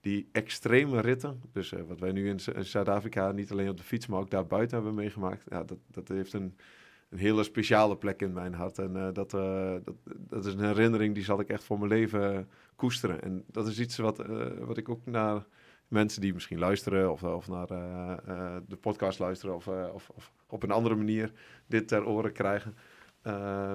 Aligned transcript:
die 0.00 0.28
extreme 0.32 1.00
ritten, 1.00 1.40
dus 1.52 1.72
wat 1.88 2.00
wij 2.00 2.12
nu 2.12 2.28
in, 2.28 2.40
Zuid-Afrika 2.64 3.32
niet 3.32 3.50
alleen 3.50 3.68
op 3.68 3.76
de 3.76 3.82
fiets, 3.82 4.06
maar 4.06 4.20
ook 4.20 4.30
daar 4.30 4.46
buiten 4.46 4.76
hebben 4.76 4.94
meegemaakt, 4.94 5.44
ja, 5.48 5.64
dat, 5.64 5.78
dat 5.90 6.08
heeft 6.08 6.32
een, 6.32 6.56
een 7.08 7.18
hele 7.18 7.42
speciale 7.42 7.96
plek 7.96 8.22
in 8.22 8.32
mijn 8.32 8.54
hart. 8.54 8.78
En 8.78 9.12
dat, 9.12 9.30
dat, 9.30 9.30
dat 10.06 10.46
is 10.46 10.54
een 10.54 10.64
herinnering 10.64 11.14
die 11.14 11.24
zal 11.24 11.40
ik 11.40 11.48
echt 11.48 11.64
voor 11.64 11.78
mijn 11.78 11.90
leven 11.90 12.48
koesteren. 12.76 13.22
En 13.22 13.44
dat 13.46 13.66
is 13.66 13.80
iets 13.80 13.96
wat, 13.96 14.22
wat 14.60 14.76
ik 14.76 14.88
ook 14.88 15.06
naar 15.06 15.46
mensen 15.88 16.20
die 16.20 16.34
misschien 16.34 16.58
luisteren 16.58 17.12
of, 17.12 17.22
of 17.22 17.48
naar 17.48 17.66
de 18.66 18.76
podcast 18.80 19.18
luisteren 19.18 19.54
of, 19.54 19.68
of, 19.68 20.10
of, 20.14 20.32
op 20.46 20.62
een 20.62 20.70
andere 20.70 20.94
manier 20.94 21.32
dit 21.66 21.88
ter 21.88 22.06
oren 22.06 22.32
krijgen, 22.32 22.74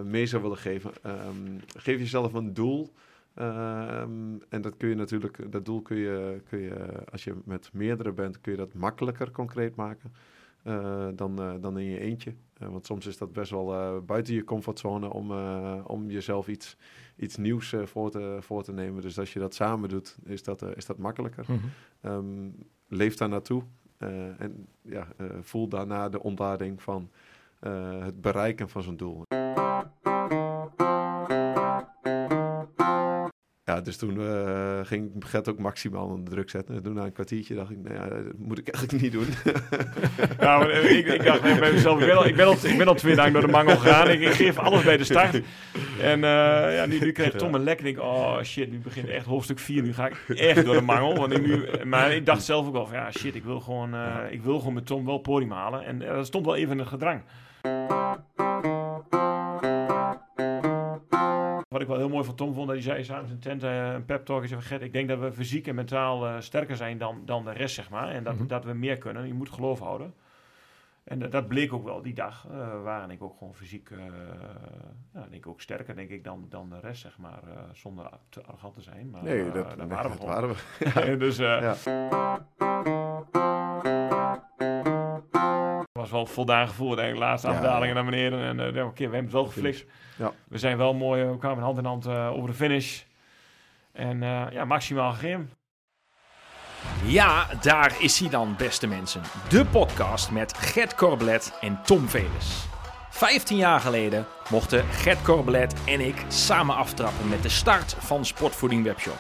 mee 0.04 0.26
zou 0.26 0.42
willen 0.42 0.58
geven. 0.58 0.92
Um, 1.06 1.60
geef 1.78 2.00
jezelf 2.00 2.34
een 2.34 2.54
doel. 2.54 2.94
Um, 3.40 4.42
en 4.50 4.62
dat 4.62 4.78
kun 4.78 4.90
je 4.90 4.96
natuurlijk, 4.96 5.52
dat 5.52 5.66
doel 5.66 5.82
kun 5.82 5.98
je, 5.98 6.42
kun 6.50 6.60
je, 6.60 7.04
als 7.12 7.24
je 7.24 7.36
met 7.46 7.70
meerdere 7.74 8.12
bent, 8.12 8.42
kun 8.42 8.52
je 8.52 8.58
dat 8.58 8.74
makkelijker 8.74 9.32
concreet 9.32 9.76
maken 9.76 10.14
dan, 11.16 11.60
dan 11.62 11.80
in 11.80 11.86
je 11.86 12.00
eentje. 12.00 12.34
want 12.60 12.86
soms 12.86 13.06
is 13.06 13.18
dat 13.18 13.34
best 13.34 13.52
wel 13.52 14.02
buiten 14.02 14.34
je 14.34 14.44
comfortzone 14.44 15.14
om, 15.14 15.32
om 15.82 16.10
jezelf 16.10 16.48
iets, 16.48 16.78
iets 17.16 17.38
nieuws 17.38 17.76
voor, 17.84 18.12
te, 18.12 18.38
voor 18.40 18.64
te 18.64 18.72
nemen. 18.72 19.02
Dus 19.02 19.20
als 19.20 19.34
je 19.34 19.40
dat 19.40 19.54
samen 19.54 19.90
doet, 19.90 20.18
is 20.24 20.44
dat, 20.44 20.76
is 20.76 20.86
dat 20.86 20.98
makkelijker. 20.98 21.46
Mm 21.48 21.60
-hmm. 22.02 22.12
Um, 22.12 22.56
leef 22.88 23.16
daar 23.16 23.30
naartoe 23.30 23.64
en 24.38 24.68
ja, 24.82 25.08
voel 25.42 25.68
daarna 25.68 26.10
de 26.10 26.24
ontlading 26.24 26.82
van 26.82 27.10
het 28.00 28.22
bereiken 28.22 28.70
van 28.70 28.84
zo'n 28.84 28.98
doel. 28.98 29.24
Dus 33.84 33.98
toen 33.98 34.20
uh, 34.20 34.80
ging 34.84 35.12
Gert 35.20 35.50
ook 35.50 35.60
maximaal 35.60 36.08
onder 36.08 36.34
druk 36.34 36.50
zetten. 36.50 36.76
En 36.76 36.84
toen 36.84 36.94
na 36.94 37.04
een 37.04 37.12
kwartiertje 37.12 37.56
dacht 37.56 37.72
ik, 37.72 37.78
nou 37.84 37.96
ja, 37.96 38.08
dat 38.08 38.38
moet 38.38 38.58
ik 38.58 38.68
eigenlijk 38.68 39.04
niet 39.04 39.12
doen. 39.12 39.28
ja, 40.40 40.58
maar 40.60 40.72
ik, 40.72 41.08
ik 41.08 41.24
dacht 41.24 41.42
bij 41.42 41.72
mezelf, 41.72 42.00
ik 42.00 42.06
ben, 42.06 42.18
al, 42.18 42.26
ik, 42.26 42.36
ben 42.36 42.46
al, 42.46 42.56
ik 42.64 42.82
al 42.82 42.96
twee 42.96 43.16
dagen 43.16 43.34
door 43.34 43.42
de 43.42 43.48
mangel 43.48 43.78
gegaan. 43.78 44.10
Ik, 44.10 44.28
geef 44.28 44.58
alles 44.58 44.84
bij 44.84 44.98
de 44.98 45.04
start. 45.04 45.42
En 46.02 46.20
uh, 46.20 46.76
ja, 46.76 46.86
nu, 46.86 47.12
kreeg 47.12 47.32
Tom 47.32 47.56
een 47.56 47.64
lek. 47.64 47.80
En 47.80 47.86
ik 47.86 48.00
oh 48.00 48.42
shit, 48.42 48.72
nu 48.72 48.78
begint 48.78 49.08
echt 49.08 49.26
hoofdstuk 49.26 49.60
4. 49.60 49.84
Nu 49.84 49.94
ga 49.94 50.08
ik 50.08 50.16
echt 50.28 50.66
door 50.66 50.76
de 50.76 50.82
mangel. 50.82 51.16
Want 51.16 51.34
ik 51.34 51.46
nu, 51.46 51.66
maar 51.84 52.14
ik 52.14 52.26
dacht 52.26 52.44
zelf 52.44 52.68
ook 52.68 52.74
wel 52.74 52.88
van, 52.88 52.98
ja 52.98 53.12
shit, 53.12 53.36
ik 53.36 53.44
wil 53.44 53.60
gewoon, 53.60 53.94
uh, 53.94 54.16
ik 54.30 54.42
wil 54.42 54.60
gewoon 54.60 54.74
met 54.74 54.86
Tom 54.86 55.06
wel 55.06 55.18
podium 55.18 55.52
halen. 55.52 55.86
En 55.86 56.00
dat 56.00 56.26
stond 56.26 56.46
wel 56.46 56.56
even 56.56 56.72
in 56.72 56.80
het 56.80 56.88
gedrang. 56.88 57.22
Wat 61.76 61.84
ik 61.84 61.90
wel 61.90 62.00
heel 62.00 62.10
mooi 62.10 62.26
van 62.26 62.36
Tom 62.36 62.54
vond, 62.54 62.68
dat 62.68 62.76
hij 62.76 62.86
zei 62.86 63.04
samen 63.04 63.28
zijn 63.28 63.40
tent 63.40 63.64
uh, 63.64 63.94
een 63.94 64.06
pep 64.06 64.26
talk. 64.26 64.48
Zei, 64.48 64.62
Gert, 64.62 64.82
ik 64.82 64.94
denk 64.94 65.08
dat 65.08 65.20
we 65.20 65.32
fysiek 65.32 65.68
en 65.68 65.76
mentaal 65.76 66.28
uh, 66.28 66.36
sterker 66.40 66.76
zijn 66.76 66.98
dan, 66.98 67.22
dan 67.26 67.44
de 67.44 67.52
rest, 67.52 67.76
zeg 67.76 67.90
maar. 67.90 68.10
En 68.10 68.24
dat, 68.24 68.34
mm 68.34 68.40
-hmm. 68.40 68.48
dat 68.48 68.66
we 68.66 68.74
meer 68.74 68.98
kunnen. 68.98 69.28
Je 69.28 69.34
moet 69.34 69.50
geloof 69.50 69.80
houden. 69.80 70.14
En 71.04 71.22
uh, 71.22 71.32
dat 71.32 71.48
bleek 71.48 71.74
ook 71.74 71.84
wel 71.84 72.02
die 72.02 72.14
dag. 72.14 72.48
waren 72.84 73.12
ik 73.12 73.24
ook 73.24 73.38
gewoon 73.38 73.56
fysiek, 73.56 73.90
ja, 75.14 75.20
denk 75.30 75.34
ik 75.34 75.48
ook 75.48 75.62
sterker 75.62 75.96
denk 75.96 76.10
ik 76.10 76.24
dan, 76.24 76.46
dan 76.50 76.70
de 76.70 76.80
rest, 76.80 77.02
zeg 77.02 77.18
maar. 77.18 77.40
zonder 77.74 78.10
te 78.30 78.42
arrogant 78.44 78.74
te 78.76 78.82
zijn. 78.82 79.10
Maar 79.10 79.24
nee, 79.24 79.52
dat, 79.52 79.78
nee, 79.78 79.88
waren 79.88 80.12
we 80.12 80.18
dat 80.18 80.26
waren 80.26 80.50
we. 80.50 81.18
dus 81.26 81.38
ja. 81.38 81.76
Was 86.12 86.26
wel 86.26 86.34
voldaan 86.34 86.68
gevoel. 86.68 86.96
Denk 86.96 87.14
ik, 87.14 87.20
laatste 87.20 87.48
Ja, 87.48 87.54
afdalingen 87.54 87.96
naar 87.96 88.06
beneden. 88.06 88.40
En 88.40 88.76
uh, 88.76 88.86
oké, 88.86 88.96
we 88.96 89.04
hebben 89.04 89.24
het 89.24 89.32
wel 89.32 89.46
geflikt. 89.46 89.86
Ja. 90.18 90.32
We 90.48 90.58
zijn 90.58 90.78
wel 90.78 90.94
mooi, 90.94 91.24
we 91.24 91.38
kwamen 91.38 91.64
hand 91.64 91.78
in 91.78 91.86
hand 91.86 92.08
uh, 92.08 92.32
over 92.34 92.50
de 92.50 92.56
finish. 92.56 93.02
En 93.92 94.22
uh, 94.22 94.46
ja, 94.52 94.66
maximaal 94.66 95.12
gegeven. 95.12 95.50
Ja, 97.04 97.48
daar 97.62 97.96
is 98.00 98.20
hij 98.20 98.30
dan, 98.30 98.56
beste 98.58 98.88
mensen. 98.88 99.22
De 99.50 99.66
podcast 99.66 100.32
met 100.32 100.58
Gert 100.58 100.96
Corblet 100.96 101.58
en 101.62 101.80
Tom 101.84 102.08
Veles. 102.08 102.68
15 103.10 103.58
jaar 103.58 103.80
geleden 103.80 104.26
mochten 104.50 104.84
Gert 104.84 105.22
Corblet 105.22 105.84
en 105.86 106.00
ik 106.00 106.16
samen 106.28 106.76
aftrappen 106.76 107.30
met 107.30 107.44
de 107.44 107.50
start 107.50 107.96
van 108.00 108.26
Sportvoeding 108.26 108.84
Webshop. 108.84 109.18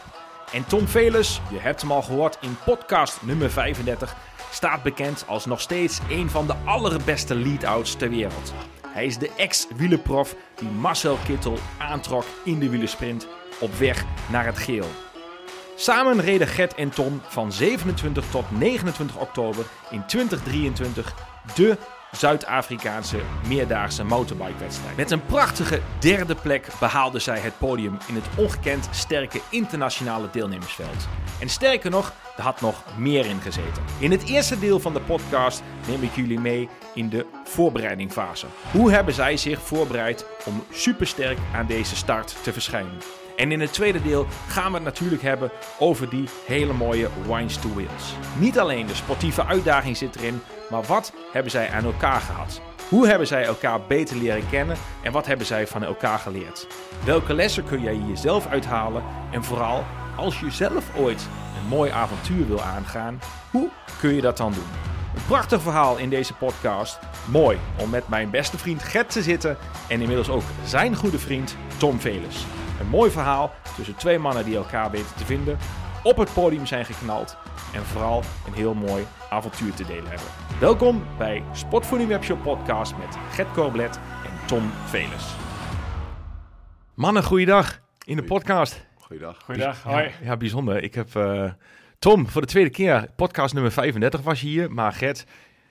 En 0.52 0.66
Tom 0.66 0.88
Veles, 0.88 1.41
je 1.52 1.59
hebt 1.59 1.81
hem 1.81 1.91
al 1.91 2.02
gehoord 2.02 2.38
in 2.41 2.57
podcast 2.66 3.22
nummer 3.22 3.52
35, 3.52 4.16
staat 4.55 4.83
bekend 4.83 5.23
als 5.27 5.45
nog 5.45 5.61
steeds 5.61 5.99
een 6.09 6.29
van 6.29 6.47
de 6.47 6.55
allerbeste 6.66 7.35
lead-outs 7.35 7.95
ter 7.95 8.09
wereld. 8.09 8.53
Hij 8.88 9.05
is 9.05 9.17
de 9.17 9.31
ex-wielenprof 9.38 10.35
die 10.55 10.69
Marcel 10.69 11.17
Kittel 11.25 11.57
aantrok 11.77 12.23
in 12.43 12.59
de 12.59 12.69
wielersprint 12.69 13.27
op 13.59 13.73
weg 13.73 14.05
naar 14.29 14.45
het 14.45 14.57
geel. 14.57 14.85
Samen 15.75 16.21
reden 16.21 16.47
Gert 16.47 16.73
en 16.75 16.89
Tom 16.89 17.21
van 17.27 17.51
27 17.51 18.25
tot 18.29 18.45
29 18.51 19.17
oktober 19.17 19.66
in 19.89 20.05
2023 20.05 21.16
de 21.55 21.77
Zuid-Afrikaanse 22.11 23.19
meerdaagse 23.47 24.03
motorbikwedstrijd. 24.03 24.97
Met 24.97 25.11
een 25.11 25.25
prachtige 25.25 25.81
derde 25.99 26.35
plek 26.35 26.67
behaalden 26.79 27.22
zij 27.22 27.39
het 27.39 27.57
podium 27.57 27.97
in 28.07 28.16
het 28.16 28.25
ongekend 28.37 28.87
sterke 28.91 29.41
internationale 29.49 30.27
deelnemersveld. 30.31 31.07
En 31.40 31.50
sterker 31.50 31.90
nog, 31.90 32.13
er 32.38 32.44
had 32.44 32.62
nog 32.62 32.84
meer 32.97 33.25
in 33.25 33.41
gezeten. 33.41 33.84
In 34.00 34.12
het 34.12 34.23
eerste 34.23 34.59
deel 34.59 34.79
van 34.79 34.94
de 34.94 35.01
podcast 35.01 35.63
neem 35.88 36.03
ik 36.03 36.16
jullie 36.16 36.40
mee 36.40 36.69
in 36.94 37.09
de 37.09 37.25
voorbereidingfase. 37.44 38.46
Hoe 38.72 38.91
hebben 38.91 39.13
zij 39.13 39.38
zich 39.38 39.62
voorbereid 39.62 40.25
om 40.46 40.63
supersterk 40.72 41.38
aan 41.53 41.66
deze 41.66 41.96
start 41.96 42.35
te 42.44 42.53
verschijnen? 42.53 43.01
En 43.35 43.51
in 43.51 43.59
het 43.59 43.73
tweede 43.73 44.01
deel 44.01 44.28
gaan 44.47 44.69
we 44.72 44.75
het 44.78 44.84
natuurlijk 44.85 45.22
hebben 45.22 45.51
over 45.79 46.09
die 46.09 46.29
hele 46.46 46.73
mooie 46.73 47.09
Wines 47.28 47.57
to 47.57 47.73
Wheels. 47.73 48.13
Niet 48.40 48.59
alleen 48.59 48.85
de 48.88 48.96
sportieve 48.96 49.46
uitdaging 49.46 49.97
zit 49.97 50.16
erin, 50.16 50.41
maar 50.69 50.84
wat 50.84 51.13
hebben 51.31 51.52
zij 51.52 51.69
aan 51.69 51.84
elkaar 51.84 52.22
gehad? 52.22 52.62
Hoe 52.90 53.07
hebben 53.07 53.28
zij 53.28 53.44
elkaar 53.44 53.81
beter 53.88 54.17
leren 54.17 54.50
kennen 54.50 54.78
en 55.03 55.12
wat 55.12 55.25
hebben 55.25 55.46
zij 55.46 55.67
van 55.67 55.84
elkaar 55.84 56.19
geleerd? 56.19 56.67
Welke 57.06 57.34
lessen 57.34 57.63
kun 57.63 57.81
jij 57.81 58.02
jezelf 58.07 58.47
uithalen? 58.47 59.03
En 59.31 59.44
vooral, 59.44 59.84
als 60.16 60.40
je 60.40 60.52
zelf 60.52 60.96
ooit 60.98 61.28
een 61.62 61.68
mooi 61.68 61.92
avontuur 61.92 62.48
wil 62.48 62.62
aangaan, 62.62 63.20
hoe 63.52 63.70
kun 64.00 64.14
je 64.14 64.22
dat 64.22 64.38
dan 64.38 64.53
doen? 64.53 64.64
Een 65.16 65.26
prachtig 65.28 65.62
verhaal 65.62 65.98
in 65.98 66.09
deze 66.09 66.34
podcast. 66.34 67.00
Mooi 67.31 67.58
om 67.80 67.90
met 67.90 68.08
mijn 68.08 68.30
beste 68.30 68.58
vriend 68.58 68.84
Gert 68.84 69.09
te 69.12 69.24
zitten 69.24 69.58
en 69.88 70.02
inmiddels 70.02 70.30
ook 70.30 70.44
zijn 70.66 70.96
goede 70.96 71.20
vriend 71.20 71.56
Tom 71.78 72.00
Veles. 72.00 72.46
Een 72.80 72.88
mooi 72.88 73.12
verhaal 73.12 73.53
tussen 73.76 73.96
twee 73.96 74.20
mannen 74.20 74.46
die 74.46 74.56
elkaar 74.56 74.92
weten 74.92 75.16
te 75.16 75.26
vinden, 75.26 75.58
op 76.03 76.18
het 76.18 76.34
podium 76.34 76.66
zijn 76.66 76.86
geknald 76.86 77.38
en 77.74 77.84
vooral 77.84 78.24
een 78.47 78.53
heel 78.53 78.74
mooi 78.74 79.06
avontuur 79.30 79.74
te 79.74 79.86
delen 79.86 80.08
hebben. 80.08 80.28
Welkom 80.59 81.03
bij 81.18 81.44
Sportvoeding 81.52 82.09
Webshop 82.09 82.44
Podcast 82.44 82.97
met 82.97 83.18
Gert 83.32 83.52
Koblet 83.52 84.00
en 84.26 84.47
Tom 84.47 84.72
Veles. 84.86 85.36
Mannen, 86.94 87.24
goeiedag 87.24 87.80
in 88.06 88.16
de 88.16 88.24
podcast. 88.24 88.84
Goeiedag. 89.05 89.38
Goeiedag, 89.45 89.83
Ja, 89.83 89.89
hoi. 89.91 90.11
ja, 90.23 90.38
bijzonder. 90.38 90.83
Ik 90.83 90.95
heb 90.95 91.16
eh, 91.16 91.51
Tom 91.99 92.27
voor 92.27 92.41
de 92.41 92.47
tweede 92.47 92.69
keer, 92.69 93.07
podcast 93.16 93.53
nummer 93.53 93.71
35 93.71 94.21
was 94.21 94.41
je 94.41 94.47
hier, 94.47 94.71
maar 94.71 94.91
Gert, 94.93 95.25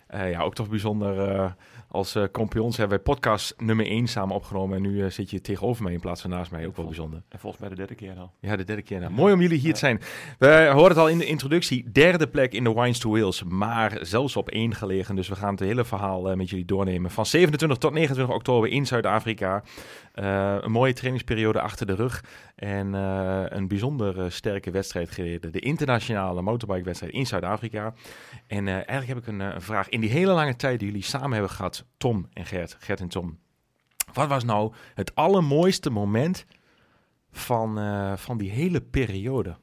eh, 0.06 0.30
ja, 0.30 0.40
ook 0.40 0.54
toch 0.54 0.68
bijzonder. 0.68 1.28
eh, 1.28 1.50
als 1.88 2.14
eh 2.14 2.22
compagnons 2.32 2.76
hebben 2.76 2.96
wij 2.96 3.04
podcast 3.14 3.54
nummer 3.58 3.86
1 3.86 4.06
samen 4.06 4.34
opgenomen 4.34 4.76
en 4.76 4.82
nu 4.82 5.10
zit 5.10 5.30
je 5.30 5.40
tegenover 5.40 5.82
mij 5.82 5.92
in 5.92 6.00
plaats 6.00 6.20
van 6.20 6.30
naast 6.30 6.50
mij. 6.50 6.66
Ook 6.66 6.76
wel 6.76 6.84
bijzonder. 6.86 7.22
En 7.28 7.38
volgens 7.38 7.60
mij 7.60 7.70
de 7.70 7.76
derde 7.76 7.94
keer 7.94 8.14
al. 8.18 8.32
Ja, 8.40 8.56
de 8.56 8.64
derde 8.64 8.82
keer. 8.82 9.00
Nou, 9.00 9.12
mooi 9.12 9.32
om 9.34 9.40
jullie 9.40 9.58
hier 9.58 9.72
te 9.72 9.78
zijn. 9.78 10.00
We 10.38 10.46
hoorden 10.72 10.88
het 10.88 10.96
al 10.98 11.08
in 11.08 11.18
de 11.18 11.26
introductie. 11.26 11.90
Derde 11.92 12.28
plek 12.28 12.52
in 12.52 12.64
de 12.64 12.72
Wines 12.72 12.98
to 12.98 13.10
Wales. 13.10 13.42
Maar 13.42 13.98
zelfs 14.00 14.36
op 14.36 14.48
één 14.48 14.74
gelegen. 14.74 15.16
Dus 15.16 15.28
we 15.28 15.36
gaan 15.36 15.50
het 15.50 15.60
hele 15.60 15.84
verhaal 15.84 16.30
eh, 16.30 16.36
met 16.36 16.50
jullie 16.50 16.64
doornemen. 16.64 17.10
Van 17.10 17.26
27 17.26 17.78
tot 17.78 17.92
29 17.92 18.34
oktober 18.34 18.70
in 18.70 18.86
Zuid-Afrika. 18.86 19.62
Eh, 20.14 20.56
een 20.60 20.70
mooie 20.70 20.92
trainingsperiode 20.92 21.60
achter 21.60 21.86
de 21.86 21.94
rug. 21.94 22.25
En 22.54 22.94
eh, 22.94 23.44
een 23.48 23.69
bijzonder 23.69 24.20
eh, 24.20 24.30
sterke 24.30 24.70
wedstrijd 24.70 25.10
gereden. 25.10 25.52
De 25.52 25.60
internationale 25.60 26.42
motorbike-wedstrijd 26.42 27.12
in 27.12 27.26
Zuid-Afrika. 27.26 27.94
En 28.46 28.69
eigenlijk 28.69 29.06
heb 29.06 29.16
ik 29.16 29.26
een, 29.26 29.40
een 29.40 29.62
vraag. 29.62 29.88
In 29.88 30.00
die 30.00 30.11
hele 30.11 30.32
lange 30.32 30.56
tijd 30.56 30.78
die 30.78 30.88
jullie 30.88 31.05
samen 31.05 31.32
hebben 31.32 31.50
gehad, 31.50 31.84
Tom 31.96 32.28
en 32.32 32.46
Gert, 32.46 32.76
Gert 32.81 33.00
en 33.00 33.08
Tom. 33.08 33.38
Wat 34.12 34.28
was 34.28 34.44
nou 34.44 34.72
het 34.94 35.14
allermooiste 35.14 35.90
moment 35.90 36.44
van, 37.31 37.78
van 38.19 38.38
die 38.38 38.50
hele 38.50 38.81
periode? 38.81 39.56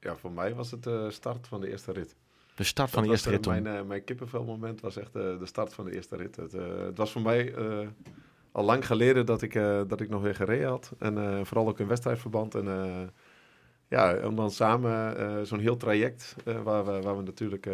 Ja, 0.00 0.16
voor 0.16 0.32
mij 0.32 0.54
was 0.54 0.70
het 0.70 0.82
de 0.82 1.10
start 1.10 1.46
van 1.46 1.60
de 1.60 1.70
eerste 1.70 1.92
rit. 1.92 2.16
De 2.54 2.64
start 2.64 2.90
van 2.90 2.98
Dat 2.98 3.06
de 3.06 3.10
eerste 3.12 3.48
was, 3.48 3.54
rit. 3.54 3.62
Mijn, 3.62 3.86
mijn 3.86 4.04
kippenvelmoment 4.04 4.80
was 4.80 4.96
echt 4.96 5.12
de 5.12 5.38
start 5.42 5.74
van 5.74 5.84
de 5.84 5.94
eerste 5.94 6.16
rit. 6.16 6.36
Het, 6.36 6.52
het 6.52 6.96
was 6.96 7.12
voor 7.12 7.22
mij 7.22 7.54
al 8.54 8.64
lang 8.64 8.86
geleden 8.86 9.26
dat 9.26 9.42
ik, 9.42 9.54
eh, 9.54 9.80
dat 9.86 10.00
ik 10.00 10.08
nog 10.08 10.22
weer 10.22 10.34
gereden 10.34 10.68
had. 10.68 10.92
En 10.98 11.18
eh, 11.18 11.44
vooral 11.44 11.68
ook 11.68 11.78
in 11.80 11.86
wedstrijdverband. 11.86 12.54
En 12.54 12.68
eh, 12.68 13.02
ja, 13.88 14.26
om 14.26 14.36
dan 14.36 14.50
samen 14.50 15.46
zo'n 15.46 15.58
heel 15.58 15.76
traject, 15.76 16.36
waar, 16.44 16.84
we, 16.84 17.00
waar 17.00 17.16
we 17.16 17.22
natuurlijk 17.22 17.68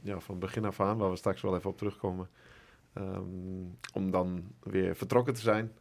ja, 0.00 0.20
van 0.20 0.38
begin 0.38 0.64
af 0.64 0.80
aan, 0.80 0.98
waar 0.98 1.10
we 1.10 1.16
straks 1.16 1.42
wel 1.42 1.56
even 1.56 1.70
op 1.70 1.78
terugkomen, 1.78 2.28
Ehm, 2.92 3.24
om 3.92 4.10
dan 4.10 4.44
weer 4.62 4.96
vertrokken 4.96 5.34
te 5.34 5.40
zijn. 5.40 5.72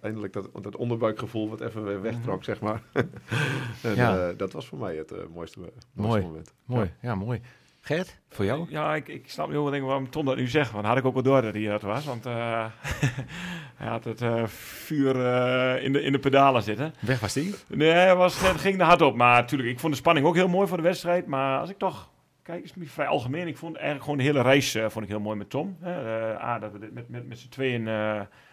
Eindelijk 0.00 0.32
dat, 0.32 0.50
dat 0.62 0.76
onderbuikgevoel 0.76 1.48
wat 1.48 1.60
even 1.60 1.84
weer 1.84 2.00
wegtrok, 2.00 2.36
mhm. 2.36 2.44
zeg 2.44 2.60
maar. 2.60 2.82
en, 3.82 3.94
ja. 3.94 4.32
dat 4.32 4.52
was 4.52 4.66
voor 4.66 4.78
mij 4.78 4.96
het 4.96 5.10
mooiste, 5.10 5.60
mooiste 5.92 6.26
moment. 6.26 6.54
Mooi, 6.64 6.92
ja, 7.00 7.14
mooi. 7.14 7.40
Gert, 7.84 8.18
voor 8.28 8.44
jou? 8.44 8.66
Ja, 8.68 8.94
ik, 8.94 9.08
ik 9.08 9.30
snap 9.30 9.48
heel 9.50 9.62
veel 9.62 9.70
dingen 9.70 9.86
waarom 9.86 10.10
Tom 10.10 10.24
dat 10.24 10.36
nu 10.36 10.48
zegt. 10.48 10.70
Want 10.70 10.86
had 10.86 10.96
ik 10.96 11.04
ook 11.04 11.14
wel 11.14 11.22
door 11.22 11.42
dat 11.42 11.54
hij 11.54 11.64
dat 11.64 11.82
was. 11.82 12.04
Want 12.04 12.26
uh, 12.26 12.32
hij 13.80 13.88
had 13.88 14.04
het 14.04 14.22
uh, 14.22 14.46
vuur 14.46 15.16
uh, 15.16 15.84
in, 15.84 15.92
de, 15.92 16.02
in 16.02 16.12
de 16.12 16.18
pedalen 16.18 16.62
zitten. 16.62 16.94
Weg 17.00 17.20
was 17.20 17.32
die? 17.32 17.54
Nee, 17.68 18.14
was, 18.14 18.40
het 18.40 18.60
ging 18.60 18.80
er 18.80 18.86
hard 18.86 19.02
op. 19.02 19.16
Maar 19.16 19.40
natuurlijk, 19.40 19.70
ik 19.70 19.80
vond 19.80 19.92
de 19.92 19.98
spanning 19.98 20.26
ook 20.26 20.34
heel 20.34 20.48
mooi 20.48 20.68
voor 20.68 20.76
de 20.76 20.82
wedstrijd. 20.82 21.26
Maar 21.26 21.60
als 21.60 21.70
ik 21.70 21.78
toch... 21.78 22.10
Kijk, 22.42 22.64
is 22.64 22.74
het 22.74 22.90
vrij 22.90 23.06
algemeen. 23.06 23.48
Ik 23.48 23.56
vond 23.56 23.74
eigenlijk 23.74 24.04
gewoon 24.04 24.18
de 24.18 24.24
hele 24.24 24.42
reis 24.42 24.78
vond 24.88 25.04
ik 25.04 25.10
heel 25.10 25.20
mooi 25.20 25.36
met 25.36 25.50
Tom. 25.50 25.76
A, 25.84 26.58
dat 26.58 26.72
we 26.72 26.78
dit 26.78 26.94
met, 26.94 27.08
met, 27.08 27.28
met 27.28 27.38
z'n 27.38 27.48
tweeën 27.48 27.88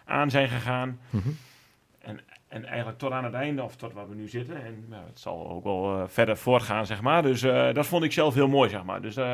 aan 0.06 0.30
zijn 0.30 0.50
gegaan. 0.50 1.00
Mm 1.10 1.22
-hmm. 1.24 1.38
En 2.52 2.62
en 2.62 2.66
eigenlijk 2.66 2.98
tot 2.98 3.12
aan 3.12 3.24
het 3.24 3.34
einde, 3.34 3.64
of 3.64 3.76
tot 3.76 3.94
waar 3.94 4.10
we 4.10 4.16
nu 4.16 4.28
zitten. 4.28 4.64
En 4.64 4.86
nou, 4.90 5.04
het 5.06 5.20
zal 5.20 5.50
ook 5.50 5.64
wel 5.64 5.98
uh, 5.98 6.04
verder 6.08 6.38
voortgaan, 6.38 6.86
zeg 6.86 7.02
maar. 7.02 7.22
Dus 7.22 7.44
uh, 7.44 7.74
dat 7.74 7.86
vond 7.86 8.04
ik 8.04 8.12
zelf 8.12 8.34
heel 8.34 8.48
mooi, 8.48 8.70
zeg 8.70 8.84
maar. 8.84 9.02
Dus, 9.02 9.18
uh, 9.18 9.26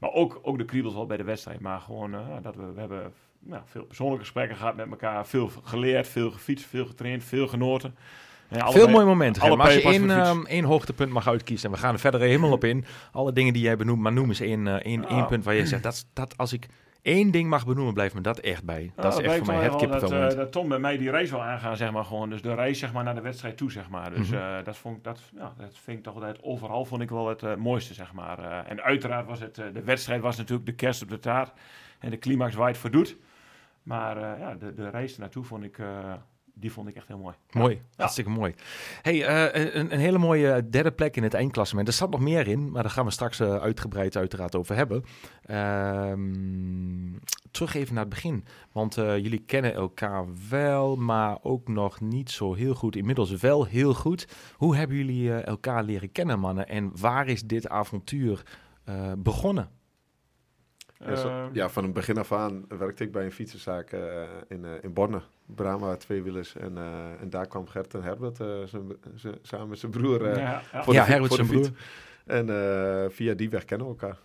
maar 0.00 0.12
ook, 0.12 0.40
ook 0.42 0.58
de 0.58 0.64
kriebels 0.64 0.94
al 0.94 1.06
bij 1.06 1.16
de 1.16 1.24
wedstrijd. 1.24 1.60
Maar 1.60 1.80
gewoon 1.80 2.14
dat 2.42 2.56
we, 2.56 2.72
we 2.72 2.80
hebben 2.80 3.12
nou, 3.38 3.62
veel 3.64 3.84
persoonlijke 3.84 4.24
gesprekken 4.24 4.56
gehad 4.56 4.76
met 4.76 4.90
elkaar. 4.90 5.26
Veel 5.26 5.50
geleerd, 5.62 6.08
veel 6.08 6.30
gefietst, 6.30 6.66
veel 6.66 6.86
getraind, 6.86 7.24
veel 7.24 7.46
genoten. 7.46 7.94
Ja, 8.48 8.70
veel 8.70 8.88
mooie 8.88 9.06
momenten. 9.06 9.42
Alle 9.42 9.56
als 9.56 9.74
je 9.74 9.82
één, 9.82 10.10
um, 10.10 10.46
één 10.46 10.64
hoogtepunt 10.64 11.10
mag 11.10 11.28
uitkiezen, 11.28 11.68
en 11.68 11.74
we 11.74 11.80
gaan 11.80 11.94
er 11.94 12.00
verder 12.00 12.20
helemaal 12.20 12.52
op 12.52 12.64
in. 12.64 12.84
Alle 13.12 13.32
dingen 13.32 13.52
die 13.52 13.62
jij 13.62 13.76
benoemt, 13.76 14.00
maar 14.00 14.12
noem 14.12 14.28
eens 14.28 14.40
één, 14.40 14.82
één, 14.82 15.08
één 15.08 15.26
punt 15.26 15.44
waar 15.44 15.54
je 15.54 15.66
zegt, 15.66 15.82
dat, 15.82 16.06
dat 16.12 16.36
als 16.36 16.52
ik 16.52 16.68
één 17.04 17.30
ding 17.30 17.48
mag 17.48 17.66
benoemen, 17.66 17.94
blijft 17.94 18.14
me 18.14 18.20
dat 18.20 18.38
echt 18.38 18.64
bij. 18.64 18.92
Dat 18.94 19.18
is 19.18 19.24
echt 19.24 19.36
voor 19.36 19.54
mij 19.54 19.64
het 19.64 19.76
kippenvel 19.76 20.08
dat, 20.08 20.32
uh, 20.32 20.38
dat 20.38 20.52
Tom 20.52 20.68
met 20.68 20.80
mij 20.80 20.96
die 20.96 21.10
race 21.10 21.30
wil 21.30 21.42
aangaan, 21.42 21.76
zeg 21.76 21.92
maar 21.92 22.04
gewoon. 22.04 22.30
Dus 22.30 22.42
de 22.42 22.54
race 22.54 22.74
zeg 22.74 22.92
maar 22.92 23.04
naar 23.04 23.14
de 23.14 23.20
wedstrijd 23.20 23.56
toe, 23.56 23.72
zeg 23.72 23.88
maar. 23.88 24.14
Dus 24.14 24.30
mm 24.30 24.38
-hmm. 24.38 24.64
dat, 24.64 24.76
vond, 24.76 25.04
dat, 25.04 25.20
ja, 25.36 25.54
dat 25.58 25.78
vind 25.78 25.98
ik 25.98 26.04
toch 26.04 26.14
altijd 26.14 26.42
overal 26.42 26.84
vond 26.84 27.02
ik 27.02 27.10
wel 27.10 27.28
het 27.28 27.42
uh, 27.42 27.54
mooiste, 27.54 27.94
zeg 27.94 28.12
maar. 28.12 28.66
en 28.66 28.82
uiteraard 28.82 29.26
was 29.26 29.40
het, 29.40 29.54
de 29.54 29.82
wedstrijd 29.84 30.20
was 30.20 30.36
natuurlijk 30.36 30.66
de 30.66 30.74
kerst 30.74 31.02
op 31.02 31.08
de 31.08 31.18
taart. 31.18 31.52
En 31.98 32.10
de 32.10 32.18
climax 32.18 32.54
waar 32.54 32.68
het 32.68 32.78
voor 32.78 32.90
doet. 32.90 33.16
Maar 33.82 34.38
ja, 34.38 34.54
de, 34.54 34.74
de 34.74 34.90
race 34.90 35.20
naartoe 35.20 35.44
vond 35.44 35.64
ik 35.64 35.78
die 36.54 36.72
vond 36.72 36.88
ik 36.88 36.94
echt 36.94 37.08
heel 37.08 37.18
mooi. 37.18 37.34
Mooi, 37.52 37.82
hartstikke 37.96 38.30
mooi. 38.30 38.54
Hey, 39.02 39.14
uh, 39.14 39.74
een, 39.74 39.92
een, 39.92 39.98
hele 39.98 40.18
mooie 40.18 40.68
derde 40.68 40.92
plek 40.92 41.16
in 41.16 41.22
het 41.22 41.34
eindklassement. 41.34 41.88
Er 41.88 41.94
zat 41.94 42.10
nog 42.10 42.20
meer 42.20 42.48
in, 42.48 42.70
maar 42.70 42.82
daar 42.82 42.92
gaan 42.92 43.04
we 43.04 43.10
straks 43.10 43.40
uh, 43.40 43.56
uitgebreid 43.56 44.16
uiteraard 44.16 44.56
over 44.56 44.76
hebben. 44.76 45.04
Uh, 45.46 46.12
terug 47.50 47.74
even 47.74 47.94
naar 47.94 48.04
het 48.04 48.14
begin, 48.14 48.44
want 48.72 48.96
uh, 48.96 49.16
jullie 49.16 49.44
kennen 49.44 49.74
elkaar 49.74 50.26
wel, 50.48 50.96
maar 50.96 51.38
ook 51.42 51.68
nog 51.68 52.00
niet 52.00 52.30
zo 52.30 52.54
heel 52.54 52.74
goed. 52.74 52.96
Inmiddels 52.96 53.30
wel 53.30 53.64
heel 53.64 53.94
goed. 53.94 54.28
Hoe 54.56 54.76
hebben 54.76 54.96
jullie 54.96 55.32
elkaar 55.32 55.82
leren 55.82 56.12
kennen, 56.12 56.38
mannen? 56.38 56.68
En 56.68 57.00
waar 57.00 57.28
is 57.28 57.42
dit 57.42 57.68
avontuur 57.68 58.42
begonnen? 59.18 59.70
Uh, 61.08 61.46
ja, 61.52 61.68
van 61.68 61.84
het 61.84 61.92
begin 61.92 62.18
af 62.18 62.32
aan 62.32 62.64
werkte 62.68 63.04
ik 63.04 63.12
bij 63.12 63.24
een 63.24 63.32
fietsenzaak 63.32 63.92
uh, 63.92 64.22
in, 64.48 64.64
uh, 64.64 64.70
in 64.80 64.92
Borne, 64.92 65.22
Brama 65.46 65.96
Tweewielers. 65.96 66.56
En, 66.56 66.78
en 67.20 67.30
daar 67.30 67.46
kwam 67.46 67.66
Gert 67.66 67.94
en 67.94 68.02
Herbert 68.02 68.36
samen 69.42 69.68
met 69.68 69.78
zijn 69.78 69.92
broer 69.92 70.28
ja, 70.28 70.62
ja. 70.72 70.82
voor 70.82 70.92
de, 70.92 71.00
Herbert 71.00 71.34
voor 71.34 71.44
de 71.44 71.50
fiets. 71.50 71.70
En 72.26 72.46
via 73.12 73.34
die 73.34 73.50
weg 73.50 73.64
kennen 73.64 73.86
we 73.86 73.92
elkaar. 73.92 74.18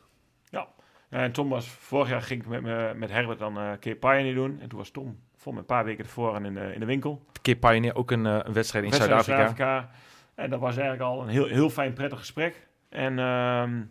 Ja, 0.49 0.67
en 1.09 1.31
Tom 1.31 1.49
was, 1.49 1.67
vorig 1.67 2.09
jaar 2.09 2.21
ging 2.21 2.41
ik 2.41 2.61
met, 2.61 2.97
met 2.97 3.11
Herbert 3.11 3.39
dan 3.39 3.57
uh, 3.57 3.69
Cape 3.69 3.95
Pioneer 3.95 4.35
doen. 4.35 4.59
En 4.59 4.69
toen 4.69 4.77
was 4.77 4.91
Tom 4.91 5.19
voor 5.35 5.53
me 5.53 5.59
een 5.59 5.65
paar 5.65 5.85
weken 5.85 6.03
tevoren 6.03 6.45
in 6.45 6.53
de, 6.53 6.73
in 6.73 6.79
de 6.79 6.85
winkel. 6.85 7.25
Cape 7.41 7.67
Pioneer, 7.67 7.95
ook 7.95 8.11
een, 8.11 8.25
een 8.25 8.53
wedstrijd 8.53 8.85
in 8.85 8.93
Zuid-Afrika. 8.93 9.89
en 10.35 10.49
dat 10.49 10.59
was 10.59 10.77
eigenlijk 10.77 11.09
al 11.09 11.21
een 11.21 11.27
heel, 11.27 11.45
heel 11.45 11.69
fijn, 11.69 11.93
prettig 11.93 12.19
gesprek. 12.19 12.67
En... 12.89 13.19
Ehm, 13.19 13.81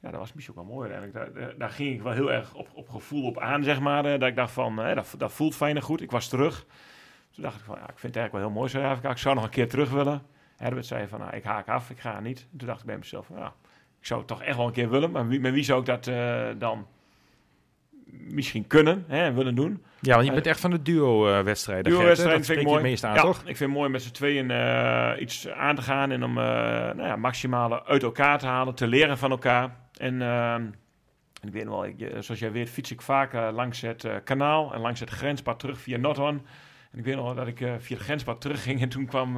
ja, 0.00 0.10
dat 0.10 0.20
was 0.20 0.32
misschien 0.32 0.56
ook 0.56 0.66
wel 0.66 0.74
mooi 0.74 0.90
eigenlijk. 0.90 1.34
Daar, 1.34 1.54
daar, 1.58 1.70
ging 1.70 1.94
ik 1.94 2.02
wel 2.02 2.12
heel 2.12 2.32
erg 2.32 2.54
op, 2.54 2.68
op 2.72 2.88
gevoel 2.88 3.24
op 3.24 3.38
aan, 3.38 3.64
zeg 3.64 3.80
maar. 3.80 4.02
dat 4.02 4.22
ik 4.22 4.36
dacht 4.36 4.52
van, 4.52 4.82
eh, 4.82 4.94
dat, 4.94 5.14
dat 5.18 5.32
voelt 5.32 5.54
fijn 5.54 5.76
en 5.76 5.82
goed. 5.82 6.00
Ik 6.00 6.10
was 6.10 6.28
terug. 6.28 6.66
Toen 7.30 7.42
dacht 7.42 7.56
ik 7.56 7.64
van, 7.64 7.74
ja, 7.74 7.82
ik 7.82 7.98
vind 7.98 8.14
het 8.14 8.16
eigenlijk 8.16 8.32
wel 8.32 8.42
heel 8.42 8.58
mooi 8.58 8.70
Zuid-Afrika. 8.70 9.10
Ik 9.10 9.18
zou 9.18 9.34
nog 9.34 9.44
een 9.44 9.50
keer 9.50 9.68
terug 9.68 9.90
willen. 9.90 10.22
Herbert 10.56 10.86
zei 10.86 11.08
van, 11.08 11.20
nou, 11.20 11.36
ik 11.36 11.44
haak 11.44 11.68
af, 11.68 11.90
ik 11.90 12.00
ga 12.00 12.20
niet. 12.20 12.46
toen 12.56 12.66
dacht 12.66 12.80
ik 12.80 12.86
bij 12.86 12.98
mezelf 12.98 13.26
van, 13.26 13.36
ja, 13.36 13.54
ik 14.00 14.06
zou 14.06 14.18
het 14.18 14.28
toch 14.28 14.42
echt 14.42 14.56
wel 14.56 14.66
een 14.66 14.72
keer 14.72 14.90
willen. 14.90 15.10
Maar 15.10 15.28
wie, 15.28 15.40
met 15.40 15.52
wie 15.52 15.64
zou 15.64 15.80
ik 15.80 15.86
dat 15.86 16.06
uh, 16.06 16.48
dan 16.58 16.86
misschien 18.12 18.66
kunnen 18.66 19.04
hè, 19.08 19.24
en 19.24 19.34
willen 19.34 19.54
doen? 19.54 19.84
Ja, 20.00 20.14
want 20.14 20.26
je 20.26 20.32
bent 20.32 20.46
echt 20.46 20.60
van 20.60 20.70
de 20.70 20.82
duo-wedstrijden. 20.82 21.92
Duo-wedstrijden 21.92 22.44
vind 22.44 22.60
ik 22.60 22.66
mooi. 22.66 22.82
Meest 22.82 23.04
aan, 23.04 23.14
ja, 23.14 23.20
toch? 23.20 23.38
ik 23.38 23.56
vind 23.56 23.58
het 23.58 23.78
mooi 23.78 23.90
met 23.90 24.02
z'n 24.02 24.10
tweeën 24.10 24.50
uh, 24.50 25.12
iets 25.18 25.48
aan 25.48 25.76
te 25.76 25.82
gaan 25.82 26.10
en 26.10 26.24
om 26.24 26.38
uh, 26.38 26.44
nou 26.44 27.02
ja, 27.02 27.16
maximale 27.16 27.84
uit 27.84 28.02
elkaar 28.02 28.38
te 28.38 28.46
halen, 28.46 28.74
te 28.74 28.86
leren 28.86 29.18
van 29.18 29.30
elkaar. 29.30 29.76
En 30.00 30.14
uh, 30.14 30.56
ik 31.42 31.52
weet 31.52 31.64
wel, 31.64 31.86
ik, 31.86 31.98
zoals 32.18 32.40
jij 32.40 32.52
weet, 32.52 32.70
fiets 32.70 32.90
ik 32.90 33.02
vaak 33.02 33.34
uh, 33.34 33.48
langs 33.52 33.80
het 33.80 34.04
uh, 34.04 34.16
kanaal 34.24 34.74
en 34.74 34.80
langs 34.80 35.00
het 35.00 35.10
grenspad 35.10 35.58
terug 35.58 35.80
via 35.80 35.96
Nothorn. 35.96 36.46
En 36.90 36.98
ik 36.98 37.04
weet 37.04 37.16
nog 37.16 37.34
dat 37.34 37.46
ik 37.46 37.56
via 37.56 37.96
het 37.96 38.04
grenspad 38.04 38.40
terugging 38.40 38.80
en 38.80 38.88
toen 38.88 39.06
kwam, 39.06 39.34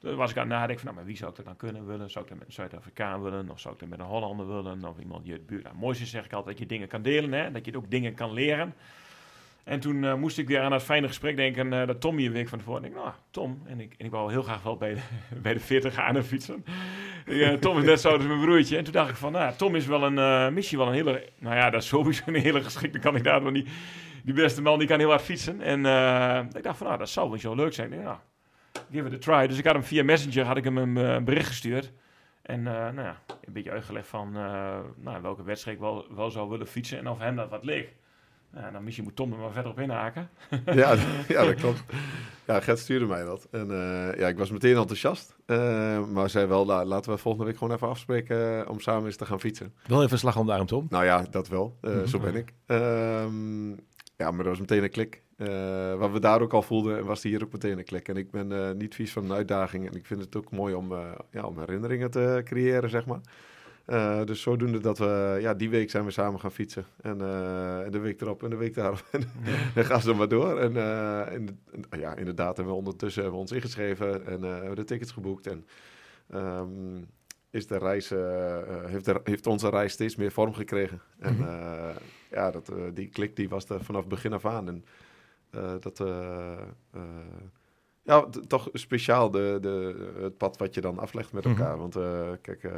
was 0.00 0.30
ik 0.30 0.36
aan 0.36 0.42
het 0.42 0.58
nadenken 0.58 0.76
van, 0.76 0.84
nou, 0.84 0.96
maar 0.96 1.04
wie 1.04 1.16
zou 1.16 1.30
ik 1.30 1.36
dat 1.36 1.44
dan 1.44 1.56
kunnen 1.56 1.86
willen? 1.86 2.10
Zou 2.10 2.24
ik 2.24 2.30
dat 2.30 2.38
met 2.38 2.48
een 2.48 2.54
Zuid-Afrikaan 2.54 3.22
willen? 3.22 3.50
Of 3.50 3.60
zou 3.60 3.74
ik 3.74 3.80
dat 3.80 3.88
met 3.88 3.98
een 3.98 4.04
Hollander 4.04 4.46
willen? 4.46 4.84
Of 4.84 4.98
iemand 4.98 5.24
die 5.24 5.32
het 5.32 5.46
buurt... 5.46 5.62
Nou, 5.62 5.74
het 5.74 5.84
mooiste 5.84 6.06
zeg 6.06 6.24
ik 6.24 6.32
altijd 6.32 6.56
dat 6.56 6.58
je 6.58 6.74
dingen 6.74 6.88
kan 6.88 7.02
delen, 7.02 7.32
hè? 7.32 7.50
dat 7.50 7.64
je 7.64 7.76
ook 7.76 7.90
dingen 7.90 8.14
kan 8.14 8.32
leren. 8.32 8.74
En 9.68 9.80
toen 9.80 10.02
uh, 10.02 10.14
moest 10.14 10.38
ik 10.38 10.48
weer 10.48 10.60
aan 10.60 10.70
dat 10.70 10.82
fijne 10.82 11.06
gesprek 11.06 11.36
denken 11.36 11.72
uh, 11.72 11.86
dat 11.86 12.00
Tom 12.00 12.16
hier 12.16 12.26
een 12.26 12.32
week 12.32 12.48
van 12.48 12.58
tevoren. 12.58 12.82
En 12.82 12.88
ik, 12.88 12.94
nou, 12.94 13.10
Tom. 13.30 13.62
En 13.66 13.80
ik, 13.80 13.94
en 13.98 14.04
ik 14.04 14.10
wou 14.10 14.30
heel 14.30 14.42
graag 14.42 14.62
wel 14.62 14.76
bij 14.76 14.94
de, 14.94 15.00
bij 15.42 15.52
de 15.52 15.60
40 15.60 15.96
aan 15.96 16.22
fietsen. 16.22 16.64
Tom 17.60 17.78
is 17.78 17.84
net 17.84 18.00
zo 18.00 18.08
als 18.10 18.26
mijn 18.26 18.40
broertje. 18.40 18.76
En 18.76 18.84
toen 18.84 18.92
dacht 18.92 19.10
ik 19.10 19.16
van, 19.16 19.32
nou, 19.32 19.54
Tom 19.56 19.74
is 19.74 19.86
wel 19.86 20.02
een, 20.02 20.54
missie 20.54 20.78
wel 20.78 20.86
een 20.86 20.92
hele, 20.92 21.28
nou 21.38 21.56
ja, 21.56 21.70
dat 21.70 21.82
is 21.82 21.88
sowieso 21.88 22.22
een 22.26 22.34
hele 22.34 22.62
geschikte 22.62 22.98
kandidaat. 22.98 23.42
Want 23.42 23.54
die, 23.54 23.66
die 24.24 24.34
beste 24.34 24.62
man, 24.62 24.78
die 24.78 24.88
kan 24.88 24.98
heel 24.98 25.08
hard 25.08 25.22
fietsen. 25.22 25.60
En 25.60 25.78
ik 26.56 26.62
dacht 26.62 26.78
van, 26.78 26.86
nou, 26.86 26.98
dat 26.98 27.08
zou 27.08 27.30
wel 27.30 27.38
zo 27.38 27.54
leuk 27.54 27.72
zijn. 27.72 27.92
Ja, 27.92 28.20
give 28.92 29.06
it 29.06 29.14
a 29.14 29.18
try. 29.18 29.46
Dus 29.46 29.58
ik 29.58 29.64
had 29.64 29.74
hem 29.74 29.84
via 29.84 30.04
Messenger, 30.04 30.44
had 30.44 30.56
ik 30.56 30.64
hem 30.64 30.76
een 30.76 31.24
bericht 31.24 31.46
gestuurd. 31.46 31.92
En 32.42 32.62
nou 32.62 33.00
ja, 33.00 33.16
een 33.44 33.52
beetje 33.52 33.70
uitgelegd 33.70 34.08
van 34.08 34.32
nou, 34.96 35.22
welke 35.22 35.42
wedstrijd 35.42 35.76
ik 35.76 35.82
wel, 35.82 36.06
wel 36.14 36.30
zou 36.30 36.48
willen 36.48 36.66
fietsen 36.66 36.98
en 36.98 37.08
of 37.08 37.18
hem 37.18 37.36
dat 37.36 37.50
wat 37.50 37.64
leek. 37.64 37.97
Ja, 38.54 38.70
dan 38.70 38.84
misschien 38.84 39.04
moet 39.04 39.16
Tom 39.16 39.32
er 39.32 39.38
maar 39.38 39.52
verder 39.52 39.70
op 39.70 39.80
inhaken. 39.80 40.28
ja, 40.64 40.96
ja, 41.28 41.44
dat 41.44 41.54
klopt. 41.54 41.82
Ja, 42.46 42.60
Gert 42.60 42.78
stuurde 42.78 43.06
mij 43.06 43.24
dat. 43.24 43.48
En 43.50 43.70
uh, 43.70 44.18
ja, 44.18 44.28
ik 44.28 44.38
was 44.38 44.50
meteen 44.50 44.76
enthousiast. 44.76 45.36
Uh, 45.46 46.06
maar 46.06 46.30
zei 46.30 46.46
wel, 46.46 46.64
nou, 46.64 46.86
laten 46.86 47.12
we 47.12 47.18
volgende 47.18 47.46
week 47.46 47.58
gewoon 47.58 47.74
even 47.74 47.88
afspreken 47.88 48.58
uh, 48.58 48.70
om 48.70 48.80
samen 48.80 49.06
eens 49.06 49.16
te 49.16 49.26
gaan 49.26 49.40
fietsen. 49.40 49.74
Wel 49.86 50.00
even 50.00 50.12
een 50.12 50.18
slag 50.18 50.36
om 50.36 50.46
de 50.46 50.52
arm, 50.52 50.66
Tom. 50.66 50.86
Nou 50.88 51.04
ja, 51.04 51.26
dat 51.30 51.48
wel. 51.48 51.78
Mm 51.80 52.06
Zo 52.06 52.18
ben 52.18 52.34
ik. 52.34 52.52
Um, 52.66 53.70
ja, 54.16 54.30
maar 54.30 54.36
dat 54.36 54.46
was 54.46 54.58
meteen 54.58 54.82
een 54.82 54.90
klik. 54.90 55.22
wat 55.98 56.10
we 56.10 56.20
daar 56.20 56.42
ook 56.42 56.52
al 56.52 56.62
voelden, 56.62 57.04
was 57.04 57.22
hier 57.22 57.42
ook 57.44 57.52
meteen 57.52 57.78
een 57.78 57.84
klik. 57.84 58.08
En 58.08 58.16
ik 58.16 58.30
ben 58.30 58.76
niet 58.76 58.94
vies 58.94 59.12
van 59.12 59.24
een 59.24 59.32
uitdaging. 59.32 59.88
En 59.88 59.96
ik 59.96 60.06
vind 60.06 60.20
het 60.20 60.36
ook 60.36 60.50
mooi 60.50 60.74
om, 60.74 60.92
ja, 61.30 61.42
om 61.42 61.58
herinneringen 61.58 62.10
te 62.10 62.40
creëren, 62.44 62.90
zeg 62.90 63.06
maar. 63.06 63.20
Uh, 63.90 64.24
dus 64.24 64.42
zodoende 64.42 64.78
dat 64.78 64.98
we, 64.98 65.38
ja, 65.40 65.54
die 65.54 65.70
week 65.70 65.90
zijn 65.90 66.04
we 66.04 66.10
samen 66.10 66.40
gaan 66.40 66.52
fietsen. 66.52 66.84
En, 67.00 67.18
uh, 67.20 67.84
en 67.84 67.90
de 67.90 67.98
week 67.98 68.20
erop 68.20 68.42
en 68.42 68.50
de 68.50 68.56
week 68.56 68.74
daarop. 68.74 69.04
en 69.12 69.22
dan 69.74 69.84
gaan 69.84 70.00
ze 70.00 70.14
maar 70.14 70.28
door. 70.28 70.58
En, 70.58 70.72
uh, 70.72 71.32
en, 71.32 71.58
ja, 71.98 72.14
inderdaad, 72.14 72.56
hebben 72.56 72.74
we 72.74 72.80
ondertussen 72.80 73.22
hebben 73.22 73.40
we 73.40 73.46
ons 73.46 73.56
ingeschreven 73.56 74.26
en 74.26 74.42
hebben 74.42 74.76
de 74.76 74.84
tickets 74.84 75.12
geboekt. 75.12 75.46
En 75.46 75.66
um, 76.34 77.06
is 77.50 77.66
de 77.66 77.78
reis, 77.78 78.08
heeft, 78.86 79.04
de, 79.04 79.20
heeft 79.24 79.46
onze 79.46 79.68
reis 79.68 79.92
steeds 79.92 80.16
meer 80.16 80.32
vorm 80.32 80.54
gekregen. 80.54 81.00
En 81.18 81.34
mm 81.34 81.42
-hmm. 81.42 81.92
ja, 82.30 82.50
dat, 82.50 82.72
die 82.94 83.08
klik 83.08 83.36
die 83.36 83.48
was 83.48 83.68
er 83.68 83.84
vanaf 83.84 84.06
begin 84.06 84.32
af 84.32 84.46
aan. 84.46 84.68
En 84.68 84.84
dat 85.80 85.98
ja, 88.08 88.26
toch 88.46 88.68
speciaal 88.72 89.30
de, 89.30 89.58
de, 89.60 90.06
het 90.20 90.36
pad 90.36 90.56
wat 90.56 90.74
je 90.74 90.80
dan 90.80 90.98
aflegt 90.98 91.32
met 91.32 91.44
elkaar. 91.44 91.70
Mhm. 91.70 91.78
Want 91.78 91.96
uh, 91.96 92.30
kijk, 92.40 92.62
uh, 92.62 92.72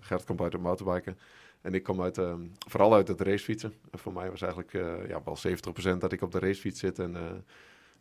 Gert 0.00 0.24
komt 0.24 0.40
uit 0.40 0.52
het 0.52 0.62
motorbiken. 0.62 1.18
En 1.60 1.74
ik 1.74 1.82
kom 1.82 2.02
uit, 2.02 2.20
vooral 2.68 2.94
uit 2.94 3.08
het 3.08 3.20
racefietsen. 3.20 3.72
En 3.90 3.98
voor 3.98 4.12
mij 4.12 4.30
was 4.30 4.42
eigenlijk 4.42 4.72
ja, 5.08 5.22
wel 5.24 5.36
70% 5.94 5.98
dat 5.98 6.12
ik 6.12 6.22
op 6.22 6.32
de 6.32 6.38
racefiets 6.38 6.80
zit. 6.80 6.98
En, 6.98 7.16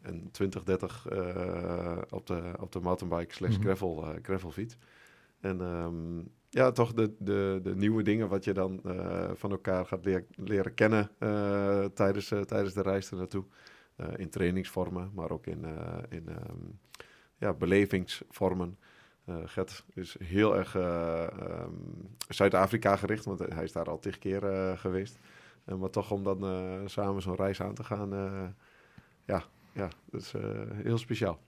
en 0.02 0.30
20, 0.32 0.64
30 0.64 1.08
op, 2.10 2.28
de, 2.28 2.42
op 2.60 2.72
de 2.72 2.80
mountainbike 2.80 3.34
slash 3.34 3.58
mhm. 3.58 3.62
gravel, 3.62 4.06
gravelfiets. 4.22 4.78
En 5.40 5.62
um, 5.62 6.30
ja, 6.50 6.72
toch 6.72 6.94
de, 6.94 7.16
de, 7.20 7.60
de 7.64 7.76
nieuwe 7.76 8.04
dingen 8.04 8.30
wat 8.30 8.44
je 8.44 8.54
dan 8.54 8.82
van 9.34 9.52
elkaar 9.52 9.86
gaat 9.86 10.06
leer, 10.06 10.26
leren 10.36 10.74
kennen 10.74 11.10
tijdens, 11.94 12.28
tijdens 12.28 12.74
de 12.74 12.82
reis 12.82 13.12
ernaartoe. 13.12 13.44
Eh, 13.44 13.72
in 14.16 14.30
trainingsvormen, 14.30 15.12
maar 15.14 15.32
ook 15.32 15.46
in, 15.46 15.66
eh, 15.66 15.98
in 16.10 16.28
ehm, 16.28 16.58
ja, 17.38 17.54
belevingsvormen. 17.54 18.78
Uh, 19.30 19.36
Gert 19.46 19.84
is 19.94 20.16
heel 20.24 20.58
erg 20.58 20.76
um, 20.76 22.16
Zuid-Afrika 22.28 22.96
gericht, 22.96 23.26
want 23.26 23.40
hij 23.40 23.64
is 23.64 23.72
daar 23.72 23.90
al 23.90 24.00
tig 24.00 24.18
keer 24.18 24.42
geweest. 24.78 25.20
Maar 25.80 25.90
toch 25.90 26.12
om 26.12 26.24
dan 26.24 26.40
samen 26.90 27.22
zo'n 27.22 27.36
reis 27.36 27.62
aan 27.62 27.74
te 27.74 27.84
gaan, 27.84 28.10
ja, 29.26 29.44
ja, 29.74 29.90
dat 30.10 30.22
is 30.22 30.34
heel 30.84 30.98
speciaal. 30.98 31.40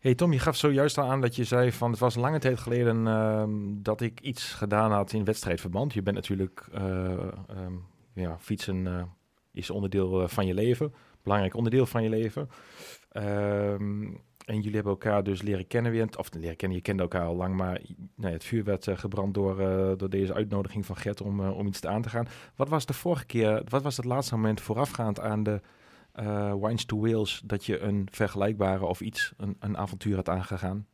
Hey 0.00 0.14
Tom, 0.14 0.32
je 0.32 0.38
gaf 0.38 0.56
zojuist 0.56 0.98
al 0.98 1.10
aan 1.10 1.20
dat 1.20 1.36
je 1.36 1.44
zei 1.44 1.72
van 1.72 1.90
het 1.90 2.00
was 2.00 2.14
lange 2.14 2.38
tijd 2.38 2.58
geleden 2.58 3.06
ehm, 3.06 3.50
dat 3.82 4.00
ik 4.00 4.20
iets 4.20 4.54
gedaan 4.54 4.92
had 4.92 5.12
in 5.12 5.24
wedstrijdverband. 5.24 5.94
Je 5.94 6.02
bent 6.02 6.16
natuurlijk, 6.16 6.66
ehm, 6.72 7.74
ja, 8.12 8.38
fietsen 8.38 9.08
is 9.52 9.70
onderdeel 9.70 10.28
van 10.28 10.46
je 10.46 10.54
leven, 10.54 10.92
belangrijk 11.28 11.56
onderdeel 11.56 11.86
van 11.86 12.02
je 12.02 12.08
leven. 12.08 12.48
Um, 13.12 14.20
en 14.48 14.56
jullie 14.56 14.74
hebben 14.74 14.92
elkaar 14.92 15.22
dus 15.22 15.42
leren 15.42 15.66
kennen 15.66 15.92
weer. 15.92 16.08
Of 16.18 16.34
leren 16.34 16.56
kennen, 16.56 16.76
je 16.76 16.82
kende 16.82 17.02
elkaar 17.02 17.26
al 17.26 17.36
lang, 17.36 17.56
maar 17.56 17.80
het 18.20 18.44
vuur 18.44 18.64
werd 18.64 18.86
uh, 18.86 18.98
gebrand 18.98 19.34
door, 19.34 19.60
uh, 19.60 19.92
door 19.96 20.10
deze 20.10 20.34
uitnodiging 20.34 20.86
van 20.86 20.96
Gert 20.96 21.20
om, 21.20 21.40
uh, 21.40 21.56
om 21.56 21.66
iets 21.66 21.84
aan 21.84 22.02
te 22.02 22.08
gaan. 22.08 22.28
Wat 22.56 22.68
was 22.68 22.86
de 22.86 22.92
vorige 22.92 23.26
keer, 23.26 23.62
wat 23.68 23.82
was 23.82 23.96
het 23.96 24.06
laatste 24.06 24.34
moment 24.34 24.60
voorafgaand 24.60 25.20
aan 25.20 25.42
de 25.42 25.60
Wines 26.60 26.84
to 26.84 27.00
Wales 27.00 27.42
dat 27.44 27.64
je 27.64 27.78
een 27.78 28.08
vergelijkbare 28.10 28.84
of 28.84 29.00
iets, 29.00 29.32
een, 29.36 29.56
een 29.60 29.76
avontuur 29.76 30.16
had 30.16 30.28
aangegaan? 30.28 30.86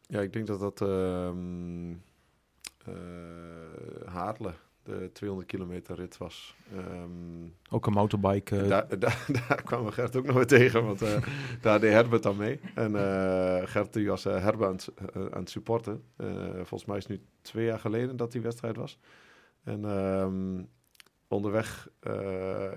Ja, 0.00 0.20
ik 0.20 0.32
denk 0.32 0.46
dat 0.46 0.60
dat 0.60 0.78
Haarle 4.04 4.54
de 4.88 5.10
200 5.12 5.50
kilometer 5.50 5.96
rit 5.96 6.16
was. 6.16 6.56
Um, 6.76 7.54
ook 7.70 7.86
een 7.86 7.92
motorbike. 7.92 8.56
Uh... 8.56 8.68
Daar, 8.68 8.88
daar, 8.98 9.26
daar 9.48 9.62
kwam 9.62 9.84
we 9.84 9.92
Gert 9.92 10.16
ook 10.16 10.26
nog 10.26 10.34
weer 10.34 10.46
tegen, 10.46 10.84
want 10.84 11.02
uh, 11.02 11.16
daar 11.60 11.80
deed 11.80 11.92
Herbert 11.92 12.22
dan 12.22 12.36
mee. 12.36 12.60
En 12.74 12.92
uh, 12.92 13.60
Gert 13.64 13.92
die 13.92 14.08
was 14.08 14.24
Herbert 14.24 14.62
aan, 14.62 14.72
het, 14.72 14.90
aan 15.34 15.40
het 15.40 15.50
supporten. 15.50 16.02
volgens 16.54 16.84
mij 16.84 16.96
is 16.96 17.08
het 17.08 17.18
nu 17.18 17.24
twee 17.42 17.64
jaar 17.64 17.78
geleden 17.78 18.16
dat 18.16 18.32
die 18.32 18.40
wedstrijd 18.40 18.76
was. 18.76 18.98
En 19.64 19.84
um, 19.84 20.68
onderweg, 21.28 21.88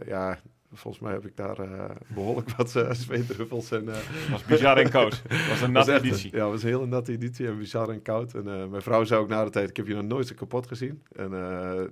ja, 0.06 0.39
Volgens 0.74 1.04
mij 1.04 1.13
heb 1.13 1.25
ik 1.25 1.38
daar 1.38 1.60
uh, 1.60 1.86
behoorlijk 2.08 2.51
wat 2.58 2.75
uh, 2.75 2.92
zweetdruppels 2.92 3.72
en... 3.72 3.84
Uh, 3.84 3.96
was 4.32 4.44
bizar 4.44 4.78
en 4.78 4.90
koud. 4.90 5.22
was 5.50 5.62
een 5.62 5.72
natte 5.72 5.94
editie. 5.94 6.32
Ja, 6.36 6.44
het 6.44 6.51
was 6.51 6.63
een 6.63 6.70
hele 6.70 6.86
natte 6.86 7.12
editie 7.12 7.48
en 7.48 7.58
bizar 7.58 7.90
en 7.90 8.01
koud. 8.01 8.34
En 8.34 8.70
mijn 8.70 8.82
vrouw 8.82 9.04
zei 9.04 9.22
ook 9.22 9.28
na 9.28 9.44
de 9.44 9.50
tijd, 9.50 9.70
ik 9.70 9.78
heb 9.78 9.88
je 9.88 9.94
nog 9.94 10.06
nooit 10.06 10.28
zo 10.28 10.36
kapot 10.36 10.68
gezien. 10.68 11.04
En 11.16 11.32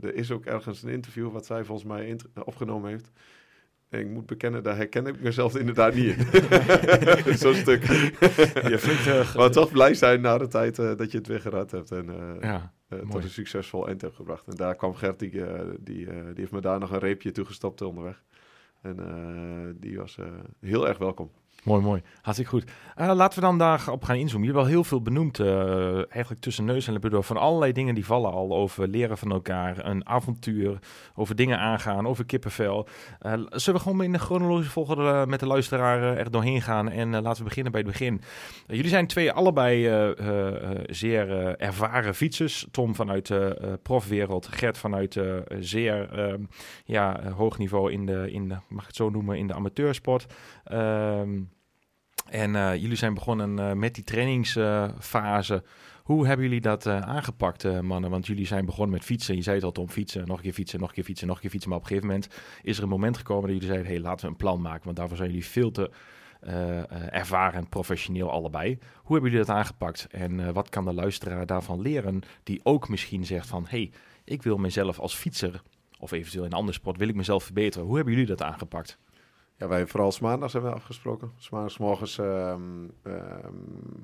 er 0.02 0.16
is 0.16 0.32
ook 0.32 0.46
ergens 0.46 0.84
een 0.84 0.90
interview 0.90 1.32
wat 1.32 1.46
zij 1.46 1.64
volgens 1.64 1.88
mij 1.88 2.20
opgenomen 2.44 2.90
heeft. 2.90 3.12
En 3.90 4.00
ik 4.00 4.08
moet 4.08 4.26
bekennen, 4.26 4.64
daar 4.64 4.76
herken 4.76 5.08
ik 5.08 5.22
mezelf 5.22 5.56
inderdaad 5.56 5.94
niet 5.94 6.16
in. 6.16 7.38
Zo'n 7.38 7.54
stuk. 7.54 7.84
je 7.84 8.76
vindt, 8.78 9.36
maar 9.36 9.52
toch 9.52 9.72
blij 9.72 9.94
zijn 9.94 10.22
na 10.22 10.38
de 10.38 10.48
tijd 10.48 10.76
dat 10.76 11.12
je 11.12 11.18
het 11.18 11.28
weer 11.28 11.42
gered 11.42 11.72
hebt. 11.72 11.92
En 11.92 12.38
ja, 12.42 12.74
tot 13.12 13.24
een 13.24 13.30
succesvol 13.30 13.88
eind 13.88 14.02
hebt 14.02 14.16
gebracht. 14.16 14.48
En 14.48 14.56
daar 14.56 14.76
kwam 14.76 14.94
Gert, 14.94 15.20
die, 15.20 15.32
die, 15.80 16.06
die 16.06 16.34
heeft 16.36 16.52
me 16.52 16.62
daar 16.62 16.80
nog 16.80 16.92
een 16.92 17.00
reepje 17.00 17.32
toegestopt 17.32 17.82
onderweg. 17.82 18.24
En 18.82 19.00
uh, 19.00 19.82
die 19.82 19.98
was 19.98 20.18
uh, 20.18 20.26
heel 20.60 20.88
erg 20.88 20.98
welkom. 20.98 21.32
Mooi, 21.64 21.82
mooi. 21.82 22.02
Hartstikke 22.22 22.52
goed. 22.52 22.72
Uh, 22.98 23.12
laten 23.14 23.40
we 23.40 23.46
dan 23.46 23.58
daarop 23.58 24.04
gaan 24.04 24.16
inzoomen. 24.16 24.48
Je 24.48 24.54
hebt 24.54 24.66
wel 24.66 24.74
heel 24.74 24.84
veel 24.84 25.02
benoemd, 25.02 25.40
uh, 25.40 25.94
eigenlijk 25.96 26.42
tussen 26.42 26.66
neus 26.66 26.88
en 26.88 26.94
lippen 26.94 27.24
van 27.24 27.38
allerlei 27.38 27.72
dingen 27.72 27.96
die 27.96 28.06
vallen 28.06 28.32
al 28.32 28.56
over 28.56 28.88
leren 28.88 29.18
van 29.18 29.32
elkaar, 29.32 29.86
een 29.86 30.08
avontuur, 30.08 30.80
over 31.16 31.36
dingen 31.36 31.60
aangaan, 31.60 32.08
over 32.08 32.26
kippenvel. 32.26 32.88
Uh, 33.22 33.32
zullen 33.50 33.80
we 33.80 33.88
gewoon 33.88 34.04
in 34.04 34.12
de 34.12 34.20
chronologische 34.20 34.72
volgorde 34.72 35.26
met 35.28 35.40
de 35.40 35.48
luisteraar 35.48 36.18
er 36.18 36.32
doorheen 36.32 36.62
gaan 36.62 36.90
en 36.90 37.22
laten 37.22 37.38
we 37.38 37.48
beginnen 37.48 37.72
bij 37.72 37.82
het 37.82 37.92
begin. 37.92 38.22
jullie 38.68 38.90
zijn 38.90 39.08
twee 39.08 39.32
allebei 39.32 39.84
zeer 40.90 41.56
ervaren 41.58 42.16
fietsers. 42.16 42.68
Tom 42.72 42.96
vanuit 42.96 43.28
de 43.28 43.80
profwereld, 43.84 44.48
Gert 44.48 44.78
vanuit 44.78 45.20
zeer 45.60 46.12
ehm, 46.12 46.44
ja, 46.86 47.32
hoog 47.32 47.58
niveau 47.58 47.92
in 47.92 48.06
de, 48.06 48.32
in 48.32 48.48
de, 48.48 48.58
mag 48.68 48.82
ik 48.82 48.88
het 48.88 48.96
zo 48.96 49.10
noemen, 49.10 49.38
in 49.38 49.48
de 49.48 49.54
amateursport. 49.54 50.26
Ehm, 50.64 51.40
en 52.30 52.54
uh, 52.54 52.76
jullie 52.76 52.96
zijn 52.96 53.14
begonnen 53.14 53.58
uh, 53.58 53.74
met 53.74 53.96
die 53.96 54.04
trainingsfase. 54.04 55.64
Hoe 56.04 56.28
hebben 56.28 56.46
jullie 56.46 56.62
dat 56.62 56.86
uh, 56.86 57.02
aangepakt, 57.02 57.82
mannen? 57.82 58.10
Want 58.10 58.28
jullie 58.28 58.46
zijn 58.46 58.66
begonnen 58.66 58.94
met 58.94 59.04
fietsen. 59.04 59.36
Je 59.36 59.42
zei 59.42 59.56
het 59.56 59.78
al 59.78 59.84
om 59.84 59.90
fietsen, 59.90 60.28
nog 60.28 60.38
een 60.38 60.44
keer 60.44 60.54
fietsen, 60.54 60.80
nog 60.80 60.88
een 60.88 60.96
keer 60.96 61.04
fietsen, 61.04 61.28
nog 61.28 61.36
een 61.36 61.42
keer 61.42 61.52
fietsen. 61.52 61.70
Maar 61.70 61.80
op 61.80 61.84
een 61.84 61.90
gegeven 61.90 62.14
moment 62.14 62.34
is 62.64 62.78
er 62.78 62.84
een 62.84 62.90
moment 62.90 63.18
gekomen 63.18 63.42
dat 63.42 63.52
jullie 63.52 63.68
zeiden... 63.68 63.88
hey, 63.88 64.00
laten 64.00 64.26
we 64.26 64.32
een 64.32 64.38
plan 64.38 64.62
maken, 64.62 64.84
want 64.84 64.98
daarvoor 64.98 65.18
zijn 65.18 65.30
jullie 65.30 65.46
veel 65.46 65.72
te 65.72 65.92
ervaren 67.10 67.60
en 67.60 67.70
professioneel 67.70 68.32
allebei. 68.32 68.78
Hoe 68.96 69.14
hebben 69.14 69.32
jullie 69.32 69.46
dat 69.46 69.56
aangepakt? 69.56 70.08
En 70.12 70.54
wat 70.54 70.70
kan 70.70 70.86
de 70.86 70.94
luisteraar 70.94 71.46
daarvan 71.46 71.82
leren 71.82 72.22
die 72.44 72.60
ook 72.64 72.90
misschien 72.90 73.26
zegt 73.26 73.48
van... 73.48 73.66
hey, 73.68 73.92
ik 74.24 74.44
wil 74.44 74.58
mezelf 74.58 75.00
als 75.00 75.16
fietser, 75.16 75.62
of 76.00 76.12
eventueel 76.12 76.44
in 76.44 76.52
een 76.52 76.58
andere 76.58 76.78
sport, 76.78 76.98
wil 76.98 77.08
ik 77.08 77.16
mezelf 77.16 77.44
verbeteren. 77.44 77.88
Hoe 77.88 77.96
hebben 77.96 78.14
jullie 78.14 78.28
dat 78.28 78.42
aangepakt? 78.42 78.98
Ja, 79.60 79.68
wij 79.68 79.88
vooral 79.88 80.14
maandags 80.22 80.54
hebben 80.54 80.72
we 80.72 80.78
afgesproken. 80.78 81.32
Maandags 81.52 81.78
morgens 81.78 82.18
um, 82.18 82.92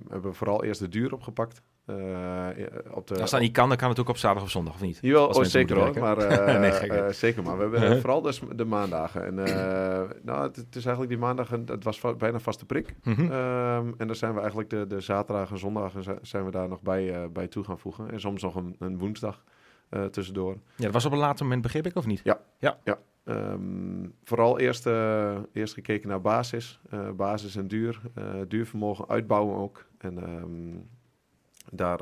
hebben 0.09 0.29
we 0.29 0.33
vooral 0.33 0.63
eerst 0.63 0.79
de 0.79 0.88
duur 0.88 1.13
opgepakt. 1.13 1.62
Uh, 1.89 2.47
op 2.91 3.07
de, 3.07 3.21
Als 3.21 3.31
dat 3.31 3.39
niet 3.39 3.51
kan, 3.51 3.67
dan 3.67 3.77
kan 3.77 3.89
het 3.89 4.00
ook 4.00 4.09
op 4.09 4.17
zaterdag 4.17 4.43
of 4.43 4.50
zondag, 4.51 4.74
of 4.74 4.81
niet? 4.81 4.97
Jawel, 5.01 5.27
oh, 5.27 5.43
zeker 5.43 5.75
hoor. 5.75 6.00
Maar, 6.00 6.17
uh, 6.17 6.59
nee, 6.79 6.89
uh, 6.89 7.09
zeker 7.09 7.43
maar. 7.43 7.69
We 7.69 7.77
hebben 7.77 8.01
vooral 8.01 8.21
dus 8.21 8.41
de 8.55 8.65
maandagen. 8.65 9.25
En 9.25 9.33
nou, 10.24 10.43
het, 10.43 10.55
het, 10.55 10.75
is 10.75 10.85
eigenlijk 10.85 11.09
die 11.09 11.17
maandag, 11.17 11.50
het 11.50 11.83
was 11.83 12.00
va 12.00 12.13
bijna 12.13 12.39
vaste 12.39 12.65
prik. 12.65 12.95
-huh. 13.03 13.19
um, 13.19 13.95
en 13.97 14.07
dan 14.07 14.15
zijn 14.15 14.33
we 14.33 14.39
eigenlijk 14.39 14.69
de, 14.69 14.88
de 14.88 15.00
zaterdag 15.00 15.51
en 15.51 15.57
zondag 15.57 15.93
zijn 16.21 16.45
we 16.45 16.51
daar 16.51 16.67
nog 16.67 16.81
bij, 16.81 17.31
bij 17.31 17.47
toe 17.47 17.63
gaan 17.63 17.79
voegen. 17.79 18.12
En 18.12 18.19
soms 18.19 18.41
nog 18.41 18.55
een, 18.55 18.75
een 18.79 18.97
woensdag 18.97 19.43
tussendoor. 20.12 20.57
Ja, 20.75 20.83
dat 20.83 20.93
was 20.93 21.05
op 21.05 21.12
een 21.12 21.17
later 21.17 21.43
moment, 21.45 21.62
begreep 21.62 21.85
ik, 21.85 21.95
of 21.95 22.05
niet? 22.05 22.21
Ja, 22.24 22.39
ja. 22.59 22.77
ja. 22.83 22.97
Um, 23.27 24.13
vooral 24.24 24.60
eerst, 24.60 24.88
uh, 24.88 25.38
eerst 25.51 25.74
gekeken 25.74 26.10
naar 26.10 26.22
basis, 26.22 26.79
uh, 26.94 27.12
basis 27.12 27.55
en 27.55 27.67
duur, 27.67 28.01
uh, 28.17 28.41
duurvermogen 28.48 29.08
uitbouwen 29.08 29.58
ook. 29.58 29.86
En 29.98 30.29
um, 30.29 30.89
daar, 31.72 32.00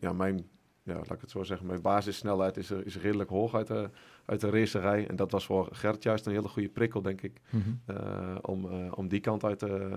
ja, 0.00 0.12
mijn 0.12 0.48
ja, 0.82 0.94
laat 0.94 1.10
ik 1.10 1.20
het 1.20 1.30
zo 1.30 1.42
zeggen, 1.42 1.66
mijn 1.66 1.82
basissnelheid 1.82 2.56
is, 2.56 2.70
is 2.70 2.98
redelijk 2.98 3.30
hoog 3.30 3.54
uit 3.54 3.66
de, 3.66 3.90
uit 4.30 4.40
de 4.40 4.50
racerij. 4.50 5.06
En 5.06 5.16
dat 5.16 5.30
was 5.30 5.44
voor 5.44 5.68
Gert 5.72 6.02
juist 6.02 6.26
een 6.26 6.32
hele 6.32 6.48
goede 6.48 6.68
prikkel, 6.68 7.02
denk 7.02 7.22
ik. 7.22 7.40
Mm 7.50 7.62
-hmm. 7.62 8.38
om, 8.40 8.64
uh, 8.64 8.92
om 8.94 9.08
die 9.08 9.20
kant 9.20 9.44
uit 9.44 9.58
te, 9.58 9.88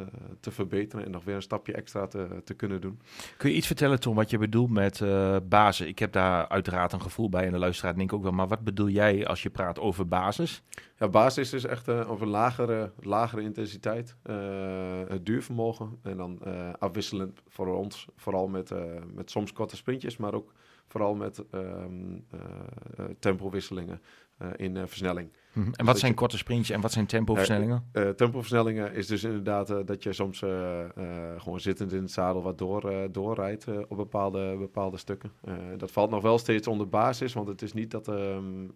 uh, 0.00 0.06
te 0.40 0.50
verbeteren 0.50 1.04
en 1.04 1.10
nog 1.10 1.24
weer 1.24 1.34
een 1.34 1.42
stapje 1.42 1.72
extra 1.72 2.06
te, 2.06 2.40
te 2.44 2.54
kunnen 2.54 2.80
doen. 2.80 3.00
Kun 3.36 3.50
je 3.50 3.56
iets 3.56 3.66
vertellen, 3.66 4.00
Tom, 4.00 4.14
wat 4.14 4.30
je 4.30 4.38
bedoelt 4.38 4.70
met 4.70 5.02
basis? 5.48 5.86
Ik 5.86 5.98
heb 5.98 6.12
daar 6.12 6.48
uiteraard 6.48 6.92
een 6.92 7.02
gevoel 7.02 7.28
bij 7.28 7.46
en 7.46 7.52
de 7.52 7.58
luisteraar 7.58 7.96
denk 7.96 8.10
ik 8.10 8.16
ook 8.16 8.22
wel. 8.22 8.32
Maar 8.32 8.48
wat 8.48 8.64
bedoel 8.64 8.88
jij 8.88 9.26
als 9.26 9.42
je 9.42 9.50
praat 9.50 9.78
over 9.78 10.08
basis? 10.08 10.62
Ja, 10.98 11.08
basis 11.08 11.52
is 11.52 11.64
echt 11.64 11.88
over 11.88 12.26
lagere, 12.26 12.92
lagere 13.00 13.42
intensiteit, 13.42 14.16
het 15.08 15.26
duurvermogen. 15.26 15.98
En 16.02 16.16
dan 16.16 16.38
afwisselend 16.78 17.40
voor 17.48 17.76
ons, 17.76 18.06
vooral 18.16 18.48
met, 18.48 18.72
met 19.14 19.30
soms 19.30 19.52
korte 19.52 19.76
sprintjes, 19.76 20.16
maar 20.16 20.34
ook 20.34 20.52
vooral 20.90 21.14
met 21.14 21.44
um, 21.52 22.26
tempowisselingen 23.18 24.00
uh, 24.42 24.48
in 24.56 24.88
versnelling. 24.88 25.28
Mm 25.52 25.62
-hmm. 25.62 25.74
En 25.74 25.84
wat 25.84 25.98
zijn 25.98 26.14
korte 26.14 26.38
sprintjes 26.38 26.76
en 26.76 26.80
wat 26.82 26.92
zijn 26.92 27.06
tempoversnellingen? 27.06 27.90
tempoversnellingen 27.92 28.94
is 28.94 29.06
dus 29.06 29.24
inderdaad 29.24 29.86
dat 29.86 30.02
je 30.02 30.12
soms 30.12 30.38
gewoon 31.36 31.60
zittend 31.60 31.92
in 31.92 32.02
het 32.02 32.10
zadel 32.10 32.42
wat 32.42 32.58
door, 32.58 33.08
doorrijdt 33.10 33.66
op 33.88 33.96
bepaalde, 33.96 34.56
bepaalde 34.58 34.96
stukken. 34.96 35.32
dat 35.76 35.90
valt 35.90 36.10
nog 36.10 36.22
wel 36.22 36.38
steeds 36.38 36.66
onder 36.66 36.88
basis, 36.88 37.32
want 37.32 37.48
het 37.48 37.62
is 37.62 37.72
niet 37.72 37.90
dat, 37.90 38.08
um, 38.08 38.72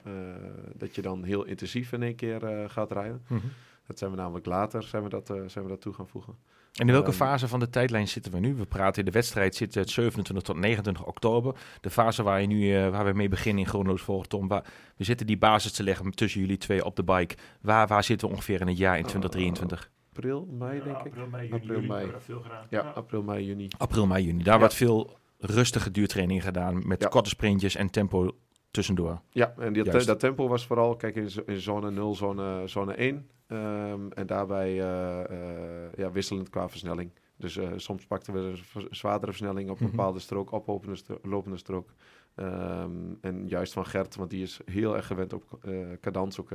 dat 0.76 0.94
je 0.94 1.02
dan 1.02 1.22
heel 1.22 1.44
intensief 1.44 1.92
in 1.92 2.02
één 2.02 2.16
keer 2.16 2.68
gaat 2.70 2.92
rijden. 2.92 3.22
Mm 3.28 3.38
-hmm. 3.38 3.50
Dat 3.86 3.98
zijn 3.98 4.10
we 4.10 4.16
namelijk 4.16 4.46
later 4.46 4.82
zijn 4.82 5.02
we 5.02 5.08
dat, 5.08 5.26
zijn 5.26 5.64
we 5.64 5.70
dat 5.70 5.80
toe 5.80 5.92
gaan 5.92 6.08
voegen. 6.08 6.36
En 6.74 6.86
in 6.86 6.92
welke 6.92 7.08
ehm, 7.08 7.16
fase 7.16 7.48
van 7.48 7.60
de 7.60 7.70
tijdlijn 7.70 8.08
zitten 8.08 8.32
we 8.32 8.38
nu? 8.38 8.54
We 8.54 8.66
praten 8.66 8.98
in 8.98 9.04
de 9.04 9.10
wedstrijd 9.10 9.54
zitten 9.54 9.80
het 9.80 9.90
27 9.90 10.44
tot 10.44 10.56
29 10.56 11.04
oktober. 11.04 11.54
De 11.80 11.90
fase 11.90 12.22
waar, 12.22 12.40
je 12.40 12.46
nu, 12.46 12.60
uh, 12.60 12.88
waar 12.88 13.04
we 13.04 13.12
mee 13.12 13.28
beginnen 13.28 13.62
in 13.62 13.68
chronologisch 13.68 14.04
volgorde, 14.04 14.46
Waar, 14.46 14.64
we 14.96 15.04
zitten 15.04 15.26
die 15.26 15.38
basis 15.38 15.72
te 15.72 15.82
leggen 15.82 16.10
tussen 16.10 16.40
jullie 16.40 16.56
twee 16.56 16.84
op 16.84 16.96
de 16.96 17.04
bike. 17.04 17.36
Waar, 17.60 17.86
waar 17.86 18.04
zitten 18.04 18.28
we 18.28 18.34
ongeveer 18.34 18.60
in 18.60 18.66
het 18.66 18.78
jaar 18.78 18.98
in 18.98 19.04
2023? 19.04 19.90
april, 20.14 20.48
mei 20.50 20.82
denk 20.82 20.96
ik. 20.96 21.06
April, 21.06 21.26
mei, 21.26 21.48
juni. 21.48 21.62
April, 21.62 21.80
mei. 21.80 22.12
Veel 22.18 22.40
gedaan. 22.40 22.66
Ja, 22.70 22.80
april, 22.80 23.22
mei, 23.22 23.44
juni. 23.44 23.68
April, 23.78 24.06
mei, 24.06 24.24
juni. 24.24 24.42
Daar 24.42 24.52
ja. 24.52 24.58
wordt 24.58 24.74
veel 24.74 25.18
rustige 25.38 25.90
duurtraining 25.90 26.42
gedaan 26.42 26.88
met 26.88 27.02
ja. 27.02 27.08
korte 27.08 27.28
sprintjes 27.28 27.74
en 27.74 27.90
tempo 27.90 28.36
tussendoor. 28.74 29.20
Ja, 29.30 29.54
en 29.58 29.72
die, 29.72 30.04
dat 30.04 30.20
tempo 30.20 30.48
was 30.48 30.66
vooral, 30.66 30.96
kijk, 30.96 31.16
in, 31.16 31.30
in 31.46 31.60
zone 31.60 31.90
0, 31.90 32.14
zone, 32.14 32.62
zone 32.66 32.94
1. 32.94 33.28
Um, 33.46 34.12
en 34.12 34.26
daarbij 34.26 34.70
uh, 34.70 35.24
uh, 35.30 35.92
ja, 35.96 36.10
wisselend 36.10 36.48
qua 36.48 36.68
versnelling. 36.68 37.10
Dus 37.36 37.56
uh, 37.56 37.72
soms 37.76 38.06
pakten 38.06 38.32
we 38.32 38.40
een 38.40 38.86
zwaardere 38.90 39.32
versnelling 39.32 39.70
op 39.70 39.80
een 39.80 39.86
mhm. 39.86 39.96
bepaalde 39.96 40.18
strook, 40.18 40.52
oplopende 40.52 40.98
lopende 41.22 41.56
strook. 41.56 41.94
Um, 42.36 43.18
en 43.20 43.48
juist 43.48 43.72
van 43.72 43.86
Gert, 43.86 44.16
want 44.16 44.30
die 44.30 44.42
is 44.42 44.60
heel 44.64 44.96
erg 44.96 45.06
gewend 45.06 45.32
op 45.32 45.58
cadans 46.00 46.40
ook 46.40 46.50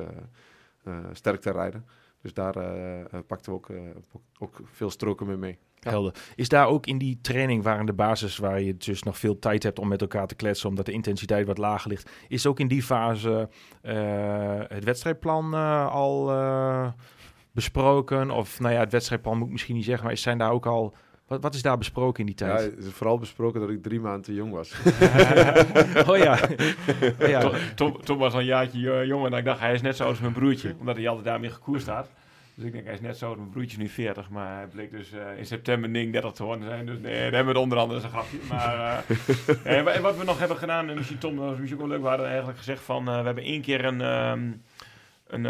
sterk 1.11 1.41
te 1.41 1.51
rijden. 1.51 1.85
Dus 2.21 2.33
daar 2.33 2.53
pakten 3.23 3.51
we 3.51 3.57
ook, 3.57 3.69
ook 4.39 4.59
veel 4.63 4.89
stroken 4.89 5.27
mee 5.27 5.38
mee. 5.38 5.57
Helder. 5.79 6.13
Is 6.36 6.50
daar 6.50 6.67
ook 6.67 6.86
in 6.86 6.98
die 6.98 7.19
training 7.21 7.63
waar 7.63 7.79
in 7.79 7.86
de 7.86 7.93
basis, 7.93 8.38
waar 8.38 8.62
je 8.62 8.77
dus 8.77 9.03
nog 9.03 9.17
veel 9.17 9.39
tijd 9.39 9.63
hebt 9.63 9.79
om 9.79 9.88
met 9.88 10.01
elkaar 10.01 10.27
te 10.27 10.36
kletsen, 10.36 10.69
omdat 10.69 10.86
de 10.86 10.91
intensiteit 10.91 11.48
wat 11.48 11.57
lager 11.57 11.89
ligt, 11.89 12.09
is 12.27 12.45
ook 12.45 12.59
in 12.59 12.67
die 12.67 12.83
fase 12.83 13.50
het 14.67 14.83
wedstrijdplan 14.83 15.53
al 15.89 16.31
besproken? 17.51 18.31
Of 18.31 18.59
nou 18.59 18.74
ja, 18.74 18.79
het 18.79 18.91
wedstrijdplan 18.91 19.38
moet 19.38 19.45
ik 19.45 19.51
misschien 19.51 19.75
niet 19.75 19.86
zeggen, 19.86 20.05
maar 20.05 20.17
zijn 20.17 20.38
daar 20.38 20.51
ook 20.51 20.65
al 20.65 20.95
wat, 21.29 21.41
wat 21.41 21.53
is 21.53 21.62
daar 21.62 21.77
besproken 21.77 22.19
in 22.19 22.25
die 22.25 22.36
tijd? 22.36 22.59
Ja, 22.59 22.65
het 22.65 22.86
is 22.86 22.91
vooral 22.91 23.17
besproken 23.17 23.62
dat 23.62 23.69
ik 23.69 23.83
drie 23.83 24.00
maanden 24.00 24.21
te 24.21 24.33
jong 24.33 24.51
was. 24.51 24.74
oh 26.09 26.17
ja. 26.17 26.39
oh, 27.21 27.27
ja. 27.27 27.51
Tom, 27.75 28.01
Tom, 28.03 28.17
was 28.17 28.33
al 28.33 28.39
een 28.39 28.45
jaartje 28.45 28.91
eh, 28.91 29.05
jonger 29.05 29.31
en 29.31 29.38
ik 29.38 29.45
dacht, 29.45 29.59
hij 29.59 29.74
is 29.74 29.81
net 29.81 29.95
zo 29.95 30.03
als 30.03 30.19
mijn 30.19 30.33
broertje. 30.33 30.75
Omdat 30.79 30.95
hij 30.95 31.07
altijd 31.07 31.25
daarmee 31.25 31.50
gekoerst 31.50 31.81
staat. 31.81 32.09
Dus 32.59 32.67
ik 32.67 32.73
denk, 32.73 32.85
hij 32.85 32.93
is 32.93 33.01
net 33.01 33.17
zo 33.17 33.35
mijn 33.35 33.49
broertje 33.49 33.77
nu 33.77 33.89
40. 33.89 34.29
Maar 34.29 34.55
hij 34.55 34.67
bleek 34.67 34.91
dus 34.91 35.13
uh, 35.13 35.37
in 35.37 35.45
september 35.45 35.89
39 35.89 36.31
te 36.31 36.43
worden 36.43 36.67
zijn. 36.67 36.85
Dus 36.85 36.99
nee, 36.99 37.13
daar 37.13 37.21
hebben 37.21 37.43
we 37.43 37.47
het 37.47 37.57
onder 37.57 37.77
andere 37.77 38.01
een 38.01 38.09
grapje. 38.09 38.37
Maar 38.49 39.03
uh, 39.65 39.85
en 39.95 40.01
wat 40.01 40.17
we 40.17 40.23
nog 40.23 40.39
hebben 40.39 40.57
gedaan, 40.57 40.89
en 40.89 40.95
misschien 40.95 41.17
Tom, 41.17 41.35
dat 41.35 41.45
was 41.45 41.57
misschien 41.57 41.79
wel 41.79 41.87
leuk. 41.87 42.01
We 42.01 42.07
hadden 42.07 42.27
eigenlijk 42.27 42.57
gezegd 42.57 42.81
van, 42.81 43.05
we 43.05 43.11
hebben 43.11 43.43
één 43.43 43.61
keer 43.61 43.85
een... 43.85 44.01
Um, 44.01 44.63
een, 45.27 45.43
we 45.43 45.49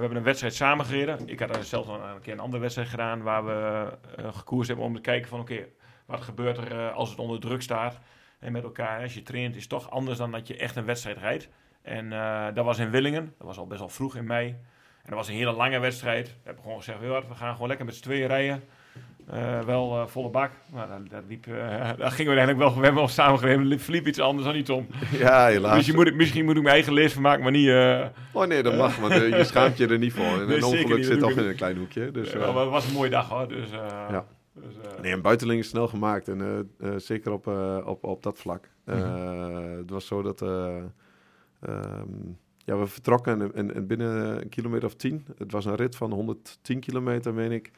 hebben 0.00 0.16
een 0.16 0.22
wedstrijd 0.22 0.54
samengereden. 0.54 1.28
Ik 1.28 1.40
had 1.40 1.66
zelf 1.66 1.88
al 1.88 2.00
een 2.00 2.20
keer 2.20 2.32
een 2.32 2.40
andere 2.40 2.62
wedstrijd 2.62 2.88
gedaan 2.88 3.22
waar 3.22 3.44
we 3.44 3.88
gekoerst 4.32 4.68
hebben 4.68 4.86
om 4.86 4.94
te 4.94 5.00
kijken 5.00 5.28
van 5.28 5.40
oké, 5.40 5.66
wat 6.06 6.20
gebeurt 6.20 6.56
er 6.58 6.90
als 6.90 7.10
het 7.10 7.18
onder 7.18 7.40
druk 7.40 7.62
staat. 7.62 7.98
En 8.38 8.52
met 8.52 8.62
elkaar, 8.62 9.02
als 9.02 9.14
je 9.14 9.22
traint, 9.22 9.56
is 9.56 9.66
toch 9.66 9.90
anders 9.90 10.18
dan 10.18 10.30
dat 10.30 10.46
je 10.46 10.56
echt 10.56 10.76
een 10.76 10.84
wedstrijd 10.84 11.18
rijdt. 11.18 11.48
En 11.82 12.10
dat 12.54 12.64
was 12.64 12.78
in 12.78 12.90
Willingen, 12.90 13.34
dat 13.38 13.46
was 13.46 13.58
al 13.58 13.66
best 13.66 13.80
wel 13.80 13.88
vroeg 13.88 14.16
in 14.16 14.26
mei. 14.26 14.56
Dat 15.08 15.16
was 15.16 15.28
een 15.28 15.34
hele 15.34 15.52
lange 15.52 15.78
wedstrijd. 15.78 16.26
We 16.26 16.34
hebben 16.42 16.62
gewoon 16.62 16.78
gezegd, 16.78 16.98
we 17.00 17.34
gaan 17.34 17.52
gewoon 17.52 17.68
lekker 17.68 17.86
met 17.86 17.94
z'n 17.94 18.02
tweeën 18.02 18.26
rijden. 18.26 18.62
Uh, 19.34 19.60
wel 19.60 20.00
uh, 20.00 20.06
volle 20.06 20.30
bak. 20.30 20.50
Maar 20.72 20.88
dat, 20.88 21.10
dat 21.10 21.22
liep, 21.28 21.46
uh, 21.48 21.56
daar 21.98 22.10
gingen 22.10 22.32
we 22.32 22.38
eigenlijk 22.38 22.58
wel. 22.58 22.74
We 22.74 22.84
hebben 22.84 23.02
al 23.02 23.08
samengegeven. 23.08 23.80
verliep 23.80 24.06
iets 24.06 24.18
anders 24.18 24.46
dan 24.46 24.54
niet, 24.54 24.66
Tom. 24.66 24.86
Ja, 25.18 25.46
helaas. 25.46 25.74
Misschien 25.74 25.96
moet 25.96 26.06
ik, 26.06 26.14
misschien 26.14 26.44
moet 26.44 26.56
ik 26.56 26.62
mijn 26.62 26.74
eigen 26.74 26.92
lees 26.92 27.12
van 27.12 27.22
maken, 27.22 27.42
maar 27.42 27.52
niet... 27.52 27.68
oh 28.32 28.46
nee, 28.46 28.62
dat 28.62 28.76
mag. 28.76 28.96
Want 28.96 29.14
je 29.14 29.44
schaamt 29.52 29.76
je 29.76 29.86
er 29.86 29.98
niet 29.98 30.12
voor. 30.12 30.24
En 30.24 30.50
een 30.50 30.64
ongeluk 30.64 31.04
zit 31.04 31.18
toch 31.18 31.30
in 31.30 31.44
een 31.44 31.56
klein 31.56 31.76
hoekje. 31.76 32.10
Dus, 32.10 32.32
het 32.32 32.52
was 32.52 32.86
een 32.86 32.92
mooie 32.92 33.10
dag, 33.10 33.28
hoor. 33.28 33.48
Dus, 33.48 33.70
ja. 34.10 34.26
Dus, 34.54 34.74
nee, 35.02 35.12
een 35.12 35.22
buitenling 35.22 35.60
is 35.60 35.68
snel 35.68 35.88
gemaakt. 35.88 36.28
En 36.28 36.70
zeker 36.96 37.32
op, 37.32 37.46
op, 37.86 38.04
op 38.04 38.22
dat 38.22 38.38
vlak. 38.38 38.68
Mm 38.84 38.94
-hmm. 38.94 39.76
Het 39.76 39.90
was 39.90 40.06
zo 40.06 40.22
dat... 40.22 40.40
Um, 41.60 42.38
ja, 42.68 42.78
we 42.78 42.86
vertrokken 42.86 43.52
en, 43.54 43.74
en, 43.74 43.86
binnen 43.86 44.40
een 44.40 44.48
kilometer 44.48 44.86
of 44.86 44.94
tien. 44.94 45.26
Het 45.36 45.52
was 45.52 45.64
een 45.64 45.74
rit 45.74 45.96
van 45.96 46.12
110 46.12 46.80
kilometer, 46.80 47.34
meen 47.34 47.52
ik. 47.52 47.70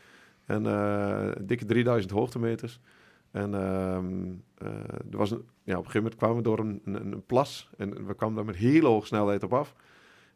En 0.46 0.64
uh, 0.64 1.30
dikke 1.40 1.64
3000 1.64 2.12
hoogtemeters. 2.12 2.80
En 3.30 3.54
ehm, 3.54 4.32
eh, 4.54 4.68
er 5.10 5.16
was 5.16 5.30
een, 5.30 5.44
ja, 5.64 5.78
op 5.78 5.84
een 5.84 5.90
gegeven 5.90 6.02
moment 6.02 6.14
kwamen 6.14 6.36
we 6.36 6.42
door 6.42 6.58
een, 6.58 6.80
een, 6.84 7.12
een, 7.12 7.26
plas. 7.26 7.70
En 7.76 8.06
we 8.06 8.14
kwamen 8.14 8.36
daar 8.36 8.44
met 8.44 8.56
hele 8.56 8.86
hoge 8.86 9.06
snelheid 9.06 9.42
op 9.42 9.52
af. 9.52 9.74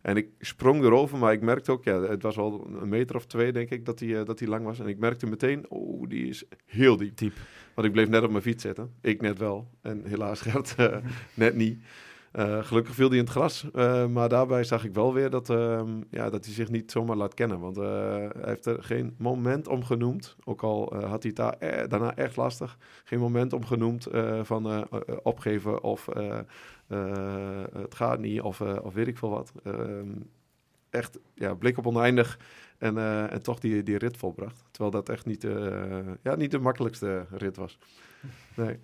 En 0.00 0.16
ik 0.16 0.28
sprong 0.40 0.82
erover, 0.82 1.18
maar 1.18 1.32
ik 1.32 1.40
merkte 1.40 1.72
ook, 1.72 1.84
ja, 1.84 2.00
het 2.00 2.22
was 2.22 2.36
wel 2.36 2.66
een 2.80 2.88
meter 2.88 3.16
of 3.16 3.26
twee, 3.26 3.52
denk 3.52 3.70
ik, 3.70 3.84
dat 3.84 3.98
die, 3.98 4.14
uh, 4.14 4.24
dat 4.24 4.38
die 4.38 4.48
lang 4.48 4.64
was. 4.64 4.80
En 4.80 4.86
ik 4.86 4.98
merkte 4.98 5.26
meteen, 5.26 5.70
oh, 5.70 6.08
die 6.08 6.28
is 6.28 6.44
heel 6.64 6.96
diep. 6.96 7.16
diep. 7.16 7.34
Want 7.74 7.86
ik 7.86 7.92
bleef 7.92 8.08
net 8.08 8.22
op 8.22 8.30
mijn 8.30 8.42
fiets 8.42 8.62
zitten. 8.62 8.92
Ik 9.00 9.20
net 9.20 9.38
wel. 9.38 9.68
En 9.80 10.04
helaas 10.04 10.40
Gert 10.40 10.76
net 11.34 11.54
niet. 11.54 11.78
Uh, 12.38 12.64
gelukkig 12.64 12.94
viel 12.94 13.08
hij 13.08 13.18
in 13.18 13.24
het 13.24 13.32
gras. 13.32 13.66
Uh, 13.72 14.06
maar 14.06 14.28
daarbij 14.28 14.64
zag 14.64 14.84
ik 14.84 14.94
wel 14.94 15.14
weer 15.14 15.30
dat, 15.30 15.50
uh, 15.50 15.82
ja, 16.10 16.30
dat 16.30 16.44
hij 16.44 16.54
zich 16.54 16.70
niet 16.70 16.90
zomaar 16.90 17.16
laat 17.16 17.34
kennen. 17.34 17.60
Want 17.60 17.76
eh, 17.76 17.84
hij 17.84 18.30
heeft 18.44 18.66
er 18.66 18.82
geen 18.82 19.14
moment 19.18 19.68
om 19.68 19.84
genoemd. 19.84 20.36
Ook 20.44 20.62
al 20.62 20.94
had 20.94 21.22
hij 21.22 21.32
het 21.34 21.36
daar 21.36 21.88
daarna 21.88 22.16
echt 22.16 22.36
lastig. 22.36 22.78
Geen 23.04 23.18
moment 23.18 23.52
om 23.52 23.64
genoemd 23.64 24.08
van 24.42 24.88
opgeven 25.22 25.82
of 25.82 26.08
het 26.86 27.94
gaat 27.94 28.18
niet 28.18 28.40
of, 28.40 28.60
of 28.60 28.94
weet 28.94 29.08
ik 29.08 29.18
veel 29.18 29.30
wat. 29.30 29.52
Ehm, 29.64 30.10
echt 30.90 31.18
ja, 31.34 31.54
blik 31.54 31.78
op 31.78 31.86
oneindig 31.86 32.38
en, 32.78 32.98
en 33.30 33.42
toch 33.42 33.58
die, 33.58 33.82
die 33.82 33.98
rit 33.98 34.16
volbracht. 34.16 34.64
Terwijl 34.70 34.90
dat 34.92 35.08
echt 35.08 35.26
niet, 35.26 35.46
ja, 36.22 36.34
niet 36.34 36.50
de 36.50 36.58
makkelijkste 36.58 37.26
rit 37.30 37.56
was. 37.56 37.78
Nee. 38.54 38.78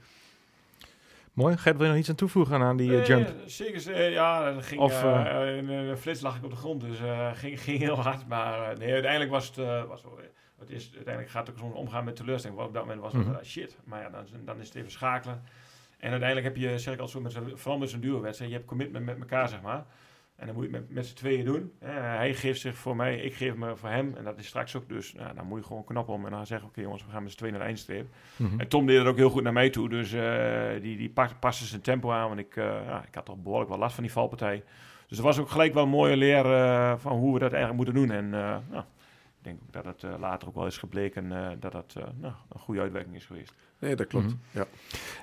Mooi. 1.32 1.56
Gert, 1.56 1.76
wil 1.76 1.84
je 1.84 1.90
nog 1.90 2.00
iets 2.00 2.08
aan 2.08 2.14
toevoegen 2.14 2.60
aan 2.60 2.76
die 2.76 2.90
uh, 2.90 3.06
jump? 3.06 3.34
Zeker. 3.46 4.10
ja, 4.10 4.52
dat 4.52 4.64
ging, 4.64 4.80
of, 4.80 5.04
uh, 5.04 5.56
in 5.56 5.68
een 5.68 5.96
flits 5.96 6.20
lag 6.20 6.36
ik 6.36 6.44
op 6.44 6.50
de 6.50 6.56
grond, 6.56 6.80
dus 6.80 6.98
ging, 7.34 7.60
ging 7.64 7.78
heel 7.78 8.00
hard. 8.00 8.28
Maar 8.28 8.78
nee, 8.78 8.92
uiteindelijk 8.92 9.30
was 9.30 9.46
het... 9.46 9.56
was, 9.88 10.04
het 10.58 10.70
is, 10.70 10.90
uiteindelijk 10.94 11.32
gaat 11.32 11.46
het 11.46 11.62
ook 11.62 11.76
omgaan 11.76 12.04
met 12.04 12.16
teleurstelling. 12.16 12.60
Op 12.60 12.74
dat 12.74 12.82
moment 12.82 13.00
was 13.00 13.12
het 13.12 13.26
mm 13.26 13.32
-hmm. 13.32 13.44
shit. 13.44 13.76
Maar 13.84 14.00
ja, 14.00 14.10
dan, 14.10 14.26
dan 14.44 14.60
is 14.60 14.66
het 14.66 14.76
even 14.76 14.90
schakelen. 14.90 15.42
En 15.98 16.10
uiteindelijk 16.10 16.46
heb 16.46 16.56
je, 16.56 16.78
zeg 16.78 16.94
ik 16.94 17.00
al 17.00 17.08
zo, 17.08 17.20
met 17.20 17.38
vooral 17.54 17.78
met 17.78 17.90
zo'n 17.90 18.00
duo-wedstrijd, 18.00 18.50
je 18.50 18.56
hebt 18.56 18.68
commitment 18.68 19.04
met 19.04 19.18
elkaar, 19.18 19.48
zeg 19.48 19.62
maar. 19.62 19.84
En 20.40 20.46
dan 20.46 20.54
moet 20.54 20.64
je 20.64 20.70
het 20.70 20.80
met, 20.80 20.94
met 20.94 21.06
z'n 21.06 21.14
tweeën 21.14 21.44
doen. 21.44 21.72
hij 21.84 22.34
geeft 22.34 22.60
zich 22.60 22.76
voor 22.76 22.96
mij, 22.96 23.16
ik 23.16 23.34
geef 23.34 23.54
me 23.54 23.76
voor 23.76 23.88
hem. 23.88 24.14
En 24.16 24.24
dat 24.24 24.38
is 24.38 24.46
straks 24.46 24.76
ook 24.76 24.88
dus. 24.88 25.12
Nou, 25.12 25.34
dan 25.34 25.46
moet 25.46 25.58
je 25.58 25.66
gewoon 25.66 25.84
knap 25.84 26.08
om 26.08 26.24
en 26.24 26.30
dan 26.30 26.46
zeggen: 26.46 26.68
Oké, 26.68 26.80
jongens, 26.80 27.04
we 27.04 27.10
gaan 27.10 27.22
met 27.22 27.32
z'n 27.32 27.38
tweeën 27.38 27.52
naar 27.52 27.62
de 27.62 27.68
eindstreep. 27.68 28.06
Mhm. 28.36 28.60
En 28.60 28.68
Tom 28.68 28.86
deed 28.86 28.98
het 28.98 29.06
ook 29.06 29.16
heel 29.16 29.30
goed 29.30 29.42
naar 29.42 29.52
mij 29.52 29.70
toe. 29.70 29.88
Dus 29.88 30.12
uh, 30.12 30.82
die, 30.82 30.96
die 30.96 31.12
paste 31.40 31.64
zijn 31.64 31.80
tempo 31.80 32.10
aan. 32.10 32.28
Want 32.28 32.40
ik, 32.40 32.56
uh, 32.56 32.64
ja, 32.64 33.04
ik 33.06 33.14
had 33.14 33.24
toch 33.24 33.42
behoorlijk 33.42 33.70
wel 33.70 33.78
last 33.78 33.94
van 33.94 34.02
die 34.02 34.12
valpartij. 34.12 34.64
Dus 35.08 35.18
er 35.18 35.24
was 35.24 35.38
ook 35.38 35.48
gelijk 35.48 35.74
wel 35.74 35.82
een 35.82 35.88
mooie 35.88 36.16
leer 36.16 36.44
van 36.98 37.12
hoe 37.12 37.32
we 37.32 37.38
dat 37.38 37.52
eigenlijk 37.52 37.84
moeten 37.84 37.94
doen. 37.94 38.10
En 38.10 38.30
nou, 38.30 38.84
ik 39.38 39.42
denk 39.42 39.60
ook 39.62 39.72
dat 39.72 39.84
het 39.84 40.18
later 40.18 40.48
ook 40.48 40.54
wel 40.54 40.66
is 40.66 40.78
gebleken 40.78 41.28
dat 41.60 41.72
dat 41.72 41.94
nou, 41.94 42.34
een 42.48 42.60
goede 42.60 42.80
uitwerking 42.80 43.16
is 43.16 43.26
geweest. 43.26 43.54
Nee, 43.80 43.96
dat 43.96 44.06
klopt. 44.06 44.26
Mhm. 44.26 44.34
Ja. 44.50 44.66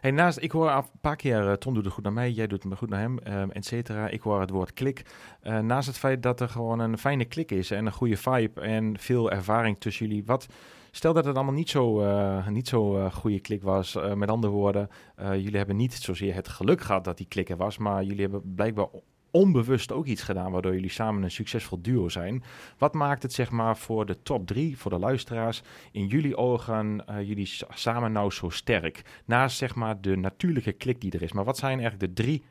Hey, 0.02 0.12
naast, 0.12 0.38
ik 0.42 0.52
hoor 0.52 0.70
een 0.72 0.84
paar 1.02 1.16
keer, 1.16 1.44
uh, 1.44 1.54
Ton 1.54 1.74
doet 1.74 1.84
het 1.84 1.94
goed 1.94 2.04
naar 2.04 2.14
mij, 2.14 2.32
jij 2.32 2.48
doet 2.48 2.64
het 2.64 2.78
goed 2.78 2.90
naar 2.90 3.00
hem, 3.00 3.20
um, 3.28 3.52
et 3.52 3.66
cetera. 3.66 4.08
Ik 4.08 4.22
hoor 4.22 4.40
het 4.40 4.50
woord 4.50 4.74
klik. 4.74 5.06
Uh, 5.44 5.60
naast 5.60 5.88
het 5.88 5.98
feit 5.98 6.24
dat 6.24 6.40
er 6.42 6.50
gewoon 6.50 6.80
een 6.80 6.98
fijne 6.98 7.26
klik 7.26 7.52
is 7.52 7.72
en 7.72 7.86
een 7.86 7.92
goede 7.92 8.18
vibe 8.18 8.62
en 8.62 9.00
veel 9.00 9.32
ervaring 9.32 9.80
tussen 9.80 10.08
jullie. 10.08 10.26
Wat, 10.26 10.48
stel 10.92 11.14
dat 11.14 11.26
het 11.26 11.36
allemaal 11.36 11.54
niet 11.54 11.70
zo, 11.70 12.02
uh, 12.02 12.48
niet 12.48 12.68
zo 12.68 13.10
goede 13.10 13.40
klik 13.40 13.64
was. 13.64 13.98
met 14.16 14.30
andere 14.30 14.54
woorden, 14.54 14.90
jullie 15.18 15.58
hebben 15.58 15.76
niet 15.76 15.94
zozeer 15.94 16.34
het 16.34 16.48
geluk 16.48 16.82
gehad 16.82 17.04
dat 17.04 17.18
die 17.18 17.28
klik 17.28 17.50
er 17.50 17.58
was, 17.58 17.78
maar 17.78 18.04
jullie 18.04 18.22
hebben 18.22 18.54
blijkbaar 18.56 18.88
onbewust 19.32 19.92
ook 19.92 20.06
iets 20.06 20.24
gedaan 20.24 20.52
waardoor 20.52 20.74
jullie 20.74 20.90
samen 20.90 21.24
een 21.24 21.32
succesvol 21.32 21.82
duo 21.82 22.10
zijn. 22.10 22.44
Wat 22.78 22.94
maakt 22.94 23.24
het 23.24 23.34
zeg 23.34 23.52
maar 23.52 23.78
voor 23.78 24.06
de 24.06 24.22
top 24.22 24.48
drie, 24.48 24.78
voor 24.78 24.92
de 24.92 25.00
luisteraars, 25.00 25.62
in 25.92 26.08
jullie 26.08 26.38
ogen 26.38 27.04
uh, 27.10 27.28
jullie 27.28 27.50
samen 27.70 28.12
nou 28.12 28.32
zo 28.32 28.50
sterk? 28.50 29.22
Naast 29.26 29.58
zeg 29.58 29.76
maar 29.76 30.02
de 30.02 30.16
natuurlijke 30.16 30.72
klik 30.72 31.02
die 31.02 31.12
er 31.12 31.22
is. 31.22 31.32
Maar 31.32 31.46
wat 31.46 31.58
zijn 31.58 31.80
eigenlijk 31.80 32.16
de 32.16 32.24
drie 32.24 32.44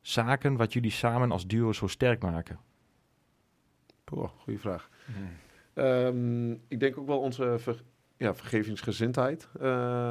zaken 0.00 0.56
wat 0.56 0.72
jullie 0.72 0.90
samen 0.90 1.30
als 1.30 1.46
duo 1.46 1.72
zo 1.72 1.86
sterk 1.86 2.22
maken? 2.22 2.58
Goede 4.36 4.58
vraag. 4.58 4.90
Hmm. 5.04 5.84
Um, 5.84 6.60
ik 6.68 6.80
denk 6.80 6.98
ook 6.98 7.06
wel 7.06 7.20
onze 7.20 7.54
ver, 7.58 7.82
ja, 8.16 8.34
vergevingsgezindheid 8.34 9.48
uh, 9.56 9.62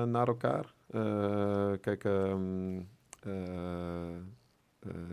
naar 0.03 0.27
elkaar. 0.27 0.73
Uh, 0.89 1.71
kijk, 1.81 2.03
um, 2.03 2.89
uh, 3.27 3.33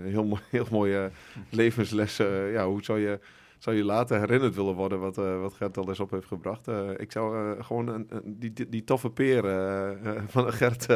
heel, 0.00 0.24
mooi, 0.24 0.40
heel 0.50 0.66
mooie 0.70 1.10
levenslessen. 1.50 2.50
ja, 2.50 2.66
hoe 2.66 2.82
zou 2.82 2.98
je, 2.98 3.18
zou 3.58 3.76
je 3.76 3.84
later 3.84 4.18
herinnerd 4.18 4.54
willen 4.54 4.74
worden 4.74 5.00
wat, 5.00 5.18
uh, 5.18 5.40
wat 5.40 5.54
Gert 5.54 5.76
al 5.76 5.88
eens 5.88 6.00
op 6.00 6.10
heeft 6.10 6.26
gebracht? 6.26 6.66
Ik 6.96 7.12
zou 7.12 7.56
gewoon 7.62 8.08
die, 8.24 8.68
die, 8.68 8.84
toffe 8.84 9.10
peer 9.10 9.42
van 10.28 10.52
Gert, 10.62 10.86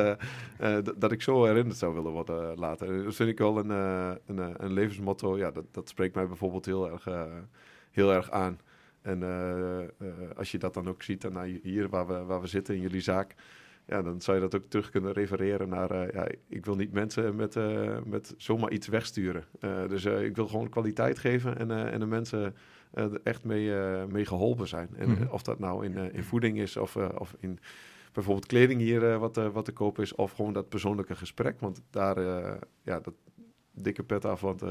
dat 0.99 1.13
ik 1.13 1.23
zo 1.23 1.45
herinnerd 1.45 1.77
zou 1.77 1.95
willen 1.95 2.13
worden 2.13 2.59
later. 2.59 3.05
Dat 3.05 3.15
vind 3.15 3.31
ik 3.31 3.39
wel 3.39 3.59
een, 3.59 3.71
een, 4.27 4.65
een 4.65 4.73
levensmotto. 4.73 5.39
Ja, 5.39 5.51
dat, 5.51 5.65
dat 5.71 5.89
spreekt 5.89 6.15
mij 6.15 6.27
bijvoorbeeld 6.27 6.67
heel 6.67 6.91
erg, 6.91 7.09
heel 7.91 8.13
erg 8.13 8.31
aan. 8.31 8.59
En 9.03 9.23
als 10.37 10.51
je 10.51 10.59
dat 10.59 10.75
dan 10.75 10.89
ook 10.89 11.03
ziet, 11.03 11.25
en 11.25 11.61
hier 11.63 11.89
waar 11.89 12.07
we, 12.07 12.25
waar 12.25 12.41
we 12.41 12.47
zitten 12.47 12.75
in 12.75 12.81
jullie 12.81 13.01
zaak 13.01 13.35
ja, 13.87 14.03
dan 14.03 14.21
zou 14.21 14.37
je 14.37 14.43
dat 14.43 14.55
ook 14.55 14.69
terug 14.69 14.91
kunnen 14.91 15.13
refereren 15.13 15.69
naar, 15.69 15.93
uh, 15.93 16.13
ja, 16.13 16.27
ik 16.49 16.65
wil 16.65 16.77
niet 16.77 16.93
mensen 16.93 17.37
met, 17.37 17.57
uh, 17.57 17.99
met 18.05 18.35
zomaar 18.37 18.71
iets 18.71 18.87
wegsturen. 18.87 19.45
Uh, 19.61 19.89
dus 19.89 20.05
ik 20.05 20.37
wil 20.37 20.47
gewoon 20.47 20.69
kwaliteit 20.69 21.19
geven 21.19 21.59
en, 21.59 21.71
en 21.71 22.01
de 22.01 22.07
mensen 22.07 22.55
er 22.91 23.21
echt 23.23 23.45
mee, 23.45 23.71
mee 24.07 24.27
geholpen 24.27 24.69
zijn. 24.69 24.89
En 24.97 25.09
mm 25.09 25.17
-hmm. 25.17 25.29
of 25.31 25.43
dat 25.43 25.59
nou 25.59 25.85
in, 25.85 26.13
in 26.13 26.25
voeding 26.25 26.59
is 26.59 26.77
of, 26.77 26.97
of 26.97 27.35
in 27.39 27.59
bijvoorbeeld 28.13 28.47
kleding 28.47 28.81
hier 28.81 29.19
wat, 29.19 29.37
wat 29.37 29.65
te 29.65 29.73
koop 29.73 29.99
is, 29.99 30.15
of 30.15 30.33
gewoon 30.33 30.53
dat 30.53 30.69
persoonlijke 30.69 31.15
gesprek. 31.15 31.61
Want 31.61 31.83
daar, 31.91 32.21
ja, 32.83 33.01
dat 33.01 33.15
dikke 33.73 34.03
pet 34.03 34.25
af, 34.25 34.41
want 34.41 34.63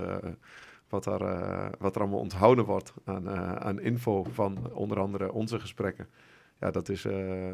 wat, 0.90 1.04
daar, 1.04 1.72
wat 1.80 1.96
er 1.96 2.02
allemaal 2.02 2.20
onthouden 2.20 2.66
wordt 2.66 2.94
aan, 3.04 3.30
aan 3.60 3.80
info 3.80 4.24
van 4.24 4.74
onder 4.74 5.00
andere 5.00 5.32
onze 5.32 5.60
gesprekken 5.60 6.08
ja, 6.60 6.72
dat 6.72 6.90
is 6.90 7.06
uh, 7.06 7.48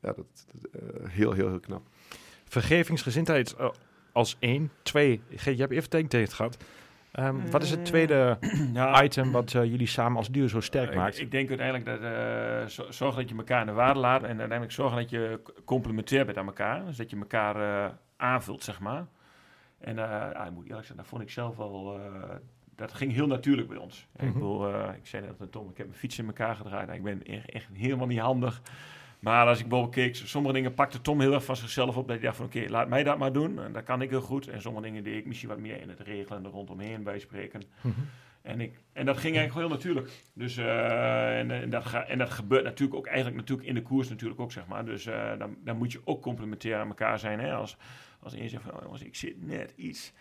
ja, 0.00 0.12
dat, 0.12 0.46
uh, 0.82 1.08
heel, 1.08 1.32
heel, 1.32 1.48
heel 1.48 1.60
knap. 1.60 1.86
Vergevingsgezindheid 2.44 3.54
uh, 3.60 3.68
als 4.12 4.36
één. 4.38 4.70
Twee, 4.82 5.20
je 5.28 5.54
hebt 5.56 5.72
even 5.72 5.90
denktijd 5.90 6.32
gehad. 6.32 6.56
Ehm, 7.12 7.50
wat 7.50 7.62
is 7.62 7.70
het 7.70 7.84
tweede 7.84 8.38
Ja, 8.72 9.02
item 9.02 9.32
wat 9.32 9.54
eh, 9.54 9.64
jullie 9.64 9.86
samen 9.86 10.16
als 10.18 10.28
duo 10.30 10.48
zo 10.48 10.60
sterk 10.60 10.94
maakt? 10.94 11.18
ik 11.20 11.30
denk 11.30 11.48
uiteindelijk 11.48 11.86
dat 11.86 12.00
eh, 12.12 12.66
zo- 12.66 12.90
zorg 12.90 13.14
dat 13.14 13.28
je 13.28 13.36
elkaar 13.36 13.60
in 13.60 13.66
de 13.66 13.72
waarde 13.72 14.00
laat 14.00 14.22
en 14.22 14.28
uiteindelijk 14.28 14.72
zorgen 14.72 14.96
dat 14.96 15.10
je 15.10 15.40
complementair 15.64 16.24
bent 16.24 16.38
aan 16.38 16.46
elkaar. 16.46 16.84
Dus 16.84 16.96
dat 16.96 17.10
je 17.10 17.16
elkaar 17.16 17.84
eh, 17.86 17.92
aanvult, 18.16 18.64
zeg 18.64 18.80
maar. 18.80 19.06
En 19.78 19.98
eh, 19.98 20.04
ja, 20.32 20.46
ik 20.46 20.52
moet 20.52 20.64
eerlijk 20.64 20.78
zeggen, 20.86 20.96
dat 20.96 21.06
vond 21.06 21.22
ik 21.22 21.30
zelf 21.30 21.56
wel. 21.56 22.00
Dat 22.82 22.92
ging 22.96 23.12
heel 23.12 23.26
natuurlijk 23.26 23.68
bij 23.68 23.76
ons. 23.76 24.06
Ik, 24.16 24.22
Mhm. 24.22 24.32
bedoel, 24.32 24.68
eh, 24.68 24.88
ik 24.96 25.06
zei 25.06 25.26
net 25.26 25.34
aan 25.40 25.50
Tom, 25.50 25.70
ik 25.70 25.76
heb 25.76 25.86
mijn 25.86 25.98
fiets 25.98 26.18
in 26.18 26.26
elkaar 26.26 26.56
gedraaid. 26.56 26.86
Nou, 26.86 26.98
ik 26.98 27.04
ben 27.04 27.22
echt, 27.36 27.50
echt 27.50 27.66
helemaal 27.72 28.06
niet 28.06 28.18
handig. 28.18 28.62
Maar 29.18 29.46
als 29.46 29.58
ik 29.60 29.68
bijvoorbeeld 29.68 29.94
keek, 29.94 30.16
sommige 30.16 30.54
dingen 30.54 30.74
pakte 30.74 31.00
Tom 31.00 31.20
heel 31.20 31.32
erg 31.32 31.44
van 31.44 31.56
zichzelf 31.56 31.96
op. 31.96 32.06
Dat 32.08 32.16
hij 32.16 32.24
dacht 32.24 32.36
van, 32.36 32.46
oké, 32.46 32.64
laat 32.68 32.88
mij 32.88 33.02
dat 33.02 33.18
maar 33.18 33.32
doen. 33.32 33.60
En 33.62 33.72
dat 33.72 33.82
kan 33.82 34.02
ik 34.02 34.10
heel 34.10 34.20
goed. 34.20 34.48
En 34.48 34.60
sommige 34.62 34.84
dingen 34.84 35.04
deed 35.04 35.16
ik 35.16 35.26
misschien 35.26 35.48
wat 35.48 35.58
meer 35.58 35.80
in 35.80 35.88
het 35.88 36.00
regelen 36.00 36.38
en 36.38 36.44
er 36.44 36.50
rondomheen 36.50 37.02
bijspreken. 37.02 37.62
Mhm. 37.80 37.94
En, 38.42 38.60
ik, 38.60 38.74
en 38.92 39.06
dat 39.06 39.18
ging 39.18 39.36
eigenlijk 39.36 39.66
heel 39.68 39.76
natuurlijk. 39.76 40.10
Dus, 40.34 40.56
eh, 40.56 41.38
en, 41.38 41.50
en, 41.50 41.70
dat 41.70 41.84
ga, 41.84 42.04
en 42.04 42.18
dat 42.18 42.30
gebeurt 42.30 42.64
natuurlijk 42.64 42.98
ook 42.98 43.06
eigenlijk 43.06 43.36
natuurlijk 43.36 43.68
in 43.68 43.74
de 43.74 43.82
koers 43.82 44.08
natuurlijk 44.08 44.40
ook, 44.40 44.52
zeg 44.52 44.66
maar. 44.66 44.84
Dus 44.84 45.06
eh, 45.06 45.38
dan, 45.38 45.56
dan 45.64 45.76
moet 45.76 45.92
je 45.92 46.00
ook 46.04 46.22
complementair 46.22 46.76
aan 46.78 46.88
elkaar 46.88 47.18
zijn. 47.18 47.40
Hè? 47.40 47.52
Als, 47.54 47.76
als 48.20 48.32
zegt 48.32 48.62
van, 48.62 48.74
oh, 48.74 48.82
jongens, 48.82 49.02
ik 49.02 49.14
zit 49.16 49.46
net 49.46 49.72
iets 49.76 50.12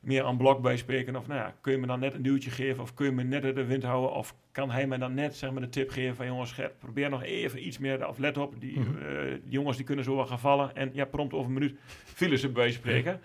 meer 0.00 0.24
aan 0.24 0.36
blok 0.36 0.60
bijspreken. 0.62 1.16
Of 1.16 1.26
nou 1.26 1.40
ja, 1.40 1.54
kun 1.60 1.72
je 1.72 1.78
me 1.78 1.86
dan 1.86 2.00
net 2.00 2.14
een 2.14 2.22
duwtje 2.22 2.50
geven? 2.50 2.82
Of 2.82 2.94
kun 2.94 3.06
je 3.06 3.12
me 3.12 3.22
net 3.22 3.44
uit 3.44 3.54
de 3.54 3.64
wind 3.64 3.82
houden? 3.82 4.12
Of 4.12 4.34
kan 4.52 4.70
hij 4.70 4.86
me 4.86 4.98
dan 4.98 5.14
net 5.14 5.36
zeg 5.36 5.50
maar, 5.50 5.60
de 5.60 5.68
tip 5.68 5.90
geven 5.90 6.16
van, 6.16 6.26
jongens, 6.26 6.52
Gert, 6.52 6.78
probeer 6.78 7.10
nog 7.10 7.22
even 7.22 7.66
iets 7.66 7.78
meer. 7.78 8.08
Of 8.08 8.18
let 8.18 8.38
op, 8.38 8.54
die, 8.60 8.78
Mhm. 8.78 8.98
eh, 8.98 9.20
die 9.42 9.52
jongens 9.52 9.76
die 9.76 9.86
kunnen 9.86 10.04
zo 10.04 10.16
wel 10.16 10.26
gaan 10.26 10.38
vallen. 10.38 10.76
En 10.76 10.90
ja, 10.92 11.04
prompt 11.04 11.32
over 11.32 11.46
een 11.46 11.52
minuut 11.52 11.78
vielen 12.04 12.38
ze 12.38 12.48
bij 12.48 12.70
spreken. 12.70 13.20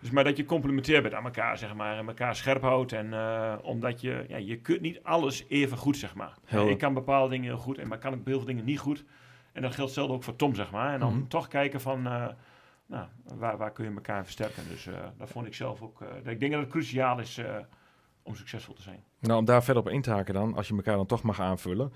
Dus 0.00 0.10
maar 0.10 0.24
dat 0.24 0.36
je 0.36 0.44
complementair 0.44 1.02
bent 1.02 1.14
aan 1.14 1.24
elkaar, 1.24 1.58
zeg 1.58 1.74
maar. 1.74 1.98
En 1.98 2.06
elkaar 2.08 2.36
scherp 2.36 2.62
houdt. 2.62 2.92
En 2.92 3.12
eh, 3.12 3.54
omdat 3.62 4.00
je, 4.00 4.24
ja, 4.28 4.36
je 4.36 4.56
kunt 4.56 4.80
niet 4.80 5.00
alles 5.02 5.44
even 5.48 5.76
goed, 5.76 5.96
zeg 5.96 6.14
maar. 6.14 6.32
Helder. 6.44 6.70
Ik 6.72 6.78
kan 6.78 6.94
bepaalde 6.94 7.30
dingen 7.30 7.46
heel 7.46 7.58
goed, 7.58 7.78
en 7.78 7.88
maar 7.88 7.98
kan 7.98 8.12
ik 8.12 8.20
heel 8.24 8.36
veel 8.36 8.46
dingen 8.46 8.64
niet 8.64 8.78
goed. 8.78 9.04
En 9.52 9.62
dat 9.62 9.74
geldt 9.74 9.92
zelden 9.92 10.16
ook 10.16 10.22
voor 10.22 10.36
Tom, 10.36 10.54
zeg 10.54 10.70
maar. 10.70 10.92
En 10.92 11.00
dan 11.00 11.12
Mhm. 11.16 11.26
toch 11.26 11.48
kijken 11.48 11.80
van, 11.80 12.06
eh, 12.06 12.26
nou, 12.86 13.06
waar, 13.34 13.56
waar 13.56 13.72
kun 13.72 13.84
je 13.84 13.94
elkaar 13.94 14.24
versterken. 14.24 14.62
Dus 14.68 14.86
eh, 14.86 14.94
dat 15.18 15.28
vond 15.28 15.46
ik 15.46 15.54
zelf 15.54 15.82
ook, 15.82 16.02
eh, 16.02 16.32
ik 16.32 16.40
denk 16.40 16.52
dat 16.52 16.60
het 16.60 16.70
cruciaal 16.70 17.20
is 17.20 17.38
eh, 17.38 17.56
om 18.22 18.34
succesvol 18.34 18.74
te 18.74 18.82
zijn. 18.82 19.04
Nou, 19.20 19.38
om 19.38 19.44
daar 19.44 19.64
verder 19.64 19.82
op 19.82 19.88
in 19.88 20.02
te 20.02 20.10
haken 20.10 20.34
dan, 20.34 20.54
als 20.54 20.68
je 20.68 20.74
elkaar 20.74 20.96
dan 20.96 21.06
toch 21.06 21.22
mag 21.22 21.40
aanvullen. 21.40 21.92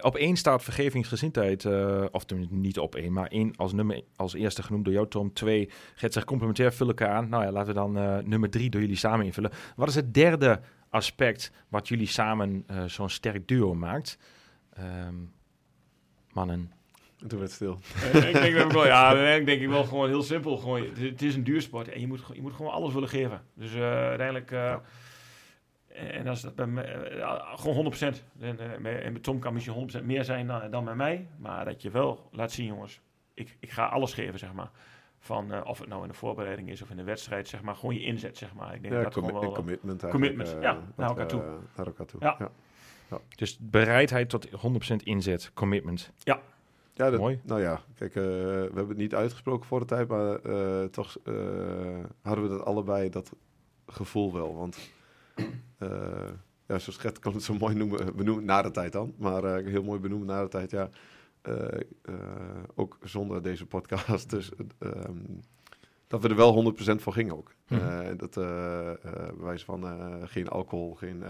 Op 0.00 0.16
één 0.16 0.36
staat 0.36 0.62
vergevingsgezindheid, 0.62 1.66
of 2.10 2.24
niet 2.48 2.78
op 2.78 2.94
één, 2.94 3.12
maar 3.12 3.26
één 3.26 3.56
als 3.56 3.72
nummer 3.72 4.02
als 4.16 4.34
eerste 4.34 4.62
genoemd 4.62 4.84
door 4.84 4.94
jou, 4.94 5.08
Tom. 5.08 5.32
Twee, 5.32 5.70
Gert 5.94 6.12
zegt 6.12 6.26
complementair, 6.26 6.72
vullen 6.72 6.96
elkaar 6.96 7.16
aan. 7.16 7.28
Nou 7.28 7.44
ja, 7.44 7.50
laten 7.50 7.68
we 7.68 7.80
dan 7.80 7.92
nummer 8.28 8.50
drie 8.50 8.70
door 8.70 8.80
jullie 8.80 8.96
samen 8.96 9.26
invullen. 9.26 9.50
Wat 9.76 9.88
is 9.88 9.94
het 9.94 10.14
derde 10.14 10.60
aspect 10.88 11.52
wat 11.68 11.88
jullie 11.88 12.06
samen 12.06 12.66
zo'n 12.86 13.10
sterk 13.10 13.48
duo 13.48 13.74
maakt? 13.74 14.18
Ehm, 14.70 15.14
mannen. 16.32 16.72
En 17.24 17.30
toen 17.30 17.38
werd 17.38 17.50
het 17.50 17.60
stil. 17.60 17.78
Eh, 18.12 18.28
ik 18.28 18.32
denk 18.40 18.54
dat 18.56 18.64
ik 18.66 18.72
wel, 18.72 18.86
ja, 18.86 19.06
uiteindelijk 19.06 19.46
denk 19.46 19.60
ik 19.60 19.68
wel 19.68 19.84
gewoon 19.84 20.08
heel 20.08 20.22
simpel. 20.22 20.56
Gewoon, 20.56 20.80
het, 20.82 20.98
het 20.98 21.22
is 21.22 21.34
een 21.34 21.44
duursport 21.44 21.88
en 21.88 22.00
je 22.00 22.06
moet, 22.06 22.20
gewoon- 22.20 22.36
je 22.36 22.42
moet 22.42 22.52
gewoon 22.52 22.72
alles 22.72 22.92
willen 22.92 23.08
geven. 23.08 23.42
Dus 23.54 23.74
eh, 23.74 23.82
uiteindelijk, 23.82 24.50
eh, 24.50 24.74
en 26.18 26.26
als 26.26 26.40
dat 26.42 26.54
bij 26.54 26.66
mij, 26.66 26.84
eh, 27.20 27.58
gewoon 27.58 27.74
100%. 27.74 28.24
En, 28.40 28.58
eh, 28.60 28.78
met- 28.78 29.02
en 29.02 29.12
met 29.12 29.22
Tom 29.22 29.38
kan 29.38 29.52
misschien 29.52 29.74
100% 29.74 30.04
meer 30.06 30.24
zijn 30.24 30.46
dan, 30.46 30.70
dan 30.70 30.84
met 30.84 30.94
mij. 30.94 31.26
Maar 31.38 31.64
dat 31.64 31.82
je 31.82 31.90
wel 31.90 32.28
laat 32.32 32.52
zien, 32.52 32.66
jongens, 32.66 33.00
ik, 33.34 33.56
ik 33.60 33.70
ga 33.70 33.86
alles 33.86 34.12
geven, 34.12 34.38
zeg 34.38 34.52
maar. 34.52 34.70
Van, 35.18 35.52
eh, 35.52 35.60
of 35.64 35.78
het 35.78 35.88
nou 35.88 36.02
in 36.02 36.08
de 36.08 36.14
voorbereiding 36.14 36.68
is 36.70 36.82
of 36.82 36.90
in 36.90 36.96
de 36.96 37.02
wedstrijd, 37.04 37.48
zeg 37.48 37.62
maar. 37.62 37.74
Gewoon 37.76 37.94
je 37.94 38.02
inzet, 38.02 38.36
zeg 38.38 38.54
maar. 38.54 38.74
Ik 38.74 38.82
denk 38.82 38.94
Ja, 38.94 39.02
dat 39.02 39.12
gewoon 39.14 39.32
wel... 39.32 39.52
commitment 39.52 40.02
eigenlijk. 40.02 40.34
commitment, 40.34 40.62
ja, 40.62 40.78
naar 40.96 41.08
elkaar 41.08 41.26
toe. 41.26 41.42
naar 41.76 41.86
elkaar 41.86 42.06
toe. 42.06 42.20
Ja. 42.20 42.36
ja. 42.38 42.50
Dus 43.36 43.58
bereidheid 43.60 44.28
tot 44.28 44.48
100% 44.50 45.02
inzet, 45.02 45.50
commitment. 45.54 46.12
Ja, 46.18 46.40
dat, 46.94 47.18
Mooi. 47.18 47.40
Nou 47.44 47.60
ja, 47.60 47.80
kijk, 47.94 48.16
eh, 48.16 48.22
we 48.22 48.70
hebben 48.74 48.88
het 48.88 48.96
niet 48.96 49.14
uitgesproken 49.14 49.66
voor 49.66 49.80
de 49.80 49.86
tijd, 49.86 50.08
maar 50.08 50.34
eh, 50.34 50.84
toch 50.84 51.16
eh, 51.24 51.34
hadden 52.22 52.44
we 52.44 52.50
dat 52.50 52.64
allebei, 52.64 53.10
dat 53.10 53.32
gevoel 53.86 54.32
wel. 54.32 54.54
Want 54.54 54.78
eh, 55.78 55.88
ja, 56.66 56.78
zoals 56.78 56.96
Gert 56.96 57.18
kan 57.18 57.32
het 57.32 57.42
zo 57.42 57.54
mooi 57.54 57.74
noemen, 57.74 58.16
benoemen 58.16 58.44
na 58.44 58.62
de 58.62 58.70
tijd 58.70 58.92
dan, 58.92 59.14
maar 59.18 59.44
heel 59.44 59.82
mooi 59.82 60.00
benoemen 60.00 60.26
na 60.26 60.42
de 60.42 60.48
tijd, 60.48 60.70
ja. 60.70 60.88
ook 62.74 62.98
zonder 63.02 63.42
deze 63.42 63.66
podcast, 63.66 64.30
dus 64.36 64.50
ehm, 64.78 65.18
dat 66.06 66.22
we 66.22 66.28
er 66.28 66.36
wel 66.36 66.74
100% 66.74 66.76
voor 66.94 67.12
gingen 67.12 67.36
ook. 67.36 67.54
Mhm. 67.68 68.16
Dat 68.16 68.34
wijze 69.38 69.64
van 69.64 69.84
geen 70.28 70.48
alcohol, 70.48 70.94
geen 70.94 71.24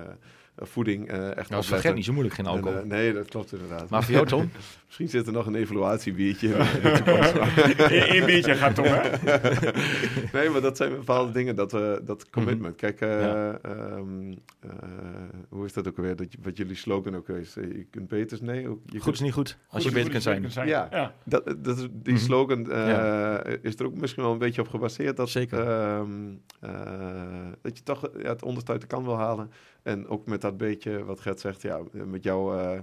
voeding, 0.57 1.09
eh 1.09 1.17
echt 1.17 1.35
Nou, 1.35 1.35
dat 1.35 1.49
is 1.49 1.49
voor 1.49 1.59
opletten. 1.77 1.95
Niet 1.95 2.05
zo 2.05 2.13
moeilijk, 2.13 2.35
geen 2.35 2.47
En, 2.47 2.51
alcohol. 2.53 2.79
eh, 2.79 2.85
nee, 2.85 3.13
dat 3.13 3.29
klopt 3.29 3.53
inderdaad. 3.53 3.89
maar 3.91 4.03
voor 4.05 4.15
jou, 4.15 4.27
Tom? 4.27 4.51
Misschien 4.87 5.09
zit 5.09 5.27
er 5.27 5.33
nog 5.33 5.47
een 5.47 5.55
evaluatiebiertje 5.55 6.49
in. 6.49 6.55
Eén 8.17 8.25
biertje 8.27 8.55
gaat 8.55 8.75
Tom, 8.75 8.85
hè? 8.89 9.01
nee, 10.39 10.49
maar 10.51 10.61
dat 10.61 10.77
zijn 10.77 10.91
bepaalde 10.91 11.33
dingen, 11.33 11.57
dat, 11.57 11.73
we 11.73 12.01
dat 12.05 12.31
commitment. 12.31 12.77
Kijk, 12.77 13.01
eh, 13.01 13.21
Ja. 13.21 13.59
ehm, 13.63 14.33
eh, 14.61 14.71
hoe 15.49 15.65
is 15.65 15.73
dat 15.73 15.89
ook 15.89 15.97
alweer? 15.97 16.17
Dat, 16.17 16.33
je- 16.33 16.39
wat 16.43 16.57
jullie 16.57 16.77
slogan 16.77 17.17
ook 17.17 17.29
is, 17.29 17.57
eh, 17.57 17.65
je 17.65 17.87
kunt 17.91 18.09
beters, 18.09 18.41
nee? 18.41 18.69
ook- 18.69 18.81
Je 18.87 18.99
Goed 19.01 19.13
is 19.15 19.21
niet 19.21 19.33
goed, 19.33 19.59
als 19.69 19.85
je 19.85 19.91
beter 19.91 20.11
kunt 20.11 20.23
zijn. 20.23 20.43
beter 20.43 20.67
Ja. 20.67 20.89
ja. 20.91 21.15
Dat, 21.25 21.55
dat 21.59 21.79
is, 21.79 21.87
die 21.93 22.15
Mhm. 22.15 22.23
slogan 22.23 22.71
eh, 22.71 22.89
Ja. 22.89 23.43
is 23.63 23.75
er 23.79 23.87
ook 23.87 23.95
misschien 23.95 24.23
wel 24.23 24.33
een 24.33 24.39
beetje 24.39 24.61
op 24.61 24.69
gebaseerd. 24.69 25.17
Dat, 25.17 25.29
Zeker. 25.31 25.69
ehm, 25.69 26.11
eh, 26.61 26.71
dat 27.63 27.77
je 27.79 27.83
toch 27.85 28.09
ja, 28.23 28.29
het 28.29 28.43
onderste 28.43 28.73
uit 28.73 28.81
de 28.81 28.87
kan 28.87 29.05
wil 29.05 29.17
halen. 29.19 29.51
En 29.83 30.09
ook 30.09 30.27
met 30.27 30.44
dat 30.45 30.57
beetje, 30.57 31.05
wat 31.05 31.21
Gert 31.21 31.41
zegt, 31.41 31.63
ja, 31.63 31.81
met 31.93 32.23
jouw 32.23 32.59
eh, 32.59 32.79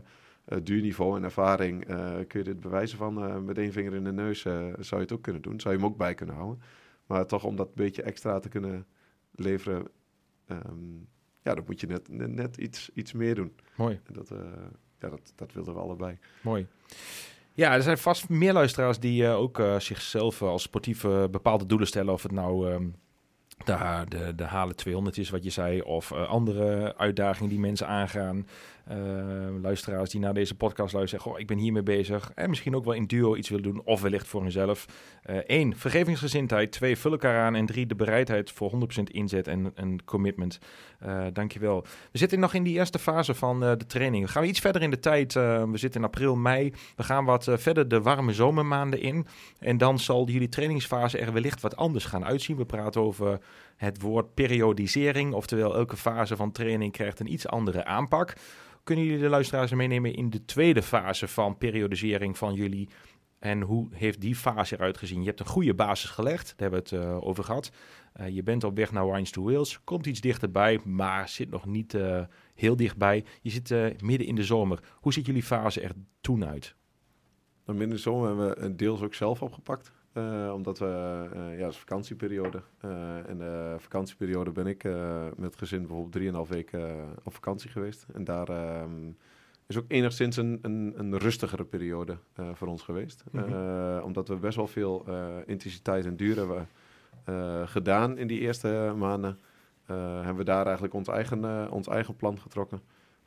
eh, 0.45 0.57
duurniveau 0.63 1.17
en 1.17 1.23
ervaring 1.23 1.85
eh, 1.85 2.13
kun 2.27 2.39
je 2.39 2.43
dit 2.43 2.59
bewijzen 2.59 2.97
van. 2.97 3.45
met 3.45 3.57
één 3.57 3.71
vinger 3.71 3.93
in 3.93 4.03
de 4.03 4.11
neus 4.11 4.41
zou 4.41 4.75
je 4.89 4.95
het 4.95 5.11
ook 5.11 5.21
kunnen 5.21 5.41
doen. 5.41 5.59
Zou 5.59 5.73
je 5.73 5.79
hem 5.79 5.89
ook 5.89 5.97
bij 5.97 6.13
kunnen 6.13 6.35
houden. 6.35 6.61
Maar 7.05 7.25
toch 7.25 7.43
om 7.43 7.55
dat 7.55 7.75
beetje 7.75 8.01
extra 8.01 8.39
te 8.39 8.49
kunnen 8.49 8.85
leveren, 9.31 9.87
ehm, 10.47 10.59
ja, 11.41 11.55
dan 11.55 11.63
moet 11.65 11.79
je 11.79 11.87
net, 11.87 12.09
net, 12.09 12.35
net 12.35 12.57
iets, 12.57 12.89
iets 12.93 13.13
meer 13.13 13.35
doen. 13.35 13.55
Mooi. 13.75 13.99
En 14.07 14.13
dat, 14.13 14.29
ja, 14.99 15.09
dat, 15.09 15.33
dat 15.35 15.53
wilden 15.53 15.73
we 15.73 15.79
allebei. 15.79 16.17
Mooi. 16.41 16.67
Ja, 17.53 17.73
er 17.73 17.81
zijn 17.81 17.97
vast 17.97 18.29
meer 18.29 18.53
luisteraars 18.53 18.99
die 18.99 19.27
ook 19.27 19.61
zichzelf 19.77 20.41
als 20.41 20.63
sportief 20.63 21.01
bepaalde 21.31 21.65
doelen 21.65 21.87
stellen. 21.87 22.13
Of 22.13 22.23
het 22.23 22.31
nou 22.31 22.71
ehm, 22.71 22.87
de, 23.65 24.33
de, 24.35 24.43
halen 24.43 24.75
200 24.75 25.17
is 25.17 25.29
wat 25.29 25.43
je 25.43 25.49
zei. 25.49 25.81
Of 25.81 26.11
eh, 26.11 26.27
andere 26.27 26.93
uitdagingen 26.97 27.49
die 27.49 27.59
mensen 27.59 27.87
aangaan. 27.87 28.47
Eh, 28.85 28.97
luisteraars 29.61 30.09
die 30.09 30.19
naar 30.19 30.33
deze 30.33 30.55
podcast 30.55 30.93
luisteren. 30.93 31.25
Goh, 31.25 31.39
ik 31.39 31.47
ben 31.47 31.57
hiermee 31.57 31.83
bezig. 31.83 32.31
En 32.35 32.49
misschien 32.49 32.75
ook 32.75 32.85
wel 32.85 32.93
in 32.93 33.05
duo 33.05 33.35
iets 33.35 33.49
willen 33.49 33.63
doen. 33.63 33.81
Of 33.83 34.01
wellicht 34.01 34.27
voor 34.27 34.41
hunzelf. 34.41 34.85
Eén, 35.45 35.75
vergevingsgezindheid. 35.75 36.71
Twee, 36.71 36.97
vul 36.97 37.11
elkaar 37.11 37.41
aan. 37.41 37.55
En 37.55 37.65
drie, 37.65 37.85
de 37.85 37.95
bereidheid 37.95 38.51
voor 38.51 38.71
100% 38.71 39.03
inzet 39.03 39.47
en, 39.47 39.71
en 39.75 40.03
commitment. 40.05 40.59
Eh 40.99 41.25
dankjewel. 41.33 41.85
We 42.11 42.17
zitten 42.17 42.39
nog 42.39 42.53
in 42.53 42.63
die 42.63 42.73
eerste 42.73 42.99
fase 42.99 43.33
van 43.33 43.63
eh, 43.63 43.71
de 43.77 43.85
training. 43.85 44.25
We 44.25 44.31
gaan 44.31 44.43
iets 44.43 44.59
verder 44.59 44.81
in 44.81 44.89
de 44.89 44.99
tijd. 44.99 45.35
Eh, 45.35 45.63
we 45.63 45.77
zitten 45.77 46.01
in 46.01 46.07
april, 46.07 46.35
mei. 46.35 46.73
We 46.95 47.03
gaan 47.03 47.25
wat 47.25 47.47
eh, 47.47 47.57
verder 47.57 47.87
de 47.87 48.01
warme 48.01 48.33
zomermaanden 48.33 49.01
in. 49.01 49.27
En 49.59 49.77
dan 49.77 49.99
zal 49.99 50.27
jullie 50.27 50.49
trainingsfase 50.49 51.17
er 51.17 51.33
wellicht 51.33 51.61
wat 51.61 51.75
anders 51.75 52.05
gaan 52.05 52.25
uitzien. 52.25 52.57
We 52.57 52.65
praten 52.65 53.01
over 53.01 53.39
het 53.81 54.01
woord 54.01 54.33
periodisering. 54.33 55.33
Oftewel, 55.33 55.75
elke 55.75 55.97
fase 55.97 56.35
van 56.35 56.51
training 56.51 56.91
krijgt 56.91 57.19
een 57.19 57.31
iets 57.33 57.47
andere 57.47 57.85
aanpak. 57.85 58.33
Kunnen 58.83 59.05
jullie 59.05 59.21
de 59.21 59.29
luisteraars 59.29 59.71
meenemen 59.71 60.13
in 60.13 60.29
de 60.29 60.45
tweede 60.45 60.81
fase 60.81 61.27
van 61.27 61.57
periodisering 61.57 62.37
van 62.37 62.53
jullie? 62.53 62.89
En 63.39 63.61
hoe 63.61 63.87
heeft 63.91 64.21
die 64.21 64.35
fase 64.35 64.75
eruit 64.75 64.97
gezien? 64.97 65.19
Je 65.19 65.27
hebt 65.27 65.39
een 65.39 65.45
goede 65.45 65.73
basis 65.73 66.09
gelegd, 66.09 66.53
daar 66.57 66.71
hebben 66.71 66.89
we 66.89 66.95
het 66.95 67.05
eh, 67.05 67.27
over 67.27 67.43
gehad. 67.43 67.71
Eh, 68.13 68.27
je 68.27 68.43
bent 68.43 68.63
op 68.63 68.75
weg 68.75 68.91
naar 68.91 69.11
Wines 69.11 69.31
to 69.31 69.43
Wales, 69.43 69.83
komt 69.83 70.05
iets 70.05 70.21
dichterbij, 70.21 70.79
maar 70.83 71.29
zit 71.29 71.49
nog 71.49 71.65
niet 71.65 71.93
eh, 71.93 72.21
heel 72.55 72.75
dichtbij. 72.75 73.25
Je 73.41 73.49
zit 73.49 74.01
midden 74.01 74.27
in 74.27 74.35
de 74.35 74.43
zomer. 74.43 74.79
Hoe 74.95 75.13
ziet 75.13 75.25
jullie 75.25 75.43
fase 75.43 75.81
er 75.81 75.91
toen 76.21 76.45
uit? 76.45 76.75
Dan 77.65 77.77
binnen 77.77 77.95
de 77.95 78.01
zomer 78.01 78.27
hebben 78.27 78.69
we 78.69 78.75
deels 78.75 79.01
ook 79.01 79.13
zelf 79.13 79.41
opgepakt. 79.41 79.91
Eh, 80.13 80.51
omdat 80.53 80.79
we, 80.79 81.27
eh, 81.33 81.57
ja, 81.57 81.63
dat 81.63 81.71
is 81.71 81.77
vakantieperiode. 81.77 82.61
Eh 82.79 83.29
en 83.29 83.37
de 83.37 83.75
vakantieperiode 83.77 84.51
ben 84.51 84.67
ik 84.67 84.83
met 85.35 85.45
het 85.49 85.57
gezin 85.57 85.79
bijvoorbeeld 85.79 86.11
drieënhalf 86.11 86.49
weken 86.49 86.95
op 87.23 87.33
vakantie 87.33 87.69
geweest. 87.69 88.05
En 88.13 88.23
daar 88.23 88.49
ehm, 88.49 89.11
is 89.67 89.77
ook 89.77 89.85
enigszins 89.87 90.37
een, 90.37 90.59
een, 90.61 90.93
een 90.97 91.17
rustigere 91.17 91.63
periode 91.63 92.17
voor 92.53 92.67
ons 92.67 92.81
geweest. 92.81 93.23
Mhm. 93.31 94.03
Omdat 94.03 94.27
we 94.27 94.35
best 94.35 94.55
wel 94.55 94.67
veel 94.67 95.05
intensiteit 95.45 96.05
en 96.05 96.15
duur 96.15 96.35
hebben 96.35 96.67
gedaan 97.67 98.17
in 98.17 98.27
die 98.27 98.39
eerste 98.39 98.93
maanden. 98.97 99.39
hebben 99.85 100.35
we 100.35 100.43
daar 100.43 100.65
eigenlijk 100.65 100.93
ons 100.93 101.07
eigen, 101.07 101.71
ons 101.71 101.87
eigen 101.87 102.15
plan 102.15 102.39
getrokken. 102.39 102.81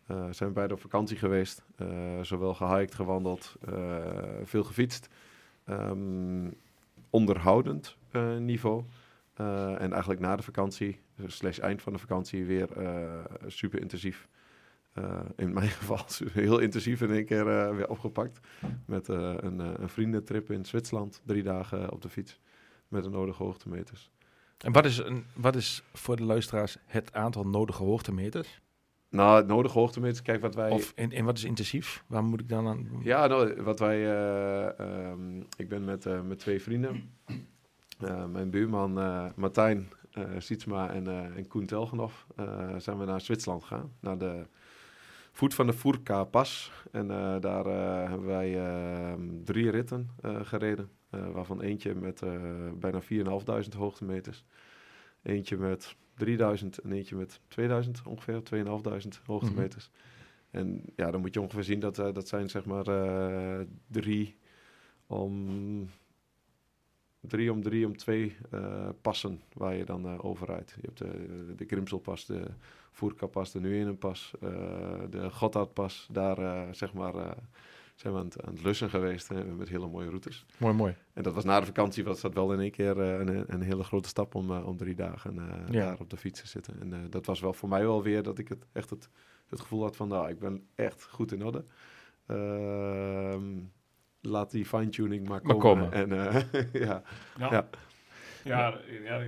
Zijn 0.06 0.48
we 0.48 0.54
beide 0.54 0.74
op 0.74 0.80
vakantie 0.80 1.16
geweest. 1.16 1.64
zowel 2.22 2.54
gehiked, 2.54 2.94
gewandeld, 2.94 3.56
veel 4.44 4.64
gefietst. 4.64 5.08
Ehm, 5.64 6.46
onderhoudend 7.14 7.96
eh, 8.10 8.36
niveau. 8.36 8.84
en 9.34 9.90
eigenlijk 9.90 10.20
na 10.20 10.36
de 10.36 10.42
vakantie, 10.42 11.00
slash 11.26 11.58
eind 11.58 11.82
van 11.82 11.92
de 11.92 11.98
vakantie, 11.98 12.44
weer 12.44 12.68
super 13.46 13.80
intensief. 13.80 14.28
in 15.36 15.52
mijn 15.52 15.68
geval 15.80 16.04
heel 16.32 16.58
intensief 16.58 17.00
in 17.00 17.10
één 17.10 17.24
keer 17.24 17.44
weer 17.76 17.88
opgepakt. 17.88 18.40
Met 18.86 19.08
een, 19.08 19.58
een 19.58 19.88
vriendentrip 19.88 20.50
in 20.50 20.64
Zwitserland. 20.64 21.22
Drie 21.24 21.42
dagen 21.42 21.92
op 21.92 22.02
de 22.02 22.08
fiets. 22.08 22.40
Met 22.88 23.02
de 23.02 23.10
nodige 23.10 23.42
hoogtemeters. 23.42 24.10
En 24.58 24.72
wat 24.72 24.84
is, 24.84 24.98
een, 24.98 25.24
wat 25.34 25.56
is 25.56 25.82
voor 25.92 26.16
de 26.16 26.24
luisteraars 26.24 26.76
het 26.86 27.12
aantal 27.12 27.46
nodige 27.46 27.82
hoogtemeters? 27.82 28.60
Nou, 29.14 29.36
het 29.36 29.46
nodige 29.46 29.78
hoogtemeters, 29.78 30.22
kijk 30.22 30.40
wat 30.40 30.54
wij... 30.54 30.70
Of, 30.70 30.92
en, 30.96 31.12
en 31.12 31.24
wat 31.24 31.36
is 31.36 31.44
intensief? 31.44 32.04
Waar 32.06 32.24
moet 32.24 32.40
ik 32.40 32.48
dan 32.48 32.66
aan... 32.66 32.88
Ja, 33.02 33.26
nou, 33.26 33.62
wat 33.62 33.78
wij... 33.78 33.98
Uh, 33.98 35.10
um, 35.10 35.46
ik 35.56 35.68
ben 35.68 35.84
met, 35.84 36.06
uh, 36.06 36.20
met 36.20 36.38
twee 36.38 36.62
vrienden. 36.62 37.10
Uh, 38.04 38.24
mijn 38.24 38.50
buurman 38.50 38.92
Martijn 39.36 39.88
Sietsma 40.38 40.90
en, 40.90 41.08
en 41.36 41.48
Koen 41.48 41.66
Telgenhoff 41.66 42.26
zijn 42.78 42.98
we 42.98 43.04
naar 43.04 43.20
Zwitserland 43.20 43.62
gegaan. 43.62 43.92
Naar 44.00 44.18
de 44.18 44.46
voet 45.32 45.54
van 45.54 45.66
de 45.66 45.72
Furka 45.72 46.24
Pas. 46.24 46.72
En 46.92 47.06
daar 47.40 47.64
hebben 48.08 48.26
wij 48.26 48.58
ehm, 48.66 49.20
drie 49.44 49.70
ritten 49.70 50.10
gereden. 50.22 50.90
waarvan 51.10 51.60
eentje 51.60 51.94
met 51.94 52.22
bijna 52.78 53.02
4.500 53.02 53.76
hoogtemeters. 53.76 54.44
Eentje 55.24 55.56
met 55.56 55.96
3000 56.14 56.78
en 56.78 56.92
eentje 56.92 57.16
met 57.16 57.40
2000 57.48 58.02
ongeveer, 58.06 58.42
2500 58.42 59.26
hoogtemeters. 59.26 59.90
Mm 59.92 60.02
En 60.60 60.82
ja, 60.96 61.10
dan 61.10 61.20
moet 61.20 61.34
je 61.34 61.40
ongeveer 61.40 61.64
zien 61.64 61.80
dat 61.80 61.98
uh, 61.98 62.12
dat 62.12 62.28
zijn 62.28 62.50
zeg 62.50 62.64
maar 62.64 62.88
uh, 62.88 63.60
drie 63.86 64.36
om 65.06 65.88
drie 67.20 67.52
om 67.52 67.62
drie 67.62 67.86
om 67.86 67.96
twee 67.96 68.36
uh, 68.54 68.88
passen 69.00 69.40
waar 69.52 69.74
je 69.74 69.84
dan 69.84 70.22
overrijdt. 70.22 70.76
Je 70.80 70.86
hebt 70.86 70.98
de, 70.98 71.54
de 71.56 71.64
Grimselpas, 71.64 72.26
de 72.26 72.46
Voerkapas, 72.90 73.52
de 73.52 73.60
Nuenenpas, 73.60 74.34
de 75.10 75.30
Gotthardpas. 75.30 76.08
Daar 76.12 76.74
zeg 76.74 76.92
maar 76.92 77.36
zijn 77.94 78.12
we 78.12 78.18
aan 78.18 78.24
het, 78.24 78.42
aan 78.42 78.52
het 78.52 78.62
lussen 78.62 78.90
geweest 78.90 79.28
hè, 79.28 79.44
met 79.44 79.68
hele 79.68 79.86
mooie 79.86 80.08
routes. 80.08 80.46
Mooi, 80.58 80.74
mooi. 80.74 80.96
En 81.12 81.22
dat 81.22 81.34
was 81.34 81.44
na 81.44 81.60
de 81.60 81.66
vakantie, 81.66 82.04
was 82.04 82.20
dat 82.20 82.34
wel 82.34 82.52
in 82.52 82.60
één 82.60 82.70
keer 82.70 82.96
uh, 82.96 83.18
een, 83.18 83.44
een, 83.54 83.62
hele 83.62 83.84
grote 83.84 84.08
stap 84.08 84.34
om, 84.34 84.50
uh, 84.50 84.66
om 84.66 84.76
drie 84.76 84.94
dagen 84.94 85.34
uh, 85.36 85.42
ja. 85.70 85.84
daar 85.84 85.98
op 85.98 86.10
de 86.10 86.16
fiets 86.16 86.40
te 86.40 86.48
zitten. 86.48 86.80
En 86.80 87.10
dat 87.10 87.26
was 87.26 87.40
wel 87.40 87.52
voor 87.52 87.68
mij 87.68 87.82
wel 87.82 88.02
weer 88.02 88.22
dat 88.22 88.38
ik 88.38 88.48
het 88.48 88.66
echt 88.72 88.90
het, 88.90 89.08
het 89.48 89.60
gevoel 89.60 89.82
had 89.82 89.96
van, 89.96 90.08
nou, 90.08 90.28
ik 90.28 90.38
ben 90.38 90.66
echt 90.74 91.06
goed 91.10 91.32
in 91.32 91.44
orde. 91.44 91.64
Ehm, 92.26 93.60
laat 94.20 94.50
die 94.50 94.64
fine-tuning 94.64 95.28
maar 95.28 95.40
komen. 95.40 95.92
En, 95.92 96.08
ja. 96.72 97.02
Ja. 97.38 97.50
ja. 97.50 97.68
Ja, 98.44 98.78
ja, 99.04 99.22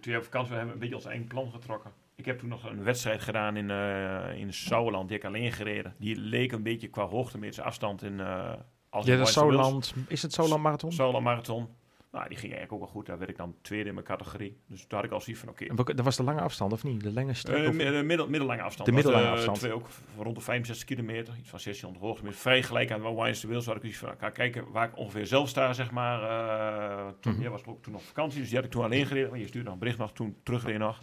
toen 0.00 0.16
op 0.16 0.22
vakantie 0.22 0.50
we 0.50 0.56
hebben 0.56 0.74
een 0.74 0.78
beetje 0.78 0.94
ons 0.94 1.04
eigen 1.04 1.26
plan 1.26 1.50
getrokken. 1.50 1.92
Ik 2.14 2.24
heb 2.24 2.38
toen 2.38 2.48
nog 2.48 2.64
een 2.64 2.82
wedstrijd 2.82 3.20
gedaan 3.20 3.56
in, 3.56 3.68
uh, 3.68 4.38
in 4.38 4.52
Sauerland. 4.52 5.08
Die 5.08 5.16
heb 5.16 5.26
ik 5.26 5.34
alleen 5.34 5.52
gereden. 5.52 5.94
Die 5.98 6.16
leek 6.16 6.52
een 6.52 6.62
beetje 6.62 6.88
qua 6.88 7.06
hoogte 7.06 7.38
met 7.38 7.54
zijn 7.54 7.66
afstand 7.66 8.02
in... 8.02 8.18
Uh, 8.18 8.52
als 8.88 9.06
ja, 9.06 9.16
de 9.16 9.26
Sauerland. 9.26 9.94
Is 10.08 10.22
het 10.22 10.32
Sauerland 10.32 10.62
Marathon? 10.62 10.92
Sauerland 10.92 11.24
Marathon. 11.24 11.68
Nou, 12.12 12.28
die 12.28 12.36
ging 12.36 12.52
eigenlijk 12.52 12.72
ook 12.72 12.78
wel 12.78 12.88
goed. 12.88 13.06
Daar 13.06 13.18
werd 13.18 13.30
ik 13.30 13.36
dan 13.36 13.54
tweede 13.62 13.88
in 13.88 13.94
mijn 13.94 14.06
categorie. 14.06 14.56
Dus 14.66 14.88
daar 14.88 14.98
had 14.98 15.08
ik 15.08 15.14
al 15.14 15.20
zoiets 15.20 15.42
van, 15.42 15.52
oké. 15.52 15.80
Okay. 15.80 15.94
Dat 15.94 16.04
was 16.04 16.16
de 16.16 16.22
lange 16.22 16.40
afstand, 16.40 16.72
of 16.72 16.84
niet? 16.84 17.02
De 17.02 17.12
lange 17.12 17.30
uh, 17.30 17.70
de 17.70 18.02
middel, 18.02 18.28
middellange 18.28 18.62
afstand. 18.62 18.88
De 18.88 18.94
middellange 18.94 19.28
afstand. 19.28 19.58
Twee 19.58 19.72
ook 19.72 19.88
rond 20.18 20.36
de 20.36 20.42
65 20.42 20.86
kilometer. 20.86 21.34
Iets 21.38 21.50
van 21.50 21.60
1600 21.62 22.04
hoogte. 22.04 22.32
Vrij 22.32 22.62
gelijk 22.62 22.90
aan 22.90 23.14
Wines 23.14 23.40
de 23.40 23.48
Wils. 23.48 23.66
Had 23.66 23.76
ik 23.76 23.82
iets 23.82 23.96
van, 23.96 24.14
ga 24.18 24.30
kijken 24.30 24.70
waar 24.70 24.88
ik 24.88 24.96
ongeveer 24.96 25.26
zelf 25.26 25.48
sta, 25.48 25.72
zeg 25.72 25.90
maar. 25.90 26.22
Uh, 26.22 27.08
toen, 27.20 27.32
mm 27.32 27.42
-hmm. 27.42 27.50
was 27.50 27.64
ook 27.66 27.82
toen 27.82 27.92
nog 27.92 28.02
vakantie. 28.02 28.38
Dus 28.38 28.48
die 28.48 28.56
had 28.56 28.66
ik 28.66 28.72
toen 28.72 28.84
alleen 28.84 29.06
gereden. 29.06 29.30
Maar 29.30 29.38
je 29.38 29.46
stuurde 29.46 29.68
dan 29.68 29.78
bericht 29.78 29.98
nog, 29.98 30.12
toen 30.12 30.36
terugreed 30.42 30.78
nog. 30.78 31.02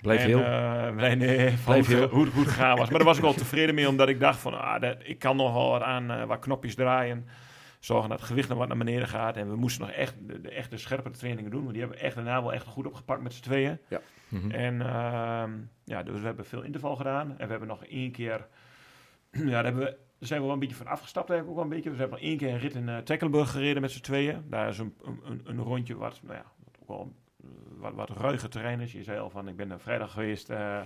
Blijf 0.00 0.22
heel. 0.22 0.38
Uh, 0.38 0.90
nee, 0.90 1.16
nee, 1.16 1.54
Blijf 1.64 1.86
heel. 1.86 2.08
Hoe, 2.08 2.26
hoe 2.26 2.42
het 2.44 2.52
gegaan 2.52 2.76
was. 2.76 2.88
Maar 2.88 2.98
daar 2.98 3.06
was 3.06 3.16
ik 3.16 3.22
wel 3.22 3.32
tevreden 3.32 3.74
mee, 3.74 3.88
omdat 3.88 4.08
ik 4.08 4.20
dacht 4.20 4.40
van, 4.40 4.60
ah, 4.60 4.80
dat, 4.80 4.96
ik 5.02 5.18
kan 5.18 5.36
nog 5.36 5.52
wel 5.52 5.70
wat 5.70 5.82
aan, 5.82 6.10
uh, 6.10 6.24
wat 6.24 6.38
knopjes 6.38 6.74
draaien. 6.74 7.26
Zorgen 7.78 8.08
dat 8.08 8.18
het 8.18 8.28
gewicht 8.28 8.48
nog 8.48 8.58
wat 8.58 8.68
naar 8.68 8.76
beneden 8.76 9.08
gaat. 9.08 9.36
En 9.36 9.48
we 9.48 9.56
moesten 9.56 9.86
nog 9.86 9.90
echt 9.90 10.14
de, 10.20 10.40
de 10.40 10.50
echte 10.50 10.76
scherpe 10.76 11.10
trainingen 11.10 11.50
doen. 11.50 11.60
Want 11.60 11.72
die 11.72 11.80
hebben 11.80 11.98
we 11.98 12.04
echt 12.04 12.14
daarna 12.14 12.42
wel 12.42 12.52
echt 12.52 12.66
goed 12.66 12.86
opgepakt 12.86 13.22
met 13.22 13.32
z'n 13.32 13.42
tweeën. 13.42 13.78
Ja. 13.88 14.00
Mm 14.28 14.40
-hmm. 14.40 14.50
En 14.50 14.74
uh, 14.74 15.44
ja, 15.84 16.02
dus 16.02 16.20
we 16.20 16.26
hebben 16.26 16.44
veel 16.44 16.62
interval 16.62 16.96
gedaan. 16.96 17.28
En 17.38 17.44
we 17.44 17.50
hebben 17.50 17.68
nog 17.68 17.84
één 17.84 18.10
keer, 18.10 18.46
ja, 19.30 19.50
daar 19.50 19.64
hebben 19.64 19.84
we 19.84 19.96
daar 20.18 20.28
zijn 20.28 20.40
we 20.40 20.46
wel 20.46 20.54
een 20.54 20.60
beetje 20.60 20.76
van 20.76 20.86
afgestapt 20.86 21.30
eigenlijk 21.30 21.58
ook 21.58 21.64
wel 21.64 21.72
een 21.74 21.82
beetje. 21.82 21.96
We 21.96 22.00
hebben 22.00 22.18
nog 22.18 22.28
één 22.28 22.36
keer 22.36 22.48
een 22.48 22.58
rit 22.58 22.74
in 22.74 22.88
uh, 22.88 22.98
Tecklenburg 22.98 23.50
gereden 23.50 23.82
met 23.82 23.90
z'n 23.90 24.00
tweeën. 24.00 24.44
Daar 24.50 24.68
is 24.68 24.78
een, 24.78 24.94
een, 25.24 25.40
een 25.44 25.58
rondje 25.58 25.96
wat, 25.96 26.20
nou 26.22 26.34
ja, 26.34 26.44
wat 26.64 26.76
ook 26.80 26.88
wel 26.88 27.12
wat, 27.78 27.94
wat 27.94 28.10
ruiger 28.10 28.48
terrein 28.48 28.80
is. 28.80 28.92
Je 28.92 29.02
zei 29.02 29.18
al 29.18 29.30
van, 29.30 29.48
ik 29.48 29.56
ben 29.56 29.70
er 29.70 29.80
vrijdag 29.80 30.12
geweest. 30.12 30.50
Uh, 30.50 30.80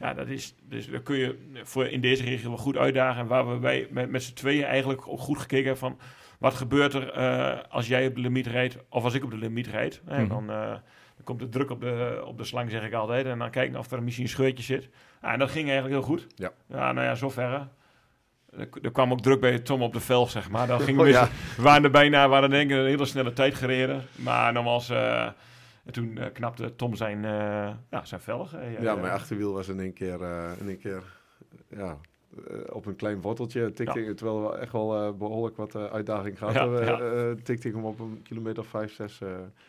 ja, 0.00 0.14
dat 0.14 0.28
is, 0.28 0.54
dus 0.62 0.90
daar 0.90 1.00
kun 1.00 1.16
je 1.16 1.38
voor 1.62 1.86
in 1.86 2.00
deze 2.00 2.24
regio 2.24 2.48
wel 2.48 2.58
goed 2.58 2.76
uitdagen. 2.76 3.20
En 3.20 3.26
waar 3.26 3.52
we 3.52 3.58
bij, 3.58 3.86
met, 3.90 4.10
met 4.10 4.22
z'n 4.22 4.34
tweeën 4.34 4.64
eigenlijk 4.64 5.08
ook 5.08 5.20
goed 5.20 5.38
gekeken 5.38 5.64
hebben 5.64 5.88
van... 5.88 5.98
Wat 6.38 6.54
gebeurt 6.54 6.94
er 6.94 7.18
uh, 7.18 7.58
als 7.68 7.86
jij 7.86 8.06
op 8.06 8.14
de 8.14 8.20
limiet 8.20 8.46
rijdt 8.46 8.78
of 8.88 9.04
als 9.04 9.14
ik 9.14 9.24
op 9.24 9.30
de 9.30 9.36
limiet 9.36 9.66
rijd? 9.66 10.02
En 10.06 10.22
mm 10.22 10.28
dan, 10.28 10.50
uh, 10.50 10.68
dan 11.16 11.24
komt 11.24 11.38
de 11.38 11.48
druk 11.48 11.70
op 11.70 11.80
de, 11.80 12.22
op 12.24 12.38
de 12.38 12.44
slang, 12.44 12.70
zeg 12.70 12.84
ik 12.84 12.92
altijd. 12.92 13.26
En 13.26 13.38
dan 13.38 13.50
kijken 13.50 13.78
of 13.78 13.90
er 13.90 14.02
misschien 14.02 14.24
een 14.24 14.30
scheurtje 14.30 14.64
zit. 14.64 14.88
Ja, 15.22 15.32
en 15.32 15.38
dat 15.38 15.50
ging 15.50 15.68
eigenlijk 15.70 15.94
heel 15.94 16.14
goed. 16.14 16.26
Ja, 16.34 16.50
ja 16.66 16.92
nou 16.92 17.06
ja, 17.06 17.14
zover. 17.14 17.68
Er 18.82 18.90
kwam 18.92 19.12
ook 19.12 19.20
druk 19.20 19.40
bij 19.40 19.58
Tom 19.58 19.82
op 19.82 19.92
de 19.92 20.00
velg, 20.00 20.30
zeg 20.30 20.50
maar. 20.50 20.66
Dan 20.66 20.80
ging 20.80 20.98
oh, 20.98 21.08
ja. 21.18 21.28
We 21.56 21.62
waren 21.62 21.84
er 21.84 21.90
bijna, 21.90 22.26
we 22.26 22.32
hadden 22.32 22.50
denk 22.50 22.70
ik 22.70 22.76
een 22.76 22.86
hele 22.86 23.04
snelle 23.04 23.32
tijd 23.32 23.54
gereden. 23.54 24.02
Maar 24.14 24.52
nogmaals... 24.52 24.92
En 25.84 25.92
toen 25.92 26.16
uh, 26.18 26.24
knapte 26.32 26.76
Tom 26.76 26.94
zijn, 26.94 27.18
uh, 27.18 27.70
ja, 27.90 28.04
zijn 28.04 28.20
velg. 28.20 28.54
Uh, 28.54 28.80
ja, 28.80 28.94
mijn 28.94 29.12
achterwiel 29.12 29.52
was 29.52 29.68
in 29.68 29.80
één 29.80 29.92
keer, 29.92 30.20
in 30.60 30.68
één 30.68 30.78
keer 30.78 31.02
ja, 31.68 31.98
op 32.68 32.86
een 32.86 32.96
klein 32.96 33.20
worteltje. 33.20 33.72
Tikte, 33.72 34.00
ja. 34.00 34.14
Terwijl 34.14 34.50
we 34.50 34.56
echt 34.56 34.72
wel 34.72 35.16
behoorlijk 35.16 35.56
wat 35.56 35.76
uitdaging 35.76 36.38
gehad 36.38 36.54
hebben. 36.54 36.84
Ja. 36.84 37.34
tikte 37.42 37.68
ik 37.68 37.74
hem 37.74 37.84
op 37.84 38.00
een 38.00 38.20
kilometer 38.22 38.62
of 38.62 38.68
vijf, 38.68 38.92
zes. 38.92 39.20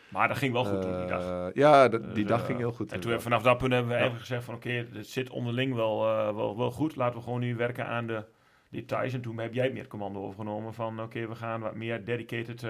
maar 0.08 0.28
dat 0.28 0.36
ging 0.36 0.52
wel 0.52 0.64
goed 0.64 0.82
toen, 0.82 0.96
die 0.98 1.06
dag. 1.06 1.50
Ja, 1.54 1.88
die 1.88 2.00
dus, 2.12 2.26
dag 2.26 2.46
ging 2.46 2.58
heel 2.58 2.72
goed. 2.72 2.92
En 2.92 3.00
toen, 3.00 3.20
vanaf 3.20 3.42
dat 3.42 3.58
punt 3.58 3.72
hebben 3.72 3.90
we 3.90 3.96
eigenlijk 3.96 4.26
gezegd 4.26 4.44
van... 4.44 4.54
oké, 4.54 4.68
okay, 4.68 4.88
het 4.92 5.08
zit 5.08 5.30
onderling 5.30 5.74
wel, 5.74 6.00
wel, 6.34 6.56
wel 6.56 6.70
goed. 6.70 6.96
Laten 6.96 7.18
we 7.18 7.24
gewoon 7.24 7.40
nu 7.40 7.56
werken 7.56 7.86
aan 7.86 8.06
de 8.06 8.24
details. 8.68 9.12
En 9.12 9.20
toen 9.20 9.38
heb 9.38 9.54
jij 9.54 9.70
meer 9.70 9.86
commando 9.86 10.20
overgenomen 10.20 10.74
van... 10.74 10.92
oké, 10.92 11.02
okay, 11.02 11.28
we 11.28 11.34
gaan 11.34 11.60
wat 11.60 11.74
meer 11.74 12.04
dedicated 12.04 12.66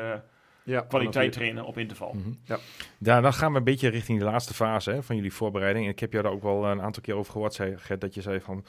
ja, 0.67 0.81
kwaliteit 0.81 1.33
trainen 1.33 1.65
op 1.65 1.79
interval. 1.79 2.13
Mm 2.13 2.23
-hmm. 2.23 2.39
ja. 2.45 2.59
ja, 2.99 3.21
dan 3.21 3.33
gaan 3.33 3.53
we 3.53 3.59
een 3.59 3.65
beetje 3.65 3.89
richting 3.89 4.19
de 4.19 4.25
laatste 4.25 4.55
fase 4.55 4.91
hè, 4.91 5.03
van 5.03 5.17
jullie 5.17 5.33
voorbereiding. 5.33 5.85
En 5.85 5.91
ik 5.91 6.01
heb 6.01 6.13
jou 6.13 6.25
daar 6.25 6.33
ook 6.33 6.43
wel 6.43 6.65
een 6.65 6.83
aantal 6.83 7.03
keer 7.03 7.15
over 7.15 7.33
gehoord, 7.33 7.55
zei, 7.55 7.77
Gert, 7.77 8.01
dat 8.01 8.15
je 8.15 8.23
zei 8.23 8.41
van... 8.41 8.65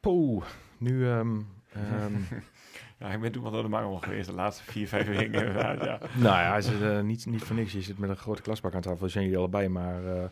Poeh, 0.00 0.44
nu... 0.78 1.06
Um, 1.06 1.46
um, 1.76 2.26
ja, 3.00 3.08
ik 3.08 3.20
ben 3.20 3.32
toen 3.32 3.42
wel 3.42 3.52
door 3.52 3.62
de 3.62 3.68
mangel 3.68 3.96
geweest 3.96 4.28
de 4.28 4.34
laatste 4.34 4.62
vier, 4.64 4.88
vijf 4.88 5.06
weken. 5.06 5.52
ja. 5.52 5.98
Nou 6.14 6.36
ja, 6.36 6.56
is, 6.56 6.70
uh, 6.70 7.00
niet, 7.00 7.26
niet 7.26 7.42
voor 7.42 7.56
niks. 7.56 7.72
Je 7.72 7.82
zit 7.82 7.98
met 7.98 8.10
een 8.10 8.16
grote 8.16 8.42
klasbak 8.42 8.74
aan 8.74 8.80
tafel, 8.80 9.08
zijn 9.08 9.24
jullie 9.24 9.38
allebei. 9.38 9.68
Maar 9.68 10.02
uh, 10.04 10.22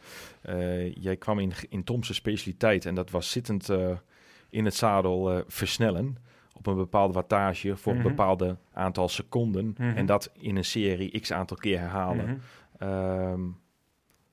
uh, 0.49 0.95
jij 0.95 1.17
kwam 1.17 1.39
in, 1.39 1.53
in 1.69 1.85
Tom's 1.85 2.15
specialiteit 2.15 2.87
en 2.87 2.95
dat 2.95 3.11
was 3.11 3.31
zittend 3.31 3.69
in 4.51 4.65
het 4.65 4.75
zadel 4.75 5.45
versnellen 5.47 6.17
op 6.61 6.67
een 6.67 6.77
bepaalde 6.77 7.13
wattage 7.13 7.77
voor 7.77 7.93
een 7.93 8.03
bepaalde 8.03 8.57
aantal 8.73 9.09
seconden. 9.09 9.65
Mm 9.65 9.75
-hmm. 9.77 9.97
En 9.97 10.07
dat 10.07 10.31
in 10.39 10.57
een 10.57 10.65
serie 10.65 11.21
x 11.21 11.33
aantal 11.33 11.57
keer 11.57 11.79
herhalen. 11.79 12.27
Mm 12.27 12.41
-hmm. 12.79 12.89
um, 12.89 13.57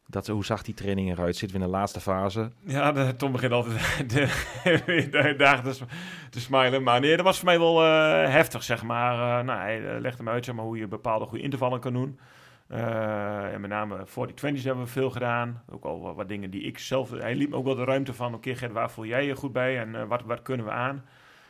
dat, 0.08 0.28
hoe 0.28 0.46
zag 0.46 0.64
die 0.64 0.74
training 0.74 1.12
eruit? 1.12 1.36
Zitten 1.36 1.58
we 1.58 1.64
in 1.64 1.72
de 1.72 1.78
laatste 1.78 2.00
fase? 2.00 2.52
Ja, 2.60 2.92
de, 2.92 3.16
Tom 3.16 3.32
begint 3.32 3.52
altijd 3.52 3.80
de, 4.14 4.28
de 5.12 5.34
dagen 5.38 5.64
te, 5.64 5.86
te 6.30 6.40
smilen. 6.40 6.84
Maar 6.84 7.00
nee, 7.00 7.16
dat 7.16 7.26
was 7.26 7.38
voor 7.38 7.46
mij 7.46 7.60
wel 7.60 7.84
uh, 7.84 8.30
heftig, 8.30 8.64
zeg 8.64 8.84
maar. 8.84 9.14
Uh, 9.14 9.46
nou, 9.46 9.60
hij 9.60 10.00
legde 10.00 10.24
me 10.24 10.30
uit 10.30 10.46
zeg 10.46 10.56
maar, 10.56 10.66
hoe 10.66 10.78
je 10.78 10.88
bepaalde 10.88 11.26
goede 11.26 11.44
intervallen 11.44 11.80
kan 11.80 11.94
doen. 11.94 12.20
Uh, 12.72 13.54
en 13.54 13.62
met 13.62 13.70
name 13.70 14.02
voor 14.06 14.28
die 14.28 14.36
20's 14.36 14.64
hebben 14.64 14.84
we 14.84 14.90
veel 14.90 15.10
gedaan. 15.10 15.64
Ook 15.70 15.86
al 15.86 16.02
wat, 16.02 16.16
wat, 16.16 16.28
dingen 16.28 16.50
die 16.50 16.62
ik 16.62 16.78
zelf... 16.78 17.10
Hij 17.10 17.36
liep 17.36 17.50
me 17.50 17.56
ook 17.56 17.66
wel 17.66 17.76
de 17.76 17.84
ruimte 17.84 18.14
van... 18.14 18.34
Oké, 18.34 18.50
okay, 18.50 18.72
waar 18.72 18.92
voel 18.92 19.06
jij 19.06 19.26
je 19.26 19.36
goed 19.36 19.54
bij? 19.54 19.80
En 19.80 20.08
wat, 20.08 20.24
wat 20.24 20.42
kunnen 20.42 20.66
we 20.66 20.72
aan? 20.72 21.04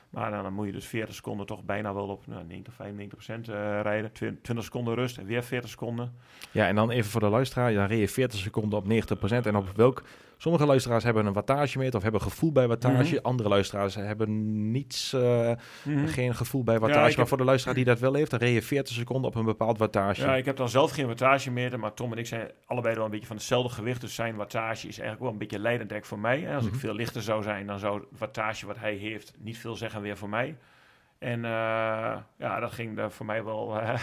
Maar 0.10 0.32
dan, 0.32 0.44
dan, 0.44 0.54
moet 0.54 0.66
je 0.66 0.72
dus 0.72 0.86
40 0.86 1.16
seconden 1.16 1.46
toch 1.46 1.64
bijna 1.64 1.94
wel 1.94 2.08
op 2.08 2.28
nou, 2.28 2.46
90, 2.46 2.74
95 2.74 3.18
procent 3.18 3.50
uh, 3.50 3.82
rijden. 3.82 4.12
20 4.12 4.64
seconden 4.64 4.96
rust 4.96 5.18
en 5.18 5.26
weer 5.26 5.44
40 5.44 5.70
seconden. 5.70 6.14
Ja, 6.52 6.68
en 6.68 6.76
dan 6.76 6.90
even 6.90 7.12
voor 7.12 7.22
de 7.22 7.30
luisteraar. 7.30 7.74
Dan 7.74 7.86
reed 7.86 8.00
je 8.00 8.10
40 8.10 8.40
seconden 8.40 8.80
op 8.80 8.88
90 8.88 9.18
procent. 9.18 9.46
En 9.46 9.56
op 9.56 9.68
welk 9.76 10.04
Sommige 10.38 10.66
luisteraars 10.66 11.04
hebben 11.04 11.26
een 11.26 11.34
wattagemeter 11.34 11.96
of 11.96 12.04
hebben 12.04 12.22
gevoel 12.22 12.52
bij 12.52 12.68
wattage. 12.68 13.16
Mhm. 13.16 13.26
Andere 13.26 13.50
luisteraars 13.50 13.96
hebben 13.96 14.72
niets, 14.72 15.14
uh, 15.14 15.52
mm 15.84 16.08
geen 16.08 16.36
gevoel 16.36 16.64
bij 16.64 16.80
wattage. 16.80 17.10
Ja, 17.10 17.18
maar 17.18 17.28
voor 17.28 17.38
de 17.38 17.44
luisteraar 17.44 17.76
die 17.76 17.86
dat 17.86 18.00
wel 18.00 18.14
heeft, 18.14 18.40
dan 18.40 18.50
je 18.50 18.62
40 18.62 18.96
seconden 18.96 19.30
op 19.30 19.36
een 19.36 19.46
bepaald 19.46 19.78
wattage. 19.78 20.22
Ja, 20.22 20.36
ik 20.36 20.46
heb 20.46 20.58
dan 20.58 20.70
zelf 20.70 20.92
geen 20.92 21.08
wattagemeter, 21.08 21.80
maar 21.80 21.94
Tom 21.94 22.12
en 22.12 22.18
ik 22.18 22.26
zijn 22.26 22.52
allebei 22.66 22.96
wel 22.96 23.06
een 23.06 23.12
beetje 23.12 23.28
van 23.28 23.36
hetzelfde 23.36 23.74
gewicht. 23.74 24.02
Dus 24.02 24.16
zijn 24.16 24.36
wattage 24.36 24.88
is 24.88 25.00
eigenlijk 25.00 25.20
wel 25.20 25.32
een 25.32 25.38
beetje 25.38 25.60
leidend 25.60 25.90
denk 25.90 26.06
voor 26.06 26.20
mij. 26.20 26.56
Als 26.56 26.66
ik 26.66 26.72
mhm. 26.72 26.80
veel 26.80 26.94
lichter 26.94 27.22
zou 27.22 27.44
zijn, 27.44 27.68
dan 27.68 27.80
zou 27.80 28.00
het 28.00 28.20
wattage 28.20 28.66
wat 28.66 28.80
hij 28.80 28.94
heeft 28.94 29.34
niet 29.40 29.58
veel 29.58 29.76
zeggen 29.76 30.02
weer 30.02 30.18
voor 30.18 30.30
mij. 30.30 30.56
En 31.20 31.40
uh, 31.40 32.18
ja, 32.38 32.60
dat 32.60 32.72
ging 32.72 32.98
er 32.98 33.12
voor 33.12 33.26
mij 33.26 33.44
wel 33.44 33.80
uh, 33.80 34.00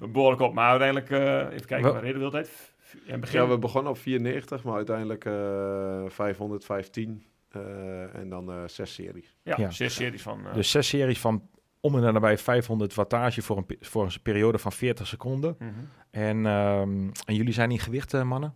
behoorlijk 0.12 0.42
op. 0.42 0.54
Maar 0.54 0.70
uiteindelijk, 0.70 1.10
uh, 1.10 1.54
even 1.54 1.66
kijken, 1.66 1.92
waar 1.92 2.02
reden 2.02 2.22
altijd? 2.22 2.74
Begin... 3.20 3.40
Ja, 3.40 3.48
we 3.48 3.58
begonnen 3.58 3.92
op 3.92 3.98
94, 3.98 4.62
maar 4.64 4.74
uiteindelijk 4.74 5.24
uh, 5.24 6.04
500, 6.08 6.64
510 6.64 7.26
uh, 7.56 8.14
en 8.14 8.28
dan 8.28 8.50
uh, 8.50 8.62
zes 8.66 8.94
series. 8.94 9.36
Ja, 9.42 9.54
ja, 9.58 9.70
zes 9.70 9.94
series 9.94 10.22
van... 10.22 10.40
Uh, 10.46 10.54
dus 10.54 10.70
zes 10.70 10.88
series 10.88 11.18
van 11.18 11.48
om 11.80 11.96
en 12.04 12.12
nabij 12.12 12.38
500 12.38 12.94
wattage 12.94 13.42
voor 13.42 13.56
een, 13.56 13.76
voor 13.80 14.04
een 14.04 14.22
periode 14.22 14.58
van 14.58 14.72
40 14.72 15.06
seconden. 15.06 15.56
Mm 15.58 15.68
-hmm. 15.68 15.88
en, 16.10 16.46
um, 16.46 17.12
en 17.24 17.34
jullie 17.34 17.52
zijn 17.52 17.70
in 17.70 17.78
gewicht, 17.78 18.24
mannen? 18.24 18.54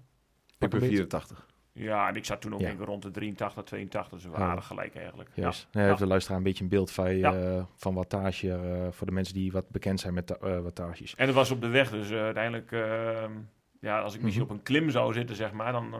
Ik 0.58 0.70
ben 0.70 0.80
84. 0.80 1.48
Ja, 1.72 2.08
en 2.08 2.14
ik 2.14 2.24
zat 2.24 2.40
toen 2.40 2.54
ook 2.54 2.60
ja. 2.60 2.74
rond 2.78 3.02
de 3.02 3.10
83, 3.10 3.64
82, 3.64 4.12
dus 4.12 4.24
we 4.24 4.30
waren 4.30 4.54
ja. 4.54 4.60
gelijk 4.60 4.94
eigenlijk. 4.94 5.30
Yes. 5.34 5.68
Ja. 5.70 5.86
Ja. 5.86 5.94
de 5.94 6.06
luisteraar 6.06 6.38
een 6.38 6.44
beetje 6.44 6.62
een 6.64 6.70
beeld 6.70 6.90
van, 6.90 7.10
uh, 7.10 7.62
van 7.76 7.94
wattage 7.94 8.46
uh, 8.46 8.86
voor 8.90 9.06
de 9.06 9.12
mensen 9.12 9.34
die 9.34 9.52
wat 9.52 9.68
bekend 9.68 10.00
zijn 10.00 10.14
met 10.14 10.30
uh, 10.44 10.60
wattages. 10.60 11.14
En 11.14 11.26
het 11.26 11.34
was 11.34 11.50
op 11.50 11.60
de 11.60 11.68
weg, 11.68 11.90
dus 11.90 12.10
uiteindelijk, 12.10 12.72
ehm, 12.72 13.32
ja, 13.80 14.00
als 14.00 14.14
ik 14.14 14.22
misschien 14.22 14.42
mm 14.42 14.48
-hmm. 14.48 14.58
op 14.58 14.66
een 14.66 14.74
klim 14.74 14.90
zou 14.90 15.12
zitten, 15.12 15.36
zeg 15.36 15.52
maar, 15.52 15.72
dan... 15.72 15.90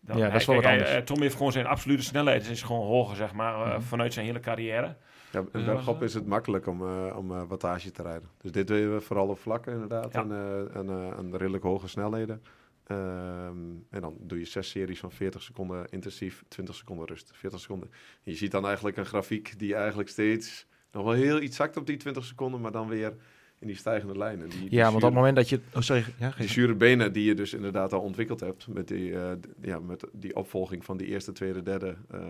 dan 0.00 0.18
ja, 0.18 0.30
dat 0.30 0.40
is 0.40 0.46
wel 0.46 0.56
wat 0.56 0.64
anders. 0.64 0.90
Hij, 0.90 1.02
Tom 1.02 1.20
heeft 1.20 1.36
gewoon 1.36 1.52
zijn 1.52 1.66
absolute 1.66 2.02
snelheid, 2.02 2.48
is 2.48 2.62
gewoon 2.62 2.86
hoger, 2.86 3.16
zeg 3.16 3.32
maar, 3.32 3.66
mm 3.66 3.72
-hmm. 3.72 3.82
vanuit 3.82 4.12
zijn 4.12 4.26
hele 4.26 4.40
carrière. 4.40 4.96
Ja, 5.32 5.44
in 5.52 5.64
bergop 5.64 6.02
is 6.02 6.14
het 6.14 6.26
makkelijk 6.26 6.66
om, 6.66 6.82
om 7.10 7.46
wattage 7.46 7.90
te 7.90 8.02
rijden. 8.02 8.28
Dus 8.40 8.52
dit 8.52 8.66
deden 8.66 8.94
we 8.94 9.00
vooral 9.00 9.28
op 9.28 9.38
vlakken 9.38 9.72
inderdaad, 9.72 10.14
en, 10.14 10.32
en, 10.74 10.88
en 11.16 11.36
redelijk 11.36 11.62
hoge 11.62 11.88
snelheden. 11.88 12.42
Um, 12.86 13.86
en 13.90 14.00
dan 14.00 14.16
doe 14.20 14.38
je 14.38 14.44
zes 14.44 14.70
series 14.70 15.00
van 15.00 15.12
40 15.12 15.42
seconden 15.42 15.86
intensief, 15.90 16.44
20 16.48 16.74
seconden 16.74 17.06
rust, 17.06 17.30
40 17.34 17.60
seconden. 17.60 17.90
En 18.24 18.32
je 18.32 18.36
ziet 18.36 18.50
dan 18.50 18.66
eigenlijk 18.66 18.96
een 18.96 19.06
grafiek 19.06 19.58
die 19.58 19.74
eigenlijk 19.74 20.08
steeds 20.08 20.66
nog 20.90 21.04
wel 21.04 21.12
heel 21.12 21.40
iets 21.40 21.56
zakt 21.56 21.76
op 21.76 21.86
die 21.86 21.96
20 21.96 22.24
seconden, 22.24 22.60
maar 22.60 22.72
dan 22.72 22.88
weer 22.88 23.14
in 23.62 23.68
die 23.68 23.76
stijgende 23.76 24.18
lijnen. 24.18 24.48
Die, 24.48 24.66
ja, 24.70 24.84
want 24.84 24.96
op 24.96 25.02
het 25.02 25.14
moment 25.14 25.36
dat 25.36 25.48
je... 25.48 25.60
Oh, 25.74 25.82
sorry. 25.82 26.04
Ja, 26.18 26.34
die 26.38 26.48
zure 26.48 26.74
benen 26.74 27.12
die 27.12 27.24
je 27.24 27.34
dus 27.34 27.54
inderdaad 27.54 27.92
al 27.92 28.00
ontwikkeld 28.00 28.40
hebt 28.40 28.68
met 28.68 28.88
die, 28.88 29.10
uh, 29.10 29.30
ja, 29.60 29.78
met 29.78 30.04
die 30.12 30.36
opvolging 30.36 30.84
van 30.84 30.96
die 30.96 31.06
eerste, 31.06 31.32
tweede, 31.32 31.62
derde 31.62 31.96
uh, 32.14 32.20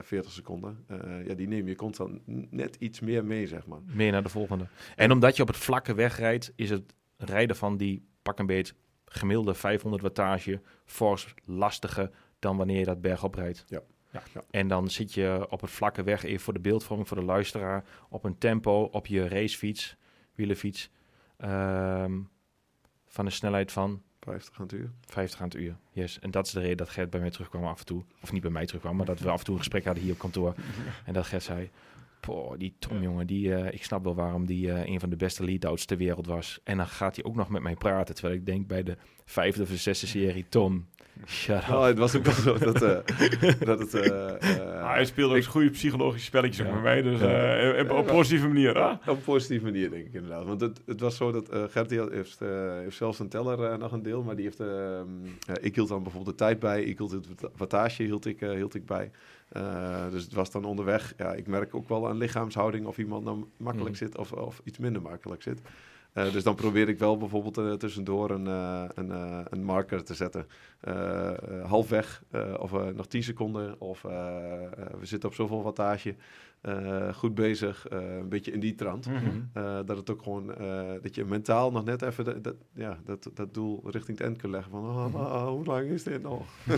40 0.00 0.32
seconden. 0.32 0.84
Uh, 0.90 1.26
ja, 1.26 1.34
die 1.34 1.48
neem 1.48 1.68
je 1.68 1.74
constant 1.74 2.20
net 2.50 2.76
iets 2.78 3.00
meer 3.00 3.24
mee, 3.24 3.46
zeg 3.46 3.66
maar. 3.66 3.78
Meer 3.84 4.12
naar 4.12 4.22
de 4.22 4.28
volgende. 4.28 4.66
En 4.96 5.12
omdat 5.12 5.36
je 5.36 5.42
op 5.42 5.48
het 5.48 5.56
vlakke 5.56 5.94
weg 5.94 6.18
rijdt, 6.18 6.52
is 6.56 6.70
het 6.70 6.94
rijden 7.16 7.56
van 7.56 7.76
die 7.76 8.06
pak 8.22 8.38
een 8.38 8.46
beet 8.46 8.74
gemiddelde 9.04 9.54
500 9.54 10.02
wattage 10.02 10.60
fors 10.84 11.34
lastiger 11.44 12.10
dan 12.38 12.56
wanneer 12.56 12.78
je 12.78 12.84
dat 12.84 13.00
bergop 13.00 13.34
rijdt. 13.34 13.64
Ja. 13.66 13.80
Ja, 14.12 14.22
ja. 14.34 14.44
En 14.50 14.68
dan 14.68 14.88
zit 14.88 15.14
je 15.14 15.46
op 15.50 15.60
het 15.60 15.70
vlakke 15.70 16.02
weg, 16.02 16.24
even 16.24 16.40
voor 16.40 16.52
de 16.52 16.60
beeldvorming, 16.60 17.08
voor 17.08 17.16
de 17.16 17.24
luisteraar, 17.24 17.84
op 18.08 18.24
een 18.24 18.38
tempo, 18.38 18.82
op 18.82 19.06
je 19.06 19.28
racefiets, 19.28 19.96
wielenfiets, 20.38 20.90
um, 21.38 22.28
van 23.06 23.26
een 23.26 23.32
snelheid 23.32 23.72
van... 23.72 24.02
50 24.20 24.58
aan 24.58 24.62
het 24.62 24.72
uur. 24.72 24.90
50 25.06 25.40
aan 25.40 25.48
het 25.48 25.56
uur, 25.56 25.76
yes. 25.90 26.18
En 26.18 26.30
dat 26.30 26.46
is 26.46 26.52
de 26.52 26.60
reden 26.60 26.76
dat 26.76 26.88
Gert 26.88 27.10
bij 27.10 27.20
mij 27.20 27.30
terugkwam 27.30 27.64
af 27.64 27.78
en 27.78 27.84
toe. 27.84 28.04
Of 28.22 28.32
niet 28.32 28.42
bij 28.42 28.50
mij 28.50 28.66
terugkwam, 28.66 28.96
maar 28.96 29.06
dat 29.06 29.20
we 29.20 29.30
af 29.30 29.38
en 29.38 29.44
toe 29.44 29.54
een 29.54 29.60
gesprek 29.60 29.84
hadden 29.84 30.02
hier 30.02 30.12
op 30.12 30.18
kantoor. 30.18 30.54
En 31.06 31.12
dat 31.12 31.26
Gert 31.26 31.42
zei, 31.42 31.70
Poh, 32.20 32.58
die 32.58 32.74
Tom, 32.78 33.02
jongen, 33.02 33.26
die, 33.26 33.48
uh, 33.48 33.72
ik 33.72 33.84
snap 33.84 34.04
wel 34.04 34.14
waarom 34.14 34.46
die 34.46 34.66
uh, 34.66 34.86
een 34.86 35.00
van 35.00 35.10
de 35.10 35.16
beste 35.16 35.44
lead-outs 35.44 35.84
ter 35.84 35.96
wereld 35.96 36.26
was. 36.26 36.60
En 36.64 36.76
dan 36.76 36.86
gaat 36.86 37.16
hij 37.16 37.24
ook 37.24 37.34
nog 37.34 37.48
met 37.48 37.62
mij 37.62 37.74
praten. 37.74 38.14
Terwijl 38.14 38.36
ik 38.36 38.46
denk 38.46 38.66
bij 38.66 38.82
de 38.82 38.96
vijfde 39.24 39.62
of 39.62 39.68
zesde 39.72 40.06
serie, 40.06 40.46
Tom, 40.48 40.86
shut 41.26 41.56
up. 41.56 41.68
Oh, 41.68 41.84
het 41.84 41.98
was 41.98 42.16
ook 42.16 42.24
wel 42.24 42.34
zo 42.34 42.58
dat, 42.58 42.82
uh, 42.82 42.98
dat 43.68 43.78
het... 43.78 44.10
ah, 44.10 44.92
hij 44.92 45.04
speelde 45.04 45.36
ook 45.36 45.44
goede 45.44 45.70
psychologische 45.70 46.26
spelletjes 46.26 46.66
ja. 46.66 46.72
met 46.72 46.82
mij. 46.82 47.02
Dus 47.02 47.20
ja. 47.20 47.80
op 47.80 47.90
een 47.90 48.04
positieve 48.04 48.46
manier, 48.46 48.74
hè? 48.74 48.90
Op 48.90 49.06
een 49.06 49.22
positieve 49.22 49.64
manier, 49.64 49.90
denk 49.90 50.06
ik 50.06 50.14
inderdaad. 50.14 50.44
Want 50.44 50.60
het, 50.60 50.80
het 50.86 51.00
was 51.00 51.16
zo 51.16 51.32
dat 51.32 51.54
uh, 51.54 51.64
Gert 51.68 51.90
heeft, 51.90 52.38
heeft 52.82 52.96
zelfs 52.96 53.18
een 53.18 53.28
teller 53.28 53.78
nog 53.78 53.92
een 53.92 54.02
deel. 54.02 54.22
Maar 54.22 54.36
die 54.36 54.44
heeft... 54.44 54.60
Ehm, 54.60 55.08
ik 55.60 55.74
hield 55.74 55.88
dan 55.88 56.02
bijvoorbeeld 56.02 56.38
de 56.38 56.44
tijd 56.44 56.58
bij. 56.58 56.82
Ik 56.82 56.98
hield 56.98 57.10
het 57.10 57.26
wattage 57.56 58.02
hield 58.02 58.26
ik, 58.26 58.40
hield 58.40 58.74
ik 58.74 58.86
bij. 58.86 59.10
Uh, 59.52 60.10
dus 60.10 60.24
het 60.24 60.32
was 60.32 60.50
dan 60.50 60.64
onderweg. 60.64 61.14
Ja, 61.16 61.32
ik 61.32 61.46
merk 61.46 61.74
ook 61.74 61.88
wel 61.88 62.08
aan 62.08 62.16
lichaamshouding 62.16 62.86
of 62.86 62.98
iemand 62.98 63.24
nou 63.24 63.44
makkelijk 63.56 63.90
mm. 63.90 63.96
zit 63.96 64.18
of, 64.18 64.32
of 64.32 64.60
iets 64.64 64.78
minder 64.78 65.02
makkelijk 65.02 65.42
zit. 65.42 65.60
Uh, 66.14 66.32
dus 66.32 66.42
dan 66.42 66.54
probeer 66.54 66.88
ik 66.88 66.98
wel 66.98 67.16
bijvoorbeeld 67.16 67.58
uh, 67.58 67.72
tussendoor 67.72 68.30
een, 68.30 68.46
een, 68.94 69.10
een 69.50 69.64
marker 69.64 70.04
te 70.04 70.14
zetten. 70.14 70.46
halfweg 71.66 72.22
of 72.58 72.72
nog 72.94 73.06
10 73.06 73.22
seconden 73.22 73.80
of 73.80 74.02
we 74.02 74.98
zitten 75.02 75.28
op 75.28 75.34
zoveel 75.34 75.62
wattage. 75.62 76.16
Goed 77.14 77.34
bezig, 77.34 77.86
een 77.88 78.28
beetje 78.28 78.52
in 78.52 78.60
die 78.60 78.74
trant. 78.74 79.06
Mm 79.06 79.16
-hmm. 79.16 79.50
dat 79.86 79.96
het 79.96 80.10
ook 80.10 80.22
gewoon, 80.22 80.46
dat 81.02 81.14
je 81.14 81.24
mentaal 81.24 81.70
nog 81.70 81.84
net 81.84 82.02
even 82.02 82.24
de, 82.24 82.40
dat, 82.40 82.54
ja, 82.74 82.98
dat, 83.04 83.30
dat 83.34 83.54
doel 83.54 83.80
richting 83.84 84.18
het 84.18 84.26
eind 84.26 84.38
kunt 84.38 84.52
leggen. 84.52 84.70
Van, 84.70 84.80
oh, 84.80 85.14
oh, 85.14 85.48
hoe 85.48 85.64
lang 85.64 85.88
is 85.88 86.02
dit 86.02 86.22
nog? 86.22 86.42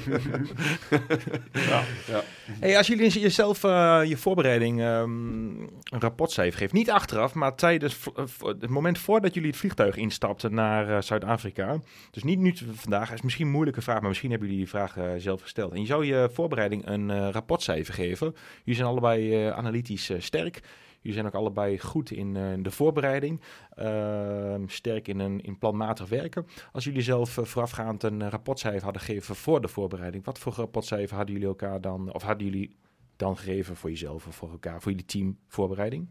ja. 1.53 1.83
ja. 2.07 2.23
Hey, 2.61 2.77
als 2.77 2.87
jullie 2.87 3.21
jezelf 3.21 3.62
je 3.62 4.14
voorbereiding 4.16 4.81
um, 4.81 5.61
een 5.61 6.01
rapportcijfer 6.01 6.59
geven, 6.59 6.77
niet 6.77 6.90
achteraf, 6.90 7.35
maar 7.35 7.55
tijdens 7.55 7.99
het 8.38 8.69
moment 8.69 8.99
voordat 8.99 9.23
dat 9.23 9.35
jullie 9.35 9.51
het 9.51 9.59
vliegtuig 9.59 9.97
instapten 9.97 10.55
naar 10.55 10.88
uh, 10.88 11.01
Zuid-Afrika. 11.01 11.79
Dus 12.11 12.23
niet 12.23 12.38
nu 12.38 12.55
vandaag, 12.75 13.12
is 13.12 13.23
misschien 13.23 13.47
een 13.47 13.53
moeilijke 13.53 13.83
vraag, 13.83 14.01
maar 14.01 14.09
misschien 14.09 14.31
hebben 14.31 14.49
jullie 14.49 14.64
die 14.64 14.73
vraag 14.73 14.97
uh, 14.97 15.05
zelf 15.19 15.43
gesteld. 15.43 15.73
En 15.73 15.81
je 15.81 15.87
zou 15.87 16.05
je 16.05 16.29
voorbereiding 16.33 16.87
een 16.87 17.09
uh, 17.09 17.29
rapportcijfer 17.31 17.95
geven. 17.95 18.35
Jullie 18.59 18.75
zijn 18.75 18.88
allebei 18.88 19.49
analytisch 19.70 20.12
sterk. 20.18 20.61
Jullie 21.00 21.18
zijn 21.18 21.26
ook 21.26 21.35
allebei 21.35 21.78
goed 21.78 22.11
in 22.11 22.62
de 22.62 22.70
voorbereiding. 22.70 23.40
Ehm, 23.74 24.66
sterk 24.66 25.09
in, 25.09 25.18
een, 25.18 25.40
in 25.40 25.59
planmatig 25.59 26.09
werken. 26.09 26.46
Als 26.72 26.85
jullie 26.85 27.02
zelf 27.02 27.30
voorafgaand 27.30 28.02
een 28.02 28.30
rapportcijfer 28.30 28.83
hadden 28.83 29.02
gegeven 29.02 29.35
voor 29.35 29.61
de 29.61 29.68
voorbereiding, 29.68 30.24
wat 30.24 30.38
voor 30.38 30.52
rapportcijfer 30.52 31.16
hadden 31.16 31.35
jullie 31.35 31.48
elkaar 31.48 31.80
dan, 31.80 32.12
of 32.12 32.22
hadden 32.22 32.46
jullie 32.46 32.76
dan 33.16 33.37
gegeven 33.37 33.76
voor 33.76 33.90
jezelf 33.90 34.26
of 34.26 34.35
voor 34.35 34.50
elkaar, 34.50 34.83
voor 34.83 34.90
jullie 34.90 35.06
team 35.06 35.38
voorbereiding? 35.46 36.09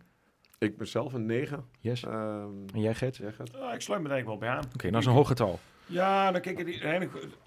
Ik 0.60 0.78
ben 0.78 0.88
zelf 0.88 1.14
een 1.14 1.26
9. 1.26 1.66
Yes. 1.80 2.04
Um, 2.04 2.12
en 2.74 2.82
jij 2.82 2.96
Gert? 2.96 3.18
Jij 3.18 3.32
Gert? 3.32 3.56
Uh, 3.56 3.74
ik 3.74 3.82
sluit 3.82 4.02
me 4.02 4.08
denk 4.08 4.20
ik 4.20 4.26
wel 4.26 4.38
bij 4.38 4.50
aan. 4.50 4.66
Oké, 4.66 4.74
okay, 4.74 4.92
dat 4.92 5.02
is 5.02 5.06
een 5.06 5.14
hoog 5.14 5.28
getal. 5.28 5.60
Ja, 5.90 6.32
dan 6.32 6.42
kijk 6.42 6.60
ik, 6.60 6.84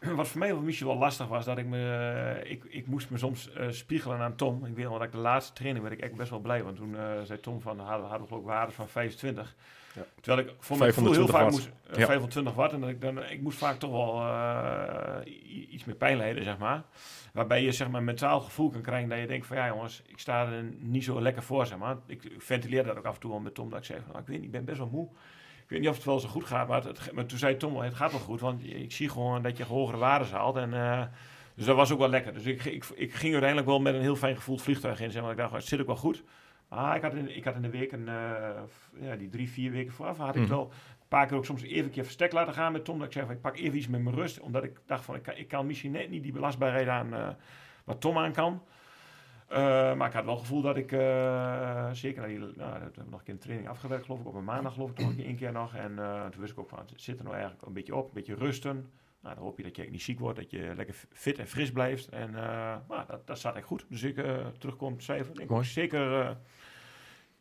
wat 0.16 0.28
voor 0.28 0.38
mij 0.38 0.54
misschien 0.54 0.86
wel 0.86 0.98
lastig 0.98 1.28
was, 1.28 1.44
dat 1.44 1.58
ik 1.58 1.66
me, 1.66 2.40
ik, 2.44 2.64
ik 2.64 2.86
moest 2.86 3.10
me 3.10 3.18
soms 3.18 3.50
uh, 3.58 3.70
spiegelen 3.70 4.18
aan 4.18 4.36
Tom. 4.36 4.64
Ik 4.64 4.74
weet 4.74 4.84
nog 4.84 4.98
dat 4.98 5.06
ik 5.06 5.12
de 5.12 5.18
laatste 5.18 5.52
training 5.52 5.84
werd 5.84 5.98
ik 5.98 6.04
echt 6.04 6.14
best 6.14 6.30
wel 6.30 6.38
blij, 6.38 6.62
want 6.62 6.76
toen 6.76 6.90
uh, 6.90 7.20
zei 7.22 7.40
Tom 7.40 7.60
van, 7.60 7.78
hadden, 7.78 8.06
hadden 8.06 8.20
we 8.20 8.26
geloof 8.26 8.42
ik 8.42 8.48
waardes 8.48 8.74
van 8.74 8.88
25. 8.88 9.54
Ja. 9.94 10.02
Terwijl 10.20 10.48
ik 10.48 10.54
voor 10.58 10.76
gevoel 10.76 11.12
heel 11.12 11.26
vaak 11.26 11.42
watt. 11.42 11.52
moest, 11.54 11.70
uh, 11.90 11.96
ja. 11.96 12.06
25 12.06 12.54
watt, 12.54 12.72
en 12.72 12.80
dat 12.80 12.88
ik, 12.88 13.00
dan, 13.00 13.24
ik 13.24 13.40
moest 13.40 13.58
vaak 13.58 13.78
toch 13.78 13.90
wel 13.90 14.22
iets 15.70 15.84
meer 15.84 15.96
pijn 15.96 16.16
lijden, 16.16 16.44
zeg 16.44 16.58
maar. 16.58 16.82
Waarbij 17.32 17.62
je 17.62 17.72
zeg 17.72 17.88
maar 17.88 18.02
mentaal 18.02 18.40
gevoel 18.40 18.70
kan 18.70 18.82
krijgen 18.82 19.08
dat 19.08 19.18
je 19.18 19.26
denkt 19.26 19.46
van 19.46 19.56
ja 19.56 19.66
jongens, 19.66 20.02
ik 20.06 20.18
sta 20.18 20.46
er 20.46 20.64
niet 20.78 21.04
zo 21.04 21.20
lekker 21.20 21.42
voor 21.42 21.66
zeg 21.66 21.78
maar. 21.78 21.96
Ik 22.06 22.32
ventileer 22.38 22.84
dat 22.84 22.96
ook 22.96 23.04
af 23.04 23.14
en 23.14 23.20
toe 23.20 23.30
wel 23.30 23.40
met 23.40 23.54
Tom 23.54 23.70
dat 23.70 23.78
ik 23.78 23.84
zeg 23.84 24.00
van 24.10 24.20
ik 24.20 24.26
weet 24.26 24.36
niet, 24.36 24.44
ik 24.44 24.50
ben 24.50 24.64
best 24.64 24.78
wel 24.78 24.88
moe. 24.92 25.08
Ik 25.62 25.68
weet 25.68 25.80
niet 25.80 25.88
of 25.88 25.96
het 25.96 26.04
wel 26.04 26.20
zo 26.20 26.28
goed 26.28 26.44
gaat, 26.44 26.68
maar, 26.68 26.84
het, 26.84 27.12
maar 27.12 27.26
toen 27.26 27.38
zei 27.38 27.56
Tom 27.56 27.76
het 27.76 27.94
gaat 27.94 28.10
wel 28.10 28.20
goed, 28.20 28.40
want 28.40 28.64
ik 28.64 28.92
zie 28.92 29.08
gewoon 29.08 29.42
dat 29.42 29.56
je 29.56 29.64
hogere 29.64 29.96
waarden 29.98 30.28
haalt 30.28 30.56
en... 30.56 30.70
Uh, 30.72 31.02
dus 31.54 31.66
dat 31.66 31.76
was 31.76 31.92
ook 31.92 31.98
wel 31.98 32.08
lekker. 32.08 32.32
Dus 32.32 32.44
ik, 32.44 32.64
ik, 32.64 32.84
ik 32.94 33.14
ging 33.14 33.32
uiteindelijk 33.32 33.68
wel 33.68 33.80
met 33.80 33.94
een 33.94 34.00
heel 34.00 34.16
fijn 34.16 34.36
gevoeld 34.36 34.62
vliegtuig 34.62 35.00
in. 35.00 35.10
Zeg 35.10 35.22
maar. 35.22 35.30
Ik 35.30 35.36
dacht, 35.36 35.52
het 35.52 35.64
zit 35.64 35.80
ook 35.80 35.86
wel 35.86 35.96
goed. 35.96 36.22
Ah, 36.68 36.94
ik 36.96 37.02
had 37.02 37.14
in, 37.14 37.36
ik 37.36 37.44
had 37.44 37.54
in 37.54 37.62
de 37.62 37.70
week, 37.70 37.92
een, 37.92 38.06
uh, 38.06 38.48
ja, 39.00 39.16
die 39.16 39.28
drie, 39.28 39.50
vier 39.50 39.70
weken 39.70 39.92
vooraf, 39.92 40.16
had 40.16 40.36
ik 40.36 40.42
mm. 40.42 40.48
wel 40.48 40.72
paar 41.12 41.26
keer 41.26 41.36
ook 41.36 41.44
soms 41.44 41.62
even 41.62 41.84
een 41.84 41.90
keer 41.90 42.04
verstek 42.04 42.32
laten 42.32 42.54
gaan 42.54 42.72
met 42.72 42.84
Tom. 42.84 42.98
Dat 42.98 43.06
ik 43.06 43.12
zeg, 43.12 43.24
van, 43.24 43.34
ik 43.34 43.40
pak 43.40 43.56
even 43.56 43.76
iets 43.76 43.88
met 43.88 44.02
mijn 44.02 44.14
rust. 44.14 44.40
Omdat 44.40 44.64
ik 44.64 44.80
dacht 44.86 45.04
van, 45.04 45.14
ik 45.14 45.22
kan, 45.22 45.36
ik 45.36 45.48
kan 45.48 45.66
misschien 45.66 45.90
net 45.90 46.10
niet 46.10 46.22
die 46.22 46.32
belastbaarheid 46.32 46.88
aan 46.88 47.14
uh, 47.14 47.28
wat 47.84 48.00
Tom 48.00 48.18
aan 48.18 48.32
kan. 48.32 48.62
Uh, 49.52 49.58
maar 49.94 50.08
ik 50.08 50.12
had 50.12 50.24
wel 50.24 50.34
het 50.34 50.42
gevoel 50.42 50.62
dat 50.62 50.76
ik, 50.76 50.92
uh, 50.92 51.90
zeker, 51.92 52.26
die, 52.26 52.38
nou, 52.38 52.54
dat 52.56 52.80
hebben 52.80 53.04
we 53.04 53.10
nog 53.10 53.18
een 53.18 53.24
keer 53.24 53.34
een 53.34 53.40
training 53.40 53.68
afgewerkt 53.68 54.04
geloof 54.04 54.20
ik, 54.20 54.26
op 54.26 54.34
een 54.34 54.44
maandag 54.44 54.72
geloof 54.72 54.90
ik 54.90 54.98
nog 54.98 55.12
een 55.18 55.36
keer 55.36 55.52
nog. 55.52 55.74
En 55.74 55.94
toen 56.30 56.40
wist 56.40 56.52
ik 56.52 56.58
ook 56.58 56.68
van, 56.68 56.78
het 56.78 56.92
zit 56.96 57.18
er 57.18 57.24
nou 57.24 57.36
eigenlijk 57.36 57.66
een 57.66 57.72
beetje 57.72 57.96
op, 57.96 58.06
een 58.06 58.14
beetje 58.14 58.34
rusten. 58.34 58.90
Nou, 59.20 59.34
dan 59.34 59.44
hoop 59.44 59.56
je 59.56 59.62
dat 59.62 59.76
je 59.76 59.90
niet 59.90 60.02
ziek 60.02 60.18
wordt, 60.18 60.38
dat 60.38 60.50
je 60.50 60.72
lekker 60.76 60.94
fit 61.12 61.38
en 61.38 61.46
fris 61.46 61.72
blijft. 61.72 62.08
En 62.08 62.30
nou, 62.88 63.06
dat, 63.06 63.26
dat 63.26 63.38
zat 63.38 63.56
echt 63.56 63.66
goed. 63.66 63.84
Dus 63.88 64.02
ik 64.02 64.24
terugkom 64.58 65.00
cijfer, 65.00 65.34
denk 65.34 65.50
ik 65.50 65.64
zeker 65.64 66.36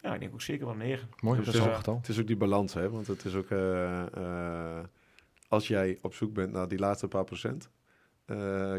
ja, 0.01 0.13
ik 0.13 0.19
denk 0.19 0.33
ook 0.33 0.41
zeker 0.41 0.65
wel 0.65 0.75
9. 0.75 1.09
Mooi, 1.21 1.37
dus, 1.37 1.45
dat 1.45 1.55
is 1.55 1.61
uh, 1.61 1.95
Het 1.95 2.09
is 2.09 2.19
ook 2.19 2.27
die 2.27 2.37
balans, 2.37 2.73
hè? 2.73 2.89
Want 2.89 3.07
het 3.07 3.25
is 3.25 3.35
ook... 3.35 3.49
Uh, 3.49 4.03
uh, 4.17 4.79
als 5.47 5.67
jij 5.67 5.97
op 6.01 6.13
zoek 6.13 6.33
bent 6.33 6.51
naar 6.51 6.67
die 6.67 6.79
laatste 6.79 7.07
paar 7.07 7.23
procent... 7.23 7.69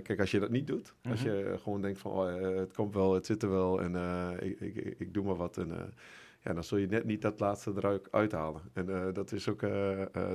kijk, 0.02 0.20
als 0.20 0.30
je 0.30 0.40
dat 0.40 0.50
niet 0.50 0.66
doet, 0.66 0.86
mm 0.86 0.94
-hmm. 1.02 1.10
als 1.10 1.22
mhm. 1.24 1.30
je 1.30 1.58
gewoon 1.62 1.82
denkt 1.82 1.98
van... 1.98 2.12
Oh, 2.12 2.56
het 2.58 2.72
komt 2.72 2.94
wel, 2.94 3.14
het 3.14 3.26
zit 3.26 3.42
er 3.42 3.50
wel 3.50 3.82
en 3.82 3.94
ik, 4.40 4.60
ik, 4.60 4.76
ik, 4.76 4.98
ik, 4.98 5.14
doe 5.14 5.24
maar 5.24 5.36
wat... 5.36 5.56
En, 5.56 5.92
ja, 6.40 6.52
dan 6.52 6.64
zul 6.64 6.78
je 6.78 6.86
net 6.86 7.04
niet 7.04 7.22
dat 7.22 7.40
laatste 7.40 7.72
eruit 7.76 8.12
uithalen. 8.12 8.62
En 8.72 9.12
dat 9.12 9.32
is 9.32 9.48
ook... 9.48 9.60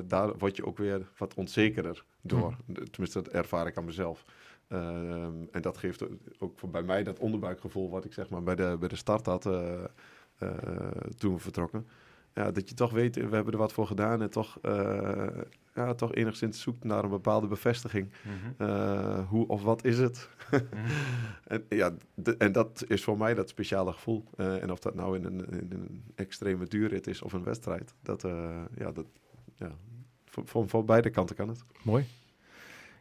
daar 0.05 0.37
word 0.37 0.55
je 0.55 0.65
ook 0.65 0.77
weer 0.77 1.11
wat 1.17 1.33
onzekerder 1.33 2.03
door. 2.21 2.55
Mm. 2.65 2.75
Tenminste, 2.75 3.21
dat 3.21 3.33
ervaar 3.33 3.67
ik 3.67 3.77
aan 3.77 3.85
mezelf. 3.85 4.25
Um, 4.69 5.47
en 5.51 5.61
dat 5.61 5.77
geeft 5.77 6.05
ook 6.39 6.59
voor 6.59 6.69
bij 6.69 6.83
mij 6.83 7.03
dat 7.03 7.19
onderbuikgevoel... 7.19 7.89
wat 7.89 8.05
ik 8.05 8.13
zeg 8.13 8.29
maar 8.29 8.43
bij 8.43 8.55
de, 8.55 8.75
bij 8.79 8.89
de 8.89 8.95
start 8.95 9.25
had... 9.25 9.41
Toen 11.17 11.33
we 11.33 11.39
vertrokken. 11.39 11.87
Ja, 12.37 12.51
dat 12.51 12.69
je 12.69 12.75
toch 12.75 12.91
weet, 12.91 13.15
we 13.15 13.21
hebben 13.35 13.53
er 13.53 13.59
wat 13.59 13.73
voor 13.73 13.87
gedaan 13.87 14.21
en 14.21 14.29
toch, 14.29 14.57
eh, 14.61 15.27
ja, 15.75 15.93
toch 15.93 16.13
enigszins 16.15 16.61
zoekt 16.61 16.83
naar 16.83 17.03
een 17.03 17.09
bepaalde 17.09 17.47
bevestiging. 17.47 18.09
Mhm. 18.23 18.69
Eh, 18.69 19.27
hoe 19.29 19.47
of 19.47 19.63
wat 19.63 19.83
is 19.83 19.97
het? 19.99 20.29
Mhm. 20.51 20.63
en, 21.53 21.65
ja, 21.69 21.93
de- 22.13 22.37
en 22.37 22.51
dat 22.51 22.83
is 22.87 23.03
voor 23.03 23.17
mij 23.17 23.33
dat 23.33 23.49
speciale 23.49 23.93
gevoel. 23.93 24.23
Eh, 24.35 24.61
en 24.63 24.71
of 24.71 24.79
dat 24.79 24.95
nou 24.95 25.17
in 25.17 25.23
een, 25.25 25.49
in 25.49 25.67
een 25.71 26.03
extreme 26.15 26.65
duurrit 26.67 27.07
is 27.07 27.21
of 27.21 27.33
een 27.33 27.43
wedstrijd, 27.43 27.93
dat, 28.01 28.23
eh, 28.23 28.61
ja, 28.77 28.91
dat, 28.91 29.05
ja, 29.55 29.71
voor, 30.25 30.47
voor, 30.47 30.69
voor 30.69 30.85
beide 30.85 31.09
kanten 31.09 31.35
kan 31.35 31.47
het. 31.47 31.63
Mooi. 31.81 32.05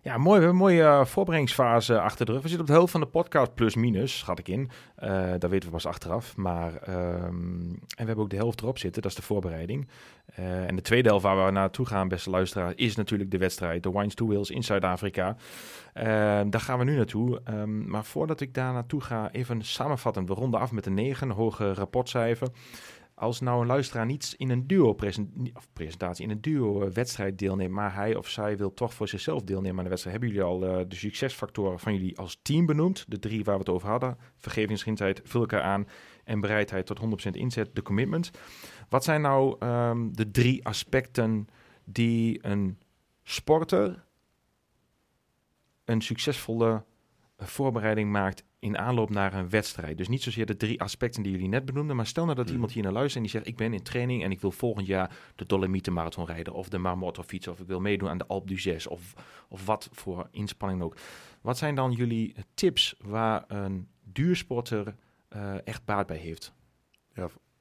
Ja, 0.07 0.19
mooi. 0.19 0.39
We 0.39 0.45
hebben 0.45 0.49
een 0.49 0.57
mooie 0.69 0.83
eh, 0.83 1.05
voorbereidingsfase 1.05 2.01
achter 2.01 2.27
de 2.27 2.33
rug. 2.33 2.43
We 2.43 2.49
zitten 2.49 2.67
op 2.67 2.71
de 2.71 2.77
helft 2.77 2.93
van 2.93 3.01
de 3.01 3.07
podcast 3.07 3.55
plus 3.55 3.75
minus, 3.75 4.19
schat 4.19 4.39
ik 4.39 4.49
in. 4.49 4.71
Eh 4.97 5.31
dat 5.39 5.51
weten 5.51 5.69
we 5.69 5.75
pas 5.75 5.87
achteraf. 5.87 6.37
Maar, 6.37 6.77
ehm, 6.77 7.25
en 7.71 7.79
we 7.97 8.05
hebben 8.05 8.25
ook 8.25 8.31
de 8.31 8.37
helft 8.37 8.61
erop 8.61 8.79
zitten, 8.79 9.03
dat 9.03 9.11
is 9.11 9.17
de 9.17 9.23
voorbereiding. 9.23 9.89
Eh, 10.35 10.67
en 10.67 10.77
de 10.77 10.83
tweede 10.83 11.09
helft 11.09 11.25
waar 11.25 11.45
we 11.45 11.51
naartoe 11.51 11.87
gaan, 11.87 12.09
beste 12.09 12.31
luisteraar, 12.31 12.73
is 12.77 12.97
natuurlijk 12.97 13.31
de 13.31 13.39
wedstrijd. 13.39 13.83
De 13.83 13.91
Wines 13.91 14.15
to 14.15 14.27
Wheels 14.27 14.51
in 14.51 14.63
Zuid-Afrika. 14.63 15.37
Daar 16.49 16.61
gaan 16.61 16.79
we 16.79 16.85
nu 16.85 16.97
naartoe. 16.97 17.41
Ehm, 17.45 17.91
maar 17.91 18.05
voordat 18.05 18.41
ik 18.41 18.55
daar 18.55 18.73
naartoe 18.73 19.01
ga, 19.01 19.31
even 19.33 19.63
samenvattend. 19.63 20.29
We 20.29 20.35
ronden 20.35 20.61
af 20.61 20.73
met 20.73 20.87
een 20.87 20.95
9, 20.95 21.31
hoge 21.31 21.75
rapportcijfer. 21.75 22.49
Als 23.19 23.41
nou 23.41 23.61
een 23.61 23.67
luisteraar 23.67 24.07
niet 24.07 24.35
in 24.37 24.51
een 24.51 24.67
duo 24.67 24.93
present- 24.93 25.31
of 25.55 25.69
presentatie, 25.73 26.25
in 26.25 26.31
een 26.31 26.41
duo 26.41 26.89
eh, 26.89 27.27
deelneemt, 27.35 27.73
maar 27.73 27.95
hij 27.95 28.15
of 28.15 28.29
zij 28.29 28.57
wil 28.57 28.75
toch 28.75 28.95
voor 28.95 29.09
zichzelf 29.09 29.43
deelnemen 29.43 29.79
aan 29.79 29.85
de 29.85 29.91
wedstrijd, 29.91 30.17
hebben 30.21 30.37
jullie 30.37 30.53
al 30.53 30.67
eh, 30.67 30.85
de 30.89 30.97
succesfactoren 30.97 31.79
van 31.79 31.93
jullie 31.95 32.19
als 32.19 32.39
team 32.43 32.67
benoemd? 32.67 33.05
De 33.09 33.19
drie 33.19 33.45
waar 33.45 33.55
we 33.55 33.61
het 33.61 33.69
over 33.69 33.89
hadden. 33.89 34.19
Vergevingsgezindheid, 34.37 35.21
vul 35.25 35.41
elkaar 35.41 35.63
aan 35.63 35.89
en 36.25 36.41
bereidheid 36.41 36.87
tot 36.87 37.27
100% 37.27 37.31
inzet, 37.31 37.71
de 37.73 37.83
commitment. 37.83 38.31
Wat 38.89 39.05
zijn 39.05 39.21
nou 39.21 39.57
ehm, 39.59 40.13
de 40.13 40.31
drie 40.31 40.67
aspecten 40.67 41.49
die 41.85 42.39
een 42.43 42.79
sporter 43.23 44.05
een 45.85 46.01
succesvolle 46.01 46.85
voorbereiding 47.39 48.11
maakt 48.11 48.45
in 48.59 48.79
aanloop 48.79 49.11
naar 49.11 49.35
een 49.35 49.49
wedstrijd. 49.51 49.99
Dus 49.99 50.09
niet 50.09 50.23
zozeer 50.23 50.47
de 50.47 50.57
drie 50.57 50.81
aspecten 50.81 51.23
die 51.23 51.33
jullie 51.33 51.49
net 51.49 51.65
benoemden, 51.65 51.97
maar 51.97 52.07
stel 52.07 52.25
nou 52.25 52.37
dat 52.37 52.45
Mhm. 52.45 52.55
iemand 52.55 52.73
hier 52.73 52.83
naar 52.83 52.93
luistert 52.93 53.17
en 53.17 53.23
die 53.23 53.31
zegt: 53.31 53.47
Ik 53.47 53.57
ben 53.57 53.73
in 53.73 53.83
training 53.83 54.23
en 54.23 54.31
ik 54.31 54.41
wil 54.41 54.51
volgend 54.51 54.87
jaar 54.87 55.17
de 55.37 55.47
Dolomieten 55.47 55.93
Marathon 55.93 56.27
rijden, 56.27 56.53
of 56.53 56.69
de 56.69 56.79
Marmot 56.79 57.19
of 57.19 57.27
fietsen, 57.27 57.53
of 57.53 57.61
ik 57.61 57.67
wil 57.67 57.81
meedoen 57.81 58.09
aan 58.09 58.19
de 58.19 58.27
Alpe 58.27 58.55
d'Huez, 58.55 58.87
of, 58.87 59.13
of 59.49 59.67
wat 59.67 59.89
voor 59.93 60.29
inspanning 60.31 60.83
ook. 60.83 60.97
Wat 61.41 61.59
zijn 61.59 61.75
dan 61.75 61.93
jullie 61.93 62.35
tips 62.55 62.95
waar 63.05 63.45
een 63.49 63.89
duursporter 64.03 64.95
eh, 65.29 65.67
echt 65.67 65.85
baat 65.85 66.07
bij 66.07 66.17
heeft? 66.17 66.53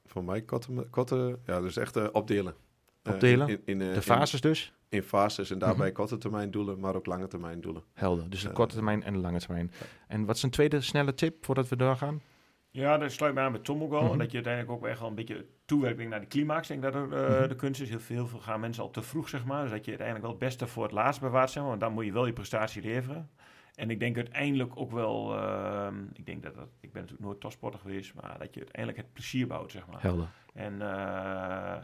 Voor 0.05 0.23
mij 0.23 0.41
korte, 0.41 0.87
korte 0.89 1.39
ja, 1.45 1.61
dus 1.61 1.77
echt 1.77 1.95
eh, 1.95 2.07
opdelen. 2.11 2.55
Eh, 3.03 3.13
Opdelen? 3.13 3.47
in, 3.49 3.61
in, 3.65 3.81
eh, 3.81 3.93
De 3.93 4.01
fases 4.01 4.41
dus? 4.41 4.73
In, 4.89 5.03
fases 5.03 5.49
en 5.51 5.59
daarbij 5.59 5.85
Mhm. 5.87 5.95
korte 5.95 6.17
termijn 6.17 6.51
doelen, 6.51 6.79
maar 6.79 6.95
ook 6.95 7.05
lange 7.05 7.27
termijn 7.27 7.61
doelen. 7.61 7.83
Helder. 7.93 8.29
Dus 8.29 8.41
de 8.41 8.47
Ja. 8.47 8.53
korte 8.53 8.75
termijn 8.75 9.03
en 9.03 9.13
de 9.13 9.19
lange 9.19 9.39
termijn. 9.39 9.71
En 10.07 10.25
wat 10.25 10.35
is 10.35 10.43
een 10.43 10.49
tweede 10.49 10.81
snelle 10.81 11.13
tip 11.13 11.45
voordat 11.45 11.67
we 11.69 11.75
doorgaan? 11.75 12.21
Ja, 12.69 12.97
dat 12.97 13.11
sluit 13.11 13.33
me 13.33 13.39
aan 13.39 13.51
met 13.51 13.63
Tom 13.63 13.81
ook 13.83 13.89
wel. 13.89 14.01
Mhm. 14.03 14.11
En 14.11 14.17
dat 14.17 14.27
je 14.31 14.35
uiteindelijk 14.35 14.73
ook 14.75 14.85
echt 14.87 14.99
wel 14.99 15.09
een 15.09 15.15
beetje 15.15 15.45
toewerkt 15.65 16.07
naar 16.09 16.19
die 16.19 16.29
climax. 16.29 16.69
Ik 16.69 16.81
denk 16.81 16.93
dat 16.93 17.03
ook 17.03 17.11
eh, 17.11 17.39
Mhm. 17.39 17.47
de 17.47 17.55
kunst 17.55 17.81
is. 17.81 17.89
Heel 17.89 17.99
veel, 17.99 18.15
heel 18.15 18.27
veel 18.27 18.39
gaan 18.39 18.59
mensen 18.59 18.83
al 18.83 18.89
te 18.91 19.01
vroeg, 19.01 19.29
zeg 19.29 19.45
maar. 19.45 19.61
Dus 19.61 19.71
dat 19.71 19.83
je 19.83 19.89
uiteindelijk 19.89 20.27
wel 20.27 20.35
het 20.35 20.45
beste 20.45 20.67
voor 20.67 20.83
het 20.83 20.91
laatst 20.91 21.21
bewaart, 21.21 21.49
zeg 21.49 21.59
maar. 21.61 21.69
Want 21.69 21.81
dan 21.81 21.93
moet 21.93 22.05
je 22.05 22.11
wel 22.11 22.25
je 22.25 22.33
prestatie 22.33 22.81
leveren. 22.81 23.29
En 23.75 23.89
ik 23.89 23.99
denk 23.99 24.15
uiteindelijk 24.15 24.71
ook 24.79 24.91
wel... 24.91 25.35
ehm, 25.37 25.95
ik 26.13 26.25
denk 26.25 26.43
dat, 26.43 26.55
dat... 26.55 26.67
Ik 26.79 26.91
ben 26.91 27.01
natuurlijk 27.01 27.27
nooit 27.27 27.39
topsporter 27.39 27.79
geweest. 27.79 28.13
Maar 28.13 28.35
dat 28.39 28.53
je 28.53 28.59
uiteindelijk 28.59 28.97
het 28.97 29.13
plezier 29.13 29.47
bouwt, 29.47 29.71
zeg 29.71 29.87
maar. 29.87 30.01
Helder. 30.01 30.27
En 30.53 30.81
eh, 30.81 31.83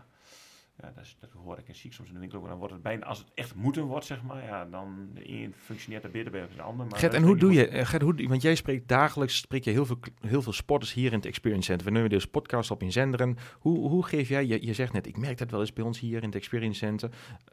ja, 0.81 0.91
dat, 0.95 1.03
is, 1.03 1.17
dat 1.19 1.29
hoor 1.31 1.57
ik 1.57 1.67
en 1.67 1.75
zie 1.75 1.89
ik 1.89 1.95
soms 1.95 2.07
in 2.07 2.13
de 2.13 2.19
winkel 2.19 2.39
ook. 2.39 2.47
Dan 2.47 2.57
wordt 2.57 2.73
het 2.73 2.83
bijna, 2.83 3.05
als 3.05 3.17
het 3.17 3.27
echt 3.33 3.55
moeten 3.55 3.83
wordt, 3.83 4.05
zeg 4.05 4.23
maar, 4.23 4.43
ja, 4.43 4.65
dan 4.65 5.09
de 5.13 5.29
een 5.29 5.53
functioneert 5.57 6.03
er 6.03 6.11
beter 6.11 6.31
bij 6.31 6.41
dan 6.41 6.49
de 6.55 6.61
ander. 6.61 6.85
Maar 6.85 6.99
Gert, 6.99 7.13
en 7.13 7.23
hoe 7.23 7.37
doe 7.37 7.53
je, 7.53 7.85
Gert, 7.85 8.01
hoe, 8.01 8.27
want 8.27 8.41
jij 8.41 8.55
spreekt 8.55 8.87
dagelijks, 8.87 9.37
spreek 9.37 9.63
je 9.63 9.71
heel 9.71 9.85
veel, 9.85 9.99
heel 10.21 10.41
veel 10.41 10.53
sporters 10.53 10.93
hier 10.93 11.11
in 11.11 11.17
het 11.17 11.25
Experience 11.25 11.65
Center. 11.65 11.85
We 11.85 11.91
nemen 11.91 12.09
dus 12.09 12.27
podcast 12.27 12.71
op 12.71 12.81
in 12.81 12.91
Zenderen. 12.91 13.37
Hoe, 13.59 13.89
hoe 13.89 14.05
geef 14.05 14.29
jij, 14.29 14.45
je, 14.45 14.65
je 14.65 14.73
zegt 14.73 14.93
net, 14.93 15.07
ik 15.07 15.17
merk 15.17 15.37
dat 15.37 15.51
wel 15.51 15.59
eens 15.59 15.73
bij 15.73 15.83
ons 15.83 15.99
hier 15.99 16.17
in 16.17 16.25
het 16.25 16.35
Experience 16.35 16.79
Center. 16.79 17.09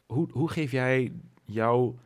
Hoe, 0.06 0.28
hoe 0.32 0.50
geef 0.50 0.70
jij 0.70 1.12
jouw 1.44 1.98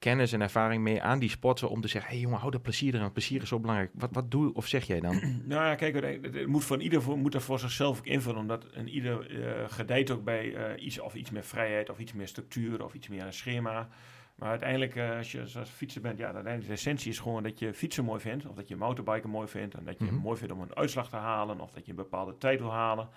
kennis 0.00 0.32
en 0.32 0.40
ervaring 0.40 0.82
mee 0.82 1.02
aan 1.02 1.18
die 1.18 1.28
sporter 1.30 1.68
om 1.68 1.80
te 1.80 1.88
zeggen, 1.88 2.10
hé 2.10 2.16
hey 2.16 2.24
jongen, 2.24 2.40
hou 2.40 2.52
er 2.52 2.60
plezier 2.60 2.94
erin, 2.94 3.12
plezier 3.12 3.42
is 3.42 3.48
zo 3.48 3.60
belangrijk. 3.60 3.90
Wat, 3.94 4.10
wat 4.12 4.30
doe 4.30 4.54
of 4.54 4.66
zeg 4.66 4.86
jij 4.86 5.00
dan? 5.00 5.20
Nou 5.44 5.64
ja, 5.64 5.74
kijk, 5.74 6.22
het, 6.22 6.46
moet 6.46 6.64
voor 6.64 6.80
ieder 6.82 7.02
voor, 7.02 7.18
moet 7.18 7.34
er 7.34 7.40
voor 7.40 7.58
zichzelf 7.58 7.98
ook 7.98 8.06
invullen, 8.06 8.40
omdat 8.40 8.66
een 8.72 8.88
ieder 8.88 9.42
eh, 9.44 9.64
gedijt 9.68 10.10
ook 10.10 10.24
bij 10.24 10.54
eh, 10.54 10.84
iets 10.84 11.00
of 11.00 11.14
iets 11.14 11.30
meer 11.30 11.44
vrijheid 11.44 11.90
of 11.90 11.98
iets 11.98 12.12
meer 12.12 12.28
structuur 12.28 12.84
of 12.84 12.94
iets 12.94 13.08
meer 13.08 13.24
een 13.26 13.32
schema. 13.32 13.88
Maar 14.34 14.48
uiteindelijk, 14.48 14.96
eh, 14.96 15.16
als 15.16 15.32
je 15.32 15.40
als 15.40 15.68
fietser 15.70 16.00
bent, 16.00 16.18
ja, 16.18 16.24
uiteindelijk 16.24 16.66
de 16.66 16.72
essentie 16.72 17.10
is 17.10 17.18
gewoon 17.18 17.42
dat 17.42 17.58
je 17.58 17.74
fietsen 17.74 18.04
mooi 18.04 18.20
vindt, 18.20 18.46
of 18.46 18.54
dat 18.54 18.68
je 18.68 18.76
motorbiken 18.76 19.30
mooi 19.30 19.48
vindt, 19.48 19.74
en 19.74 19.84
dat 19.84 19.98
je 19.98 20.04
Mhm. 20.04 20.14
het 20.14 20.22
mooi 20.22 20.38
vindt 20.38 20.52
om 20.52 20.60
een 20.60 20.76
uitslag 20.76 21.08
te 21.08 21.16
halen, 21.16 21.60
of 21.60 21.70
dat 21.70 21.84
je 21.84 21.90
een 21.90 21.96
bepaalde 21.96 22.38
tijd 22.38 22.60
wil 22.60 22.72
halen. 22.72 23.08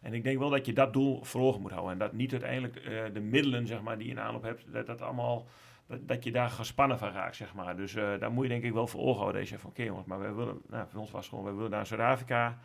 En 0.00 0.14
ik 0.14 0.22
denk 0.22 0.38
wel 0.38 0.50
dat 0.50 0.66
je 0.66 0.72
dat 0.72 0.92
doel 0.92 1.24
voor 1.24 1.40
ogen 1.40 1.60
moet 1.60 1.70
houden. 1.70 1.92
En 1.92 1.98
dat 1.98 2.12
niet 2.12 2.32
uiteindelijk 2.32 2.74
de 3.12 3.20
middelen, 3.20 3.66
zeg 3.66 3.82
maar, 3.82 3.98
die 3.98 4.06
je 4.06 4.12
in 4.12 4.20
aanloop 4.20 4.42
hebt, 4.42 4.64
dat 4.72 4.86
dat 4.86 5.02
allemaal, 5.02 5.46
dat, 5.88 6.08
dat 6.08 6.24
je 6.24 6.32
daar 6.32 6.50
gespannen 6.50 6.98
van 6.98 7.12
raakt, 7.12 7.36
zeg 7.36 7.54
maar. 7.54 7.76
Dus 7.76 7.94
eh, 7.94 8.18
daar 8.18 8.32
moet 8.32 8.44
je 8.44 8.50
denk 8.50 8.62
ik 8.62 8.72
wel 8.72 8.86
voor 8.86 9.00
ogen 9.00 9.20
houden. 9.20 9.40
Dat 9.40 9.50
je 9.50 9.58
van, 9.58 9.70
oké 9.70 9.82
jongens, 9.82 10.06
maar 10.06 10.20
we 10.20 10.32
willen, 10.32 10.60
nou, 10.68 10.86
voor 10.88 11.00
ons 11.00 11.10
was 11.10 11.20
het 11.20 11.28
gewoon, 11.28 11.44
we 11.44 11.54
willen 11.54 11.70
naar 11.70 11.86
Zuid-Afrika. 11.86 12.58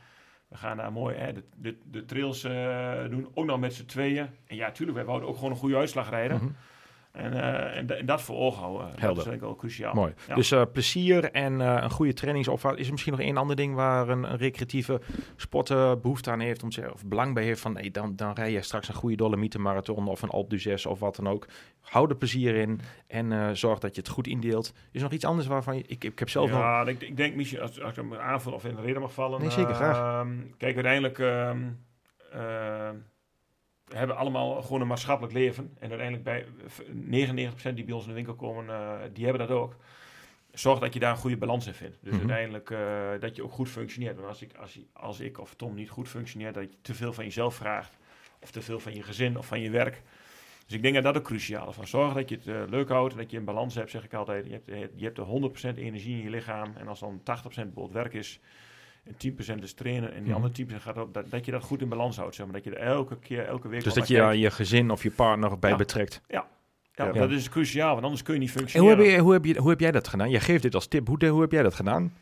We 0.48 0.58
gaan 0.58 0.78
daar 0.78 0.92
mooi 0.92 1.16
hè, 1.16 1.34
de, 1.34 1.44
de, 1.56 1.78
de 1.86 2.06
trails 2.06 2.44
eh, 2.44 3.04
doen, 3.10 3.32
ook 3.34 3.46
nog 3.46 3.60
met 3.60 3.74
z'n 3.74 3.86
tweeën. 3.86 4.30
En 4.48 4.56
ja, 4.56 4.72
tuurlijk, 4.72 4.98
wij 4.98 5.08
wouden 5.08 5.30
ook 5.30 5.36
gewoon 5.36 5.52
een 5.52 5.58
goede 5.58 5.78
uitslag 5.78 6.10
rijden. 6.10 6.38
Mhm. 6.38 6.52
En, 7.14 7.34
eh, 7.34 7.78
en, 7.78 7.86
da- 7.86 7.96
en 7.96 8.06
dat 8.06 8.22
voor 8.22 8.36
ogen 8.38 8.60
houden, 8.62 8.88
dat 8.90 9.00
Helder. 9.00 9.18
is 9.18 9.24
denk 9.24 9.36
ik 9.36 9.42
wel 9.42 9.56
cruciaal. 9.56 9.94
Mooi. 9.94 10.14
Ja. 10.28 10.36
Dus 10.36 10.52
eh, 10.52 10.62
plezier 10.72 11.32
en 11.32 11.62
eh, 11.62 11.78
een 11.84 11.90
goede 11.90 12.14
trainingsopvat. 12.14 12.78
Is 12.78 12.86
er 12.86 12.92
misschien 12.92 13.12
nog 13.14 13.22
één 13.22 13.38
ander 13.38 13.56
ding 13.56 13.76
waar 13.76 14.10
een, 14.10 14.24
een 14.24 14.38
recreatieve 14.38 15.02
sporter 15.36 16.00
behoefte 16.00 16.32
aan 16.32 16.40
heeft, 16.40 16.64
om 16.64 16.70
te 16.70 16.90
of 16.94 17.06
belang 17.06 17.34
bij 17.34 17.44
heeft 17.44 17.62
van, 17.62 17.78
hey, 17.78 17.92
dan, 17.92 18.16
dan 18.16 18.34
rij 18.34 18.52
je 18.52 18.62
straks 18.62 18.88
een 18.88 18.94
goede 18.94 19.16
Dolomietenmarathon 19.16 20.08
of 20.08 20.22
een 20.22 20.30
Alpe 20.30 20.56
d'Huez 20.58 20.86
of 20.86 21.00
wat 21.00 21.16
dan 21.16 21.28
ook. 21.30 21.48
Hou 21.82 22.10
er 22.10 22.16
plezier 22.16 22.56
in 22.56 22.80
en 23.08 23.58
zorg 23.58 23.80
dat 23.80 23.96
je 23.96 24.02
het 24.02 24.10
goed 24.10 24.28
indeelt. 24.28 24.74
Is 24.92 24.98
er 24.98 25.04
nog 25.04 25.12
iets 25.12 25.26
anders 25.26 25.48
waarvan 25.48 25.76
je, 25.76 25.84
ik, 25.88 26.04
ik 26.04 26.20
heb 26.20 26.30
zelf 26.30 26.50
nog... 26.50 26.60
ja, 26.60 26.86
ik, 26.88 27.02
ik 27.02 27.18
denk 27.18 27.36
misschien, 27.36 27.62
als, 27.62 27.82
als 27.82 27.90
ik 27.92 27.96
hem 27.98 28.14
aanvul 28.14 28.54
of 28.54 28.66
in 28.66 28.76
de 28.76 28.82
reden 28.82 29.02
mag 29.02 29.14
vallen. 29.14 29.42
Nee, 29.42 29.50
zeker, 29.50 29.74
graag. 29.74 29.98
ehm, 29.98 30.38
kijk, 30.58 30.74
uiteindelijk 30.76 31.20
ehm, 31.20 31.62
ehm, 32.32 32.96
hebben 33.98 34.18
allemaal 34.18 34.62
gewoon 34.62 34.82
een 34.82 34.88
maatschappelijk 34.88 35.34
leven. 35.34 35.72
En 35.80 35.90
uiteindelijk 35.90 36.24
bij 36.24 36.46
eh, 37.12 37.50
99% 37.70 37.74
die 37.76 37.84
bij 37.84 37.94
ons 37.94 38.04
in 38.04 38.10
de 38.10 38.16
winkel 38.16 38.36
komen, 38.36 38.70
eh, 38.70 38.92
die 39.14 39.24
hebben 39.26 39.48
dat 39.48 39.58
ook. 39.58 39.76
Zorg 40.52 40.80
dat 40.80 40.94
je 40.94 41.00
daar 41.00 41.12
een 41.12 41.18
goede 41.18 41.38
balans 41.38 41.68
in 41.68 41.74
vindt. 41.74 41.98
Dus 42.02 42.12
Mhm. 42.12 42.20
uiteindelijk 42.20 42.70
eh, 42.70 43.10
dat 43.20 43.36
je 43.36 43.44
ook 43.44 43.52
goed 43.52 43.70
functioneert. 43.70 44.16
Want 44.16 44.28
als 44.28 44.42
ik, 44.42 44.54
als, 44.58 44.80
als 44.94 45.20
ik 45.20 45.40
of 45.40 45.54
Tom 45.56 45.76
niet 45.76 45.90
goed 45.90 46.10
functioneert, 46.10 46.54
dat 46.54 46.64
je 46.64 46.78
te 46.82 46.94
veel 46.94 47.14
van 47.14 47.24
jezelf 47.24 47.56
vraagt. 47.56 47.98
Of 48.42 48.52
te 48.52 48.62
veel 48.62 48.80
van 48.80 48.94
je 48.96 49.04
gezin 49.04 49.38
of 49.38 49.46
van 49.46 49.60
je 49.60 49.70
werk. 49.70 50.02
Dus 50.66 50.76
ik 50.76 50.82
denk 50.82 50.94
dat 50.94 51.04
dat 51.04 51.18
ook 51.18 51.24
cruciaal 51.24 51.70
is. 51.70 51.76
Van 51.76 51.88
zorg 51.88 52.14
dat 52.14 52.30
je 52.30 52.36
het 52.36 52.48
eh, 52.48 52.62
leuk 52.70 52.90
houdt, 52.90 53.16
dat 53.18 53.32
je 53.32 53.38
een 53.38 53.46
balans 53.46 53.76
hebt, 53.76 53.92
zeg 53.92 54.04
ik 54.04 54.14
altijd. 54.14 54.46
Je 54.46 54.52
hebt, 54.52 54.92
je 54.96 55.04
hebt 55.04 55.16
de 55.16 55.22
100% 55.22 55.78
energie 55.78 56.18
in 56.18 56.24
je 56.24 56.30
lichaam. 56.30 56.74
En 56.78 56.88
als 56.88 57.00
dan 57.00 57.22
80% 57.24 57.24
bijvoorbeeld 57.54 57.92
werk 57.92 58.14
is, 58.14 58.40
en 59.04 59.16
10% 59.18 59.64
is 59.64 59.74
trainen 59.74 60.10
en 60.14 60.18
die 60.24 60.24
Mhm. 60.34 60.34
andere 60.34 60.54
10% 60.54 60.82
gaat 60.82 60.98
op, 60.98 61.14
dat, 61.14 61.32
dat 61.32 61.46
je 61.46 61.52
dat 61.52 61.64
goed 61.64 61.82
in 61.82 61.90
balans 61.90 62.18
houdt. 62.18 62.36
Zeg 62.36 62.46
maar. 62.46 62.56
Dat 62.56 62.64
je 62.64 62.76
er 62.76 62.88
elke 62.88 63.18
keer, 63.20 63.46
elke 63.46 63.68
week 63.68 63.84
dus 63.84 63.94
dat 63.94 64.08
je 64.08 64.16
kijkt. 64.18 64.40
je 64.40 64.52
gezin 64.52 64.90
of 64.92 65.04
je 65.04 65.12
partner 65.12 65.60
bij 65.60 65.70
Ja. 65.70 65.76
betrekt. 65.76 66.22
Ja, 66.28 66.48
Ja. 66.96 67.12
dat 67.12 67.32
is 67.32 67.50
cruciaal, 67.50 67.92
want 67.94 68.04
anders 68.04 68.24
kun 68.24 68.34
je 68.34 68.40
niet 68.40 68.50
En 68.50 68.54
hoe 68.56 68.62
functioneren. 68.64 69.06
heb, 69.06 69.16
je, 69.16 69.22
hoe, 69.22 69.34
heb 69.34 69.46
je, 69.46 69.58
hoe 69.60 69.70
heb 69.70 69.80
jij 69.80 69.92
dat 69.92 70.08
gedaan? 70.08 70.30
Jij 70.30 70.40
geeft 70.40 70.62
dit 70.62 70.76
als 70.76 70.88
tip. 70.88 71.08
Hoe, 71.08 71.28
hoe 71.28 71.42
heb 71.42 71.52
jij 71.52 71.64
dat 71.64 71.74
gedaan? 71.76 72.14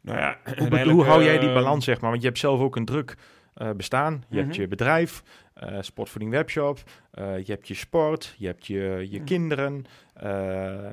Nou 0.00 0.18
ja, 0.18 0.36
Hoe, 0.68 0.90
hoe 0.90 1.04
hou 1.04 1.24
jij 1.24 1.38
die 1.38 1.48
eh, 1.48 1.54
balans, 1.54 1.84
zeg 1.84 2.00
maar? 2.00 2.10
Want 2.10 2.22
je 2.22 2.28
hebt 2.28 2.40
zelf 2.40 2.60
ook 2.60 2.76
een 2.76 2.84
druk 2.84 3.16
eh, 3.54 3.70
bestaan. 3.70 4.24
Je 4.28 4.36
hebt 4.36 4.48
Mhm. 4.50 4.60
je 4.60 4.68
bedrijf, 4.68 5.22
eh, 5.54 5.76
Sportvoeding 5.80 6.32
Webshop. 6.32 6.78
eh, 7.10 7.38
je 7.38 7.52
hebt 7.52 7.68
je 7.68 7.74
sport, 7.74 8.34
je 8.38 8.46
hebt 8.46 8.66
je, 8.66 9.06
je 9.10 9.16
Mhm. 9.16 9.24
kinderen. 9.24 9.84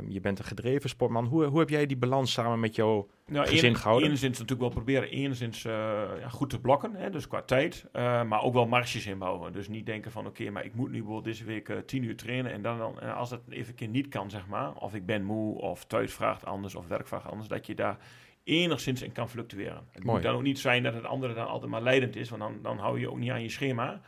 je 0.07 0.19
bent 0.21 0.39
een 0.39 0.45
gedreven 0.45 0.89
sportman. 0.89 1.25
Hoe, 1.25 1.43
hoe 1.45 1.59
heb 1.59 1.69
jij 1.69 1.85
die 1.85 1.97
balans 1.97 2.31
samen 2.31 2.59
met 2.59 2.75
jou... 2.75 3.05
Nou, 3.27 3.47
gezin 3.47 3.75
gehouden? 3.75 4.05
Enigszins 4.07 4.39
natuurlijk 4.39 4.59
wel 4.73 4.83
proberen, 4.83 5.09
enigszins 5.09 5.61
ja, 5.61 6.29
goed 6.29 6.49
te 6.49 6.59
blokken, 6.59 6.95
hè, 6.95 7.09
dus 7.09 7.27
qua 7.27 7.41
tijd, 7.41 7.85
maar 7.93 8.41
ook 8.43 8.53
wel 8.53 8.67
marges 8.67 9.05
inbouwen. 9.07 9.53
Dus 9.53 9.67
niet 9.67 9.85
denken 9.85 10.11
van, 10.11 10.25
oké, 10.27 10.49
maar 10.49 10.65
ik 10.65 10.73
moet 10.75 10.87
nu 10.87 10.93
bijvoorbeeld 10.97 11.23
deze 11.25 11.43
week 11.45 11.73
tien 11.85 12.03
uur 12.03 12.15
trainen 12.15 12.51
en 12.51 12.61
dan, 12.61 12.77
dan 12.77 12.99
eh, 12.99 13.17
als 13.17 13.29
dat 13.29 13.41
even 13.49 13.69
een 13.69 13.75
keer 13.75 13.87
niet 13.87 14.07
kan, 14.07 14.29
zeg 14.29 14.47
maar, 14.47 14.73
of 14.75 14.93
ik 14.95 15.05
ben 15.05 15.23
moe, 15.23 15.57
of 15.61 15.85
thuis 15.85 16.13
vraagt 16.13 16.45
anders, 16.45 16.75
of 16.75 16.87
werk 16.87 17.07
vraagt 17.07 17.25
anders, 17.29 17.47
dat 17.47 17.65
je 17.67 17.75
daar 17.75 17.97
enigszins 18.43 19.01
in 19.01 19.11
kan 19.11 19.29
fluctueren. 19.29 19.83
Het 19.91 20.03
Mooi. 20.03 20.15
moet 20.15 20.25
dan 20.25 20.35
ook 20.35 20.41
niet 20.41 20.59
zijn 20.59 20.83
dat 20.83 20.93
het 20.93 21.03
andere 21.03 21.33
dan 21.33 21.47
altijd 21.47 21.71
maar 21.71 21.81
leidend 21.81 22.15
is, 22.15 22.29
want 22.29 22.41
dan, 22.41 22.53
dan 22.63 22.77
hou 22.77 22.99
je 22.99 23.09
ook 23.11 23.17
niet 23.17 23.31
aan 23.31 23.41
je 23.41 23.49
schema, 23.49 24.01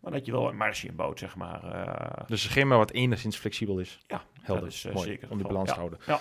maar 0.00 0.12
dat 0.12 0.26
je 0.26 0.32
wel 0.32 0.48
een 0.48 0.56
marge 0.56 0.86
inbouwt, 0.86 1.18
zeg 1.18 1.36
maar. 1.36 1.64
eh, 1.64 2.26
Dus 2.26 2.44
een 2.44 2.50
schema 2.50 2.76
wat 2.76 2.90
enigszins 2.90 3.36
flexibel 3.36 3.78
is. 3.78 3.98
ja, 4.06 4.22
Helder. 4.42 4.66
is 4.66 4.84
eh, 4.84 4.94
Mooi, 4.94 5.06
zeker. 5.08 5.30
om 5.30 5.36
die 5.38 5.46
balans 5.46 5.68
te 5.70 5.76
houden. 5.76 5.98
Ja. 6.06 6.20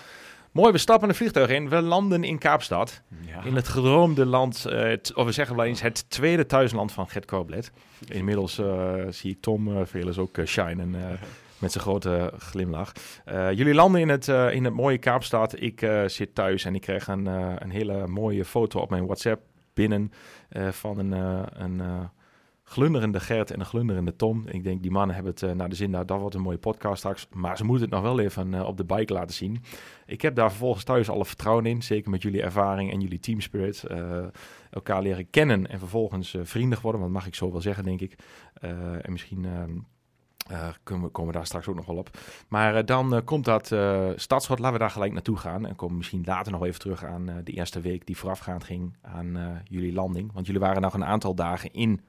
Mooi, 0.52 0.72
we 0.72 0.78
stappen 0.78 1.10
een 1.10 1.16
vliegtuig 1.16 1.50
in. 1.50 1.70
We 1.70 1.82
landen 1.82 2.24
in 2.24 2.38
Kaapstad. 2.38 3.02
Ja. 3.26 3.44
In 3.44 3.56
het 3.56 3.68
gedroomde 3.68 4.26
land, 4.26 4.66
eh, 4.66 4.94
of 5.14 5.26
we 5.26 5.32
zeggen 5.32 5.56
wel 5.56 5.66
eens 5.66 5.82
het 5.82 6.10
tweede 6.10 6.46
thuisland 6.46 6.92
van 6.92 7.10
Gert 7.10 7.26
Corblet. 7.26 7.72
Inmiddels 8.08 8.62
zie 9.10 9.32
ik 9.32 9.42
Tom 9.42 9.86
Velers 9.86 10.18
ook 10.18 10.38
shinen 10.46 10.96
met 11.60 11.72
zijn 11.72 11.84
grote 11.84 12.34
glimlach. 12.38 12.92
Uh, 13.26 13.52
jullie 13.52 13.74
landen 13.74 14.02
in 14.02 14.10
het, 14.10 14.28
uh, 14.28 14.54
in 14.54 14.64
het 14.64 14.74
mooie 14.74 14.98
Kaapstad. 14.98 15.62
Ik 15.62 15.82
uh, 15.82 16.08
zit 16.08 16.36
thuis 16.36 16.66
en 16.66 16.76
ik 16.76 16.82
krijg 16.82 17.08
een, 17.08 17.26
een 17.62 17.70
hele 17.70 18.08
mooie 18.08 18.46
foto 18.46 18.80
op 18.80 18.90
mijn 18.90 19.06
WhatsApp 19.06 19.42
binnen 19.74 20.12
van 20.72 20.98
een, 20.98 21.12
een 21.64 22.10
glunderende 22.64 23.20
Gert 23.20 23.52
en 23.52 23.60
een 23.60 23.66
glunderende 23.66 24.16
Tom. 24.16 24.48
Ik 24.48 24.64
denk, 24.64 24.82
die 24.82 24.92
mannen 24.92 25.16
hebben 25.16 25.34
het 25.40 25.56
naar 25.56 25.70
de 25.70 25.76
zin, 25.76 25.90
nou, 25.90 26.06
dat 26.06 26.20
wordt 26.20 26.36
een 26.36 26.42
mooie 26.42 26.58
podcast 26.58 26.98
straks. 26.98 27.28
Maar 27.34 27.58
ze 27.58 27.64
moeten 27.64 27.86
het 27.86 27.94
nog 27.94 28.04
wel 28.04 28.20
even 28.20 28.66
op 28.66 28.78
de 28.78 28.86
bike 28.86 29.14
laten 29.14 29.36
zien. 29.36 29.64
Ik 30.06 30.22
heb 30.22 30.36
daar 30.36 30.50
vervolgens 30.50 30.84
thuis 30.84 31.10
alle 31.10 31.26
vertrouwen 31.26 31.66
in. 31.66 31.82
Zeker 31.82 32.10
met 32.10 32.22
jullie 32.22 32.42
ervaring 32.42 32.92
en 32.92 33.02
jullie 33.02 33.20
team 33.20 33.42
spirit. 33.42 33.84
elkaar 34.70 35.02
leren 35.02 35.30
kennen 35.30 35.68
en 35.68 35.80
vervolgens 35.80 36.36
vriendig 36.42 36.82
worden. 36.82 37.02
Want 37.02 37.14
mag 37.14 37.28
ik 37.28 37.36
zo 37.36 37.52
wel 37.52 37.62
zeggen, 37.62 37.84
denk 37.84 38.02
ik. 38.02 38.16
en 39.02 39.12
misschien... 39.12 39.46
Uh, 40.52 40.68
komen, 40.84 41.06
we, 41.06 41.12
komen 41.12 41.34
daar 41.34 41.46
straks 41.46 41.68
ook 41.68 41.76
nog 41.76 41.86
wel 41.86 41.96
op. 41.96 42.10
Maar 42.48 42.78
uh, 42.78 42.84
dan 42.86 43.14
uh, 43.14 43.20
komt 43.26 43.46
dat 43.46 43.66
stadschot. 44.16 44.60
Laten 44.60 44.74
we 44.74 44.80
daar 44.80 44.90
gelijk 44.90 45.14
naartoe 45.14 45.38
gaan. 45.38 45.66
En 45.66 45.76
komen 45.76 45.98
misschien 45.98 46.24
later 46.26 46.52
nog 46.52 46.64
even 46.64 46.80
terug 46.80 47.06
aan 47.06 47.26
de 47.44 47.52
eerste 47.52 47.82
week 47.82 48.06
die 48.06 48.18
voorafgaand 48.18 48.64
ging 48.64 48.96
aan 49.02 49.62
jullie 49.64 49.94
landing. 49.94 50.34
Want 50.34 50.46
jullie 50.46 50.62
waren 50.62 50.82
nog 50.82 50.94
een 50.94 51.06
aantal 51.06 51.36
dagen 51.36 51.74
in 51.74 52.02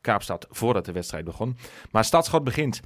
Kaapstad 0.00 0.46
voordat 0.50 0.84
de 0.84 0.92
wedstrijd 0.92 1.24
begon. 1.24 1.56
Maar 1.90 2.04
stadschot 2.04 2.44
begint. 2.44 2.80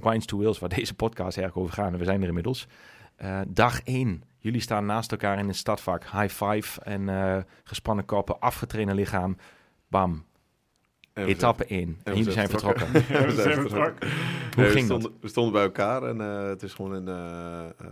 Wines 0.00 0.26
to 0.26 0.38
Wheels, 0.38 0.58
waar 0.58 0.68
deze 0.78 0.94
podcast 0.94 1.38
erg 1.38 1.56
over 1.56 1.72
gaat. 1.72 1.92
En 1.92 1.98
we 1.98 2.04
zijn 2.04 2.22
er 2.22 2.28
inmiddels. 2.28 2.66
dag 3.48 3.80
1. 3.82 4.22
Jullie 4.38 4.60
staan 4.60 4.86
naast 4.86 5.12
elkaar 5.12 5.38
in 5.38 5.48
een 5.48 5.54
stadvak. 5.54 6.04
High 6.04 6.44
five 6.44 6.80
en 6.80 7.46
gespannen 7.64 8.04
koppen, 8.04 8.40
afgetrainde 8.40 8.94
lichaam. 8.94 9.36
Bam, 9.88 10.24
Etappe 11.14 11.64
1. 11.64 11.80
En, 11.80 12.12
we 12.12 12.18
jullie 12.18 12.32
zijn 12.32 12.48
vertrokken. 12.48 12.86
Hoe 12.90 13.26
we 13.26 13.32
zijn 13.32 13.60
vertrokken. 13.68 14.08
Nee, 14.56 14.66
we, 14.66 14.72
ging 14.72 14.84
stonden, 14.84 15.10
dat? 15.10 15.20
we 15.20 15.28
stonden 15.28 15.52
bij 15.52 15.62
elkaar 15.62 16.02
en 16.02 16.20
uh, 16.20 16.48
het 16.48 16.62
is 16.62 16.74
gewoon 16.74 16.92
een. 16.92 17.08
Uh, 17.08 17.64
uh, 17.82 17.88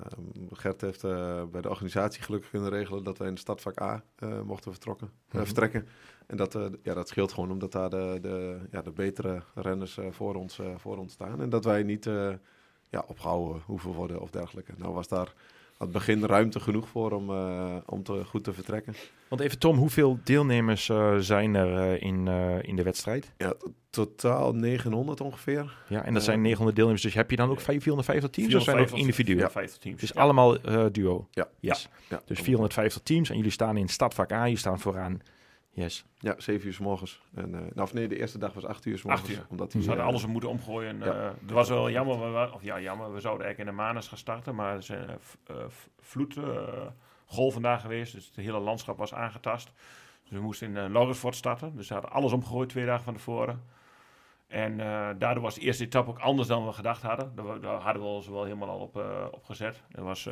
Gert 0.53 0.81
heeft 0.81 1.05
uh, 1.05 1.43
bij 1.45 1.61
de 1.61 1.68
organisatie 1.68 2.23
gelukkig 2.23 2.51
kunnen 2.51 2.70
regelen 2.70 3.05
dat 3.05 3.18
wij 3.18 3.29
in 3.29 3.37
stadvak 3.37 3.81
A 3.81 4.03
uh, 4.18 4.41
mochten 4.41 4.70
vertrokken, 4.70 5.11
Mhm. 5.29 5.39
uh, 5.39 5.45
vertrekken. 5.45 5.87
En 6.27 6.37
dat, 6.37 6.55
uh, 6.55 6.64
ja, 6.83 6.95
dat 6.95 7.09
scheelt 7.09 7.33
gewoon 7.33 7.51
omdat 7.51 7.73
daar 7.73 7.91
de, 7.91 8.18
de, 8.20 8.59
ja, 8.70 8.83
de 8.83 8.91
betere 8.91 9.43
renners 9.55 9.97
uh, 9.99 10.07
voor, 10.11 10.35
ons, 10.35 10.59
uh, 10.59 10.66
voor 10.77 10.97
ons 10.99 11.12
staan. 11.12 11.41
En 11.41 11.49
dat 11.51 11.64
wij 11.64 11.83
niet 11.83 12.07
uh, 12.07 12.33
ja, 12.91 13.05
opgehouden 13.07 13.62
hoeven 13.64 13.91
worden 13.93 14.20
of 14.20 14.31
dergelijke. 14.31 14.73
Nou 14.77 14.95
was 14.95 15.09
daar 15.09 15.33
het 15.83 15.93
begin 15.93 16.24
ruimte 16.24 16.61
genoeg 16.61 16.89
voor 16.89 17.11
om, 17.11 17.30
uh, 17.30 17.76
om 17.87 18.03
te, 18.03 18.24
goed 18.24 18.45
te 18.45 18.53
vertrekken. 18.53 18.95
Want 19.28 19.41
even 19.41 19.59
Tom, 19.59 19.76
hoeveel 19.76 20.18
deelnemers 20.24 20.89
uh, 20.89 21.16
zijn 21.16 21.55
er 21.55 21.93
uh, 21.93 22.03
in, 22.03 22.28
in 22.62 22.76
de 22.76 22.83
wedstrijd? 22.83 23.33
Ja, 23.37 23.55
totaal 23.91 24.55
900 24.55 25.20
ongeveer. 25.20 25.76
Ja, 25.89 26.05
en 26.05 26.14
dat 26.14 26.22
zijn 26.22 26.41
900 26.41 26.76
deelnemers. 26.76 27.05
Dus 27.05 27.14
heb 27.14 27.30
je 27.30 27.37
dan 27.37 27.51
ook 27.51 27.61
450 27.61 28.30
teams 28.30 28.55
of 28.55 28.62
zijn 28.62 28.78
het 28.78 28.91
individuen? 28.91 29.37
450 29.37 29.78
teams. 29.78 30.01
Dus 30.01 30.11
ja. 30.14 30.20
allemaal 30.20 30.57
duo? 30.93 31.28
Ja. 31.30 31.49
Yes. 31.61 31.89
ja. 32.09 32.22
Dus 32.26 32.41
450 32.41 33.03
teams 33.03 33.30
en 33.30 33.37
jullie 33.37 33.51
staan 33.51 33.76
in 33.76 33.89
stadvak 33.89 34.33
A, 34.33 34.45
je 34.45 34.57
staan 34.57 34.80
vooraan. 34.80 35.20
Yes. 35.75 36.05
Ja, 36.18 36.35
7 36.39 36.66
uur 36.66 36.73
s 36.73 36.79
morgens. 36.79 37.23
En, 37.35 37.49
uh, 37.49 37.61
nou, 37.61 37.81
of 37.81 37.93
nee, 37.93 38.09
de 38.09 38.18
eerste 38.18 38.39
dag 38.39 38.53
was 38.53 38.64
8 38.64 38.85
uur 38.85 38.99
s 38.99 39.03
morgens. 39.03 39.31
Uur. 39.31 39.47
Omdat 39.49 39.73
we 39.73 39.79
die, 39.79 39.89
hadden 39.89 40.05
uh, 40.05 40.11
alles 40.11 40.27
moeten 40.27 40.51
omgooien. 40.51 40.99
Ja. 40.99 41.25
Uh, 41.25 41.31
het 41.41 41.51
was 41.51 41.68
wel 41.68 41.91
jammer, 41.91 42.33
we, 42.33 42.51
of 42.53 42.62
ja, 42.62 42.81
jammer, 42.81 43.12
we 43.12 43.20
zouden 43.20 43.47
eigenlijk 43.47 43.70
in 43.70 43.77
de 43.77 43.83
Manus 43.83 44.09
gaan 44.09 44.18
starten, 44.18 44.55
maar 44.55 44.75
er 44.75 44.83
zijn 44.83 45.18
vloedgolven 46.01 47.53
vandaag 47.53 47.81
geweest, 47.81 48.12
dus 48.12 48.27
het 48.27 48.37
hele 48.37 48.59
landschap 48.59 48.99
was 48.99 49.14
aangetast. 49.14 49.73
Dus 50.23 50.31
we 50.33 50.41
moesten 50.41 50.68
in 50.68 50.85
uh, 50.85 50.93
Laurensfort 50.93 51.35
starten, 51.35 51.77
dus 51.77 51.89
we 51.89 51.95
hadden 51.95 52.12
alles 52.12 52.33
omgegooid 52.33 52.68
twee 52.68 52.87
dagen 52.87 53.05
van 53.05 53.14
tevoren. 53.14 53.62
En 54.47 54.73
uh, 54.73 55.09
daardoor 55.18 55.43
was 55.43 55.55
de 55.55 55.61
eerste 55.61 55.85
etappe 55.85 56.11
ook 56.11 56.18
anders 56.18 56.49
dan 56.49 56.66
we 56.66 56.73
gedacht 56.73 57.03
hadden. 57.03 57.33
Daar, 57.35 57.61
daar 57.61 57.81
hadden 57.81 58.03
we 58.03 58.09
ons 58.09 58.29
wel 58.29 58.45
helemaal 58.45 58.68
al 58.68 58.79
op, 58.79 58.97
uh, 58.97 59.27
op 59.31 59.45
gezet. 59.45 59.83
Dat 59.89 60.05
was, 60.05 60.29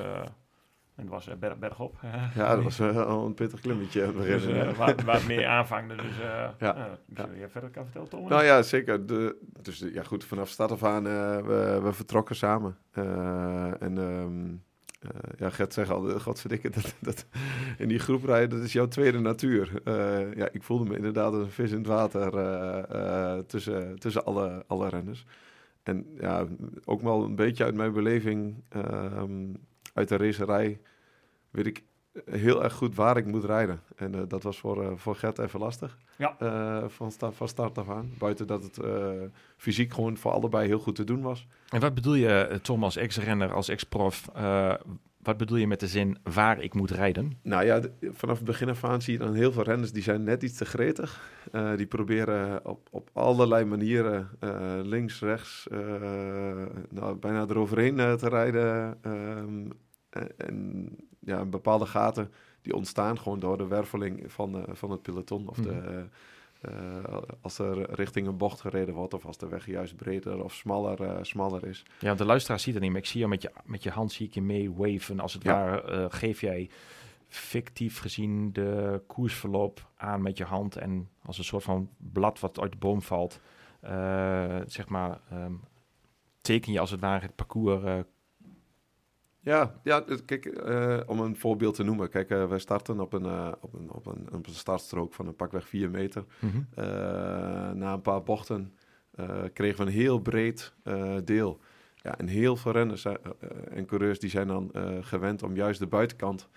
het 1.00 1.08
was 1.08 1.28
uh, 1.28 1.34
berg, 1.34 1.58
bergop. 1.58 1.96
ja, 2.34 2.54
dat 2.54 2.64
was 2.64 2.80
uh, 2.80 3.06
al 3.06 3.26
een 3.26 3.34
pittig 3.34 3.60
klimmetje. 3.60 4.12
Dus, 4.12 4.46
uh, 4.46 4.72
waar, 4.72 4.94
waar 5.04 5.26
meer 5.26 5.46
aanvangde. 5.46 5.96
Dus 5.96 6.18
uh, 6.18 6.48
ja. 6.58 6.76
Uh, 6.76 6.84
ja. 7.14 7.28
je 7.38 7.48
verder 7.48 7.70
kan 7.70 7.84
vertellen, 7.84 8.08
Tom? 8.08 8.28
Nou 8.28 8.44
ja, 8.44 8.62
zeker. 8.62 9.06
De, 9.06 9.36
dus 9.62 9.78
de, 9.78 9.92
ja, 9.92 10.02
goed, 10.02 10.24
vanaf 10.24 10.48
start 10.48 10.70
af 10.70 10.84
aan, 10.84 11.06
uh, 11.06 11.36
we, 11.36 11.80
we 11.82 11.92
vertrokken 11.92 12.36
samen. 12.36 12.76
Uh, 12.94 13.82
en 13.82 13.98
um, 13.98 14.62
uh, 15.02 15.10
ja, 15.38 15.50
Gert 15.50 15.72
zegt 15.72 15.90
al, 15.90 16.18
godverdikke, 16.18 16.70
dat, 16.70 16.94
dat, 16.98 17.26
in 17.78 17.88
die 17.88 17.98
groep 17.98 18.24
rijden, 18.24 18.50
dat 18.50 18.66
is 18.66 18.72
jouw 18.72 18.88
tweede 18.88 19.18
natuur. 19.18 19.70
Uh, 19.84 20.34
ja, 20.34 20.48
ik 20.52 20.62
voelde 20.62 20.84
me 20.84 20.96
inderdaad 20.96 21.32
als 21.32 21.42
een 21.42 21.50
vis 21.50 21.70
in 21.70 21.78
het 21.78 21.86
water 21.86 22.34
uh, 22.94 23.38
tussen, 23.38 23.98
tussen 23.98 24.24
alle, 24.24 24.64
alle 24.66 24.88
renners. 24.88 25.24
En 25.82 26.06
ja, 26.20 26.46
ook 26.84 27.00
wel 27.02 27.24
een 27.24 27.36
beetje 27.36 27.64
uit 27.64 27.74
mijn 27.74 27.92
beleving 27.92 28.62
um, 29.16 29.56
uit 29.94 30.08
de 30.08 30.16
racerij 30.16 30.80
weet 31.50 31.66
ik 31.66 31.82
heel 32.24 32.62
erg 32.62 32.72
goed 32.72 32.94
waar 32.94 33.16
ik 33.16 33.26
moet 33.26 33.44
rijden. 33.44 33.80
En 33.96 34.14
uh, 34.14 34.20
dat 34.28 34.42
was 34.42 34.58
voor, 34.58 34.82
uh, 34.82 34.90
voor 34.94 35.16
Gert 35.16 35.38
even 35.38 35.60
lastig. 35.60 35.98
Ja. 36.18 36.36
Uh, 36.42 36.88
van, 36.88 37.12
sta 37.12 37.32
van 37.32 37.48
start 37.48 37.78
af 37.78 37.90
aan. 37.90 38.10
Buiten 38.18 38.46
dat 38.46 38.62
het 38.62 38.80
fysiek 39.56 39.92
gewoon 39.92 40.16
voor 40.16 40.32
allebei 40.32 40.66
heel 40.66 40.78
goed 40.78 40.94
te 40.94 41.04
doen 41.04 41.22
was. 41.22 41.46
En 41.68 41.80
wat 41.80 41.94
bedoel 41.94 42.14
je, 42.14 42.58
Tom, 42.62 42.84
als 42.84 42.96
ex-renner, 42.96 43.52
als 43.52 43.68
ex-prof... 43.68 44.28
wat 45.22 45.36
bedoel 45.36 45.56
je 45.56 45.66
met 45.66 45.80
de 45.80 45.86
zin 45.86 46.18
waar 46.22 46.60
ik 46.60 46.74
moet 46.74 46.90
rijden? 46.90 47.38
Nou 47.42 47.64
ja, 47.64 47.80
vanaf 48.00 48.36
het 48.36 48.46
begin 48.46 48.68
af 48.68 48.84
aan 48.84 49.02
zie 49.02 49.12
je 49.12 49.18
dan 49.18 49.34
heel 49.34 49.52
veel 49.52 49.62
renners 49.62 49.92
die 49.92 50.02
zijn 50.02 50.22
net 50.22 50.42
iets 50.42 50.56
te 50.56 50.64
gretig. 50.64 51.20
Uh, 51.52 51.76
die 51.76 51.86
proberen 51.86 52.66
op, 52.66 52.88
op 52.90 53.10
allerlei 53.12 53.64
manieren 53.64 54.28
uh, 54.40 54.80
links, 54.82 55.20
rechts, 55.20 55.66
uh, 55.72 55.78
nou, 56.90 57.16
bijna 57.16 57.46
eroverheen 57.48 57.96
te 57.96 58.28
rijden. 58.28 58.98
Um, 59.02 59.72
en 60.36 60.88
ja, 61.20 61.44
bepaalde 61.44 61.86
gaten 61.86 62.32
die 62.62 62.74
ontstaan 62.74 63.18
gewoon 63.18 63.40
door 63.40 63.56
de 63.58 63.66
werveling 63.66 64.32
van, 64.32 64.64
van 64.68 64.90
het 64.90 65.02
peloton. 65.02 65.48
Of 65.48 65.56
de, 65.56 66.04
als 67.40 67.58
er 67.58 67.94
richting 67.94 68.26
een 68.26 68.36
bocht 68.36 68.60
gereden 68.60 68.94
wordt 68.94 69.14
of 69.14 69.26
als 69.26 69.38
de 69.38 69.48
weg 69.48 69.66
juist 69.66 69.96
breder 69.96 70.44
of 70.44 70.54
smaller, 70.54 71.26
smaller 71.26 71.66
is. 71.66 71.82
Ja, 71.98 72.06
want 72.06 72.18
de 72.18 72.24
luisteraar 72.24 72.60
ziet 72.60 72.74
het 72.74 72.82
niet, 72.82 72.92
maar 72.92 73.00
ik 73.00 73.06
zie 73.06 73.20
je 73.20 73.28
met 73.28 73.42
je, 73.42 73.50
met 73.64 73.82
je 73.82 73.90
hand 73.90 74.12
zie 74.12 74.26
ik 74.26 74.34
je 74.34 74.42
mee 74.42 74.72
waven. 74.72 75.20
Als 75.20 75.32
het 75.32 75.42
ja. 75.42 75.52
ware 75.52 75.92
uh, 75.92 76.06
geef 76.08 76.40
jij 76.40 76.70
fictief 77.28 77.98
gezien 77.98 78.52
de 78.52 79.02
koersverloop 79.06 79.88
aan 79.96 80.22
met 80.22 80.38
je 80.38 80.44
hand 80.44 80.76
en 80.76 81.08
als 81.22 81.38
een 81.38 81.44
soort 81.44 81.62
van 81.62 81.90
blad 81.96 82.40
wat 82.40 82.60
uit 82.60 82.72
de 82.72 82.78
boom 82.78 83.02
valt, 83.02 83.40
zeg 84.66 84.88
maar, 84.88 85.20
um, 85.32 85.60
teken 86.40 86.72
je 86.72 86.80
als 86.80 86.90
het 86.90 87.00
ware 87.00 87.24
het 87.26 87.34
parcours 87.34 88.04
ja, 89.40 89.80
ja 89.82 90.04
kijk, 90.24 90.44
uh, 90.44 91.00
om 91.06 91.20
een 91.20 91.36
voorbeeld 91.36 91.74
te 91.74 91.82
noemen. 91.82 92.08
Kijk, 92.08 92.30
uh, 92.30 92.48
wij 92.48 92.58
starten 92.58 93.00
op 93.00 93.12
een, 93.12 93.24
uh, 93.24 93.52
op, 93.60 93.74
een, 93.74 93.90
op, 93.92 94.06
een, 94.06 94.28
op 94.32 94.46
een 94.46 94.54
startstrook 94.54 95.14
van 95.14 95.26
een 95.26 95.36
pakweg 95.36 95.68
4 95.68 95.90
meter. 95.90 96.24
Mhm. 96.38 96.56
Mm 96.56 96.66
-hmm. 96.74 97.78
na 97.78 97.92
een 97.92 98.02
paar 98.02 98.22
bochten 98.22 98.74
kregen 99.52 99.78
we 99.78 99.90
een 99.90 99.96
heel 99.96 100.18
breed 100.18 100.74
deel. 101.24 101.60
Ja, 102.02 102.18
en 102.18 102.26
heel 102.26 102.56
veel 102.56 102.72
renners 102.72 103.04
en 103.70 103.86
coureurs 103.86 104.18
die 104.18 104.30
zijn 104.30 104.46
dan 104.46 104.70
gewend 105.00 105.42
om 105.42 105.56
juist 105.56 105.78
de 105.78 105.86
buitenkant 105.86 106.48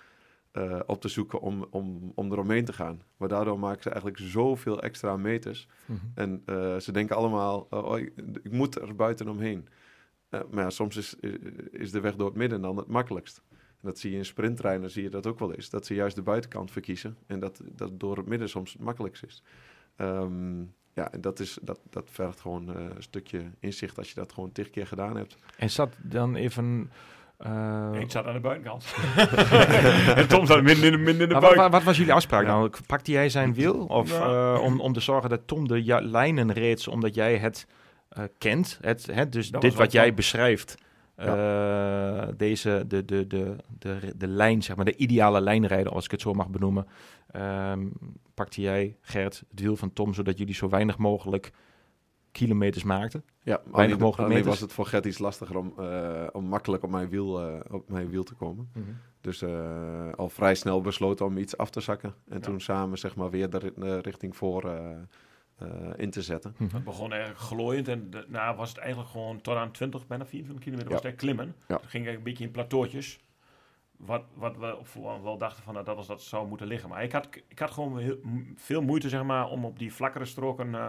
op 0.85 1.01
te 1.01 1.07
zoeken 1.07 1.39
om, 1.39 1.65
om, 1.69 2.11
om 2.15 2.31
eromheen 2.31 2.65
te 2.65 2.73
gaan. 2.73 3.01
Maar 3.17 3.27
daardoor 3.27 3.59
maken 3.59 3.83
ze 3.83 3.89
eigenlijk 3.89 4.21
zoveel 4.21 4.81
extra 4.81 5.17
meters. 5.17 5.67
Mhm. 5.85 5.91
Mm 5.91 6.11
-hmm. 6.15 6.41
En 6.45 6.81
ze 6.81 6.91
denken 6.91 7.15
allemaal, 7.15 7.67
oh, 7.69 7.97
ik, 7.97 8.13
ik 8.43 8.51
moet 8.51 8.81
er 8.81 8.95
buiten 8.95 9.27
omheen. 9.27 9.67
Uh, 10.33 10.39
maar 10.51 10.63
ja, 10.63 10.69
soms 10.69 10.97
is, 10.97 11.15
is 11.71 11.91
de 11.91 11.99
weg 11.99 12.15
door 12.15 12.27
het 12.27 12.37
midden 12.37 12.61
dan 12.61 12.77
het 12.77 12.87
makkelijkst. 12.87 13.41
En 13.51 13.89
dat 13.89 13.99
zie 13.99 14.11
je 14.11 14.17
in 14.17 14.25
sprinttreinen, 14.25 14.89
zie 14.89 15.03
je 15.03 15.09
dat 15.09 15.27
ook 15.27 15.39
wel 15.39 15.53
eens. 15.53 15.69
Dat 15.69 15.85
ze 15.85 15.93
juist 15.93 16.15
de 16.15 16.21
buitenkant 16.21 16.71
verkiezen 16.71 17.17
en 17.27 17.39
dat, 17.39 17.61
dat 17.71 17.99
door 17.99 18.17
het 18.17 18.27
midden 18.27 18.49
soms 18.49 18.73
het 18.73 18.81
makkelijkst 18.81 19.23
is. 19.23 19.43
Um, 19.97 20.73
ja, 20.93 21.11
en 21.11 21.21
dat, 21.21 21.39
is, 21.39 21.57
dat, 21.61 21.79
dat 21.89 22.09
vergt 22.11 22.39
gewoon 22.39 22.69
uh, 22.69 22.75
een 22.95 23.03
stukje 23.03 23.41
inzicht 23.59 23.97
als 23.97 24.09
je 24.09 24.15
dat 24.15 24.33
gewoon 24.33 24.51
tig 24.51 24.69
keer 24.69 24.87
gedaan 24.87 25.17
hebt. 25.17 25.35
En 25.57 25.69
zat 25.69 25.95
dan 26.01 26.35
even... 26.35 26.91
Uh... 27.45 27.89
Ik 27.99 28.11
zat 28.11 28.25
aan 28.25 28.33
de 28.33 28.39
buitenkant. 28.39 28.95
en 30.19 30.27
Tom 30.27 30.45
zat 30.45 30.61
minder 30.61 30.93
in, 30.93 31.03
minder 31.03 31.21
in 31.21 31.27
de 31.27 31.33
wat, 31.33 31.41
buik. 31.41 31.55
wat, 31.55 31.71
wat, 31.71 31.83
was 31.83 31.97
jullie 31.97 32.13
afspraak? 32.13 32.43
Ja. 32.43 32.47
Nou, 32.47 32.71
pakte 32.87 33.11
jij 33.11 33.29
zijn 33.29 33.53
wiel? 33.53 33.85
Of 33.85 34.11
ja. 34.11 34.53
uh, 34.53 34.61
om, 34.61 34.79
om 34.79 34.93
te 34.93 34.99
zorgen 34.99 35.29
dat 35.29 35.47
Tom 35.47 35.67
de 35.67 35.83
ja, 35.83 36.01
lijnen 36.01 36.53
reed, 36.53 36.87
omdat 36.87 37.15
jij 37.15 37.37
het 37.37 37.67
uh, 38.17 38.23
kent. 38.37 38.77
Het, 38.81 39.05
het, 39.11 39.31
dus 39.31 39.49
Dat 39.51 39.61
dit 39.61 39.73
wat 39.73 39.91
jij 39.91 40.13
beschrijft. 40.13 40.75
Uh, 41.19 42.27
deze, 42.37 42.83
de, 42.87 43.05
de, 43.05 43.27
de, 43.27 43.55
de, 43.79 43.99
de 44.15 44.27
lijn, 44.27 44.63
zeg 44.63 44.75
maar, 44.75 44.85
de 44.85 44.95
ideale 44.95 45.41
lijnrijder, 45.41 45.91
als 45.93 46.05
ik 46.05 46.11
het 46.11 46.21
zo 46.21 46.33
mag 46.33 46.49
benoemen. 46.49 46.87
Um, 47.35 47.91
pakte 48.33 48.61
jij, 48.61 48.97
Gert, 49.01 49.43
het 49.49 49.59
wiel 49.59 49.75
van 49.75 49.93
Tom, 49.93 50.13
zodat 50.13 50.37
jullie 50.37 50.53
zo 50.53 50.69
weinig 50.69 50.97
mogelijk 50.97 51.51
kilometers 52.31 52.83
maakte. 52.83 53.21
Ja, 53.43 53.61
Weinig 53.63 53.73
alleen, 53.73 53.89
mogelijk 53.89 54.17
alleen 54.17 54.29
meters. 54.29 54.47
was 54.47 54.59
het 54.59 54.73
voor 54.73 54.85
Gert 54.85 55.05
iets 55.05 55.17
lastiger 55.19 55.57
om, 55.57 55.73
eh, 55.77 56.27
om 56.31 56.45
makkelijk 56.45 56.83
op 56.83 56.89
mijn, 56.89 57.09
wiel, 57.09 57.41
eh, 57.41 57.59
op 57.71 57.89
mijn 57.89 58.09
wiel 58.09 58.23
te 58.23 58.33
komen. 58.33 58.71
Dus 59.21 59.41
eh, 59.41 60.11
al 60.15 60.29
vrij 60.29 60.55
snel 60.55 60.81
besloten 60.81 61.25
om 61.25 61.37
iets 61.37 61.57
af 61.57 61.69
te 61.69 61.81
zakken. 61.81 62.13
En 62.29 62.41
toen 62.41 62.61
samen 62.61 62.97
zeg 62.97 63.15
maar 63.15 63.29
weer 63.29 63.49
de, 63.49 63.57
ri- 63.57 63.73
de 63.75 63.99
richting 63.99 64.35
voor 64.35 64.69
eh, 64.69 64.91
eh, 64.91 64.97
in 65.95 66.09
te 66.09 66.21
zetten. 66.21 66.55
Het 66.71 66.83
begon 66.83 67.11
eigenlijk 67.11 67.41
glooiend 67.41 67.87
en 67.87 68.09
daarna 68.09 68.55
was 68.55 68.69
het 68.69 68.77
eigenlijk 68.77 69.09
gewoon 69.09 69.41
tot 69.41 69.55
aan 69.55 69.71
20, 69.71 70.07
bijna 70.07 70.25
24 70.25 70.63
kilometer 70.65 70.91
was 70.93 71.03
het 71.03 71.15
klimmen. 71.15 71.45
Ja. 71.67 71.75
Het 71.75 71.89
ging 71.89 72.05
eigenlijk 72.05 72.17
een 72.17 72.23
beetje 72.23 72.43
in 72.43 72.51
plateautjes. 72.51 73.19
Wat, 73.97 74.23
wat 74.33 74.57
we 74.57 74.77
op 74.77 74.87
voorhand 74.87 75.23
wel 75.23 75.37
dachten 75.37 75.63
van 75.63 75.73
nou, 75.73 75.85
dat 75.85 75.95
was 75.95 76.07
dat 76.07 76.21
zou 76.21 76.47
moeten 76.47 76.67
liggen. 76.67 76.89
Maar 76.89 77.03
ik 77.03 77.11
had, 77.11 77.27
ik 77.47 77.59
had 77.59 77.71
gewoon 77.71 77.99
heel, 77.99 78.17
veel 78.55 78.81
moeite 78.81 79.09
zeg 79.09 79.23
maar, 79.23 79.47
om 79.49 79.65
op 79.65 79.79
die 79.79 79.93
vlakkere 79.93 80.25
stroken... 80.25 80.75
eh, 80.75 80.85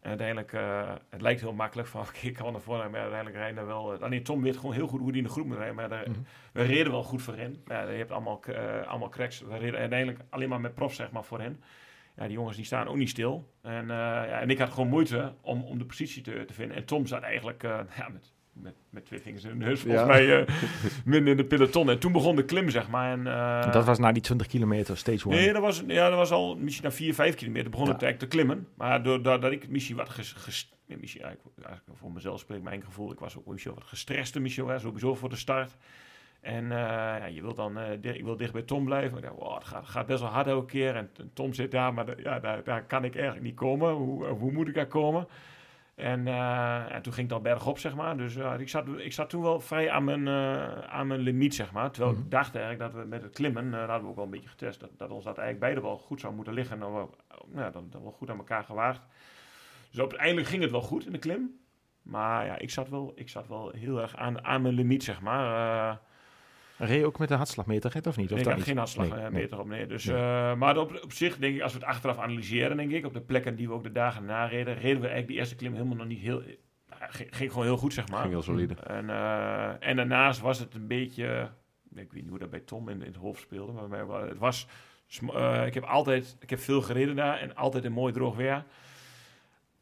en 0.00 0.10
uiteindelijk, 0.10 0.52
eh, 0.52 0.92
het 1.08 1.20
lijkt 1.20 1.40
heel 1.40 1.52
makkelijk 1.52 1.88
van 1.88 2.00
oké, 2.08 2.26
ik 2.26 2.34
kan 2.34 2.52
naar 2.52 2.60
voren, 2.60 2.90
maar 2.90 3.00
uiteindelijk 3.00 3.36
rijden 3.40 3.60
we 3.62 3.66
wel... 3.68 3.92
eh, 3.94 4.00
alleen 4.00 4.22
Tom 4.22 4.42
weet 4.42 4.56
gewoon 4.56 4.74
heel 4.74 4.86
goed 4.86 5.00
hoe 5.00 5.08
die 5.12 5.20
in 5.20 5.26
de 5.26 5.32
groep 5.32 5.46
moet 5.46 5.56
rijden, 5.56 5.74
maar 5.74 5.88
daar, 5.88 6.10
Mhm. 6.10 6.18
we 6.52 6.62
reden 6.62 6.92
wel 6.92 7.02
goed 7.02 7.22
voorin. 7.22 7.62
Ja, 7.66 7.82
je 7.88 7.96
hebt 7.98 8.10
allemaal, 8.10 8.40
eh, 8.44 8.86
allemaal 8.86 9.08
cracks. 9.08 9.40
We 9.40 9.56
reden 9.58 9.80
uiteindelijk 9.80 10.20
alleen 10.30 10.48
maar 10.48 10.60
met 10.60 10.74
profs 10.74 10.96
zeg 10.96 11.10
maar 11.10 11.24
voorin. 11.24 11.60
Ja, 12.16 12.24
die 12.26 12.32
jongens 12.32 12.56
die 12.56 12.64
staan 12.64 12.86
ook 12.88 12.96
niet 12.96 13.08
stil. 13.08 13.52
En, 13.62 13.82
eh, 13.90 13.96
ja, 13.96 14.40
en 14.40 14.50
ik 14.50 14.58
had 14.58 14.70
gewoon 14.70 14.88
moeite 14.88 15.34
om, 15.40 15.62
om 15.62 15.78
de 15.78 15.84
positie 15.84 16.22
te, 16.22 16.44
te 16.46 16.52
vinden. 16.52 16.76
En 16.76 16.84
Tom 16.84 17.06
zat 17.06 17.22
eigenlijk 17.22 17.62
eh, 17.62 17.78
ja, 17.98 18.08
met, 18.08 18.32
met, 18.52 18.74
met 18.90 19.04
twee 19.06 19.20
vingers 19.20 19.44
in 19.44 19.58
de 19.58 19.64
neus, 19.64 19.80
volgens 19.80 20.02
Ja. 20.02 20.08
mij, 20.08 20.40
eh 20.44 20.54
midden 21.04 21.30
in 21.30 21.36
de 21.36 21.44
peloton. 21.44 21.90
En 21.90 21.98
toen 21.98 22.12
begon 22.12 22.36
de 22.36 22.44
klim, 22.44 22.70
zeg 22.70 22.88
maar. 22.88 23.12
En, 23.12 23.26
eh, 23.26 23.72
dat 23.72 23.84
was 23.84 23.98
na 23.98 24.12
die 24.12 24.22
20 24.22 24.46
kilometer, 24.46 24.96
stage 24.96 25.26
one. 25.26 25.36
Nee, 25.36 25.52
dat 25.52 25.62
was, 25.62 25.82
ja, 25.86 26.08
dat 26.08 26.18
was 26.18 26.30
al 26.30 26.56
misschien 26.56 26.84
na 26.84 26.92
4, 26.92 27.14
5 27.14 27.34
kilometer 27.34 27.70
begon 27.70 27.86
Ja. 27.86 27.92
het 27.92 28.02
eigenlijk 28.02 28.32
te 28.32 28.38
klimmen. 28.38 28.68
Maar 28.74 29.02
doordat 29.02 29.42
dat 29.42 29.52
ik 29.52 29.68
misschien 29.68 29.96
wat 29.96 30.08
ges, 30.08 30.32
ges- 30.32 30.72
nee, 30.86 30.98
misschien, 30.98 31.22
eigenlijk, 31.22 31.58
eigenlijk 31.66 31.98
voor 31.98 32.12
mezelf 32.12 32.40
spreek 32.40 32.62
mijn 32.62 32.82
gevoel. 32.84 33.12
Ik 33.12 33.18
was 33.18 33.36
ook 33.38 33.46
misschien 33.46 33.74
wat 33.74 33.84
gestrest 33.84 34.38
misschien, 34.38 34.66
hè, 34.66 34.78
sowieso 34.78 35.14
voor 35.14 35.28
de 35.28 35.36
start. 35.36 35.76
En 36.44 36.64
eh, 36.72 36.78
ja, 37.18 37.24
je 37.24 37.40
wilt 37.42 37.56
dan, 37.56 37.78
eh, 37.78 37.84
di- 38.00 38.08
ik 38.08 38.24
wil 38.24 38.36
dicht 38.36 38.52
bij 38.52 38.62
Tom 38.62 38.84
blijven. 38.84 39.16
Ik 39.18 39.22
dacht, 39.24 39.34
wow, 39.38 39.54
het 39.54 39.64
gaat, 39.64 39.86
gaat 39.86 40.06
best 40.06 40.20
wel 40.20 40.30
hard 40.30 40.46
elke 40.46 40.66
keer. 40.66 40.96
En, 40.96 41.10
en 41.16 41.30
Tom 41.32 41.52
zit 41.54 41.70
daar, 41.70 41.94
maar 41.94 42.20
ja, 42.22 42.40
daar, 42.40 42.64
daar 42.64 42.84
kan 42.84 43.04
ik 43.04 43.14
eigenlijk 43.14 43.44
niet 43.44 43.54
komen. 43.54 43.92
Hoe, 43.92 44.26
hoe 44.26 44.52
moet 44.52 44.68
ik 44.68 44.74
daar 44.74 44.86
komen? 44.86 45.28
En, 45.94 46.26
eh, 46.26 46.94
en 46.94 47.02
toen 47.02 47.12
ging 47.12 47.26
het 47.28 47.36
al 47.36 47.42
bergop, 47.42 47.78
zeg 47.78 47.94
maar. 47.94 48.16
Dus 48.16 48.36
ik, 48.58 48.68
zat, 48.68 48.84
ik 48.96 49.12
zat 49.12 49.30
toen 49.30 49.42
wel 49.42 49.60
vrij 49.60 49.90
aan 49.90 50.04
mijn, 50.04 50.28
eh, 50.28 50.78
aan 50.78 51.06
mijn 51.06 51.20
limiet, 51.20 51.54
zeg 51.54 51.72
maar. 51.72 51.90
Terwijl 51.90 52.14
Mhm. 52.14 52.24
ik 52.24 52.30
dacht 52.30 52.54
eigenlijk 52.56 52.92
dat 52.92 53.02
we 53.02 53.08
met 53.08 53.22
het 53.22 53.32
klimmen, 53.32 53.64
eh, 53.64 53.70
dat 53.80 53.88
hadden 53.88 54.02
we 54.02 54.08
ook 54.08 54.14
wel 54.16 54.24
een 54.24 54.30
beetje 54.30 54.48
getest, 54.48 54.80
dat, 54.80 54.90
dat 54.96 55.10
ons 55.10 55.24
dat 55.24 55.38
eigenlijk 55.38 55.60
beide 55.74 55.80
wel 55.88 55.98
goed 55.98 56.20
zou 56.20 56.34
moeten 56.34 56.52
liggen. 56.54 56.74
En 56.74 56.80
dan 56.80 56.92
wel, 56.92 57.14
nou, 57.46 57.72
dan, 57.72 57.86
dan 57.90 58.02
wel 58.02 58.12
goed 58.12 58.30
aan 58.30 58.38
elkaar 58.38 58.64
gewaagd. 58.64 59.00
Dus 59.90 59.98
uiteindelijk 60.00 60.46
ging 60.46 60.62
het 60.62 60.70
wel 60.70 60.82
goed 60.82 61.06
in 61.06 61.12
de 61.12 61.18
klim. 61.18 61.58
Maar 62.02 62.46
ja, 62.46 62.58
ik 62.58 62.70
zat 62.70 62.88
wel, 62.88 63.12
ik 63.14 63.28
zat 63.28 63.48
wel 63.48 63.70
heel 63.70 64.00
erg 64.00 64.16
aan, 64.16 64.44
aan 64.44 64.62
mijn 64.62 64.74
limiet, 64.74 65.04
zeg 65.04 65.20
maar. 65.20 66.00
Eh, 66.78 66.88
Reed 66.88 66.98
je 66.98 67.06
ook 67.06 67.18
met 67.18 67.28
de 67.28 67.34
hartslagmeter, 67.34 67.92
of 68.06 68.16
niet? 68.16 68.24
Of 68.26 68.30
Nee, 68.30 68.38
ik 68.38 68.44
dat 68.44 68.52
had 68.54 68.62
geen 68.62 68.78
afslag 68.78 69.06
Nee, 69.08 69.16
eh, 69.16 69.22
nee. 69.22 69.30
meter 69.30 69.58
op 69.58 69.66
nee. 69.66 69.86
Dus, 69.86 70.06
eh, 70.06 70.54
maar 70.54 70.76
op, 70.78 71.00
op 71.02 71.12
zich 71.12 71.36
denk 71.36 71.54
ik, 71.56 71.62
als 71.62 71.72
we 71.72 71.78
het 71.78 71.88
achteraf 71.88 72.18
analyseren, 72.18 72.76
denk 72.76 72.90
ik, 72.90 73.06
op 73.06 73.12
de 73.14 73.20
plekken 73.20 73.56
die 73.56 73.68
we 73.68 73.74
ook 73.74 73.82
de 73.82 73.92
dagen 73.92 74.24
na 74.24 74.44
reden, 74.46 74.74
reden 74.74 74.80
we 75.00 75.08
eigenlijk 75.08 75.26
die 75.28 75.36
eerste 75.36 75.54
klim 75.54 75.72
helemaal 75.72 75.96
nog 75.96 76.06
niet 76.06 76.18
heel... 76.20 76.42
eh, 76.42 76.96
ging, 77.08 77.36
ging 77.36 77.50
gewoon 77.50 77.66
heel 77.66 77.76
goed, 77.76 77.92
zeg 77.92 78.08
maar. 78.08 78.20
Ging 78.20 78.32
heel 78.32 78.42
solide. 78.42 78.74
En, 78.74 79.10
eh, 79.10 79.88
en 79.88 79.96
daarnaast 79.96 80.40
was 80.40 80.58
het 80.58 80.74
een 80.74 80.86
beetje, 80.86 81.50
ik 81.94 82.12
weet 82.12 82.22
niet 82.22 82.28
hoe 82.28 82.38
dat 82.38 82.50
bij 82.50 82.60
Tom 82.60 82.88
in, 82.88 83.00
in 83.00 83.06
het 83.06 83.16
hoofd 83.16 83.40
speelde, 83.40 83.72
maar 83.88 84.08
het 84.28 84.38
was, 84.38 84.66
eh, 85.34 85.66
ik 85.66 85.74
heb 85.74 85.84
altijd, 85.84 86.36
ik 86.40 86.50
heb 86.50 86.58
veel 86.58 86.82
gereden 86.82 87.16
daar 87.16 87.38
en 87.38 87.54
altijd 87.54 87.84
een 87.84 87.92
mooi 87.92 88.12
droog 88.12 88.36
weer. 88.36 88.64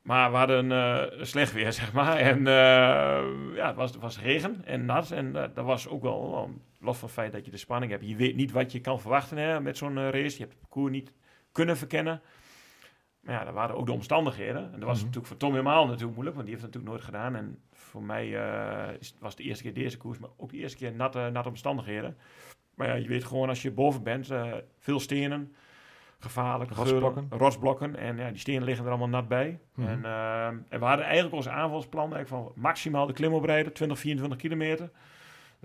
Maar 0.03 0.31
we 0.31 0.37
hadden 0.37 0.73
eh, 0.73 1.03
slecht 1.25 1.53
weer, 1.53 1.73
zeg 1.83 1.93
maar. 1.93 2.17
En 2.17 2.39
eh, 2.47 3.55
ja, 3.55 3.67
het 3.67 3.77
was, 3.77 3.91
het 3.93 4.01
was 4.01 4.21
regen 4.21 4.65
en 4.65 4.85
nat. 4.85 5.11
En 5.11 5.37
eh, 5.37 5.49
dat 5.55 5.65
was 5.65 5.89
ook 5.89 6.03
wel, 6.03 6.31
wel 6.31 6.51
los 6.83 6.99
van 6.99 7.09
het 7.09 7.17
feit 7.17 7.33
dat 7.33 7.45
je 7.45 7.51
de 7.51 7.57
spanning 7.57 7.93
hebt. 7.93 8.09
Je 8.09 8.17
weet 8.17 8.37
niet 8.37 8.53
wat 8.53 8.73
je 8.73 8.81
kan 8.81 9.01
verwachten 9.01 9.37
hè, 9.37 9.61
met 9.61 9.77
zo'n 9.77 9.99
eh, 9.99 10.03
race. 10.11 10.37
Je 10.37 10.39
hebt 10.43 10.53
het 10.53 10.61
parcours 10.61 10.93
niet 10.93 11.13
kunnen 11.53 11.77
verkennen. 11.77 12.21
Maar 13.21 13.35
ja, 13.35 13.45
dat 13.45 13.55
waren 13.55 13.77
ook 13.77 13.87
de 13.87 13.93
omstandigheden. 13.93 14.65
En 14.65 14.71
dat 14.71 14.83
was 14.83 14.89
Mhm. 14.97 14.99
natuurlijk 14.99 15.27
voor 15.27 15.37
Tom 15.37 15.51
helemaal 15.51 15.87
natuurlijk 15.87 16.13
moeilijk, 16.13 16.37
want 16.37 16.49
die 16.49 16.55
heeft 16.57 16.67
het 16.67 16.75
natuurlijk 16.75 16.93
nooit 17.05 17.17
gedaan. 17.17 17.37
En 17.37 17.59
voor 17.73 18.03
mij 18.03 18.37
eh, 18.37 18.95
is, 19.01 19.15
was 19.21 19.29
het 19.33 19.39
de 19.43 19.49
eerste 19.49 19.63
keer 19.63 19.75
deze 19.75 19.97
koers, 19.97 20.19
maar 20.19 20.31
ook 20.37 20.51
de 20.51 20.57
eerste 20.57 20.77
keer 20.79 20.93
natte, 20.93 21.31
natte 21.33 21.49
omstandigheden. 21.49 22.17
Maar 22.75 22.87
ja, 22.89 22.95
je 22.95 23.09
weet 23.09 23.25
gewoon 23.25 23.49
als 23.49 23.63
je 23.63 23.71
boven 23.71 24.03
bent, 24.03 24.31
eh, 24.31 24.53
veel 24.79 25.01
stenen, 25.01 25.55
gevaarlijk, 26.19 26.71
Rotsblokken. 26.71 27.23
geuren, 27.23 27.39
rotsblokken. 27.39 27.97
En 27.97 28.17
ja, 28.17 28.29
die 28.29 28.39
stenen 28.39 28.63
liggen 28.65 28.85
er 28.85 28.91
allemaal 28.91 29.09
nat 29.09 29.29
bij. 29.29 29.59
Mhm. 29.75 29.89
En, 29.89 30.05
eh, 30.05 30.47
en 30.47 30.67
we 30.79 30.85
hadden 30.85 31.05
eigenlijk 31.05 31.35
ons 31.35 31.49
aanvalsplan 31.49 32.15
eigenlijk 32.15 32.45
van 32.45 32.53
maximaal 32.63 33.07
de 33.07 33.13
klim 33.13 33.33
oprijden, 33.33 33.73
20, 33.73 33.99
24 33.99 34.39
kilometer. 34.39 34.91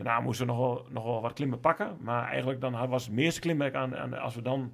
Daarna 0.03 0.19
moesten 0.19 0.45
we 0.45 0.51
nog 0.53 0.61
wel, 0.61 0.85
nog 0.89 1.03
wel 1.03 1.21
wat 1.21 1.33
klimmen 1.33 1.59
pakken. 1.59 1.97
Maar 2.01 2.27
eigenlijk 2.27 2.61
dan 2.61 2.87
was 2.89 3.05
het 3.05 3.13
meeste 3.13 3.39
klimwerk 3.39 3.75
aan, 3.75 3.95
aan 3.97 4.19
als 4.19 4.35
we 4.35 4.41
dan 4.41 4.73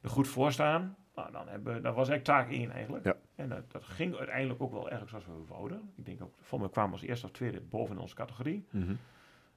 er 0.00 0.08
goed 0.10 0.28
voor 0.28 0.52
staan. 0.52 0.96
Nou, 1.14 1.32
dan 1.32 1.48
hebben, 1.48 1.74
we- 1.74 1.80
dat 1.80 1.94
was 1.94 2.08
eigenlijk 2.08 2.24
taak 2.44 2.56
1 2.56 2.70
eigenlijk. 2.70 3.04
Ja. 3.04 3.14
En 3.34 3.48
dat, 3.48 3.70
dat 3.72 3.84
ging 3.84 4.16
uiteindelijk 4.16 4.62
ook 4.62 4.72
wel 4.72 4.90
erg 4.90 5.08
zoals 5.08 5.26
we 5.26 5.32
wouden. 5.48 5.92
Ik 5.96 6.04
denk 6.04 6.22
ook, 6.22 6.34
voor 6.40 6.60
me 6.60 6.70
kwamen 6.70 6.90
we 6.90 6.96
als 6.96 7.06
eerste 7.06 7.26
of 7.26 7.32
tweede 7.32 7.60
boven 7.60 7.94
in 7.94 8.00
onze 8.00 8.14
categorie. 8.14 8.66
Mhm. 8.70 8.94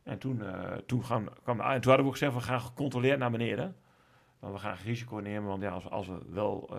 En 0.03 0.17
toen, 0.17 0.41
eh, 0.45 0.71
toen, 0.85 1.03
gaan, 1.05 1.27
kwam 1.43 1.57
de, 1.57 1.63
en 1.63 1.69
toen 1.69 1.91
hadden 1.91 1.97
we 1.97 2.05
ook 2.05 2.11
gezegd, 2.17 2.33
we 2.33 2.39
gaan 2.39 2.61
gecontroleerd 2.61 3.19
naar 3.19 3.31
beneden. 3.31 3.75
Want 4.39 4.53
we 4.53 4.59
gaan 4.59 4.77
geen 4.77 4.85
risico 4.87 5.15
nemen, 5.17 5.47
want 5.49 5.61
ja, 5.61 5.69
als, 5.69 5.89
als 5.89 6.07
we 6.07 6.17
wel 6.29 6.69
eh, 6.73 6.77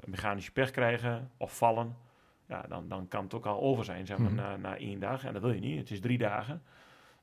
een 0.00 0.10
mechanische 0.10 0.52
pech 0.52 0.70
krijgen 0.70 1.30
of 1.36 1.56
vallen, 1.56 1.96
ja, 2.48 2.62
dan, 2.68 2.88
dan 2.88 3.08
kan 3.08 3.24
het 3.24 3.34
ook 3.34 3.46
al 3.46 3.60
over 3.60 3.84
zijn, 3.84 4.06
zeg 4.06 4.18
maar, 4.18 4.30
Mhm. 4.32 4.36
na, 4.42 4.56
na 4.56 4.76
één 4.78 5.00
dag. 5.00 5.24
En 5.24 5.32
dat 5.32 5.42
wil 5.42 5.52
je 5.52 5.60
niet, 5.60 5.78
het 5.78 5.90
is 5.90 6.00
drie 6.00 6.18
dagen. 6.18 6.62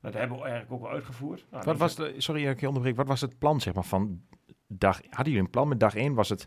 Dat 0.04 0.14
hebben 0.20 0.36
we 0.38 0.42
eigenlijk 0.42 0.72
ook 0.72 0.80
wel 0.80 0.90
uitgevoerd. 0.90 1.44
Nou, 1.50 1.64
Wat 1.64 1.78
was 1.78 1.94
de, 1.94 2.14
sorry, 2.16 2.46
ik 2.46 2.60
je 2.60 2.66
onderbreek. 2.66 2.96
Wat 2.96 3.06
was 3.06 3.20
het 3.20 3.38
plan, 3.38 3.60
zeg 3.60 3.74
maar, 3.74 3.84
van 3.84 4.22
dag... 4.66 4.96
Hadden 5.02 5.24
jullie 5.32 5.40
een 5.40 5.50
plan 5.50 5.68
met 5.68 5.80
dag 5.80 5.94
1? 5.94 6.14
Was 6.14 6.28
het, 6.28 6.46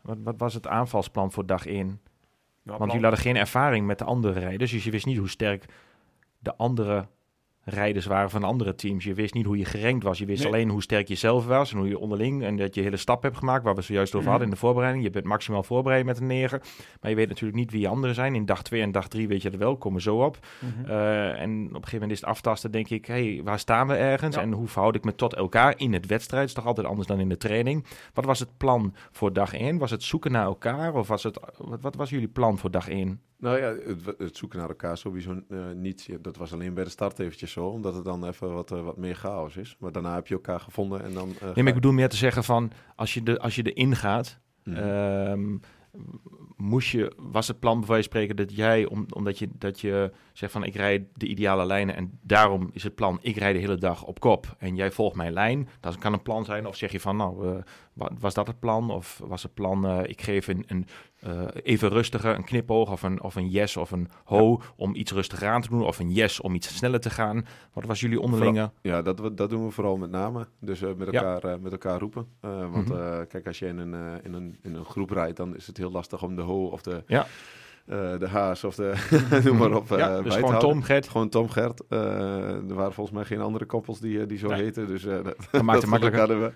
wat, 0.00 0.16
wat 0.22 0.34
was 0.38 0.54
het 0.54 0.66
aanvalsplan 0.66 1.32
voor 1.32 1.46
dag 1.46 1.66
1? 1.66 1.86
Ja, 1.86 1.92
Want 2.62 2.76
plan- 2.76 2.86
jullie 2.88 3.02
hadden 3.02 3.20
geen 3.20 3.36
ervaring 3.36 3.86
met 3.86 3.98
de 3.98 4.04
andere 4.04 4.38
rijders, 4.40 4.70
dus 4.70 4.84
je 4.84 4.90
wist 4.90 5.06
niet 5.06 5.18
hoe 5.18 5.28
sterk 5.28 5.64
de 6.38 6.56
andere 6.56 7.08
rijders 7.68 8.06
waren 8.06 8.30
van 8.30 8.44
andere 8.44 8.74
teams. 8.74 9.04
Je 9.04 9.14
wist 9.14 9.34
niet 9.34 9.44
hoe 9.46 9.58
je 9.58 9.64
gerankt 9.64 10.04
was. 10.04 10.18
Je 10.18 10.26
wist 10.26 10.42
Nee. 10.42 10.52
alleen 10.52 10.68
hoe 10.68 10.82
sterk 10.82 11.08
je 11.08 11.14
zelf 11.14 11.46
was 11.46 11.72
en 11.72 11.78
hoe 11.78 11.88
je 11.88 11.98
onderling 11.98 12.42
en 12.44 12.56
dat 12.56 12.74
je 12.74 12.80
hele 12.82 12.96
stap 12.96 13.22
hebt 13.22 13.36
gemaakt, 13.36 13.64
waar 13.64 13.74
we 13.74 13.82
zojuist 13.82 14.08
over 14.14 14.20
Mhm. 14.20 14.28
hadden 14.30 14.48
in 14.48 14.54
de 14.54 14.60
voorbereiding. 14.60 15.04
Je 15.04 15.10
bent 15.10 15.24
maximaal 15.24 15.62
voorbereid 15.62 16.04
met 16.04 16.20
een 16.20 16.26
9, 16.26 16.60
maar 17.00 17.10
je 17.10 17.16
weet 17.16 17.28
natuurlijk 17.28 17.58
niet 17.58 17.70
wie 17.70 17.88
anderen 17.88 18.14
zijn. 18.14 18.34
In 18.34 18.46
dag 18.46 18.62
2 18.62 18.82
en 18.82 18.92
dag 18.92 19.08
3 19.08 19.28
weet 19.28 19.42
je 19.42 19.50
er 19.50 19.58
wel, 19.58 19.76
komen 19.76 20.00
zo 20.00 20.24
op. 20.24 20.38
Mhm. 20.60 20.90
Eh, 20.90 21.40
en 21.40 21.60
op 21.60 21.66
een 21.66 21.74
gegeven 21.74 21.92
moment 21.92 22.10
is 22.10 22.20
het 22.20 22.28
aftasten, 22.28 22.70
denk 22.70 22.88
ik, 22.88 23.06
hey, 23.06 23.40
waar 23.44 23.58
staan 23.58 23.86
we 23.86 23.94
ergens 23.94 24.36
Ja. 24.36 24.42
en 24.42 24.52
hoe 24.52 24.68
verhoud 24.68 24.94
ik 24.94 25.04
me 25.04 25.14
tot 25.14 25.34
elkaar 25.34 25.74
in 25.76 25.92
het 25.92 26.06
wedstrijd? 26.06 26.40
Het 26.42 26.50
is 26.50 26.56
toch 26.56 26.66
altijd 26.66 26.86
anders 26.86 27.08
dan 27.08 27.20
in 27.20 27.28
de 27.28 27.36
training. 27.36 27.84
Wat 28.14 28.24
was 28.24 28.38
het 28.38 28.56
plan 28.56 28.94
voor 29.12 29.32
dag 29.32 29.54
1? 29.54 29.78
Was 29.78 29.90
het 29.90 30.02
zoeken 30.02 30.32
naar 30.32 30.44
elkaar 30.44 30.94
of 30.94 31.08
was 31.08 31.22
het, 31.22 31.38
wat, 31.58 31.80
wat 31.80 31.94
was 31.94 32.10
jullie 32.10 32.28
plan 32.28 32.58
voor 32.58 32.70
dag 32.70 32.88
1? 32.88 33.20
Nou 33.38 33.58
ja, 33.58 33.74
het, 33.86 34.14
het 34.18 34.36
zoeken 34.36 34.58
naar 34.58 34.68
elkaar 34.68 34.98
sowieso 34.98 35.40
eh, 35.48 35.58
niet. 35.74 36.08
Dat 36.20 36.36
was 36.36 36.52
alleen 36.52 36.74
bij 36.74 36.84
de 36.84 36.90
start 36.90 37.18
eventjes 37.18 37.52
zo, 37.52 37.66
omdat 37.66 37.94
het 37.94 38.04
dan 38.04 38.26
even 38.26 38.52
wat, 38.54 38.70
eh, 38.72 38.82
wat 38.84 38.96
meer 38.96 39.14
chaos 39.14 39.56
is. 39.56 39.76
Maar 39.78 39.92
daarna 39.92 40.14
heb 40.14 40.26
je 40.26 40.34
elkaar 40.34 40.60
gevonden 40.60 41.02
en 41.04 41.14
dan... 41.14 41.28
eh, 41.28 41.42
Nee, 41.44 41.54
maar 41.54 41.66
ik 41.66 41.74
bedoel 41.74 41.92
meer 41.92 42.08
te 42.08 42.16
zeggen 42.16 42.44
van, 42.44 42.70
als 42.96 43.14
je, 43.14 43.22
de, 43.22 43.38
als 43.38 43.54
je 43.54 43.62
erin 43.72 43.96
gaat, 43.96 44.38
Mhm. 44.64 44.76
ehm, 44.76 45.56
moest 46.56 46.90
je, 46.90 47.12
was 47.16 47.48
het 47.48 47.58
plan 47.60 47.78
bij 47.80 47.88
wijze 47.88 48.08
van 48.08 48.12
spreken 48.20 48.36
dat 48.46 48.56
jij, 48.56 48.86
om, 48.86 49.06
omdat 49.14 49.38
je, 49.38 49.48
dat 49.58 49.80
je 49.80 50.12
zegt 50.32 50.52
van 50.52 50.64
ik 50.64 50.74
rijd 50.74 51.02
de 51.14 51.26
ideale 51.26 51.66
lijnen 51.66 51.96
en 51.96 52.18
daarom 52.22 52.68
is 52.72 52.82
het 52.82 52.94
plan, 52.94 53.18
ik 53.22 53.36
rijd 53.36 53.54
de 53.54 53.60
hele 53.60 53.76
dag 53.78 54.04
op 54.04 54.20
kop 54.20 54.54
en 54.58 54.76
jij 54.76 54.90
volgt 54.90 55.16
mijn 55.16 55.32
lijn. 55.32 55.68
Dat 55.80 55.98
kan 55.98 56.12
een 56.12 56.22
plan 56.22 56.44
zijn 56.44 56.66
of 56.66 56.76
zeg 56.76 56.92
je 56.92 57.00
van 57.00 57.16
nou, 57.16 57.62
wa- 57.92 58.10
was 58.18 58.34
dat 58.34 58.46
het 58.46 58.58
plan 58.58 58.90
of 58.90 59.20
was 59.24 59.42
het 59.42 59.54
plan, 59.54 60.04
ik 60.06 60.20
geef 60.22 60.46
een, 60.48 60.64
een 60.66 60.86
eh, 61.26 61.42
even 61.62 61.88
rustiger, 61.88 62.34
een 62.34 62.44
knipoog 62.44 62.90
of 62.90 63.02
een, 63.02 63.22
of 63.22 63.34
een 63.34 63.48
yes 63.48 63.76
of 63.76 63.90
een 63.90 64.08
ho 64.24 64.60
om 64.76 64.94
iets 64.94 65.12
rustiger 65.12 65.48
aan 65.48 65.60
te 65.60 65.68
doen 65.68 65.82
of 65.84 65.98
een 65.98 66.12
yes 66.12 66.40
om 66.40 66.54
iets 66.54 66.76
sneller 66.76 67.00
te 67.00 67.10
gaan. 67.10 67.46
Wat 67.72 67.84
was 67.84 68.00
jullie 68.00 68.20
onderlinge? 68.20 68.70
Ja, 68.82 69.02
dat, 69.02 69.36
dat 69.36 69.50
doen 69.50 69.64
we 69.64 69.70
vooral 69.70 69.96
met 69.96 70.10
name. 70.10 70.46
Dus 70.60 70.82
eh, 70.82 70.94
met, 70.96 71.08
elkaar, 71.14 71.44
eh, 71.44 71.58
met 71.60 71.72
elkaar 71.72 71.98
roepen. 72.00 72.26
Want 72.40 72.88
Mhm. 72.88 73.26
kijk, 73.26 73.46
als 73.46 73.58
je 73.58 73.66
in 73.66 73.78
een, 73.78 74.20
in, 74.24 74.32
een, 74.34 74.56
in 74.62 74.74
een 74.74 74.84
groep 74.84 75.10
rijdt, 75.10 75.36
dan 75.36 75.56
is 75.56 75.66
het 75.66 75.76
heel 75.76 75.90
lastig 75.90 76.22
om 76.22 76.36
de 76.36 76.42
ho 76.42 76.64
of 76.66 76.82
de, 76.82 77.02
Ja. 77.06 77.26
Eh, 77.86 78.18
de 78.18 78.28
haas 78.28 78.64
of 78.64 78.74
de 78.74 78.92
noem 79.44 79.56
maar 79.56 79.74
op 79.74 79.92
eh, 79.92 79.98
ja, 79.98 80.12
bij 80.14 80.22
dus 80.22 80.34
gewoon. 80.34 80.58
Tom, 80.58 80.82
Gert, 80.82 81.08
Gewoon 81.08 81.28
Tom 81.28 81.48
Gert. 81.48 81.82
Eh, 81.88 81.98
er 82.68 82.74
waren 82.74 82.92
volgens 82.92 83.16
mij 83.16 83.24
geen 83.24 83.40
andere 83.40 83.64
koppels 83.64 84.00
die, 84.00 84.20
eh, 84.20 84.28
die 84.28 84.38
zo 84.38 84.48
Nee. 84.48 84.62
heten. 84.62 84.86
Dus 84.86 85.04
eh, 85.04 85.14
dat, 85.24 85.36
dat 85.50 85.62
maakt 85.62 85.80
het 85.80 85.90
makkelijker. 85.90 86.20
hadden 86.20 86.40
we. 86.40 86.52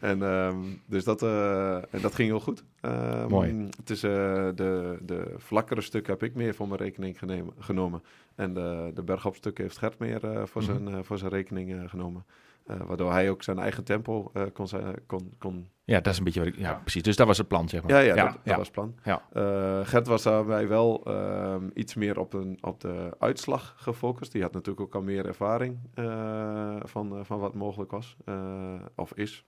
En, 0.00 0.22
ehm, 0.22 0.56
dus 0.86 1.04
dat, 1.04 1.22
eh, 1.22 1.74
en 1.76 2.00
dat 2.00 2.14
ging 2.14 2.28
heel 2.28 2.40
goed. 2.40 2.64
Ehm, 2.80 3.28
Mooi. 3.28 3.68
Het 3.78 3.90
is, 3.90 4.02
eh, 4.02 4.10
de, 4.54 4.98
de 5.02 5.34
vlakkere 5.36 5.80
stukken 5.80 6.12
heb 6.12 6.22
ik 6.22 6.34
meer 6.34 6.54
voor 6.54 6.68
mijn 6.68 6.80
rekening 6.80 7.18
genemen, 7.18 7.52
genomen. 7.58 8.02
En 8.34 8.54
de, 8.54 8.90
de 8.94 9.02
bergopstukken 9.02 9.64
heeft 9.64 9.78
Gert 9.78 9.98
meer 9.98 10.24
eh, 10.30 10.42
voor, 10.44 10.62
Mhm. 10.62 10.70
zijn, 10.72 10.88
eh, 10.88 10.98
voor 11.02 11.18
zijn 11.18 11.30
rekening 11.30 11.72
eh, 11.72 11.88
genomen. 11.88 12.24
Eh, 12.68 12.76
waardoor 12.86 13.12
hij 13.12 13.30
ook 13.30 13.42
zijn 13.42 13.58
eigen 13.58 13.84
tempo 13.84 14.30
eh, 14.32 14.42
kon, 14.52 14.68
zijn- 14.68 14.94
kon, 15.06 15.32
kon 15.38 15.68
Ja, 15.84 16.00
dat 16.00 16.12
is 16.12 16.18
een 16.18 16.24
beetje 16.24 16.40
wat 16.40 16.48
ik... 16.48 16.56
Ja, 16.58 16.74
precies. 16.74 17.02
Dus 17.02 17.16
dat 17.16 17.26
was 17.26 17.38
het 17.38 17.48
plan, 17.48 17.68
zeg 17.68 17.82
maar. 17.82 17.90
Ja, 17.90 17.98
ja, 17.98 18.14
dat, 18.24 18.38
dat 18.44 18.56
was 18.56 18.66
het 18.66 18.74
plan. 18.74 18.94
Ja. 19.04 19.22
Eh, 19.32 19.86
Gert 19.86 20.06
was 20.06 20.22
daarbij 20.22 20.68
wel 20.68 21.04
ehm, 21.04 21.68
iets 21.74 21.94
meer 21.94 22.18
op, 22.18 22.32
een, 22.32 22.58
op 22.60 22.80
de 22.80 23.16
uitslag 23.18 23.74
gefocust. 23.76 24.32
Die 24.32 24.42
had 24.42 24.52
natuurlijk 24.52 24.80
ook 24.80 24.94
al 24.94 25.02
meer 25.02 25.26
ervaring 25.26 25.78
eh, 25.94 26.76
van, 26.82 27.16
eh, 27.18 27.24
van 27.24 27.38
wat 27.38 27.54
mogelijk 27.54 27.90
was, 27.90 28.16
eh, 28.24 28.74
of 28.96 29.12
is. 29.14 29.44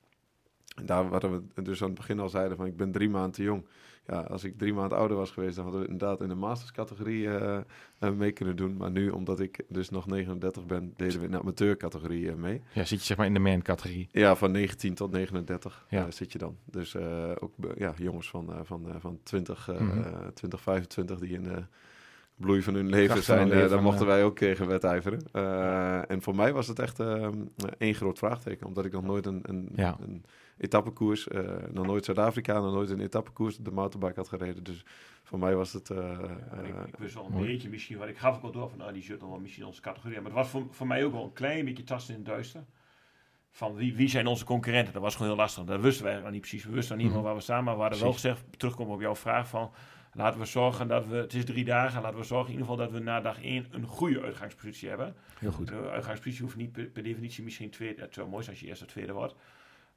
En 0.80 0.86
daar 0.86 1.08
waren 1.08 1.32
we 1.54 1.62
dus 1.62 1.82
aan 1.82 1.88
het 1.88 1.96
begin 1.98 2.20
al 2.20 2.28
zeiden 2.28 2.56
van 2.56 2.66
ik 2.66 2.76
ben 2.76 2.92
drie 2.92 3.08
maanden 3.10 3.32
te 3.32 3.42
jong. 3.42 3.66
Ja, 4.06 4.20
als 4.20 4.44
ik 4.44 4.58
drie 4.58 4.74
maanden 4.74 4.98
ouder 4.98 5.16
was 5.16 5.30
geweest, 5.30 5.54
dan 5.54 5.64
hadden 5.64 5.82
we 5.82 5.88
inderdaad 5.88 6.20
in 6.20 6.28
de 6.28 6.34
masterscategorie 6.34 7.28
eh, 7.30 8.10
mee 8.16 8.32
kunnen 8.32 8.56
doen. 8.56 8.76
Maar 8.76 8.90
nu, 8.90 9.08
omdat 9.10 9.40
ik 9.40 9.64
dus 9.68 9.90
nog 9.90 10.06
39 10.06 10.66
ben, 10.66 10.92
deden 10.96 11.18
we 11.18 11.24
in 11.24 11.30
de 11.30 11.38
amateurcategorie 11.40 12.28
eh, 12.28 12.34
mee. 12.34 12.62
Ja, 12.72 12.84
zit 12.84 12.98
je 12.98 13.04
zeg 13.04 13.16
maar 13.16 13.26
in 13.26 13.34
de 13.34 13.40
man-categorie. 13.40 14.08
Ja, 14.12 14.36
van 14.36 14.50
19 14.50 14.94
tot 14.94 15.10
39 15.12 15.86
Ja. 15.88 16.10
zit 16.10 16.32
je 16.32 16.38
dan. 16.38 16.56
Dus 16.64 16.96
ook 17.40 17.52
ja, 17.76 17.94
jongens 17.96 18.30
van, 18.30 18.50
van, 18.62 18.86
van 18.98 19.18
20, 19.22 19.68
eh, 19.68 19.80
Mhm. 19.80 19.98
eh, 19.98 20.26
20, 20.34 20.60
25 20.60 21.18
die 21.18 21.32
in 21.32 21.42
de 21.42 21.62
bloei 22.34 22.62
van 22.62 22.74
hun 22.74 22.88
leven 22.88 23.08
Kracht 23.08 23.24
zijn. 23.24 23.38
hun 23.38 23.48
leven, 23.48 23.70
daar 23.70 23.82
mochten 23.82 24.06
wij 24.06 24.24
ook 24.24 24.36
tegen 24.38 24.66
wedijveren. 24.66 25.22
En 26.08 26.22
voor 26.22 26.34
mij 26.34 26.52
was 26.52 26.66
het 26.68 26.78
echt 26.78 27.00
eh, 27.00 27.28
één 27.78 27.94
groot 27.94 28.18
vraagteken. 28.18 28.66
Omdat 28.66 28.84
ik 28.84 28.92
nog 28.92 29.04
nooit 29.04 29.26
een, 29.26 29.40
een, 29.42 29.68
Ja. 29.74 29.96
een 30.00 30.24
etappekoers, 30.60 31.28
eh, 31.28 31.40
nog 31.72 31.86
nooit 31.86 32.04
Zuid-Afrika, 32.04 32.60
nog 32.60 32.72
nooit 32.72 32.90
een 32.90 33.00
etappekoers 33.00 33.58
op 33.58 33.64
de 33.64 33.70
mountainbike 33.70 34.18
had 34.20 34.28
gereden. 34.28 34.62
Dus 34.64 34.84
voor 35.22 35.38
mij 35.38 35.54
was 35.54 35.72
het... 35.72 35.90
eh, 35.90 35.98
ik, 36.62 36.74
eh, 36.74 36.86
ik 36.86 36.96
wist 36.98 37.14
wel 37.14 37.24
een 37.26 37.32
mooi. 37.32 37.46
beetje 37.46 37.68
misschien, 37.68 37.98
wat 37.98 38.08
ik 38.08 38.16
gaf 38.18 38.36
ook 38.36 38.42
al 38.42 38.52
door 38.52 38.68
van 38.68 38.78
nou, 38.78 38.92
die 38.92 39.02
zult 39.02 39.20
dan 39.20 39.28
wel 39.30 39.38
misschien 39.40 39.64
onze 39.66 39.80
categorie. 39.80 40.16
Maar 40.16 40.24
het 40.24 40.34
was 40.34 40.48
voor, 40.48 40.66
voor 40.70 40.86
mij 40.86 41.04
ook 41.04 41.12
wel 41.12 41.24
een 41.24 41.32
klein 41.32 41.64
beetje 41.64 41.84
tasten 41.84 42.14
in 42.14 42.20
het 42.20 42.28
duister. 42.28 42.64
Van 43.50 43.74
wie, 43.74 43.94
wie 43.94 44.08
zijn 44.08 44.26
onze 44.26 44.44
concurrenten? 44.44 44.92
Dat 44.92 45.02
was 45.02 45.14
gewoon 45.14 45.28
heel 45.32 45.40
lastig. 45.40 45.64
Dat 45.64 45.80
wisten 45.80 46.04
wij 46.04 46.20
nog 46.20 46.30
niet 46.30 46.40
precies. 46.40 46.64
We 46.64 46.72
wisten 46.72 46.94
nog 46.96 47.04
niet 47.04 47.12
Mhm. 47.12 47.16
meer 47.20 47.28
waar 47.28 47.36
we 47.38 47.42
staan. 47.44 47.64
Maar 47.64 47.74
we 47.74 47.80
hadden 47.80 48.00
wel 48.00 48.12
gezegd, 48.12 48.42
terugkomen 48.56 48.94
op 48.94 49.00
jouw 49.00 49.14
vraag 49.16 49.48
van... 49.48 49.70
Laten 50.12 50.40
we 50.40 50.46
zorgen 50.46 50.88
dat 50.88 51.06
we, 51.06 51.16
het 51.16 51.34
is 51.34 51.44
drie 51.44 51.64
dagen, 51.64 52.02
laten 52.02 52.18
we 52.18 52.24
zorgen 52.24 52.46
in 52.52 52.58
ieder 52.58 52.68
geval 52.70 52.86
dat 52.86 52.94
we 52.98 53.04
na 53.04 53.20
dag 53.20 53.42
één 53.42 53.66
een 53.70 53.86
goede 53.86 54.20
uitgangspositie 54.22 54.88
hebben. 54.88 55.14
Heel 55.38 55.52
goed. 55.52 55.68
De 55.68 55.88
uitgangspositie 55.90 56.42
hoeft 56.44 56.56
niet 56.56 56.72
per, 56.72 56.84
per 56.84 57.02
definitie 57.02 57.44
misschien 57.44 57.70
tweede. 57.70 58.00
Het 58.02 58.14
zou 58.14 58.28
mooi 58.28 58.42
zijn 58.42 58.56
als 58.56 58.64
je 58.64 58.70
eerst 58.70 58.82
of 58.82 58.88
tweede 58.88 59.12
wordt. 59.12 59.34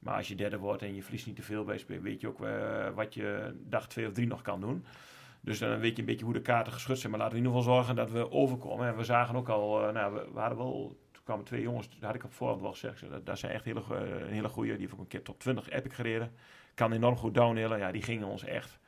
Maar 0.04 0.16
als 0.16 0.28
je 0.28 0.34
derde 0.34 0.58
wordt 0.58 0.82
en 0.82 0.94
je 0.94 1.02
verliest 1.02 1.26
niet 1.26 1.36
te 1.36 1.42
veel 1.42 1.64
bij 1.64 1.78
spelen, 1.78 2.02
weet 2.02 2.20
je 2.20 2.28
ook 2.28 2.44
eh, 2.44 2.88
wat 2.94 3.14
je 3.14 3.54
dag 3.68 3.88
twee 3.88 4.06
of 4.06 4.12
drie 4.12 4.26
nog 4.26 4.42
kan 4.42 4.60
doen. 4.60 4.84
Dus 5.40 5.58
dan 5.58 5.78
weet 5.78 5.94
je 5.94 5.98
een 5.98 6.08
beetje 6.08 6.24
hoe 6.24 6.34
de 6.34 6.40
kaarten 6.40 6.72
geschud 6.72 6.98
zijn. 6.98 7.10
Maar 7.10 7.20
laten 7.20 7.34
we 7.36 7.40
in 7.40 7.46
ieder 7.46 7.62
geval 7.62 7.76
zorgen 7.76 7.96
dat 7.96 8.10
we 8.10 8.30
overkomen. 8.30 8.88
En 8.88 8.96
we 8.96 9.04
zagen 9.04 9.36
ook 9.36 9.48
al, 9.48 9.86
eh, 9.86 9.94
nou, 9.94 10.14
we, 10.14 10.28
we 10.34 10.40
hadden 10.40 10.58
wel, 10.58 10.96
toen 11.12 11.22
kwamen 11.24 11.44
twee 11.44 11.62
jongens, 11.62 11.88
dat 11.88 12.00
had 12.00 12.14
ik 12.14 12.24
op 12.24 12.32
voorhand 12.32 12.60
wel 12.60 12.70
gezegd. 12.70 13.10
Dat, 13.10 13.26
dat 13.26 13.38
zijn 13.38 13.52
echt 13.52 13.64
hele, 13.64 13.82
een 13.90 14.32
hele 14.32 14.48
goede. 14.48 14.70
Die 14.70 14.80
heeft 14.80 14.92
ook 14.92 15.00
een 15.00 15.06
keer 15.06 15.22
top 15.22 15.40
20 15.40 15.70
epic 15.70 15.94
gereden. 15.94 16.32
Kan 16.74 16.92
enorm 16.92 17.16
goed 17.16 17.34
downhillen. 17.34 17.78
Ja, 17.78 17.92
die 17.92 18.02
gingen 18.02 18.26
ons 18.26 18.44
echt 18.44 18.78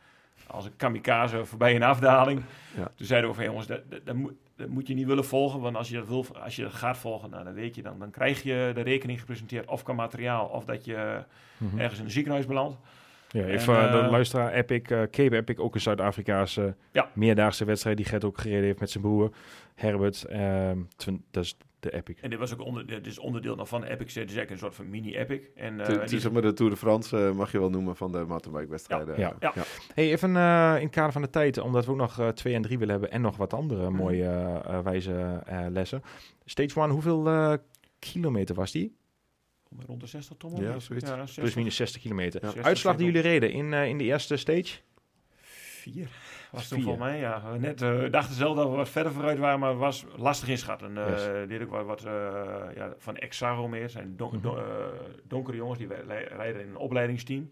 als 0.47 0.65
een 0.65 0.77
kamikaze 0.77 1.45
voorbij 1.45 1.75
een 1.75 1.83
afdaling. 1.83 2.43
Ja. 2.77 2.91
Toen 2.95 3.07
zeiden 3.07 3.31
we 3.31 3.37
van 3.37 3.45
jongens, 3.45 3.67
dat, 3.67 3.91
dat, 3.91 4.07
dat, 4.07 4.15
moet, 4.15 4.33
dat 4.57 4.69
moet 4.69 4.87
je 4.87 4.95
niet 4.95 5.07
willen 5.07 5.25
volgen. 5.25 5.61
Want 5.61 5.77
als 5.77 5.89
je 5.89 5.95
dat, 5.97 6.09
wil, 6.09 6.25
als 6.43 6.57
je 6.57 6.71
gaat 6.71 6.97
volgen, 6.99 7.31
nou, 7.31 7.45
dan 7.45 7.53
weet 7.55 7.75
je 7.75 7.83
dan. 7.83 7.99
Dan 7.99 8.11
krijg 8.11 8.43
je 8.43 8.71
de 8.75 8.81
rekening 8.81 9.19
gepresenteerd. 9.21 9.67
Of 9.69 9.83
qua 9.83 9.93
materiaal, 9.93 10.47
of 10.47 10.65
dat 10.65 10.85
je 10.85 11.23
Mhm. 11.59 11.79
ergens 11.79 11.99
in 11.99 12.05
een 12.05 12.11
ziekenhuis 12.11 12.47
belandt. 12.47 12.77
Ja, 13.29 13.43
En, 13.43 13.49
even 13.49 13.77
eh, 13.87 13.93
de 13.93 13.99
eh, 13.99 14.11
luisteraar 14.11 14.53
Epic, 14.53 14.81
eh 14.83 15.03
Cape 15.03 15.37
Epic, 15.37 15.57
ook 15.59 15.75
een 15.75 15.81
Zuid-Afrikaanse 15.81 16.75
Ja. 16.93 17.09
meerdaagse 17.13 17.65
wedstrijd 17.65 17.97
die 17.97 18.07
Gert 18.07 18.25
ook 18.25 18.39
gereden 18.39 18.65
heeft 18.65 18.81
met 18.81 18.91
zijn 18.91 19.03
broer 19.05 19.31
Herbert. 19.75 20.25
ehm, 20.25 20.79
twin- 20.97 21.25
dat 21.31 21.45
is 21.45 21.57
de 21.91 21.97
Epic. 21.97 22.17
En 22.21 22.31
dit 22.31 22.39
was 22.39 22.53
ook 22.53 22.61
onder, 22.61 22.87
dit 22.87 23.07
is 23.07 23.19
onderdeel 23.19 23.57
dan 23.57 23.67
van 23.67 23.81
de 23.81 23.87
Epic. 23.87 23.99
Het 23.99 24.09
is 24.09 24.17
eigenlijk 24.17 24.51
een 24.51 24.59
soort 24.59 24.75
van 24.75 24.91
mini-epic. 24.91 25.43
En 25.55 25.81
eh, 25.81 26.01
het 26.01 26.13
is 26.13 26.29
maar 26.29 26.43
de 26.43 26.53
Tour 26.53 26.71
de 26.73 26.79
France, 26.79 27.17
eh, 27.27 27.33
mag 27.33 27.53
je 27.53 27.59
wel 27.59 27.71
noemen, 27.71 27.97
van 27.97 28.13
de 28.13 28.25
mountainbike-wedstrijden. 28.29 29.19
Ja, 29.19 29.37
ja. 29.41 29.53
Hey, 29.95 30.11
even 30.11 30.37
eh, 30.37 30.75
in 30.77 30.83
het 30.83 30.91
kader 30.95 31.13
van 31.13 31.23
de 31.23 31.31
tijd, 31.31 31.59
omdat 31.59 31.85
we 31.85 31.91
ook 31.91 31.97
nog 31.97 32.19
eh, 32.21 32.29
twee 32.29 32.55
en 32.55 32.63
drie 32.63 32.79
willen 32.79 32.93
hebben 32.93 33.13
en 33.13 33.21
nog 33.21 33.37
wat 33.37 33.53
andere 33.53 33.85
Mhm. 33.91 33.97
mooie 33.97 34.63
wijze 34.85 35.43
eh, 35.47 35.67
lessen. 35.71 36.03
Stage 36.45 36.81
1, 36.81 36.91
hoeveel 36.91 37.27
eh, 37.27 37.53
kilometer 37.99 38.55
was 38.55 38.73
die? 38.73 38.97
rond 39.87 40.01
de 40.01 40.07
60 40.07 40.37
ton. 40.37 40.51
Ja, 40.61 40.79
zoiets. 40.79 41.07
60. 41.09 41.35
Plus 41.35 41.55
minus 41.55 41.77
60 41.77 42.03
kilometer. 42.03 42.41
Ja. 42.41 42.47
60, 42.47 42.65
Uitslag 42.67 42.97
die 42.97 43.07
70. 43.07 43.23
jullie 43.33 43.41
reden 43.41 43.67
in, 43.67 43.73
eh, 43.75 43.89
in 43.89 43.99
de 43.99 44.05
eerste 44.05 44.37
stage? 44.37 44.77
Vier. 45.41 46.09
Was 46.51 46.69
toen 46.69 46.83
voor 46.83 46.99
mij, 46.99 47.19
ja. 47.19 47.43
We 47.53 47.59
Net 47.59 47.83
eh, 47.83 48.11
dachten 48.11 48.35
zelf 48.35 48.57
dat 48.57 48.71
we 48.71 48.77
wat 48.77 48.89
verder 48.89 49.13
vooruit 49.13 49.39
waren, 49.39 49.59
maar 49.59 49.71
het 49.71 49.79
was 49.79 50.05
lastig 50.17 50.49
inschatten. 50.49 50.99
Eh 50.99 51.09
Yes. 51.09 51.49
Dit 51.49 51.63
ook 51.63 51.71
wat, 51.71 51.85
wat 51.87 52.05
eh, 52.05 52.13
ja, 52.75 52.95
van 52.99 53.17
Exaro 53.17 53.69
meer. 53.69 53.91
zijn 53.91 54.17
don- 54.17 54.33
Mhm. 54.33 54.41
don- 54.43 54.59
eh, 54.59 54.65
donkere 55.25 55.57
jongens 55.57 55.79
die 55.79 55.89
rijden 56.37 56.61
in 56.63 56.69
een 56.69 56.77
opleidingsteam. 56.77 57.51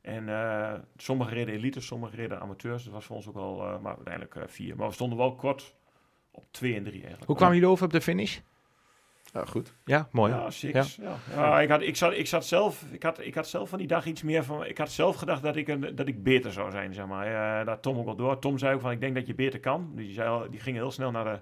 En 0.00 0.28
eh 0.28 0.72
sommigen 0.96 1.32
reden 1.34 1.54
elite, 1.54 1.80
sommigen 1.80 2.16
reden 2.16 2.40
amateurs. 2.40 2.84
Dat 2.84 2.92
was 2.92 3.04
voor 3.04 3.16
ons 3.16 3.28
ook 3.28 3.34
wel, 3.34 3.62
eh, 3.62 3.78
maar 3.78 3.94
uiteindelijk 3.94 4.34
eh, 4.34 4.42
vier. 4.46 4.76
Maar 4.76 4.88
we 4.88 4.94
stonden 4.94 5.18
wel 5.18 5.34
kort 5.34 5.74
op 6.30 6.44
twee 6.50 6.74
en 6.74 6.82
drie 6.82 6.94
eigenlijk. 6.98 7.26
Hoe 7.26 7.36
kwamen 7.36 7.54
jullie 7.54 7.70
over 7.70 7.84
op 7.84 7.92
de 7.92 8.00
finish? 8.00 8.38
Ja, 9.36 9.44
goed. 9.44 9.74
Ja, 9.84 10.08
mooi. 10.12 10.32
Ja, 10.32 10.50
six. 10.50 10.96
Ja. 10.96 11.12
Ja, 11.34 11.60
ik, 11.60 11.68
had, 11.68 11.80
ik, 11.82 11.96
zat, 11.96 12.12
ik, 12.12 12.26
zat 12.26 12.46
zelf, 12.46 12.82
ik, 12.90 13.02
had, 13.02 13.20
ik 13.20 13.34
had 13.34 13.48
zelf 13.48 13.68
van 13.68 13.78
die 13.78 13.86
dag 13.86 14.04
iets 14.06 14.22
meer 14.22 14.44
van. 14.44 14.64
Ik 14.66 14.78
had 14.78 14.90
zelf 14.90 15.16
gedacht 15.16 15.42
dat 15.42 15.56
ik, 15.56 15.68
een, 15.68 15.92
dat 15.94 16.08
ik 16.08 16.22
beter 16.22 16.52
zou 16.52 16.70
zijn, 16.70 16.94
zeg 16.94 17.06
maar. 17.06 17.30
Ja, 17.30 17.64
daar 17.64 17.80
Tom 17.80 17.98
ook 17.98 18.04
wel 18.04 18.16
door. 18.16 18.38
Tom 18.38 18.58
zei 18.58 18.74
ook 18.74 18.80
van: 18.80 18.90
Ik 18.90 19.00
denk 19.00 19.14
dat 19.14 19.26
je 19.26 19.34
beter 19.34 19.60
kan. 19.60 19.90
Die, 19.94 20.12
zei, 20.12 20.28
al- 20.28 20.50
die 20.50 20.60
ging 20.60 20.76
heel 20.76 20.90
snel 20.90 21.10
naar 21.10 21.24
de, 21.24 21.40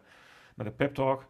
naar 0.54 0.66
de 0.66 0.72
pep 0.72 0.94
talk. 0.94 1.24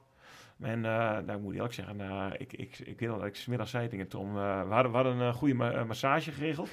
En 0.60 0.84
eh, 0.84 0.90
nou, 1.00 1.32
ik 1.32 1.40
moet 1.40 1.54
eerlijk 1.54 1.74
zeggen, 1.74 1.96
nou, 1.96 2.32
ik, 2.38 2.52
ik, 2.52 2.78
ik 2.78 2.98
weet 3.00 3.08
nog 3.08 3.18
dat 3.18 3.26
ik 3.26 3.36
smiddags 3.36 3.70
zei 3.70 3.88
tegen 3.88 4.08
Tom. 4.08 4.36
eh, 4.38 4.62
we, 4.68 4.72
hadden, 4.74 4.90
we 4.90 4.96
hadden 4.96 5.18
een 5.18 5.34
goede 5.34 5.54
ma- 5.54 5.70
eh, 5.72 5.84
massage 5.84 6.32
geregeld. 6.32 6.68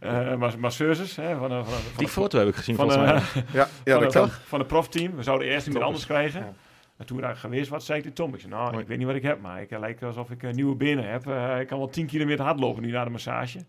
Eh 0.00 0.34
mas- 0.34 0.56
masseuses. 0.56 1.16
Hè, 1.16 1.36
van, 1.36 1.48
van, 1.64 1.74
Die 1.96 2.08
foto 2.08 2.38
heb 2.38 2.48
ik 2.48 2.54
gezien 2.54 2.76
van, 2.76 2.90
volgens 2.92 3.12
mij. 3.34 3.42
eh, 3.44 3.52
Ja, 3.54 3.66
ja 3.84 3.92
van, 3.94 4.02
dat 4.02 4.14
een- 4.14 4.20
kan. 4.20 4.28
van, 4.30 4.66
profteam. 4.66 5.16
We 5.16 5.22
zouden 5.22 5.48
eerst 5.48 5.66
iemand 5.66 5.84
anders 5.84 6.06
krijgen. 6.06 6.40
Ja. 6.40 6.52
En 7.00 7.06
toen 7.06 7.16
we 7.16 7.22
daar 7.22 7.36
geweest 7.36 7.70
was, 7.70 7.84
zei 7.84 7.98
ik 7.98 8.04
tegen 8.04 8.18
Tom. 8.18 8.34
Ik 8.34 8.40
zei, 8.40 8.52
nou, 8.52 8.78
ik 8.78 8.86
weet 8.86 8.98
niet 8.98 9.06
wat 9.06 9.16
ik 9.16 9.22
heb, 9.22 9.40
maar 9.40 9.62
ik 9.62 9.70
eh, 9.70 9.78
lijkt 9.78 10.02
alsof 10.02 10.30
ik 10.30 10.42
eh, 10.42 10.52
nieuwe 10.52 10.74
benen 10.76 11.10
heb. 11.10 11.26
Eh, 11.26 11.60
ik 11.60 11.66
kan 11.66 11.78
wel 11.78 11.88
10 11.88 12.06
kilometer 12.06 12.44
hardlopen 12.44 12.82
nu 12.82 12.90
na 12.90 13.04
de 13.04 13.10
massage. 13.10 13.66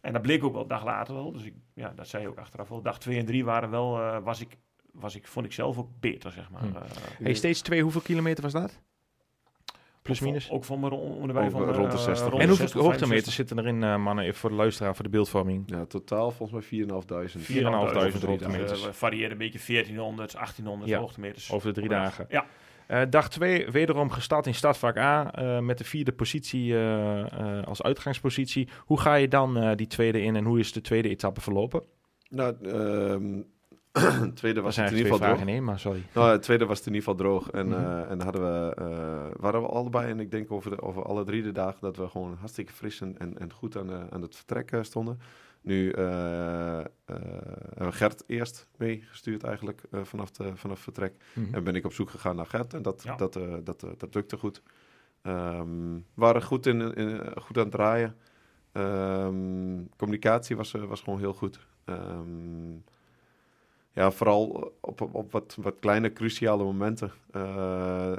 En 0.00 0.12
dat 0.12 0.22
bleek 0.22 0.44
ook 0.44 0.52
wel 0.52 0.62
een 0.62 0.68
dag 0.68 0.84
later 0.84 1.14
wel. 1.14 1.32
Dus 1.32 1.42
ik, 1.42 1.54
ja, 1.74 1.92
dat 1.96 2.08
zei 2.08 2.22
je 2.22 2.28
ook 2.28 2.38
achteraf 2.38 2.68
wel. 2.68 2.82
Dag 2.82 2.98
2 2.98 3.18
en 3.18 3.26
3 3.26 3.44
waren 3.44 3.70
wel, 3.70 3.98
eh, 4.00 4.18
was 4.22 4.40
ik, 4.40 4.56
was 4.92 5.14
ik, 5.16 5.26
vond 5.26 5.46
ik 5.46 5.52
zelf 5.52 5.78
ook 5.78 5.88
beter, 6.00 6.32
zeg 6.32 6.50
maar. 6.50 6.62
Hm. 6.62 6.76
Eh, 6.76 6.82
Hey, 7.22 7.34
stage 7.34 7.62
2, 7.62 7.82
hoeveel 7.82 8.00
kilometer 8.00 8.42
was 8.42 8.52
dat? 8.52 8.80
Plus 10.08 10.18
ook 10.18 10.24
van- 10.24 10.32
minus. 10.32 10.50
Ook 10.50 10.64
van 10.64 10.80
me 10.80 10.90
om 10.94 11.26
de 11.26 11.32
bij 11.32 11.44
Ook 11.44 11.50
van 11.50 11.60
rond 11.64 11.90
de 11.90 11.96
eh, 11.96 12.02
60. 12.02 12.28
rond 12.28 12.42
En 12.42 12.48
hoeveel 12.48 12.66
60, 12.68 12.80
hoogtemeters 12.82 13.34
65. 13.34 13.34
zitten 13.34 13.58
erin, 13.58 13.82
eh, 13.82 13.96
mannen, 14.04 14.24
even 14.24 14.36
voor 14.36 14.50
de 14.50 14.56
luisteraar, 14.56 14.94
voor 14.94 15.04
de 15.04 15.10
beeldvorming? 15.10 15.62
Ja, 15.66 15.84
totaal 15.84 16.30
volgens 16.30 16.50
mij 16.52 16.62
4.500. 16.62 17.30
4.500 17.44 17.44
4.500 17.44 18.26
hoogtemeters. 18.26 18.86
Eh, 18.86 18.92
varieerde 18.92 19.32
een 19.32 19.38
beetje 19.38 19.58
1400, 19.58 20.36
1800 20.36 20.90
Ja, 20.90 20.98
hoogtemeters. 20.98 21.52
Over 21.52 21.68
de 21.68 21.74
drie 21.74 21.88
dagen. 21.88 22.26
Ja, 22.28 22.46
Eh, 22.86 23.02
dag 23.10 23.28
2, 23.30 23.70
wederom 23.70 24.10
gestart 24.10 24.46
in 24.46 24.54
startvak 24.54 24.96
A 24.96 25.34
eh, 25.34 25.58
met 25.58 25.78
de 25.78 25.84
vierde 25.84 26.12
positie 26.12 26.74
eh, 26.74 27.20
eh, 27.58 27.64
als 27.66 27.82
uitgangspositie. 27.82 28.68
Hoe 28.84 29.00
ga 29.00 29.14
je 29.14 29.28
dan 29.28 29.56
eh, 29.56 29.76
die 29.76 29.86
tweede 29.86 30.22
in 30.22 30.36
en 30.36 30.44
hoe 30.44 30.58
is 30.58 30.72
de 30.72 30.80
tweede 30.80 31.08
etappe 31.08 31.40
verlopen? 31.40 31.82
Nou, 32.28 32.56
ehm 32.62 33.40
tweede 34.34 34.60
was 34.60 34.76
het 34.76 34.90
in 34.90 34.96
ieder 34.96 35.12
geval 35.12 35.28
droog. 35.28 35.40
in 35.40 35.48
één, 35.48 35.64
maar 35.64 35.78
sorry. 35.78 36.02
Nou, 36.14 36.30
het 36.30 36.42
tweede 36.42 36.66
was 36.66 36.78
het 36.78 36.86
in 36.86 36.94
ieder 36.94 37.08
geval 37.08 37.26
droog. 37.26 37.50
En, 37.50 37.66
Mhm. 37.68 37.78
eh, 37.78 38.10
en 38.10 38.20
hadden 38.20 38.42
we, 38.42 38.74
eh, 38.74 39.40
waren 39.40 39.60
we 39.62 39.68
allebei, 39.68 40.10
en 40.10 40.20
ik 40.20 40.30
denk 40.30 40.50
over, 40.52 40.70
de, 40.70 40.82
over 40.82 41.04
alle 41.04 41.24
drie 41.24 41.42
de 41.42 41.52
dagen, 41.52 41.78
dat 41.80 41.96
we 41.96 42.08
gewoon 42.08 42.36
hartstikke 42.38 42.72
fris 42.72 43.00
en, 43.00 43.18
en, 43.18 43.38
en 43.38 43.52
goed 43.52 43.76
aan, 43.76 43.90
eh, 43.92 44.00
aan 44.10 44.22
het 44.22 44.36
vertrek 44.36 44.78
stonden. 44.82 45.20
Nu 45.60 45.90
eh, 45.90 46.78
eh, 46.80 46.84
hebben 47.04 47.86
we 47.86 47.92
Gert 47.92 48.22
eerst 48.26 48.66
meegestuurd 48.76 49.42
eigenlijk 49.44 49.82
eh, 49.90 50.00
vanaf, 50.02 50.30
de, 50.30 50.50
vanaf 50.56 50.78
vertrek. 50.80 51.14
Mhm. 51.32 51.54
En 51.54 51.64
ben 51.64 51.74
ik 51.74 51.84
op 51.84 51.92
zoek 51.92 52.10
gegaan 52.10 52.36
naar 52.36 52.46
Gert 52.46 52.74
en 52.74 52.82
dat, 52.82 53.02
Ja. 53.02 53.16
dat, 53.16 53.36
eh, 53.36 53.54
dat, 53.64 53.84
dat 53.98 54.14
lukte 54.14 54.36
goed. 54.36 54.62
Ehm, 55.22 55.94
we 55.94 56.02
waren 56.14 56.42
goed, 56.42 56.66
in, 56.66 56.94
in, 56.94 57.20
goed 57.40 57.56
aan 57.56 57.62
het 57.62 57.72
draaien. 57.72 58.16
Ehm, 58.72 59.82
communicatie 59.96 60.56
was, 60.56 60.72
was 60.72 61.00
gewoon 61.00 61.18
heel 61.18 61.32
goed. 61.34 61.66
Ehm, 61.84 62.76
ja, 63.98 64.10
vooral 64.10 64.72
op, 64.80 65.00
op, 65.00 65.32
wat, 65.32 65.56
wat 65.60 65.78
kleine 65.78 66.12
cruciale 66.12 66.64
momenten. 66.64 67.12
Eh, 67.30 67.42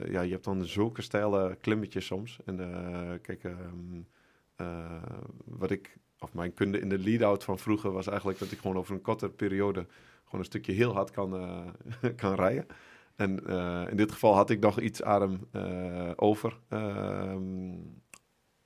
ja, 0.05 0.21
je 0.21 0.31
hebt 0.31 0.43
dan 0.43 0.65
zulke 0.65 1.01
steile 1.01 1.57
klimmetjes 1.61 2.05
soms. 2.05 2.39
En 2.45 2.59
eh, 2.59 3.19
kijk, 3.21 3.43
ehm, 3.43 4.01
eh, 4.55 5.01
wat 5.45 5.71
ik, 5.71 5.97
of 6.19 6.33
mijn 6.33 6.53
kunde 6.53 6.79
in 6.79 6.89
de 6.89 6.99
lead-out 6.99 7.43
van 7.43 7.59
vroeger 7.59 7.91
was 7.91 8.07
eigenlijk 8.07 8.39
dat 8.39 8.51
ik 8.51 8.59
gewoon 8.59 8.77
over 8.77 8.93
een 8.93 9.01
korte 9.01 9.29
periode 9.29 9.85
gewoon 10.23 10.39
een 10.39 10.45
stukje 10.45 10.71
heel 10.71 10.93
hard 10.93 11.11
kan, 11.11 11.29
kan 12.21 12.35
rijden. 12.35 12.65
En 13.15 13.45
in 13.89 13.97
dit 13.97 14.11
geval 14.11 14.35
had 14.35 14.49
ik 14.49 14.59
nog 14.59 14.79
iets 14.79 15.03
adem 15.03 15.39
over. 16.15 16.59
Ehm, 16.67 17.71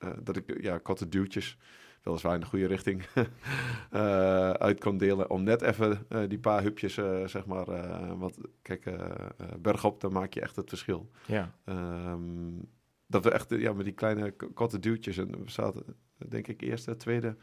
eh, 0.04 0.10
dat 0.22 0.36
ik 0.36 0.62
ja, 0.62 0.78
korte 0.78 1.08
duwtjes, 1.08 1.58
weliswaar 2.04 2.34
in 2.34 2.40
de 2.40 2.46
goede 2.46 2.66
richting, 2.66 3.02
eh, 3.90 4.50
uit 4.50 4.80
kon 4.80 4.96
delen. 4.96 5.30
Om 5.30 5.42
net 5.42 5.62
even 5.62 5.98
eh, 6.08 6.20
die 6.28 6.38
paar 6.38 6.62
hupjes, 6.62 6.96
eh, 6.96 7.24
zeg 7.26 7.46
maar. 7.46 7.66
want 8.18 8.36
kijk, 8.62 8.90
bergop, 9.58 10.00
dan 10.00 10.12
maak 10.12 10.32
je 10.34 10.40
echt 10.40 10.56
het 10.56 10.68
verschil. 10.68 11.10
Ja. 11.26 11.50
Ehm, 11.64 12.20
dat 13.06 13.24
we 13.24 13.30
echt 13.30 13.50
ja, 13.50 13.72
met 13.72 13.84
die 13.84 13.94
kleine 13.94 14.34
korte 14.54 14.78
duwtjes. 14.78 15.18
En 15.18 15.30
we 15.30 15.50
zaten, 15.50 15.82
denk 16.28 16.48
ik, 16.48 16.60
eerste, 16.62 16.96
tweede, 16.96 17.36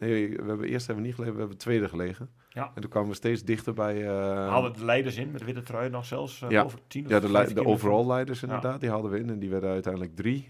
Nee, 0.00 0.28
we 0.36 0.44
hebben 0.46 0.66
eerst 0.68 0.86
hebben 0.86 1.04
we 1.04 1.08
niet 1.10 1.14
gelegen, 1.14 1.34
we 1.34 1.40
hebben 1.40 1.58
tweede 1.58 1.88
gelegen. 1.88 2.30
Ja. 2.48 2.70
En 2.74 2.80
toen 2.80 2.90
kwamen 2.90 3.08
we 3.08 3.14
steeds 3.14 3.42
dichter 3.44 3.72
bij... 3.74 4.08
eh, 4.08 4.48
Hadden 4.52 4.72
de 4.72 4.84
leiders 4.84 5.16
in 5.16 5.30
met 5.30 5.38
de 5.40 5.44
witte 5.46 5.62
trui 5.62 5.90
nog 5.90 6.04
zelfs 6.04 6.42
uh, 6.42 6.50
Ja. 6.50 6.62
over 6.62 6.78
10 6.86 7.04
of 7.04 7.10
ja, 7.10 7.20
de, 7.20 7.28
15 7.28 7.56
le- 7.56 7.62
de 7.62 7.68
overall 7.68 8.06
leiders 8.06 8.42
inderdaad, 8.42 8.80
die 8.80 8.90
hadden 8.90 9.10
we 9.10 9.18
in. 9.18 9.30
En 9.30 9.38
die 9.38 9.50
werden 9.50 9.70
uiteindelijk 9.70 10.16
drie, 10.16 10.48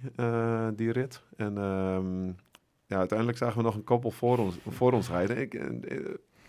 die 0.76 0.92
rit. 0.92 1.22
En 1.36 1.58
ehm, 1.58 2.30
ja, 2.88 2.96
uiteindelijk 2.96 3.38
zagen 3.38 3.56
we 3.56 3.62
nog 3.62 3.74
een 3.74 3.84
koppel 3.84 4.10
voor 4.10 4.38
ons, 4.38 4.58
voor 4.68 4.92
ons 4.92 5.08
rijden. 5.08 5.38
Ik, 5.38 5.54
eh, 5.54 5.96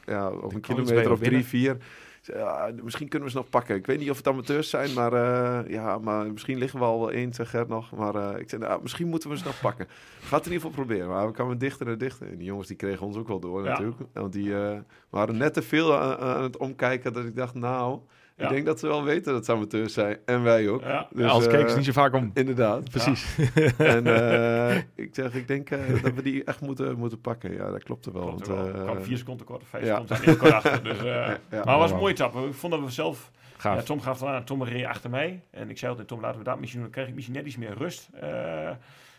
ja, 0.05 0.29
op 0.29 0.53
een 0.53 0.61
kilometer 0.61 1.11
of 1.11 1.19
drie, 1.19 1.45
vier. 1.45 1.77
Ja, 2.21 2.71
misschien 2.83 3.07
kunnen 3.07 3.27
we 3.27 3.33
ze 3.33 3.39
nog 3.39 3.49
pakken. 3.49 3.75
Ik 3.75 3.85
weet 3.85 3.99
niet 3.99 4.09
of 4.09 4.17
het 4.17 4.27
amateurs 4.27 4.69
zijn, 4.69 4.93
maar, 4.93 5.13
eh, 5.13 5.71
ja, 5.71 5.97
maar 5.97 6.31
misschien 6.31 6.57
liggen 6.57 6.79
we 6.79 6.85
al 6.85 6.99
wel 6.99 7.11
één, 7.11 7.33
zegt 7.33 7.49
Gert 7.49 7.67
nog. 7.67 7.91
Maar 7.91 8.15
eh, 8.15 8.39
ik 8.39 8.49
zei, 8.49 8.61
nou, 8.61 8.81
misschien 8.81 9.07
moeten 9.07 9.29
we 9.29 9.37
ze 9.37 9.43
nog 9.43 9.59
pakken. 9.59 9.87
Gaat 10.21 10.45
in 10.45 10.51
ieder 10.51 10.67
geval 10.67 10.85
proberen. 10.85 11.09
Maar 11.09 11.27
we 11.27 11.33
kwamen 11.33 11.57
dichter 11.57 11.87
en 11.87 11.97
dichter. 11.97 12.27
En 12.27 12.37
die 12.37 12.45
jongens 12.45 12.67
die 12.67 12.77
kregen 12.77 13.05
ons 13.05 13.17
ook 13.17 13.27
wel 13.27 13.39
door 13.39 13.63
Ja. 13.63 13.69
natuurlijk. 13.69 14.01
Want 14.13 14.33
die 14.33 14.55
eh, 14.55 14.79
waren 15.09 15.37
net 15.37 15.53
te 15.53 15.61
veel 15.61 15.97
aan, 15.97 16.17
aan 16.17 16.43
het 16.43 16.57
omkijken 16.57 17.13
dat 17.13 17.25
ik 17.25 17.35
dacht, 17.35 17.53
nou... 17.53 17.99
Ja. 18.39 18.45
Ik 18.45 18.51
denk 18.51 18.65
dat 18.65 18.79
ze 18.79 18.87
wel 18.87 19.03
weten 19.03 19.33
dat 19.33 19.47
het 19.47 19.55
amateurs 19.55 19.93
zijn. 19.93 20.17
En 20.25 20.43
wij 20.43 20.69
ook. 20.69 20.81
Ja. 20.81 21.07
Dus, 21.11 21.25
Anders 21.25 21.45
keken 21.45 21.65
eh, 21.65 21.69
ze 21.69 21.75
niet 21.75 21.85
zo 21.85 21.91
vaak 21.91 22.13
om. 22.13 22.31
Inderdaad. 22.33 22.89
Precies. 22.89 23.37
En 23.77 24.07
eh, 24.07 24.77
ik 24.95 25.09
zeg, 25.11 25.33
ik 25.33 25.47
denk 25.47 25.69
eh, 25.69 26.03
dat 26.03 26.13
we 26.13 26.21
die 26.21 26.43
echt 26.43 26.61
moeten, 26.61 26.97
moeten 26.97 27.21
pakken. 27.21 27.53
Ja, 27.53 27.71
dat 27.71 27.83
klopt 27.83 28.05
er 28.05 28.13
wel. 28.13 28.21
Klopt 28.21 28.47
want, 28.47 28.65
er 28.67 28.73
wel. 28.73 28.83
kwam 28.83 29.03
vier 29.03 29.17
seconden 29.17 29.45
kort 29.45 29.63
vijf 29.69 29.85
ja. 29.85 29.91
seconden 29.93 30.27
aan 30.27 30.37
kort 30.37 30.53
achter. 30.53 30.83
Dus, 30.83 30.97
eh, 30.97 31.05
ja, 31.05 31.25
ja. 31.25 31.37
maar 31.49 31.59
het 31.59 31.65
was 31.65 31.91
een 31.91 31.97
mooie 31.97 32.13
etappe. 32.13 32.39
Ik 32.47 32.53
vond 32.53 32.73
dat 32.73 32.81
we 32.83 32.91
zelf... 32.91 33.31
Ja, 33.63 33.81
Tom 33.81 34.01
gaf 34.01 34.19
het 34.19 34.29
aan. 34.29 34.43
Tom 34.43 34.63
reed 34.63 34.85
achter 34.85 35.09
mij. 35.09 35.43
En 35.51 35.69
ik 35.69 35.77
zei 35.77 35.89
altijd, 35.91 36.07
Tom, 36.07 36.21
laten 36.21 36.37
we 36.37 36.43
dat 36.43 36.59
misschien 36.59 36.81
doen. 36.81 36.89
Dan 36.91 36.91
krijg 36.91 37.07
ik 37.07 37.15
misschien 37.15 37.35
net 37.35 37.45
iets 37.45 37.57
meer 37.57 37.77
rust. 37.77 38.09
Eh, 38.13 38.69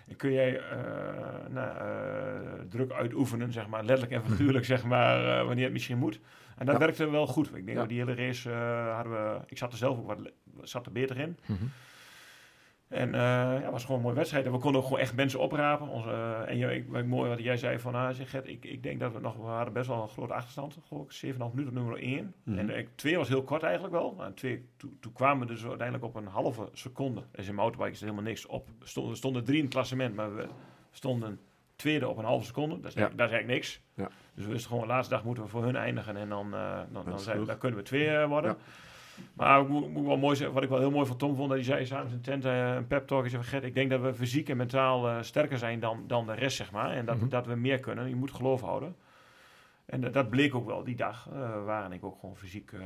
en 0.08 0.16
kun 0.16 0.32
jij 0.32 0.56
eh, 0.58 0.64
nou, 1.48 1.68
eh, 1.68 2.60
druk 2.68 2.92
uitoefenen, 2.92 3.52
zeg 3.52 3.66
maar. 3.68 3.84
Letterlijk 3.84 4.22
en 4.22 4.30
figuurlijk, 4.30 4.64
zeg 4.74 4.84
maar. 4.84 5.38
eh, 5.38 5.46
wanneer 5.46 5.64
het 5.64 5.72
misschien 5.72 5.98
moet. 5.98 6.20
En 6.60 6.66
dat 6.66 6.78
werkte 6.78 7.10
wel 7.10 7.26
goed. 7.26 7.56
Ik 7.56 7.66
denk 7.66 7.78
dat 7.78 7.88
die 7.88 7.98
hele 7.98 8.14
race 8.14 8.50
eh, 8.50 8.94
hadden 8.94 9.12
we... 9.12 9.40
Ik 9.46 9.58
zat 9.58 9.72
er 9.72 9.78
zelf 9.78 9.98
ook 9.98 10.06
wat... 10.06 10.32
Zat 10.62 10.86
er 10.86 10.92
beter 10.92 11.18
in. 11.18 11.38
Mhm. 11.46 11.64
En 12.90 13.14
eh, 13.14 13.20
ja, 13.20 13.60
het 13.62 13.70
was 13.70 13.82
gewoon 13.82 13.96
een 13.96 14.02
mooie 14.02 14.16
wedstrijd. 14.16 14.46
En 14.46 14.52
we 14.52 14.58
konden 14.58 14.80
ook 14.80 14.86
gewoon 14.86 15.02
echt 15.02 15.14
mensen 15.14 15.40
oprapen. 15.40 15.88
Onze, 15.88 16.10
eh, 16.10 16.48
en 16.48 16.56
je, 16.56 16.74
ik, 16.74 17.06
mooi 17.06 17.28
wat 17.28 17.38
jij 17.38 17.56
zei 17.56 17.78
van, 17.78 17.94
ah, 17.94 18.14
zeg, 18.14 18.30
Gert, 18.30 18.48
ik, 18.48 18.64
ik 18.64 18.82
denk 18.82 19.00
dat 19.00 19.12
we 19.12 19.20
nog, 19.20 19.36
we 19.36 19.42
hadden 19.42 19.72
best 19.72 19.88
wel 19.88 20.02
een 20.02 20.08
grote 20.08 20.32
achterstand. 20.32 20.78
Geloof 20.88 21.22
ik, 21.22 21.34
7,5 21.34 21.38
minuten 21.38 21.66
op 21.66 21.72
nummer 21.72 21.98
1. 21.98 22.34
Mhm. 22.42 22.58
En 22.58 22.70
eh, 22.70 22.86
twee 22.94 23.16
was 23.16 23.28
heel 23.28 23.42
kort 23.42 23.62
eigenlijk 23.62 23.94
wel. 23.94 24.24
En 24.24 24.34
twee, 24.34 24.68
toen, 24.76 25.12
kwamen 25.12 25.46
we 25.46 25.52
dus 25.52 25.64
uiteindelijk 25.64 26.04
op 26.04 26.14
een 26.14 26.26
halve 26.26 26.68
seconde. 26.72 27.22
Dus 27.32 27.48
in 27.48 27.54
motorbike 27.54 27.90
is 27.90 28.00
helemaal 28.00 28.22
niks 28.22 28.46
op. 28.46 28.68
Stonden, 28.82 29.12
we 29.12 29.18
stonden 29.18 29.44
drie 29.44 29.56
in 29.58 29.64
het 29.64 29.72
klassement, 29.72 30.14
maar 30.14 30.34
we 30.34 30.46
stonden 30.90 31.40
tweede 31.80 32.08
op 32.08 32.16
een 32.18 32.24
halve 32.24 32.44
seconde. 32.46 32.80
Dat 32.80 32.84
is, 32.88 32.94
Ja. 32.94 33.00
eigenlijk, 33.00 33.18
dat 33.18 33.26
is 33.26 33.32
eigenlijk 33.32 33.60
niks. 33.60 33.80
Ja. 33.94 34.08
Dus 34.34 34.44
we 34.44 34.50
wisten 34.50 34.70
gewoon, 34.70 34.86
de 34.86 34.92
laatste 34.92 35.14
dag 35.14 35.24
moeten 35.24 35.42
we 35.42 35.48
voor 35.48 35.64
hun 35.64 35.76
eindigen. 35.76 36.16
En 36.16 36.28
dan, 36.28 36.54
eh, 36.54 36.78
dan, 36.92 37.04
dan, 37.04 37.18
zijn, 37.20 37.44
dan 37.44 37.58
kunnen 37.58 37.78
we 37.78 37.84
twee 37.84 38.26
worden. 38.26 38.50
Ja. 38.50 38.56
Maar 39.34 39.60
ik 39.60 39.68
moet, 39.68 39.90
moet 39.90 40.06
wel 40.06 40.16
mooi 40.16 40.36
zeggen, 40.36 40.54
wat 40.54 40.62
ik 40.62 40.68
wel 40.68 40.78
heel 40.78 40.90
mooi 40.90 41.06
van 41.06 41.16
Tom 41.16 41.36
vond, 41.36 41.48
dat 41.48 41.56
hij 41.56 41.66
zei 41.66 41.86
samen 41.86 42.08
zijn 42.08 42.20
tent 42.20 42.44
eh, 42.44 42.74
een 42.74 42.86
pep 42.86 43.06
talk. 43.06 43.20
Hij 43.20 43.30
zei 43.30 43.42
Gert, 43.42 43.64
ik 43.64 43.74
denk 43.74 43.90
dat 43.90 44.00
we 44.00 44.14
fysiek 44.14 44.48
en 44.48 44.56
mentaal 44.56 45.08
eh, 45.08 45.16
sterker 45.20 45.58
zijn 45.58 45.80
dan, 45.80 46.04
dan 46.06 46.26
de 46.26 46.34
rest, 46.34 46.56
zeg 46.56 46.70
maar. 46.70 46.90
En 46.90 47.04
dat, 47.04 47.16
Mhm. 47.16 47.28
dat 47.28 47.46
we 47.46 47.54
meer 47.54 47.80
kunnen. 47.80 48.08
Je 48.08 48.16
moet 48.16 48.32
geloof 48.32 48.60
houden. 48.60 48.94
En 49.90 50.00
dat- 50.00 50.12
dat 50.14 50.30
bleek 50.30 50.54
ook 50.54 50.66
wel 50.66 50.84
die 50.84 50.96
dag. 50.96 51.28
eh 51.32 51.52
we 51.54 51.60
waren 51.60 51.92
ik 51.92 52.04
ook 52.04 52.18
gewoon 52.18 52.36
fysiek, 52.36 52.72
eh, 52.72 52.80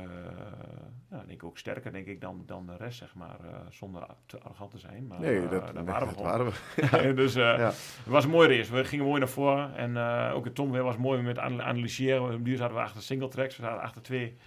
ja, 1.11 1.17
denk 1.17 1.29
ik 1.29 1.43
ook 1.43 1.57
sterker 1.57 1.91
denk 1.91 2.07
ik 2.07 2.21
dan, 2.21 2.43
dan 2.45 2.65
de 2.65 2.75
rest, 2.77 2.97
zeg 2.97 3.15
maar. 3.15 3.35
eh, 3.43 3.55
zonder 3.69 4.05
te 4.25 4.39
arrogant 4.39 4.71
te 4.71 4.77
zijn. 4.77 5.07
Maar 5.07 5.19
Nee, 5.19 5.41
eh, 5.43 5.49
dat, 5.49 5.73
daar 5.73 5.85
waren 5.85 6.07
we 6.07 6.13
dat 6.13 6.23
waren 6.23 6.45
we. 6.45 7.13
dus 7.21 7.35
eh, 7.35 7.41
Ja. 7.43 7.65
het 7.65 8.05
was 8.05 8.23
een 8.23 8.29
mooie 8.29 8.57
race. 8.57 8.73
We 8.73 8.85
gingen 8.85 9.05
mooi 9.05 9.19
naar 9.19 9.27
voren. 9.29 9.75
En 9.75 9.97
eh, 9.97 10.31
ook 10.35 10.45
het 10.45 10.55
Tom 10.55 10.71
weer 10.71 10.83
was 10.83 10.97
mooi 10.97 11.21
met 11.21 11.37
ana- 11.39 11.63
analyseren. 11.63 12.43
Duur 12.43 12.57
zaten 12.57 12.75
we 12.75 12.81
achter 12.81 13.01
single 13.01 13.27
tracks. 13.27 13.57
We 13.57 13.63
zaten 13.63 13.81
achter 13.81 14.01
twee 14.01 14.37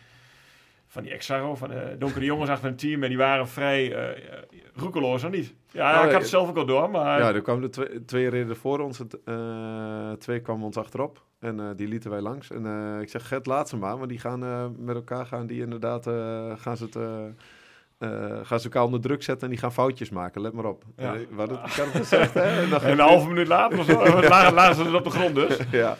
van 0.99 1.07
die 1.07 1.17
Exarro, 1.17 1.55
van 1.55 1.69
de 1.69 1.97
donkere 1.99 2.25
jongens 2.25 2.51
achter 2.51 2.69
een 2.69 2.77
team. 2.77 3.03
En 3.03 3.09
die 3.09 3.19
waren 3.19 3.49
vrij 3.49 3.93
eh, 3.95 4.11
eh, 4.11 4.39
roekeloos, 4.75 5.25
of 5.25 5.31
niet? 5.31 5.55
Ja, 5.71 5.91
Nou, 5.93 5.97
ik 5.97 6.03
had 6.03 6.13
eh, 6.13 6.19
het 6.19 6.29
zelf 6.29 6.49
ook 6.49 6.57
al 6.57 6.67
door, 6.67 6.91
maar... 6.91 7.19
Ja, 7.21 7.35
er 7.35 7.43
kwamen 7.43 7.63
de 7.63 7.69
twee, 7.69 8.05
twee 8.05 8.29
reden 8.29 8.57
voor 8.57 8.79
ons. 8.81 8.99
Het, 8.99 9.19
eh, 9.25 10.13
twee 10.13 10.41
kwamen 10.41 10.65
ons 10.65 10.77
achterop. 10.77 11.23
En 11.39 11.61
eh, 11.61 11.67
die 11.77 11.89
lieten 11.89 12.11
wij 12.11 12.21
langs. 12.21 12.51
En 12.51 12.67
eh, 12.67 13.01
ik 13.01 13.09
zeg, 13.09 13.29
Gert, 13.29 13.47
laat 13.47 13.69
ze 13.69 13.77
maar. 13.77 13.97
Want 13.99 14.09
die 14.09 14.19
gaan 14.19 14.43
eh, 14.45 14.67
met 14.79 14.95
elkaar 14.97 15.27
gaan 15.27 15.47
die 15.47 15.61
inderdaad... 15.61 16.07
eh, 16.07 16.53
gaan 16.57 16.77
ze 16.77 16.85
het... 16.85 16.97
eh, 17.99 18.39
gaan 18.43 18.59
ze 18.59 18.65
elkaar 18.65 18.85
onder 18.85 19.01
druk 19.01 19.23
zetten 19.23 19.45
en 19.45 19.51
die 19.53 19.63
gaan 19.63 19.73
foutjes 19.73 20.11
maken, 20.11 20.41
let 20.41 20.53
maar 20.53 20.65
op. 20.65 20.85
Ja. 20.97 21.15
Eh, 21.15 21.21
hadden 21.37 21.61
het 21.63 21.77
elkaar 21.79 21.93
gezegd, 21.95 22.35
hè? 22.35 22.63
En 22.63 22.71
dan 22.71 22.81
en 22.81 22.91
een 22.91 22.99
halve 22.99 23.29
minuut 23.29 23.47
later 23.47 23.79
of 23.79 23.85
zo, 23.85 24.21
lagen, 24.29 24.55
lagen 24.55 24.75
ze 24.75 24.83
dus 24.83 24.93
op 24.95 25.05
de 25.05 25.11
grond 25.11 25.35
dus. 25.35 25.59
ja. 25.71 25.97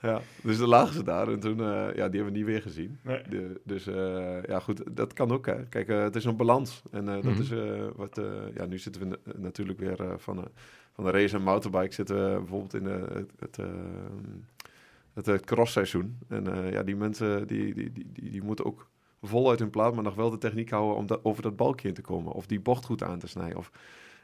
ja, 0.00 0.20
dus 0.42 0.58
dan 0.58 0.68
lagen 0.68 0.94
ze 0.94 1.02
daar 1.04 1.28
en 1.28 1.40
toen, 1.40 1.60
eh, 1.60 1.66
ja, 1.66 2.08
die 2.08 2.20
hebben 2.20 2.24
we 2.24 2.30
niet 2.30 2.44
weer 2.44 2.62
gezien. 2.62 2.98
Nee. 3.02 3.22
De, 3.28 3.60
dus 3.64 3.84
ja, 4.46 4.58
goed, 4.60 4.82
dat 4.96 5.12
kan 5.12 5.32
ook, 5.32 5.46
hè. 5.46 5.64
Kijk, 5.68 5.88
het 5.88 6.16
is 6.16 6.24
een 6.24 6.36
balans. 6.36 6.82
En 6.90 7.04
dat 7.04 7.22
Mhm. 7.22 7.40
is 7.40 7.50
wat, 7.96 8.20
ja, 8.54 8.66
nu 8.66 8.78
zitten 8.78 9.02
we 9.02 9.06
na- 9.08 9.32
natuurlijk 9.36 9.78
weer 9.78 9.96
van, 10.18 10.36
de 10.36 10.42
van 10.94 11.04
de 11.04 11.10
race 11.10 11.36
en 11.36 11.42
motorbike 11.42 11.94
zitten 11.94 12.16
we 12.32 12.38
bijvoorbeeld 12.38 12.74
in 12.74 12.86
eh, 12.86 13.16
het, 13.38 13.56
het, 15.14 15.26
het, 15.26 15.44
crossseizoen. 15.44 16.18
En 16.28 16.70
ja, 16.70 16.82
die 16.82 16.96
mensen, 16.96 17.46
die, 17.46 17.74
die, 17.74 17.92
die, 17.92 18.30
die 18.30 18.42
moeten 18.42 18.64
ook 18.64 18.88
voluit 19.26 19.58
hun 19.58 19.70
plaat, 19.70 19.94
maar 19.94 20.04
nog 20.04 20.14
wel 20.14 20.30
de 20.30 20.38
techniek 20.38 20.70
houden 20.70 20.96
om 20.96 21.06
dat, 21.06 21.20
over 21.24 21.42
dat 21.42 21.56
balkje 21.56 21.88
in 21.88 21.94
te 21.94 22.00
komen. 22.00 22.32
Of 22.32 22.46
die 22.46 22.60
bocht 22.60 22.84
goed 22.84 23.02
aan 23.02 23.18
te 23.18 23.26
snijden. 23.26 23.56
Of, 23.58 23.70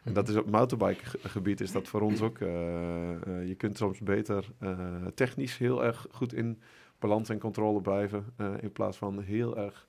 en 0.04 0.12
dat 0.12 0.28
is 0.28 0.36
op 0.36 0.50
motorbike 0.50 1.04
ge- 1.04 1.18
gebied 1.28 1.60
is 1.60 1.72
dat 1.72 1.88
voor 1.88 2.00
ons 2.00 2.20
ook. 2.22 2.38
eh, 2.38 3.10
eh, 3.40 3.48
je 3.48 3.54
kunt 3.54 3.76
soms 3.76 3.98
beter 3.98 4.44
eh, 4.58 4.86
technisch 5.14 5.58
heel 5.58 5.84
erg 5.84 6.06
goed 6.10 6.34
in 6.34 6.60
balans 6.98 7.28
en 7.28 7.38
controle 7.38 7.80
blijven. 7.80 8.24
eh, 8.36 8.52
in 8.60 8.72
plaats 8.72 8.96
van 8.96 9.20
heel 9.22 9.56
erg 9.58 9.86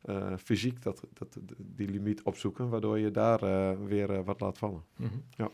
eh, 0.00 0.32
fysiek 0.44 0.82
dat, 0.82 1.02
dat, 1.14 1.38
die 1.58 1.88
limiet 1.88 2.22
opzoeken. 2.22 2.68
Waardoor 2.68 2.98
je 2.98 3.10
daar 3.10 3.42
eh, 3.42 3.70
weer 3.86 4.24
wat 4.24 4.40
laat 4.40 4.58
vallen. 4.58 4.82
Mhm. 4.96 5.10
Ja. 5.36 5.48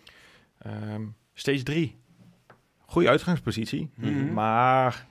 Ehm, 0.58 1.02
stage 1.34 1.62
3. 1.62 1.96
Goede 2.78 3.08
uitgangspositie. 3.08 3.90
Mhm. 3.94 4.32
Maar 4.32 5.06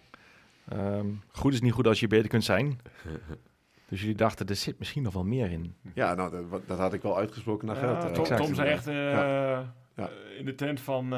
ehm, 0.69 1.07
goed 1.31 1.53
is 1.53 1.61
niet 1.61 1.71
goed 1.73 1.87
als 1.87 1.99
je 1.99 2.07
beter 2.07 2.29
kunt 2.29 2.43
zijn. 2.43 2.79
Dus 3.87 3.99
jullie 4.01 4.15
dachten, 4.15 4.47
er 4.47 4.55
zit 4.55 4.79
misschien 4.79 5.03
nog 5.03 5.13
wel 5.13 5.23
meer 5.23 5.51
in. 5.51 5.75
Ja, 5.93 6.13
nou, 6.13 6.31
dat, 6.49 6.67
dat 6.67 6.77
had 6.79 6.93
ik 6.93 7.01
wel 7.01 7.17
uitgesproken 7.17 7.67
naar 7.67 7.75
Ja, 7.75 7.81
Gert. 7.81 8.13
Tom, 8.13 8.23
exact. 8.23 8.41
Tom 8.43 8.55
zei 8.55 8.69
echt 8.69 8.87
eh, 8.87 8.95
Ja. 8.95 9.65
eh, 9.95 10.05
in 10.37 10.45
de 10.45 10.55
tent 10.55 10.79
van... 10.79 11.03
eh, 11.05 11.09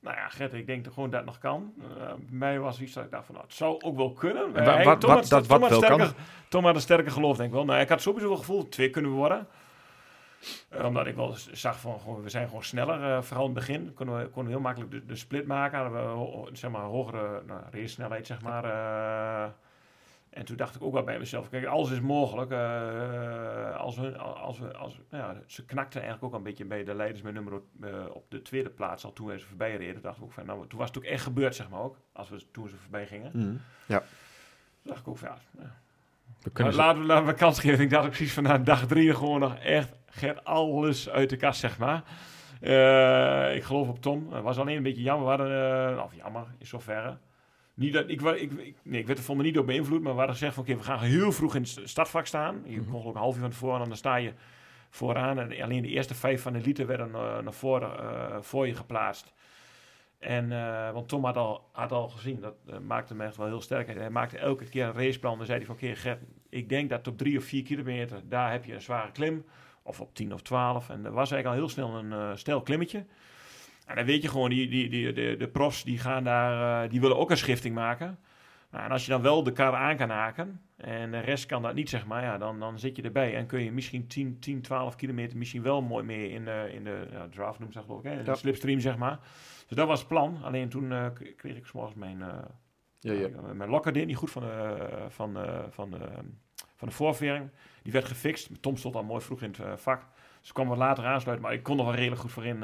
nou 0.00 0.16
ja, 0.16 0.28
Gert, 0.28 0.52
ik 0.52 0.66
denk 0.66 0.84
dat 0.84 0.92
gewoon 0.92 1.10
dat 1.10 1.18
het 1.20 1.28
nog 1.28 1.38
kan. 1.38 1.72
Eh, 1.80 2.06
bij 2.06 2.16
mij 2.30 2.58
was 2.60 2.80
iets 2.80 2.92
dat 2.92 3.04
ik 3.04 3.10
dacht 3.10 3.26
van, 3.26 3.34
nou, 3.34 3.46
het 3.46 3.56
zou 3.56 3.80
ook 3.80 3.96
wel 3.96 4.12
kunnen. 4.12 4.54
En 4.54 4.64
wa- 4.64 4.78
Eh, 4.78 4.84
wat- 4.84 5.00
Tom 5.00 5.10
wat- 5.10 5.18
had- 5.20 5.28
dat 5.28 5.48
Tom 5.48 5.58
wat 5.60 5.70
had 5.70 5.80
wel 5.80 5.90
sterker- 5.98 6.14
Tom 6.48 6.64
had 6.64 6.74
een 6.74 6.80
sterke 6.80 7.10
geloof, 7.10 7.36
denk 7.36 7.48
ik 7.48 7.54
wel. 7.54 7.64
Nou, 7.64 7.80
ik 7.80 7.88
had 7.88 8.00
sowieso 8.00 8.26
wel 8.28 8.36
het 8.36 8.46
gevoel, 8.46 8.68
twee 8.68 8.90
kunnen 8.90 9.10
we 9.10 9.16
worden. 9.16 9.46
Eh, 10.68 10.84
omdat 10.84 11.06
ik 11.06 11.14
wel 11.14 11.34
zag 11.52 11.80
van, 11.80 12.00
gewoon, 12.00 12.22
we 12.22 12.28
zijn 12.28 12.46
gewoon 12.46 12.64
sneller. 12.64 13.02
eh, 13.16 13.22
vooral 13.22 13.46
in 13.48 13.50
het 13.54 13.66
begin 13.66 13.94
konden 13.94 14.16
we, 14.18 14.22
konden 14.24 14.44
we 14.44 14.50
heel 14.50 14.60
makkelijk 14.60 14.90
de, 14.90 15.06
de 15.06 15.16
split 15.16 15.46
maken. 15.46 15.78
Hadden 15.78 16.02
we 16.18 16.48
zeg 16.52 16.70
maar, 16.70 16.82
hogere 16.82 17.42
nou, 17.46 17.60
race 17.70 17.86
snelheid, 17.88 18.26
zeg 18.26 18.42
maar. 18.42 18.64
Eh. 20.32 20.38
en 20.38 20.44
toen 20.44 20.56
dacht 20.56 20.74
ik 20.74 20.82
ook 20.82 20.92
wel 20.92 21.02
bij 21.02 21.18
mezelf, 21.18 21.48
kijk, 21.48 21.64
alles 21.64 21.90
is 21.90 22.00
mogelijk. 22.00 22.50
eh, 22.50 23.76
als 23.76 23.96
we, 23.96 24.16
als 24.18 24.58
we, 24.58 24.76
als, 24.76 24.98
nou 25.10 25.34
ja, 25.34 25.40
ze 25.46 25.64
knakten 25.64 26.00
eigenlijk 26.00 26.32
ook 26.32 26.38
een 26.38 26.46
beetje 26.46 26.64
bij 26.64 26.84
de 26.84 26.94
leiders 26.94 27.22
met 27.22 27.34
nummer 27.34 27.52
eh, 27.82 27.90
op 28.12 28.24
de 28.28 28.42
tweede 28.42 28.70
plaats 28.70 29.04
al 29.04 29.12
toen 29.12 29.38
ze 29.38 29.46
voorbij 29.46 29.76
reden. 29.76 29.92
Toen 29.92 30.02
dacht 30.02 30.16
ik 30.16 30.22
ook 30.22 30.32
van, 30.32 30.46
nou, 30.46 30.66
toen 30.68 30.78
was 30.78 30.88
het 30.88 30.98
ook 30.98 31.04
echt 31.04 31.22
gebeurd, 31.22 31.54
zeg 31.54 31.68
maar 31.68 31.80
ook. 31.80 31.96
Als 32.12 32.28
we, 32.28 32.42
toen 32.52 32.68
ze 32.68 32.76
voorbij 32.76 33.06
gingen. 33.06 33.30
Mhm. 33.34 33.56
Toen 33.86 34.90
dacht 34.92 35.00
ik 35.00 35.08
ook 35.08 35.18
van, 35.18 35.28
ja, 35.28 35.38
ja, 35.62 35.74
We 36.42 36.62
maar 36.62 36.74
laten, 36.74 37.00
we, 37.00 37.06
laten 37.06 37.26
we 37.26 37.34
kans 37.34 37.60
geven. 37.60 37.84
Ik 37.84 37.90
dacht 37.90 38.04
ook 38.04 38.10
precies 38.10 38.34
van 38.34 38.42
na 38.42 38.58
dag 38.58 38.86
drie 38.86 39.14
gewoon 39.14 39.40
nog 39.40 39.56
echt 39.56 39.92
Gert, 40.14 40.44
alles 40.44 41.08
uit 41.08 41.30
de 41.30 41.36
kast, 41.36 41.60
zeg 41.60 41.78
maar. 41.78 42.02
Eh, 42.60 43.56
ik 43.56 43.62
geloof 43.62 43.88
op 43.88 44.00
Tom. 44.00 44.32
Het 44.32 44.42
was 44.42 44.58
alleen 44.58 44.76
een 44.76 44.82
beetje 44.82 45.02
jammer. 45.02 45.24
We 45.24 45.30
hadden, 45.30 45.96
eh, 45.96 46.04
of 46.04 46.14
jammer, 46.14 46.46
in 46.58 46.66
zoverre. 46.66 47.16
Niet 47.74 47.92
dat, 47.92 48.08
ik, 48.10 48.20
ik, 48.20 48.52
ik, 48.52 48.76
nee, 48.82 49.00
ik 49.00 49.06
werd 49.06 49.18
er 49.18 49.24
voor 49.24 49.36
me 49.36 49.42
niet 49.42 49.54
door 49.54 49.64
beïnvloed, 49.64 50.00
maar 50.02 50.12
we 50.12 50.18
hadden 50.18 50.36
gezegd 50.36 50.54
van 50.54 50.62
oké, 50.62 50.76
we 50.76 50.82
gaan 50.82 50.98
heel 50.98 51.32
vroeg 51.32 51.54
in 51.54 51.60
het 51.60 51.70
st- 51.70 51.88
startvak 51.88 52.26
staan. 52.26 52.62
Je 52.66 52.80
Mhm. 52.80 52.90
kon 52.90 53.04
ook 53.04 53.14
een 53.14 53.20
half 53.20 53.34
uur 53.34 53.40
van 53.40 53.50
tevoren 53.50 53.80
en 53.82 53.88
dan 53.88 53.96
sta 53.96 54.16
je 54.16 54.32
vooraan. 54.90 55.38
En 55.38 55.62
alleen 55.62 55.82
de 55.82 55.88
eerste 55.88 56.14
vijf 56.14 56.42
van 56.42 56.52
de 56.52 56.60
liter 56.60 56.86
werden 56.86 57.06
eh, 57.14 57.38
naar 57.38 57.52
voren 57.52 57.98
eh, 57.98 58.36
voor 58.40 58.66
je 58.66 58.74
geplaatst. 58.74 59.32
En, 60.18 60.52
eh, 60.52 60.92
want 60.92 61.08
Tom 61.08 61.24
had 61.24 61.36
al, 61.36 61.68
had 61.72 61.92
al 61.92 62.08
gezien, 62.08 62.40
dat 62.40 62.54
maakte 62.86 63.14
me 63.14 63.24
echt 63.24 63.36
wel 63.36 63.46
heel 63.46 63.60
sterk. 63.60 63.86
Hij 63.94 64.10
maakte 64.10 64.38
elke 64.38 64.64
keer 64.68 64.84
een 64.86 64.92
raceplan. 64.92 65.36
Dan 65.36 65.46
zei 65.46 65.58
hij 65.58 65.66
van, 65.66 65.74
oké 65.74 65.94
Gert, 65.94 66.20
ik 66.48 66.68
denk 66.68 66.90
dat 66.90 67.06
op 67.08 67.18
drie 67.18 67.38
of 67.38 67.44
vier 67.44 67.62
kilometer, 67.62 68.20
daar 68.28 68.50
heb 68.50 68.64
je 68.64 68.74
een 68.74 68.80
zware 68.82 69.12
klim. 69.12 69.44
Of 69.82 70.00
op 70.00 70.14
10 70.14 70.32
of 70.34 70.42
12. 70.42 70.88
En 70.88 71.04
er 71.04 71.12
was 71.12 71.30
eigenlijk 71.30 71.46
al 71.46 71.52
heel 71.66 71.68
snel 71.68 71.94
een 71.98 72.38
stel 72.38 72.60
klimmetje. 72.62 73.04
En 73.86 73.96
dan 73.96 74.04
weet 74.04 74.22
je 74.22 74.28
gewoon, 74.28 74.50
die, 74.50 74.68
die, 74.68 74.88
die, 74.88 75.12
de, 75.12 75.36
de 75.38 75.48
profs 75.48 75.84
die 75.84 75.98
gaan 75.98 76.24
daar, 76.24 76.84
eh, 76.84 76.90
die 76.90 77.00
willen 77.00 77.16
ook 77.18 77.30
een 77.30 77.36
schifting 77.36 77.74
maken. 77.74 78.18
Nou, 78.70 78.84
en 78.84 78.90
als 78.90 79.04
je 79.04 79.10
dan 79.10 79.22
wel 79.22 79.42
de 79.42 79.52
kar 79.52 79.74
aan 79.74 79.96
kan 79.96 80.10
haken 80.10 80.60
en 80.76 81.10
de 81.10 81.18
rest 81.18 81.46
kan 81.46 81.62
dat 81.62 81.74
niet, 81.74 81.88
zeg 81.88 82.06
maar, 82.06 82.22
ja, 82.22 82.38
dan, 82.38 82.60
dan 82.60 82.78
zit 82.78 82.96
je 82.96 83.02
erbij. 83.02 83.36
En 83.36 83.46
kun 83.46 83.62
je 83.64 83.72
misschien 83.72 84.06
10, 84.06 84.38
10 84.38 84.62
12 84.62 84.96
kilometer 84.96 85.38
misschien 85.38 85.62
wel 85.62 85.82
mooi 85.82 86.04
mee 86.04 86.30
in 86.30 86.44
de, 86.44 86.70
in 86.72 86.84
de 86.84 87.06
ja, 87.10 87.28
draft 87.28 87.58
noemt 87.58 87.72
ze 87.72 87.80
geloof 87.82 87.98
ik, 88.04 88.10
hè? 88.10 88.16
de 88.22 88.30
Ja. 88.30 88.34
slipstream, 88.34 88.80
zeg 88.80 88.96
maar. 88.96 89.18
Dus 89.68 89.76
dat 89.76 89.86
was 89.86 89.98
het 89.98 90.08
plan. 90.08 90.38
Alleen 90.42 90.68
toen 90.68 90.92
eh, 90.92 91.06
kreeg 91.36 91.56
ik 91.56 91.66
s'morgens 91.66 91.94
mijn, 91.96 92.22
eh 92.22 92.28
Ja, 93.00 93.12
ja. 93.12 93.28
uh, 93.28 93.50
mijn 93.54 93.70
lokker 93.70 93.92
deed 93.92 94.06
niet 94.06 94.16
goed 94.16 94.30
van 94.30 94.42
de, 94.42 94.76
van, 95.08 95.34
de, 95.34 95.64
van, 95.70 95.90
de, 95.90 95.98
van 96.76 96.88
de 96.88 96.94
voorvering. 96.94 97.50
Die 97.82 97.92
werd 97.92 98.04
gefixt. 98.04 98.62
Tom 98.62 98.76
stond 98.76 98.94
al 98.94 99.04
mooi 99.04 99.20
vroeg 99.20 99.42
in 99.42 99.54
het 99.58 99.80
vak. 99.80 100.00
Dus 100.40 100.48
ik 100.48 100.54
kwam 100.54 100.68
wat 100.68 100.78
later 100.78 101.04
aansluiten, 101.04 101.46
maar 101.46 101.54
ik 101.56 101.62
kon 101.62 101.78
er 101.78 101.84
wel 101.84 101.94
redelijk 101.94 102.20
goed 102.20 102.32
voorin. 102.32 102.62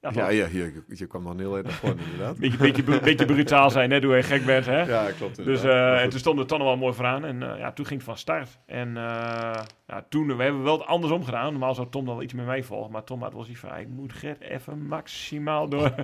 Eh 0.00 0.10
ja, 0.14 0.30
Ja, 0.30 0.30
ja, 0.30 0.46
je, 0.52 0.82
je 0.88 1.06
kwam 1.06 1.24
dan 1.24 1.38
heel 1.38 1.56
erg 1.56 1.64
naar 1.66 1.72
voren, 1.74 1.98
inderdaad. 1.98 2.38
Beetje, 2.38 2.56
beetje, 2.58 3.00
beetje 3.00 3.24
brutaal 3.24 3.70
zijn, 3.70 3.88
net 3.88 4.04
hoe 4.04 4.16
je 4.16 4.22
gek 4.22 4.44
bent, 4.44 4.66
hè? 4.66 4.80
Ja, 4.82 5.10
klopt. 5.18 5.36
Dus 5.36 5.46
inderdaad. 5.62 5.64
eh, 5.86 5.94
en 5.96 6.02
goed. 6.02 6.10
toen 6.10 6.20
stond 6.20 6.38
het 6.38 6.48
dan 6.48 6.58
wel 6.62 6.76
mooi 6.76 6.94
vooraan. 6.94 7.24
En 7.24 7.42
eh, 7.52 7.58
ja, 7.58 7.72
toen 7.72 7.86
ging 7.86 7.98
het 8.00 8.08
van 8.08 8.18
start. 8.18 8.58
En 8.66 8.96
eh, 8.96 9.02
ja, 9.86 10.06
toen, 10.08 10.36
we 10.36 10.42
hebben 10.42 10.62
wel 10.62 10.78
het 10.78 10.86
andersom 10.86 11.24
gedaan. 11.24 11.50
Normaal 11.50 11.74
zou 11.74 11.88
Tom 11.90 12.04
dan 12.04 12.14
wel 12.14 12.22
iets 12.24 12.32
met 12.34 12.46
mij 12.46 12.62
volgen. 12.62 12.92
Maar 12.92 13.04
Tom 13.04 13.22
had 13.22 13.32
wel 13.32 13.42
zoiets 13.42 13.60
van, 13.60 13.70
ah, 13.70 13.80
ik 13.80 13.88
moet 13.88 14.12
Gert 14.12 14.40
even 14.40 14.86
maximaal 14.86 15.68
door... 15.68 15.94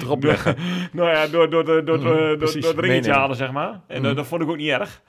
Erop 0.00 0.22
leggen. 0.32 0.56
nou 0.92 1.08
ja, 1.10 1.26
door, 1.26 1.50
door, 1.50 1.64
door, 1.64 1.84
door, 1.84 2.00
door, 2.00 2.16
door, 2.16 2.36
precies, 2.36 2.62
door 2.64 2.70
het 2.74 2.80
ringetje 2.84 3.12
halen, 3.12 3.36
zeg 3.36 3.52
maar. 3.52 3.80
En 3.86 4.00
Mhm. 4.00 4.10
eh, 4.10 4.16
dat 4.16 4.26
vond 4.26 4.42
ik 4.42 4.48
ook 4.48 4.56
niet 4.56 4.68
erg. 4.70 5.02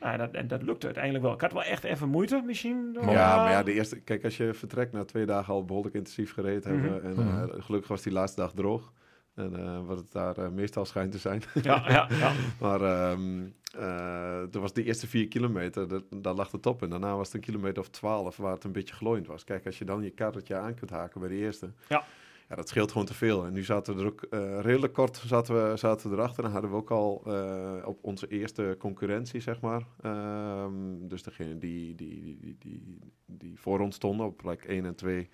Nou, 0.00 0.16
dat, 0.18 0.30
en 0.30 0.48
dat 0.48 0.62
lukte 0.62 0.86
uiteindelijk 0.86 1.24
wel. 1.24 1.34
Ik 1.34 1.40
had 1.40 1.52
wel 1.52 1.62
echt 1.64 1.84
even 1.84 2.08
moeite, 2.08 2.42
misschien. 2.46 2.90
door- 2.92 3.02
Ja, 3.10 3.36
maar 3.36 3.50
ja, 3.50 3.62
de 3.62 3.72
eerste, 3.72 4.00
kijk, 4.00 4.24
als 4.24 4.36
je 4.36 4.54
vertrekt 4.54 4.92
na 4.92 5.04
twee 5.04 5.26
dagen 5.26 5.54
al 5.54 5.64
behoorlijk 5.64 5.94
intensief 5.94 6.32
gereden 6.32 6.72
hebben. 6.72 7.02
En 7.02 7.12
Mhm. 7.12 7.48
eh, 7.50 7.62
gelukkig 7.64 7.88
was 7.90 8.02
die 8.02 8.12
laatste 8.12 8.40
dag 8.40 8.52
droog. 8.52 8.92
En 9.34 9.56
eh, 9.56 9.86
wat 9.86 9.98
het 9.98 10.12
daar 10.12 10.36
eh, 10.36 10.48
meestal 10.48 10.84
schijnt 10.84 11.12
te 11.12 11.18
zijn. 11.18 11.42
ja, 11.62 11.84
ja, 11.88 12.06
ja. 12.20 12.32
maar 12.60 12.80
ehm 12.80 13.46
eh, 13.78 14.42
toen 14.42 14.62
was 14.62 14.72
de 14.72 14.84
eerste 14.84 15.06
vier 15.06 15.28
kilometer, 15.28 15.88
dat, 15.88 16.04
daar 16.10 16.34
lag 16.34 16.52
het 16.52 16.66
op. 16.66 16.82
En 16.82 16.90
daarna 16.90 17.16
was 17.16 17.26
het 17.26 17.34
een 17.36 17.40
kilometer 17.42 17.78
of 17.82 17.88
twaalf 17.88 18.36
waar 18.36 18.52
het 18.52 18.64
een 18.64 18.72
beetje 18.72 18.94
glooiend 18.94 19.26
was. 19.26 19.44
Kijk, 19.44 19.66
als 19.66 19.78
je 19.78 19.84
dan 19.84 20.02
je 20.02 20.10
karretje 20.10 20.54
aan 20.56 20.74
kunt 20.74 20.90
haken 20.90 21.20
bij 21.20 21.28
de 21.28 21.34
eerste. 21.36 21.70
Ja. 21.88 22.04
Ja, 22.48 22.56
dat 22.56 22.68
scheelt 22.68 22.92
gewoon 22.92 23.06
te 23.06 23.14
veel. 23.14 23.44
En 23.44 23.52
nu 23.52 23.62
zaten 23.62 23.94
we 23.96 24.00
er 24.00 24.06
ook 24.06 24.22
eh, 24.22 24.60
redelijk 24.60 24.92
kort 24.92 25.16
zaten 25.16 25.54
we, 25.70 25.76
zaten 25.76 26.10
we 26.10 26.16
erachter. 26.16 26.42
Dan 26.42 26.52
hadden 26.52 26.70
we 26.70 26.76
ook 26.76 26.90
al 26.90 27.22
eh, 27.26 27.86
op 27.86 27.98
onze 28.02 28.28
eerste 28.28 28.76
concurrentie, 28.78 29.40
zeg 29.40 29.60
maar. 29.60 29.82
Ehm, 30.02 30.72
dus 31.00 31.22
degene 31.22 31.58
die, 31.58 31.94
die, 31.94 32.22
die, 32.22 32.56
die, 32.58 32.82
die, 32.84 33.12
die 33.26 33.60
voor 33.60 33.80
ons 33.80 33.94
stonden 33.96 34.26
op 34.26 34.36
plek 34.36 34.64
1 34.64 34.84
en 34.84 34.94
2 34.94 35.28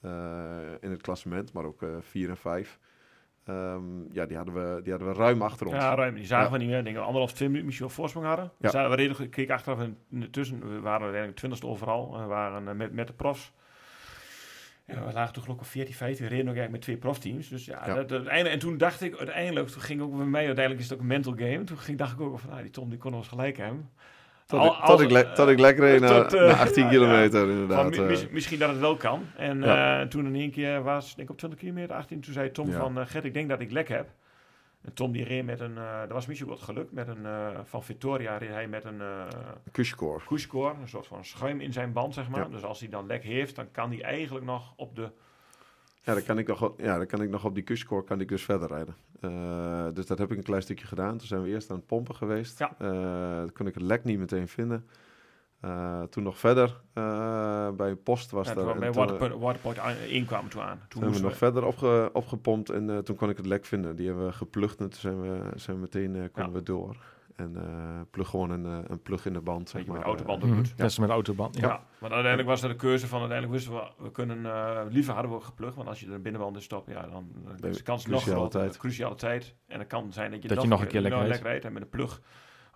eh, 0.00 0.10
in 0.80 0.90
het 0.90 1.02
klassement, 1.02 1.52
maar 1.52 1.64
ook 1.64 1.84
4 2.00 2.28
en 2.28 2.36
5. 2.36 2.78
Ehm, 3.44 4.12
ja, 4.12 4.26
die 4.26 4.36
hadden, 4.36 4.54
we, 4.54 4.82
die 4.82 4.92
hadden 4.92 5.12
we 5.12 5.18
ruim 5.18 5.42
achter 5.42 5.66
ons. 5.66 5.76
Ja, 5.76 5.94
ruim. 5.94 6.14
Die 6.14 6.26
zagen 6.26 6.46
Ja. 6.46 6.52
we 6.52 6.58
niet 6.58 6.68
meer. 6.68 6.78
Ik 6.78 6.84
denk 6.84 6.96
we 6.96 7.02
anderhalf, 7.02 7.32
twee 7.32 7.48
minuten 7.48 7.66
misschien 7.66 7.86
wel 7.86 7.96
voorsprong 7.96 8.26
hadden. 8.26 8.52
Ja. 8.58 8.88
We 8.88 8.94
redelijk, 8.94 9.20
ik 9.20 9.30
keek 9.30 9.50
achteraf 9.50 9.78
en 9.80 9.98
tussen. 10.30 10.60
We 10.60 10.80
waren 10.80 11.00
uiteindelijk 11.00 11.36
twintigste 11.36 11.66
overal. 11.66 12.18
We 12.18 12.24
waren 12.24 12.76
met, 12.76 12.92
met 12.92 13.06
de 13.06 13.12
profs. 13.12 13.52
Ja, 14.86 15.06
we 15.06 15.12
lagen 15.12 15.34
toch 15.34 15.48
ook 15.48 15.60
op 15.60 15.66
14, 15.66 15.94
15. 15.94 16.24
We 16.24 16.30
reden 16.30 16.48
ook 16.48 16.56
eigenlijk 16.56 16.72
met 16.72 16.82
twee 16.82 16.96
profteams. 16.96 17.48
Dus 17.48 17.64
ja, 17.64 17.82
Ja. 17.86 17.94
Dat, 17.94 18.08
dat, 18.08 18.26
en 18.26 18.58
toen 18.58 18.76
dacht 18.78 19.02
ik 19.02 19.16
uiteindelijk, 19.16 19.68
toen 19.68 19.82
ging 19.82 20.00
ook 20.00 20.16
bij 20.16 20.26
mij, 20.26 20.46
uiteindelijk 20.46 20.84
is 20.84 20.88
het 20.90 20.94
ook 20.94 21.00
een 21.00 21.10
mental 21.10 21.34
game. 21.36 21.64
Toen 21.64 21.78
ging, 21.78 21.98
dacht 21.98 22.12
ik 22.12 22.20
ook 22.20 22.38
van, 22.38 22.50
ah, 22.50 22.60
die 22.60 22.70
Tom 22.70 22.88
die 22.90 22.98
kon 22.98 23.14
ons 23.14 23.28
gelijk 23.28 23.56
hebben. 23.56 23.90
Tot, 24.46 24.60
Al- 24.60 24.66
ik, 24.78 24.84
tot, 24.84 25.00
ik, 25.00 25.10
le- 25.10 25.32
tot 25.32 25.48
ik 25.48 25.58
lekker 25.58 25.84
reed 25.84 26.00
naar, 26.00 26.26
eh, 26.26 26.40
naar 26.46 26.58
18 26.66 26.82
ja, 26.84 26.88
kilometer, 26.90 27.50
inderdaad. 27.50 27.90
mi- 27.90 27.96
eh. 27.96 28.06
mis- 28.06 28.28
misschien 28.28 28.58
dat 28.58 28.68
het 28.68 28.78
wel 28.78 28.96
kan. 28.96 29.22
En 29.36 29.62
eh, 29.64 30.00
toen 30.00 30.26
in 30.26 30.34
één 30.34 30.50
keer 30.50 30.82
was, 30.82 31.06
denk 31.14 31.28
ik 31.28 31.30
op 31.30 31.38
20 31.38 31.58
kilometer, 31.58 31.94
18, 31.96 32.20
toen 32.20 32.32
zei 32.32 32.50
Tom 32.50 32.72
van, 32.72 32.98
eh 33.00 33.06
Gert, 33.06 33.24
ik 33.24 33.34
denk 33.34 33.48
dat 33.48 33.60
ik 33.60 33.70
lek 33.70 33.88
heb. 33.88 34.06
En 34.86 34.92
Tom 34.94 35.12
die 35.12 35.24
reed 35.24 35.44
met 35.44 35.60
een, 35.60 35.76
eh 35.78 36.00
dat 36.00 36.10
was 36.10 36.26
misschien 36.26 36.48
wat 36.48 36.60
geluk, 36.60 36.92
met 36.92 37.08
een, 37.08 37.26
eh, 37.26 37.58
van 37.64 37.82
Victoria 37.84 38.36
reed 38.36 38.48
hij 38.48 38.68
met 38.68 38.84
een 38.84 38.98
uh, 39.00 39.26
Cushcore. 39.72 40.20
pushcore, 40.28 40.74
een 40.80 40.88
soort 40.88 41.06
van 41.06 41.24
schuim 41.24 41.60
in 41.60 41.72
zijn 41.72 41.92
band, 41.92 42.14
zeg 42.14 42.28
maar. 42.28 42.40
Ja. 42.40 42.48
Dus 42.48 42.62
als 42.64 42.80
hij 42.80 42.88
dan 42.88 43.06
lek 43.06 43.22
heeft, 43.22 43.56
dan 43.56 43.70
kan 43.70 43.90
hij 43.90 44.02
eigenlijk 44.02 44.44
nog 44.44 44.72
op 44.76 44.96
de... 44.96 45.10
Ja, 46.02 46.14
dan 46.14 46.22
kan 46.22 46.38
ik 46.38 46.46
nog, 46.46 46.62
op- 46.62 46.80
ja, 46.80 46.96
dan 46.96 47.06
kan 47.06 47.22
ik 47.22 47.30
nog 47.30 47.44
op 47.44 47.54
die 47.54 47.64
Cushcore 47.64 48.04
kan 48.04 48.20
ik 48.20 48.28
dus 48.28 48.42
verder 48.44 48.68
rijden. 48.68 48.96
Eh, 49.20 49.86
dus 49.94 50.06
dat 50.06 50.18
heb 50.18 50.30
ik 50.30 50.36
een 50.36 50.42
klein 50.42 50.62
stukje 50.62 50.86
gedaan. 50.86 51.18
Toen 51.18 51.26
zijn 51.26 51.42
we 51.42 51.48
eerst 51.48 51.70
aan 51.70 51.76
het 51.76 51.86
pompen 51.86 52.14
geweest. 52.14 52.58
Ja. 52.58 52.74
Eh, 52.78 53.40
toen 53.40 53.52
kon 53.52 53.66
ik 53.66 53.74
het 53.74 53.82
lek 53.82 54.04
niet 54.04 54.18
meteen 54.18 54.48
vinden. 54.48 54.86
Eh, 55.60 56.02
toen 56.02 56.22
nog 56.22 56.38
verder 56.38 56.80
eh, 56.92 57.70
bij 57.70 57.94
post 57.94 58.30
was 58.30 58.48
Ja, 58.48 58.54
daar. 58.54 58.64
bij 58.64 58.74
toen, 58.74 58.82
eh, 58.82 58.94
Waterpoint, 58.94 59.34
Waterpoint 59.42 59.78
1 60.08 60.24
kwamen 60.26 60.50
toen 60.50 60.62
aan. 60.62 60.80
Toen 60.88 61.02
zijn 61.02 61.14
we 61.14 61.20
nog 61.20 61.30
we, 61.30 61.36
verder 61.36 61.64
opge, 61.64 62.10
opgepompt 62.12 62.70
en 62.70 62.90
eh, 62.90 62.98
toen 62.98 63.16
kon 63.16 63.30
ik 63.30 63.36
het 63.36 63.46
lek 63.46 63.64
vinden. 63.64 63.96
Die 63.96 64.06
hebben 64.06 64.26
we 64.26 64.32
geplucht 64.32 64.80
en 64.80 64.90
toen 64.90 65.00
zijn 65.00 65.20
we, 65.20 65.38
zijn 65.54 65.76
we 65.76 65.82
meteen 65.82 66.16
eh, 66.16 66.22
konden 66.32 66.52
Ja. 66.52 66.58
we 66.58 66.62
door. 66.62 66.96
En 67.36 67.56
eh 67.56 68.00
plug 68.10 68.28
gewoon 68.28 68.50
een, 68.50 68.64
eh, 68.66 68.78
een 68.86 69.02
plug 69.02 69.26
in 69.26 69.32
de 69.32 69.40
band. 69.40 69.68
Zeg 69.68 69.72
Weet 69.72 69.84
je, 69.84 69.88
maar. 69.90 69.98
met 69.98 70.06
autoband 70.08 70.42
Eh, 70.42 70.48
ook 70.48 70.54
Mhm. 70.54 70.62
doet. 70.62 70.78
Dat 70.78 70.90
is 70.90 70.98
met 70.98 71.10
autoband. 71.10 71.56
Ja. 71.56 71.66
Ja. 71.68 71.80
maar 71.98 72.10
uiteindelijk 72.10 72.48
was 72.48 72.62
er 72.62 72.68
de 72.68 72.76
keuze 72.76 73.06
van, 73.06 73.20
uiteindelijk 73.20 73.58
wisten 73.58 73.74
we, 73.80 73.90
we 74.04 74.10
kunnen, 74.10 74.46
eh, 74.46 74.80
liever 74.88 75.12
hadden 75.12 75.30
we 75.30 75.36
ook 75.36 75.44
geplukt, 75.44 75.74
want 75.76 75.88
als 75.88 76.00
je 76.00 76.06
er 76.06 76.12
een 76.12 76.22
binnenband 76.22 76.56
in 76.56 76.62
stopt, 76.62 76.90
ja, 76.90 77.06
dan 77.06 77.28
is 77.70 77.76
de 77.76 77.82
kans 77.82 78.06
nog 78.06 78.14
cruciale 78.20 78.40
groter. 78.40 78.60
tijd. 78.60 78.76
Cruciale 78.76 79.14
tijd. 79.14 79.54
En 79.66 79.78
het 79.78 79.88
kan 79.88 80.12
zijn 80.12 80.30
dat 80.30 80.42
je, 80.42 80.48
Dat 80.48 80.62
je 80.62 80.68
nog 80.68 80.80
een 80.80 80.86
keer 80.86 81.00
lek 81.00 81.12
rijdt. 81.12 81.42
rijdt. 81.42 81.64
En 81.64 81.72
met 81.72 81.82
een 81.82 81.88
plug 81.88 82.20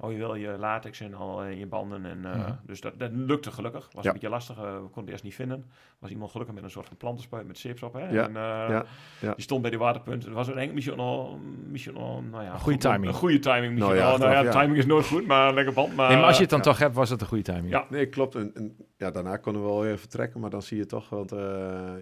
hou 0.01 0.13
je 0.13 0.19
wel 0.19 0.35
je 0.35 0.57
latex 0.59 1.01
en 1.01 1.15
al 1.15 1.45
in 1.45 1.59
je 1.59 1.67
banden. 1.67 2.05
En, 2.07 2.25
eh, 2.25 2.39
Mhm. 2.39 2.53
Dus 2.67 2.81
dat, 2.81 2.99
dat 2.99 3.11
lukte 3.13 3.51
gelukkig. 3.51 3.89
Was 3.93 4.03
Ja. 4.05 4.09
een 4.09 4.13
beetje 4.15 4.29
lastig, 4.29 4.57
eh, 4.57 4.63
we 4.63 4.79
konden 4.81 5.01
het 5.03 5.11
eerst 5.11 5.25
niet 5.25 5.35
vinden. 5.35 5.65
was 5.99 6.11
iemand 6.11 6.31
gelukkig 6.31 6.55
met 6.55 6.65
een 6.65 6.71
soort 6.71 6.87
van 6.87 6.97
plantenspuit 6.97 7.47
met 7.47 7.59
zips 7.59 7.83
op. 7.83 7.93
Hè? 7.93 8.09
Ja, 8.11 8.23
En, 8.23 8.37
eh, 8.37 8.43
ja, 8.43 8.85
ja. 9.21 9.35
Die 9.35 9.43
stond 9.43 9.61
bij 9.63 9.71
die 9.71 9.79
waterpunt. 9.79 10.25
Het 10.25 10.33
was 10.33 10.47
uiteindelijk 10.49 10.75
misschien 10.75 10.97
nog, 10.97 11.37
misschien 11.69 11.95
nog 11.95 12.23
nou 12.31 12.45
ja, 12.45 12.53
Een 12.53 12.59
goede 12.59 12.73
goed- 12.73 12.81
timing. 12.81 13.07
Een 13.13 13.19
goede 13.19 13.39
timing. 13.39 13.73
Misschien 13.75 13.97
Nou 13.97 14.19
nou 14.19 14.45
ja, 14.45 14.51
timing 14.51 14.77
is 14.79 14.87
nooit 14.87 15.07
goed, 15.07 15.27
maar 15.27 15.49
een 15.49 15.55
lekker 15.55 15.75
band. 15.75 15.95
Maar, 15.97 16.09
Nee, 16.09 16.17
maar 16.17 16.27
als 16.27 16.35
je 16.37 16.41
het 16.43 16.51
dan 16.51 16.59
Ja. 16.59 16.65
toch 16.65 16.79
hebt, 16.79 16.95
was 16.95 17.11
het 17.11 17.21
een 17.21 17.27
goede 17.27 17.43
timing. 17.45 17.69
Ja. 17.71 17.87
Nee, 17.91 18.07
klopt. 18.09 18.35
En, 18.35 18.51
en 18.55 18.77
ja, 18.97 19.11
daarna 19.11 19.37
konden 19.37 19.63
we 19.63 19.69
wel 19.69 19.81
weer 19.81 19.99
vertrekken, 19.99 20.41
maar 20.41 20.51
dan 20.51 20.63
zie 20.63 20.77
je 20.77 20.87
toch, 20.87 21.09
want 21.09 21.33
eh, 21.33 21.39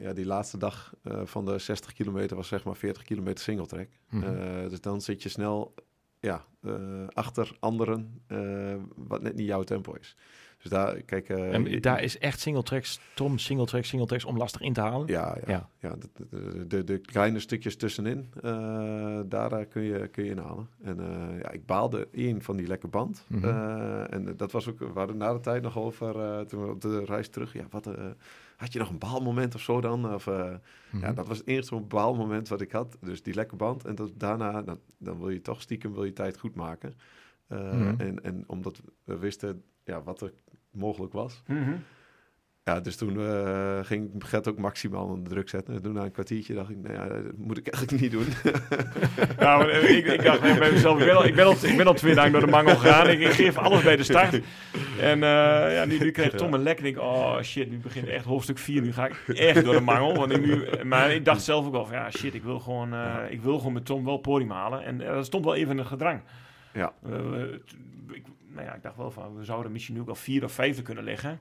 ja, 0.01 0.13
die 0.13 0.27
laatste 0.27 0.59
dag 0.59 0.93
eh, 1.03 1.21
van 1.25 1.45
de 1.45 1.59
60 1.59 1.93
kilometer 1.93 2.37
was 2.37 2.49
zeg 2.49 2.65
maar 2.65 2.77
40 2.77 3.03
kilometer 3.03 3.45
singletrack. 3.45 3.89
Eh, 4.11 4.21
dus 4.69 4.81
dan 4.81 5.01
zit 5.01 5.23
je 5.23 5.29
snel 5.29 5.75
ja, 6.21 6.45
eh, 6.63 6.73
achter 7.13 7.57
anderen, 7.61 8.21
eh, 8.27 8.75
wat 8.97 9.23
net 9.23 9.35
niet 9.35 9.47
jouw 9.47 9.63
tempo 9.63 9.93
is. 10.01 10.17
Dus 10.63 10.71
daar, 10.71 11.03
kijk... 11.03 11.29
eh, 11.29 11.55
En 11.55 11.81
daar 11.81 12.03
is 12.03 12.19
echt 12.19 12.41
singletracks, 12.41 13.01
Tom, 13.15 13.39
singletracks, 13.39 13.89
singletracks 13.89 14.25
om 14.25 14.37
lastig 14.37 14.61
in 14.61 14.73
te 14.73 14.81
halen. 14.81 15.07
Ja, 15.07 15.37
ja, 15.47 15.53
Ja. 15.53 15.69
ja. 15.79 15.95
de, 16.67 16.85
de, 16.85 16.99
kleine 16.99 17.39
stukjes 17.39 17.77
tussenin, 17.77 18.31
daar 19.29 19.65
kun, 19.67 19.83
je, 19.83 20.09
kun 20.09 20.25
je 20.25 20.31
inhalen. 20.31 20.69
En 20.83 20.97
ja, 21.43 21.51
ik 21.51 21.67
baalde 21.67 22.09
één 22.13 22.43
van 22.43 22.57
die 22.57 22.67
lekke 22.67 22.89
band. 22.89 23.25
Mhm. 23.27 23.45
En 24.11 24.35
dat 24.37 24.53
was 24.53 24.69
ook, 24.69 24.79
we 24.79 24.91
hadden 24.95 25.17
na 25.17 25.33
de 25.33 25.41
tijd 25.41 25.63
nog 25.63 25.79
over, 25.79 26.13
toen 26.47 26.63
we 26.65 26.71
op 26.71 26.81
de 26.81 27.05
reis 27.05 27.29
terug, 27.29 27.53
ja, 27.53 27.65
wat, 27.71 27.87
eh, 27.87 28.05
had 28.59 28.73
je 28.73 28.79
nog 28.79 28.89
een 28.91 28.99
baalmoment 28.99 29.55
of 29.55 29.61
zo 29.61 29.81
dan? 29.81 30.15
Of, 30.15 30.27
eh, 30.27 30.55
Mhm. 30.91 31.05
Ja, 31.05 31.13
dat 31.13 31.27
was 31.27 31.39
het 31.39 31.47
eerste 31.47 31.75
zo'n 31.75 31.89
baalmoment 31.89 32.49
wat 32.49 32.61
ik 32.61 32.73
had. 32.73 32.97
Dus 33.01 33.23
die 33.23 33.35
lekke 33.35 33.57
band. 33.57 33.85
En 33.85 33.95
dat, 33.95 34.11
daarna, 34.15 34.63
dan, 34.63 34.79
dan 34.99 35.19
wil 35.19 35.29
je 35.31 35.41
toch 35.41 35.61
stiekem 35.61 35.93
wil 35.93 36.05
je 36.05 36.13
tijd 36.13 36.39
goed 36.39 36.55
maken. 36.55 36.95
Eh, 37.47 37.59
Mhm. 37.73 38.01
en, 38.01 38.23
en 38.25 38.45
omdat 38.47 38.81
we 39.05 39.19
wisten 39.19 39.63
ja, 39.85 40.03
wat 40.03 40.21
er 40.21 40.33
mogelijk 40.71 41.13
was. 41.13 41.43
Mhm. 41.47 41.77
Ja, 42.69 42.81
dus 42.81 42.97
toen 42.97 43.21
eh, 43.21 43.79
ging 43.83 44.11
Gert 44.19 44.49
ook 44.49 44.59
maximaal 44.59 45.05
onder 45.05 45.25
de 45.25 45.31
druk 45.31 45.49
zetten. 45.49 45.75
En 45.75 45.83
toen 45.83 45.93
na 45.93 46.03
een 46.03 46.11
kwartiertje 46.11 46.55
dacht 46.55 46.71
ik, 46.71 46.77
nou 46.83 46.95
ja, 46.95 47.09
dat 47.09 47.37
moet 47.37 47.59
ik 47.59 47.69
eigenlijk 47.69 48.03
niet 48.03 48.13
doen. 48.13 48.27
Ja, 49.39 49.57
maar 49.57 49.69
eh, 49.69 49.97
ik, 49.97 50.07
ik 50.07 50.23
dacht 50.23 50.41
bij 50.41 50.73
mezelf, 50.73 50.99
ik 50.99 51.05
ben, 51.05 51.17
al, 51.17 51.25
ik, 51.25 51.35
ben 51.35 51.45
al, 51.45 51.57
ik 51.63 51.77
ben 51.77 51.87
al 51.87 51.95
twee 51.95 52.15
dagen 52.15 52.33
door 52.33 52.41
de 52.41 52.47
mangel 52.47 52.77
gegaan. 52.77 53.09
Ik, 53.09 53.21
ik 53.21 53.31
geef 53.31 53.57
alles 53.57 53.83
bij 53.83 53.97
de 53.97 54.03
start. 54.03 54.41
En 55.01 55.23
eh, 55.23 55.75
ja, 55.75 55.85
nu, 55.85 55.99
nu 55.99 56.11
kreeg 56.11 56.33
Tom 56.33 56.55
een 56.55 56.63
lek. 56.63 56.79
En 56.79 56.85
ik 56.85 56.99
oh 56.99 57.41
shit, 57.43 57.71
nu 57.71 57.79
begint 57.79 58.09
echt 58.09 58.25
hoofdstuk 58.25 58.59
4. 58.59 58.83
Nu 58.83 58.93
ga 58.93 59.07
ik 59.07 59.29
echt 59.29 59.65
door 59.65 59.75
de 59.75 59.81
mangel. 59.81 60.15
Want 60.15 60.33
ik 60.33 60.47
nu, 60.47 60.85
maar 60.85 61.13
ik 61.13 61.25
dacht 61.25 61.43
zelf 61.43 61.67
ook 61.67 61.75
al 61.75 61.87
van, 61.87 61.97
ja 61.97 62.11
shit, 62.11 62.35
ik 62.35 62.43
wil 62.43 62.61
gewoon, 62.61 62.95
ik 63.29 63.43
wil 63.43 63.59
gewoon 63.59 63.73
met 63.73 63.85
Tom 63.85 64.05
wel 64.05 64.19
podium 64.19 64.51
halen. 64.51 64.85
En 64.85 64.99
dat 64.99 65.27
stond 65.27 65.45
wel 65.45 65.55
even 65.55 65.71
in 65.71 65.79
het 65.79 65.87
gedrang. 65.87 66.21
Ja. 66.73 66.93
Ik, 68.13 68.23
nou 68.49 68.67
ja, 68.67 68.75
ik 68.75 68.83
dacht 68.83 68.97
wel 68.97 69.11
van, 69.11 69.37
we 69.37 69.45
zouden 69.45 69.73
misschien 69.73 69.95
nu 69.95 70.01
ook 70.01 70.07
wel 70.07 70.15
vier 70.15 70.45
of 70.45 70.53
vijfde 70.53 70.83
kunnen 70.83 71.05
liggen. 71.05 71.41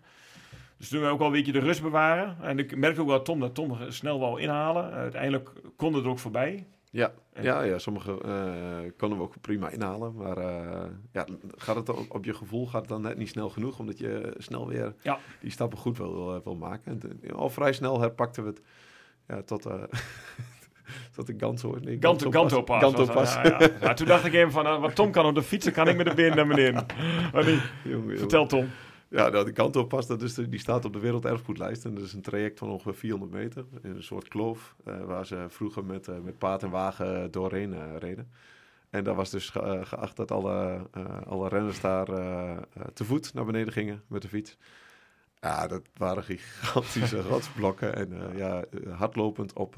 Dus 0.77 0.89
toen 0.89 1.01
we 1.01 1.07
ook 1.07 1.17
wel 1.17 1.27
een 1.27 1.33
beetje 1.33 1.51
de 1.51 1.59
rust 1.59 1.81
bewaren. 1.81 2.37
En 2.41 2.59
ik 2.59 2.77
merkte 2.77 3.01
ook 3.01 3.07
wel 3.07 3.21
Tom 3.21 3.39
dat 3.39 3.55
Tom 3.55 3.77
snel 3.87 4.19
wou 4.19 4.41
inhalen. 4.41 4.91
uiteindelijk 4.91 5.49
kon 5.75 5.93
het 5.93 6.03
er 6.03 6.09
ook 6.09 6.19
voorbij. 6.19 6.67
Ja, 6.91 7.11
En- 7.33 7.43
ja, 7.43 7.61
ja 7.61 7.77
sommige 7.77 8.21
eh, 8.23 8.91
konden 8.97 9.17
we 9.17 9.23
ook 9.23 9.33
prima 9.41 9.69
inhalen. 9.69 10.15
Maar 10.15 10.37
eh, 10.37 10.85
ja, 11.11 11.25
gaat 11.55 11.75
het 11.75 11.89
op, 11.89 12.05
op 12.09 12.25
je 12.25 12.33
gevoel 12.33 12.65
gaat 12.67 12.79
het 12.81 12.89
dan 12.89 13.01
net 13.01 13.17
niet 13.17 13.29
snel 13.29 13.49
genoeg. 13.49 13.79
Omdat 13.79 13.97
je 13.97 14.33
snel 14.37 14.67
weer 14.67 14.93
Ja. 15.01 15.19
die 15.39 15.51
stappen 15.51 15.77
goed 15.77 15.97
wil, 15.97 16.35
eh, 16.35 16.41
wil 16.43 16.55
maken. 16.55 17.01
En 17.21 17.35
al 17.35 17.49
vrij 17.49 17.73
snel 17.73 17.99
herpakten 17.99 18.43
we 18.43 18.49
het 18.49 18.61
ja, 19.27 19.41
tot, 19.41 19.65
eh 19.65 19.73
tot 21.15 21.27
de 21.27 21.33
Ganto. 21.37 21.77
Nee, 21.81 21.97
Ganto, 21.99 22.31
Ganto 22.31 22.61
pas. 22.61 22.81
Ganto 22.83 23.05
pas. 23.05 23.33
Ja, 23.33 23.43
ja. 23.43 23.69
Ja, 23.81 23.93
toen 23.93 24.07
dacht 24.07 24.25
ik 24.25 24.33
even 24.33 24.51
van, 24.51 24.65
eh, 24.65 24.79
wat 24.79 24.95
Tom 24.95 25.11
kan 25.11 25.25
op 25.25 25.35
de 25.35 25.43
fietsen, 25.43 25.73
kan 25.73 25.87
ik 25.87 25.97
met 25.97 26.05
de 26.05 26.13
been 26.13 26.35
naar 26.35 26.47
beneden. 26.47 26.85
Maar. 27.33 27.43
Jongen, 27.43 27.61
jongen. 27.83 28.17
Vertel 28.17 28.45
Tom. 28.47 28.67
Ja, 29.09 29.29
nou, 29.29 29.45
de 29.45 29.51
Kanto 29.51 29.85
pas, 29.85 30.07
dat 30.07 30.21
is 30.21 30.33
de- 30.33 30.49
die 30.49 30.59
staat 30.59 30.85
op 30.85 30.93
de 30.93 30.99
werelderfgoedlijst. 30.99 31.85
En 31.85 31.93
dat 31.93 32.03
is 32.03 32.13
een 32.13 32.21
traject 32.21 32.59
van 32.59 32.69
ongeveer 32.69 32.95
400 32.95 33.31
meter. 33.31 33.65
In 33.83 33.89
een 33.95 34.03
soort 34.03 34.27
kloof, 34.27 34.75
eh, 34.85 35.03
waar 35.03 35.25
ze 35.25 35.45
vroeger 35.49 35.85
met, 35.85 36.07
eh, 36.07 36.15
met 36.23 36.37
paard 36.37 36.63
en 36.63 36.69
wagen 36.69 37.31
doorheen 37.31 37.73
eh, 37.73 37.81
reden. 37.99 38.31
En 38.89 39.03
daar 39.03 39.15
was 39.15 39.29
dus 39.29 39.49
geacht 39.49 40.15
dat 40.15 40.31
alle, 40.31 40.87
alle 41.25 41.49
renners 41.49 41.81
daar 41.81 42.05
te 42.93 43.03
voet 43.03 43.33
naar 43.33 43.45
beneden 43.45 43.73
gingen 43.73 44.03
met 44.07 44.21
de 44.21 44.27
fiets. 44.27 44.57
Ja, 45.41 45.67
dat 45.67 45.81
waren 45.97 46.23
gigantische 46.23 47.21
rotsblokken. 47.29 47.95
En 47.95 48.31
ja, 48.35 48.63
hardlopend 48.89 49.53
op 49.53 49.75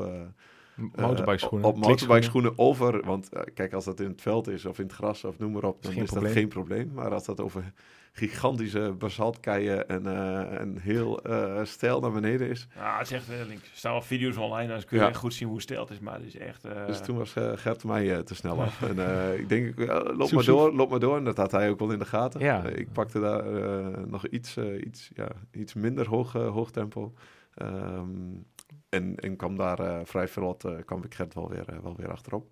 Motorbikeschoenen. 0.76 1.68
op 1.68 1.78
motorbikeschoenen 1.78 2.58
over. 2.58 3.06
Want 3.06 3.30
kijk, 3.54 3.74
als 3.74 3.86
dat 3.86 4.00
in 4.00 4.10
het 4.10 4.22
veld 4.22 4.48
is 4.48 4.66
of 4.66 4.80
in 4.80 4.86
het 4.86 4.94
gras 4.94 5.24
of 5.24 5.40
noem 5.40 5.52
maar 5.52 5.64
op, 5.64 5.84
dan 5.84 5.94
is, 5.94 6.10
dat 6.10 6.28
geen 6.28 6.48
probleem. 6.48 6.92
Maar 6.94 7.14
als 7.14 7.26
dat 7.26 7.42
over 7.42 7.74
gigantische 8.20 8.96
basaltkeien 8.98 9.88
en, 9.88 10.04
uh, 10.04 10.60
en 10.60 10.78
heel 10.80 11.30
uh, 11.30 11.60
stijl 11.64 12.00
naar 12.00 12.12
beneden 12.12 12.50
is. 12.50 12.68
Ja, 12.76 12.98
het 12.98 13.06
is 13.06 13.12
echt, 13.12 13.30
uh, 13.30 13.40
er 13.40 13.58
staan 13.74 13.92
wel 13.92 14.02
video's 14.02 14.38
online, 14.38 14.68
dan 14.68 14.84
kun 14.86 14.98
je 14.98 15.04
ja. 15.04 15.14
goed 15.14 15.34
zien 15.34 15.48
hoe 15.48 15.62
stijl 15.62 15.82
het 15.82 15.90
is, 15.90 16.00
maar 16.00 16.14
het 16.14 16.26
is 16.26 16.38
echt... 16.38 16.62
Dus 16.88 17.02
toen 17.02 17.18
was 17.18 17.34
Gert 17.56 17.84
mij 17.84 18.24
te 18.24 18.36
snel 18.36 18.62
af. 18.64 18.82
en 18.82 19.40
ik 19.40 19.50
denk, 19.50 19.78
loop 20.18 20.32
maar 20.32 20.46
door, 20.46 20.74
loop 20.74 20.90
maar 20.90 21.00
door. 21.00 21.18
En 21.18 21.24
dat 21.24 21.38
had 21.38 21.52
hij 21.52 21.70
ook 21.70 21.80
wel 21.80 21.92
in 21.92 22.00
de 22.00 22.06
gaten. 22.06 22.40
Ja. 22.40 22.64
ik 22.64 22.92
pakte 22.92 23.20
daar 23.20 23.44
nog 24.08 24.28
iets, 24.28 24.58
iets, 24.58 25.10
ja, 25.14 25.28
iets 25.52 25.74
minder 25.74 26.08
hoog, 26.08 26.34
hoog 26.34 26.72
tempo. 26.72 27.14
Um, 27.62 28.46
en, 28.90 29.16
en 29.16 29.36
kwam 29.36 29.56
daar 29.56 30.06
vrij 30.06 30.28
vlot, 30.28 30.66
kwam 30.86 31.04
ik 31.04 31.16
Gert 31.16 31.34
wel 31.34 31.50
weer, 31.50 31.66
wel 31.84 31.96
weer 31.96 32.12
achterop. 32.12 32.52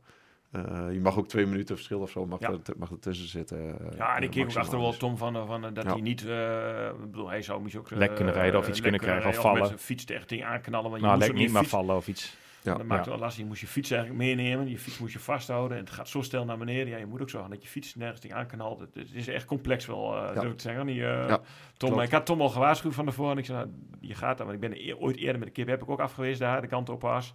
Uh, 0.57 0.93
je 0.93 0.99
mag 0.99 1.17
ook 1.17 1.27
twee 1.27 1.45
minuten 1.45 1.75
verschil 1.75 1.99
of 1.99 2.09
zo 2.09 2.25
mag, 2.25 2.39
ja. 2.39 2.49
er, 2.49 2.59
mag 2.77 2.91
er 2.91 2.99
tussen 2.99 3.27
zitten. 3.27 3.57
Uh, 3.57 3.97
ja, 3.97 4.15
en 4.15 4.23
ik 4.23 4.29
keek 4.29 4.43
ook 4.43 4.55
achter 4.55 4.79
wel 4.79 4.97
Tom 4.97 5.17
van, 5.17 5.47
van 5.47 5.61
dat 5.61 5.83
ja. 5.83 5.91
hij 5.91 6.01
niet, 6.01 6.23
uh, 6.23 6.85
ik 6.85 7.11
bedoel, 7.11 7.29
hij 7.29 7.41
zou 7.41 7.61
misschien 7.61 7.83
ook 7.83 7.91
lek 7.91 8.15
kunnen 8.15 8.33
rijden 8.33 8.59
of 8.59 8.67
iets 8.67 8.81
kunnen 8.81 8.99
krijgen 8.99 9.29
of 9.29 9.35
vallen. 9.35 9.61
Of 9.61 9.69
met 9.69 9.81
fiets 9.81 10.05
echt 10.05 10.29
ding 10.29 10.43
aanknallen. 10.43 10.89
Want 10.89 11.01
nou, 11.01 11.17
lek 11.17 11.33
niet, 11.33 11.51
maar 11.51 11.65
vallen 11.65 11.95
of 11.95 12.07
iets. 12.07 12.37
Ja. 12.61 12.73
Dat 12.73 12.85
maakt 12.85 12.99
het 12.99 13.09
wel 13.09 13.19
lastig. 13.19 13.41
Je 13.41 13.47
moest 13.47 13.61
je 13.61 13.67
fiets 13.67 13.91
eigenlijk 13.91 14.21
meenemen. 14.21 14.69
Je 14.69 14.77
fiets 14.77 14.99
moest 14.99 15.13
je 15.13 15.19
vasthouden. 15.19 15.77
En 15.77 15.83
het 15.83 15.93
gaat 15.93 16.07
zo 16.07 16.21
snel 16.21 16.45
naar 16.45 16.57
beneden. 16.57 16.87
Ja, 16.87 16.97
je 16.97 17.05
moet 17.05 17.21
ook 17.21 17.29
zorgen 17.29 17.49
dat 17.49 17.63
je 17.63 17.69
fiets 17.69 17.95
nergens 17.95 18.21
ding 18.21 18.33
aanknalt. 18.33 18.79
Het, 18.79 18.89
het 18.93 19.13
is 19.13 19.27
echt 19.27 19.45
complex 19.45 19.85
wel, 19.85 20.15
uh, 20.15 20.29
ja. 20.33 20.41
te 20.41 20.53
zeggen. 20.57 20.85
Die, 20.85 20.99
uh, 20.99 21.35
Tom, 21.77 21.99
ik 21.99 22.11
had 22.11 22.25
Tom 22.25 22.41
al 22.41 22.49
gewaarschuwd 22.49 22.93
van 22.93 23.05
tevoren. 23.05 23.31
En 23.31 23.37
ik 23.37 23.45
zei, 23.45 23.57
nou, 23.57 23.69
je 23.99 24.13
gaat 24.13 24.37
daar. 24.37 24.47
Want 24.47 24.63
ik 24.63 24.69
ben 24.69 24.79
e 24.87 24.95
ooit 24.95 25.17
eerder 25.17 25.37
met 25.39 25.47
de 25.47 25.53
kip 25.53 25.67
heb 25.67 25.81
ik 25.81 25.89
ook 25.89 25.99
afgewezen 25.99 26.39
daar, 26.39 26.61
de 26.61 26.67
kant 26.67 26.89
op 26.89 27.01
was 27.01 27.33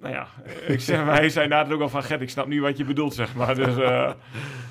nou 0.00 0.14
ja, 0.14 0.28
ik 0.74 0.80
zeg, 0.80 1.04
hij 1.04 1.28
zei 1.28 1.48
na 1.48 1.62
het 1.62 1.72
ook 1.72 1.80
al 1.80 1.88
van, 1.88 2.02
Gert, 2.02 2.20
ik 2.20 2.30
snap 2.30 2.46
nu 2.46 2.60
wat 2.60 2.76
je 2.76 2.84
bedoelt, 2.84 3.14
zeg 3.14 3.34
maar. 3.34 3.54
Dus, 3.54 3.76
uh, 3.76 3.76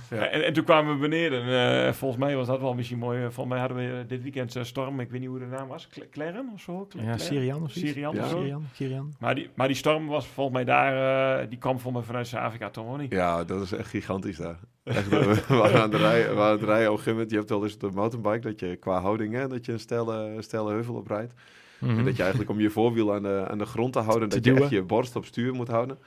ja. 0.09 0.25
en, 0.28 0.45
en, 0.45 0.53
toen 0.53 0.63
kwamen 0.63 0.93
we 0.93 0.99
beneden. 0.99 1.47
Uh, 1.47 1.93
volgens 1.93 2.21
mij 2.21 2.36
was 2.36 2.47
dat 2.47 2.59
wel 2.59 2.73
misschien 2.73 2.97
mooi. 2.97 3.19
Volgens 3.21 3.47
mij 3.47 3.59
hadden 3.59 3.78
we 3.78 4.05
dit 4.07 4.23
weekend 4.23 4.55
uh, 4.55 4.63
storm, 4.63 4.99
ik 4.99 5.09
weet 5.09 5.19
niet 5.19 5.30
hoe 5.30 5.39
de 5.39 5.45
naam 5.45 5.67
was, 5.67 5.89
Claren 6.11 6.49
of 6.53 6.61
zo? 6.61 6.88
Cl 6.89 6.97
ja, 6.99 7.17
Syrian 7.17 7.63
of 7.63 7.71
zoiets. 7.71 7.91
Syrian, 7.91 8.15
ja. 8.15 8.28
Syrian, 8.28 8.65
Syrian. 8.73 9.13
Maar, 9.19 9.36
die, 9.36 9.49
maar 9.55 9.67
die 9.67 9.75
storm 9.75 10.07
was 10.07 10.28
volgens 10.28 10.55
mij 10.55 10.65
daar, 10.65 11.49
die 11.49 11.57
kwam 11.57 11.80
voor 11.80 11.91
me 11.91 12.01
vanuit 12.01 12.28
Zuid-Afrika, 12.28 12.69
toch 12.69 12.97
niet? 12.97 13.11
Ja, 13.11 13.43
dat 13.43 13.61
is 13.61 13.71
echt 13.71 13.89
gigantisch 13.89 14.38
daar. 14.38 14.59
Echt, 14.84 15.09
we 15.47 15.55
waren 15.55 15.82
aan 15.82 15.91
het 15.91 16.01
rijden, 16.01 16.30
we 16.30 16.36
waren 16.36 16.51
aan 16.51 16.59
het 16.59 16.69
rijden 16.69 16.91
op 16.91 17.30
Je 17.30 17.36
hebt 17.36 17.49
wel 17.49 17.63
eens 17.63 17.78
de 17.78 17.89
mountainbike, 17.93 18.47
dat 18.47 18.59
je 18.59 18.75
qua 18.75 18.99
houding, 18.99 19.34
hè, 19.34 19.47
dat 19.47 19.65
je 19.65 19.71
een 19.71 19.80
stelle, 19.80 20.36
stelle 20.39 20.71
heuvel 20.71 20.95
oprijdt. 20.95 21.34
En 21.82 22.05
dat 22.05 22.15
je 22.15 22.21
eigenlijk 22.21 22.51
om 22.51 22.59
je 22.59 22.69
voorwiel 22.69 23.13
aan 23.13 23.23
de, 23.23 23.45
aan 23.49 23.57
de 23.57 23.65
grond 23.65 23.93
te 23.93 23.99
houden, 23.99 24.30
dat 24.30 24.45
je 24.45 24.53
echt 24.53 24.69
je 24.69 24.84
borst 24.84 25.15
op 25.15 25.25
stuur 25.25 25.53
moet 25.53 25.67
houden. 25.67 25.97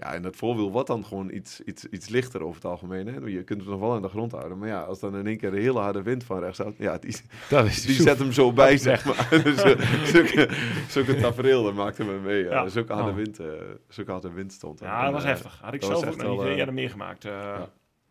Ja, 0.00 0.14
en 0.14 0.22
dat 0.22 0.36
voorwiel 0.36 0.70
wordt 0.70 0.88
dan 0.88 1.04
gewoon 1.04 1.30
iets, 1.34 1.60
iets, 1.60 1.84
iets 1.84 2.08
lichter 2.08 2.42
over 2.42 2.54
het 2.54 2.64
algemeen. 2.64 3.06
Hè? 3.06 3.18
Je 3.26 3.42
kunt 3.42 3.60
het 3.60 3.70
nog 3.70 3.80
wel 3.80 3.94
aan 3.94 4.02
de 4.02 4.08
grond 4.08 4.32
houden. 4.32 4.58
Maar 4.58 4.68
ja, 4.68 4.80
als 4.80 5.00
dan 5.00 5.16
in 5.16 5.26
één 5.26 5.36
keer 5.36 5.52
een 5.52 5.60
hele 5.60 5.78
harde 5.78 6.02
wind 6.02 6.24
van 6.24 6.38
rechts 6.38 6.62
uit... 6.62 6.74
Ja, 6.78 6.98
die, 6.98 7.16
dat 7.48 7.66
is 7.66 7.82
die 7.82 7.94
zet 7.94 8.18
hem 8.18 8.32
zo 8.32 8.52
bij, 8.52 8.76
zeg 8.76 9.04
maar. 9.04 9.28
dus, 9.44 9.64
uh, 9.64 10.04
zulke, 10.04 10.48
zulke 10.88 11.16
tafereel, 11.16 11.62
dat 11.62 11.74
maakte 11.74 12.04
me 12.04 12.18
mee. 12.18 12.44
Ja. 12.44 12.68
Zulke, 12.68 12.92
harde 12.92 13.10
oh. 13.10 13.16
wind, 13.16 13.40
uh, 13.40 13.46
zulke 13.88 14.10
harde 14.10 14.32
wind 14.32 14.52
stond. 14.52 14.80
Ja, 14.80 15.04
dat 15.04 15.12
was 15.12 15.24
heftig. 15.24 15.58
Had 15.62 15.74
ik 15.74 15.82
zelf 15.82 16.06
ook 16.06 16.16
nog 16.16 16.44
niet 16.44 16.56
eerder 16.56 16.74
meegemaakt. 16.74 17.24
Uh, 17.26 17.60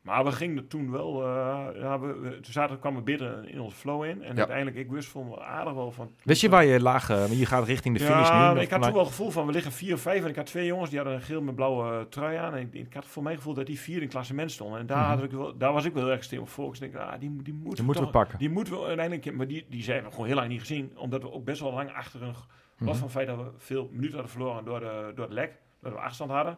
maar 0.09 0.23
we 0.23 0.31
gingen 0.31 0.67
toen 0.67 0.91
wel, 0.91 1.21
uh, 1.23 1.67
ja, 1.75 1.99
we, 1.99 2.13
we, 2.13 2.39
toen 2.39 2.53
zaten, 2.53 2.79
kwamen 2.79 2.99
we 2.99 3.05
binnen 3.05 3.49
in 3.49 3.59
onze 3.59 3.75
flow 3.75 4.03
in. 4.03 4.23
En 4.23 4.37
uiteindelijk, 4.37 4.77
ik 4.77 4.91
wist 4.91 5.09
van 5.09 5.27
me 5.27 5.41
aardig 5.41 5.73
wel 5.73 5.91
van... 5.91 6.11
Wist 6.23 6.41
je 6.41 6.49
waar 6.49 6.65
je 6.65 6.81
lag? 6.81 7.09
Uh, 7.09 7.39
je 7.39 7.45
gaat 7.45 7.65
richting 7.65 7.97
de 7.97 8.03
finish 8.03 8.27
ja, 8.27 8.53
nu? 8.53 8.59
ik 8.59 8.69
had 8.69 8.81
toen 8.81 8.91
wel 8.91 9.01
het 9.01 9.09
gevoel 9.09 9.29
van, 9.29 9.45
we 9.45 9.51
liggen 9.51 9.71
vier 9.71 9.93
of 9.93 10.01
vijf. 10.01 10.23
En 10.23 10.29
ik 10.29 10.35
had 10.35 10.45
twee 10.45 10.65
jongens, 10.65 10.89
die 10.89 10.99
hadden 10.99 11.17
een 11.17 11.23
geel 11.23 11.41
met 11.41 11.55
blauwe 11.55 11.91
uh, 11.91 12.01
trui 12.01 12.37
aan. 12.37 12.53
En 12.55 12.61
ik, 12.61 12.73
ik, 12.73 12.93
had 12.93 13.05
voor 13.05 13.23
mij 13.23 13.35
gevoel 13.35 13.53
dat 13.53 13.65
die 13.65 13.79
vier 13.79 14.01
in 14.01 14.07
klassement 14.07 14.51
stonden. 14.51 14.79
En 14.79 14.85
daar, 14.85 14.97
mm 14.97 15.03
-hmm. 15.03 15.13
had 15.13 15.23
ik 15.23 15.31
wel, 15.31 15.57
daar 15.57 15.73
was 15.73 15.85
ik 15.85 15.93
wel 15.93 16.03
heel 16.03 16.11
erg 16.11 16.23
stil 16.23 16.41
op 16.41 16.49
volgens. 16.49 16.81
Ik 16.81 16.91
denk, 16.91 17.05
ah, 17.05 17.19
die, 17.19 17.19
die, 17.43 17.53
moeten, 17.53 17.75
die 17.75 17.83
moeten 17.83 18.03
we 18.03 18.09
pakken. 18.09 18.37
Die 18.37 18.49
moeten 18.49 18.73
we 18.73 18.85
uiteindelijk... 18.85 19.35
Maar 19.35 19.47
die, 19.47 19.65
die 19.69 19.83
zijn 19.83 20.03
we 20.03 20.11
gewoon 20.11 20.25
heel 20.25 20.35
lang 20.35 20.47
niet 20.47 20.59
gezien. 20.59 20.91
Omdat 20.95 21.21
we 21.21 21.31
ook 21.31 21.45
best 21.45 21.61
wel 21.61 21.73
lang 21.73 21.93
achter 21.93 22.21
een... 22.21 22.27
Mm 22.27 22.35
-hmm. 22.77 22.87
Los 22.87 22.97
van 22.97 23.07
het 23.07 23.15
feit 23.15 23.27
dat 23.27 23.37
we 23.37 23.51
veel 23.57 23.89
minuten 23.91 24.13
hadden 24.13 24.31
verloren 24.31 24.65
door, 24.65 24.79
de, 24.79 25.11
door 25.15 25.25
het 25.25 25.33
lek. 25.33 25.57
Dat 25.81 25.91
we 25.91 25.99
afstand 25.99 26.31
hadden 26.31 26.57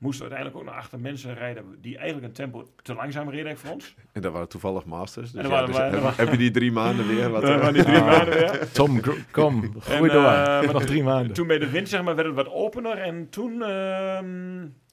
moesten 0.00 0.22
uiteindelijk 0.22 0.60
ook 0.60 0.72
naar 0.72 0.80
achter 0.80 1.00
mensen 1.00 1.34
rijden 1.34 1.64
die 1.80 1.96
eigenlijk 1.96 2.26
een 2.26 2.32
tempo 2.32 2.66
te 2.82 2.94
langzaam 2.94 3.30
reden 3.30 3.58
voor 3.58 3.70
ons. 3.70 3.94
En 4.12 4.22
dat 4.22 4.32
waren 4.32 4.48
toevallig 4.48 4.84
masters. 4.84 5.30
Dus, 5.32 5.46
ja, 5.46 5.66
dus 5.66 5.76
heb, 5.76 6.16
heb, 6.16 6.30
je 6.30 6.36
die 6.36 6.50
drie 6.50 6.72
maanden 6.72 7.06
weer? 7.06 7.30
Wat, 7.30 7.42
uh, 7.48 7.72
die 7.72 7.82
drie 7.82 7.98
ah. 7.98 8.06
maanden 8.06 8.34
weer. 8.34 8.72
Tom, 8.72 9.00
kom, 9.30 9.74
groei 9.80 10.10
door. 10.10 10.22
Uh, 10.22 10.60
nog 10.60 10.84
drie 10.84 11.02
maanden. 11.02 11.32
Toen 11.32 11.46
bij 11.46 11.58
de 11.58 11.70
wind 11.70 11.88
zeg 11.88 12.02
maar, 12.02 12.14
werd 12.14 12.26
het 12.26 12.36
wat 12.36 12.48
opener 12.48 12.98
en 12.98 13.28
toen... 13.28 13.52
Uh, 13.52 14.18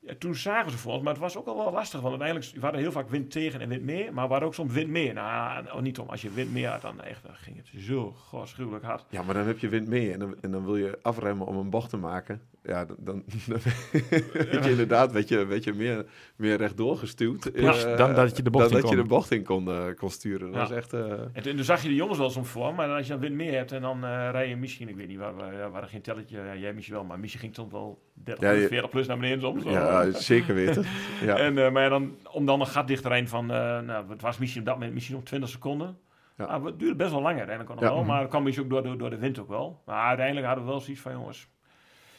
ja, 0.08 0.14
toen 0.20 0.36
zagen 0.36 0.72
ze 0.72 0.78
voor 0.78 0.94
ons, 0.94 1.04
maar 1.04 1.14
het 1.14 1.22
was 1.22 1.38
ook 1.38 1.48
al 1.48 1.58
wel 1.58 1.72
lastig. 1.72 2.00
Want 2.02 2.22
uiteindelijk, 2.22 2.56
we 2.56 2.62
hadden 2.62 2.82
heel 2.82 2.92
vaak 2.92 3.10
wind 3.10 3.32
tegen 3.32 3.62
en 3.62 3.70
wind 3.70 3.84
meer. 3.84 4.14
Maar 4.14 4.26
we 4.26 4.32
hadden 4.32 4.48
ook 4.48 4.54
soms 4.54 4.74
wind 4.74 4.90
meer. 4.90 5.14
Nou, 5.14 5.66
oh, 5.66 5.82
niet 5.82 6.00
om. 6.00 6.10
Als 6.10 6.22
je 6.22 6.32
wind 6.32 6.52
meer 6.52 6.70
had, 6.70 6.82
dan, 6.82 7.02
echt, 7.02 7.24
dan 7.24 7.36
ging 7.36 7.58
het 7.58 7.84
zo 7.84 8.16
gruwelijk 8.32 8.86
hard. 8.86 9.06
Ja, 9.10 9.24
maar 9.24 9.34
dan 9.34 9.48
heb 9.48 9.60
je 9.60 9.70
wind 9.70 9.88
mee 9.88 10.14
en 10.14 10.20
dan, 10.20 10.36
en 10.42 10.52
dan 10.52 10.66
wil 10.66 10.78
je 10.78 11.00
afremmen 11.02 11.48
om 11.48 11.58
een 11.58 11.70
bocht 11.70 11.90
te 11.90 11.98
maken. 11.98 12.42
Ja, 12.68 12.86
dan, 12.86 12.98
dan, 13.24 13.24
dan 13.48 13.60
weet 14.32 14.64
je 14.64 14.70
inderdaad 14.70 15.12
weet 15.12 15.30
je, 15.30 15.46
weet 15.46 15.64
je 15.64 15.74
meer, 15.74 16.06
meer 16.36 16.58
rechtdoor 16.58 16.98
gestuurd. 16.98 17.50
Ja, 17.54 17.76
uh, 17.76 17.98
dan 17.98 18.14
dat 18.14 18.38
je 18.38 18.44
de 18.44 18.50
bocht 18.50 18.70
dan 18.70 18.76
in 18.76 18.82
dat 18.82 18.90
je 18.90 18.96
de 18.96 19.08
bocht 19.08 19.32
in 19.32 19.44
kon, 19.44 19.70
uh, 19.70 19.86
kon 19.96 20.10
sturen. 20.10 20.52
Dat 20.52 20.54
ja. 20.54 20.60
was 20.60 20.72
echt... 20.72 20.94
Uh... 20.94 21.12
En 21.34 21.42
toen 21.42 21.64
zag 21.64 21.82
je 21.82 21.88
de 21.88 21.96
jongens 21.96 22.18
wel 22.18 22.30
soms 22.30 22.50
voor, 22.50 22.74
maar 22.74 22.90
als 22.90 23.06
je 23.06 23.12
dan 23.12 23.22
wind 23.22 23.36
meer 23.36 23.54
hebt 23.54 23.72
en 23.72 23.82
dan 23.82 24.06
rij 24.06 24.50
je 24.50 24.56
misschien, 24.56 24.90
ik 24.90 24.96
weet 24.96 25.08
niet, 25.08 25.18
waar, 25.18 25.34
waar, 25.72 25.88
geen 25.88 26.02
telletje, 26.02 26.38
ja, 26.38 26.56
jij 26.56 26.74
misschien 26.74 26.96
wel, 26.96 27.06
maar 27.06 27.20
misschien 27.20 27.42
ging 27.42 27.56
het 27.56 27.72
wel 27.72 28.02
30 28.14 28.44
ja, 28.44 28.56
plus, 28.56 28.68
40 28.68 28.90
plus 28.90 29.08
naar 29.08 29.18
beneden 29.18 29.42
soms. 29.42 29.64
Ja, 29.64 30.12
zeker 30.34 30.56
weten. 30.56 30.86
Ja. 31.22 31.38
En, 31.38 31.54
maar 31.54 31.84
ja, 31.84 31.90
dan, 31.90 32.16
om 32.32 32.46
dan 32.46 32.60
een 32.60 32.68
gat 32.68 32.88
dichter 32.88 33.28
van, 33.28 33.46
nou, 33.46 34.10
het 34.10 34.22
was 34.22 34.38
misschien 34.38 34.62
op 34.62 34.68
dat 34.68 34.76
moment 34.76 34.94
misschien 34.94 35.16
nog 35.16 35.24
20 35.24 35.50
seconden. 35.50 35.98
Ja. 36.38 36.46
Ah, 36.46 36.66
het 36.66 36.80
duurde 36.80 36.96
best 36.96 37.12
wel 37.12 37.22
langer 37.22 37.38
uiteindelijk 37.38 37.80
nog 37.80 37.90
wel, 37.90 38.04
maar 38.04 38.20
dat 38.22 38.30
kwam 38.30 38.44
misschien 38.44 38.66
ook 38.66 38.72
door, 38.72 38.84
door, 38.84 38.98
door 38.98 39.10
de 39.10 39.18
wind 39.18 39.40
ook 39.40 39.48
wel. 39.48 39.82
Maar 39.86 40.08
uiteindelijk 40.08 40.46
hadden 40.46 40.66
we 40.66 40.70
wel 40.70 40.80
zoiets 40.80 41.02
van, 41.02 41.12
jongens, 41.12 41.48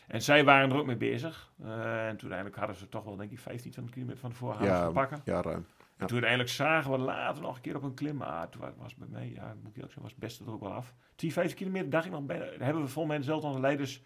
en 0.08 0.22
zij 0.22 0.44
waren 0.44 0.70
er 0.70 0.76
ook 0.76 0.86
mee 0.86 0.96
bezig. 0.96 1.52
Uh, 1.60 1.66
en 1.68 2.16
toen 2.16 2.30
uiteindelijk 2.30 2.56
hadden 2.56 2.76
ze 2.76 2.88
toch 2.88 3.04
wel, 3.04 3.16
denk 3.16 3.30
ik, 3.30 3.38
15, 3.38 3.70
20 3.70 3.94
kilometer 3.94 4.20
van 4.20 4.30
tevoren 4.30 4.64
ja, 4.64 4.86
te 4.86 4.92
pakken. 4.92 5.20
Ja, 5.24 5.42
ruim. 5.42 5.66
Ja. 5.68 5.84
En 5.96 6.06
toen 6.06 6.16
uiteindelijk 6.16 6.50
zagen 6.50 6.90
we 6.90 6.98
later 6.98 7.42
nog 7.42 7.56
een 7.56 7.62
keer 7.62 7.76
op 7.76 7.82
een 7.82 7.94
klim. 7.94 8.16
Maar 8.16 8.48
toen 8.48 8.62
was 8.76 8.94
bij 8.94 9.08
mij, 9.10 9.32
ja, 9.34 9.54
moet 9.62 9.76
ik 9.76 9.82
zeggen, 9.82 10.02
was 10.02 10.10
het 10.10 10.20
beste 10.20 10.44
er 10.44 10.52
ook 10.52 10.60
wel 10.60 10.72
af. 10.72 10.94
10, 11.14 11.32
15 11.32 11.56
kilometer 11.56 11.90
dacht 11.90 12.04
ik 12.04 12.10
nog 12.10 12.26
bijna. 12.26 12.44
Hebben 12.44 12.82
we 12.82 12.88
volgens 12.88 13.14
mij 13.16 13.22
zelf 13.22 13.42
onze 13.42 13.60
leiders 13.60 14.02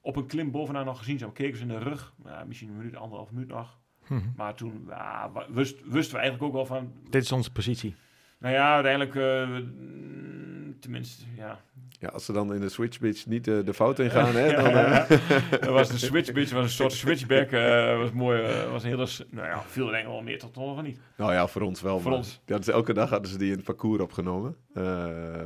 op 0.00 0.16
een 0.16 0.26
klim 0.26 0.50
bovenaan 0.50 0.84
nog 0.84 0.98
gezien. 0.98 1.18
Zo 1.18 1.30
keken 1.30 1.56
ze 1.56 1.62
in 1.62 1.68
de 1.68 1.78
rug. 1.78 2.14
Ja, 2.24 2.44
misschien 2.44 2.68
een 2.68 2.76
minuut, 2.76 2.96
anderhalf 2.96 3.30
minuut 3.30 3.48
nog. 3.48 3.78
-hmm. 4.06 4.32
Maar 4.36 4.54
toen 4.54 4.84
ja, 4.88 5.30
wist, 5.48 5.80
wisten 5.84 6.14
we 6.14 6.20
eigenlijk 6.20 6.42
ook 6.42 6.52
wel 6.52 6.66
van... 6.66 6.92
Dit 7.10 7.22
is 7.22 7.32
onze 7.32 7.52
positie. 7.52 7.94
Nou 8.38 8.54
ja, 8.54 8.74
uiteindelijk... 8.74 9.14
Uh, 9.14 9.58
tenminste, 10.80 11.24
ja, 11.36 11.60
ja, 11.98 12.08
als 12.08 12.24
ze 12.24 12.32
dan 12.32 12.54
in 12.54 12.60
de 12.60 12.68
switchbitch 12.68 13.26
niet 13.26 13.46
uh, 13.46 13.64
de 13.64 13.74
fout 13.74 13.98
in 13.98 14.10
gaan, 14.10 14.34
hè, 14.34 14.52
dan... 14.62 14.66
Uh... 14.76 15.08
dat 15.50 15.68
was 15.68 15.88
de 15.88 15.98
switchbitch, 15.98 16.52
was 16.52 16.64
een 16.64 16.70
soort 16.70 16.92
switchback. 16.92 17.50
Uh, 17.50 17.98
was 17.98 18.10
mooi, 18.12 18.42
was 18.70 18.82
een 18.82 18.88
hele... 18.88 19.06
Nou 19.30 19.46
ja, 19.46 19.62
veel 19.66 19.86
denk 19.86 20.02
ik 20.02 20.08
wel 20.08 20.22
meer 20.22 20.38
tot 20.38 20.56
nog 20.56 20.82
niet. 20.82 20.98
Nou 21.16 21.32
ja, 21.32 21.46
voor 21.46 21.62
ons 21.62 21.80
wel. 21.80 22.00
Voor 22.00 22.12
ons. 22.12 22.40
Ja, 22.46 22.56
dus 22.56 22.68
elke 22.68 22.92
dag 22.92 23.10
hadden 23.10 23.30
ze 23.30 23.38
die 23.38 23.50
in 23.50 23.56
het 23.56 23.64
parcours 23.64 24.00
opgenomen, 24.00 24.56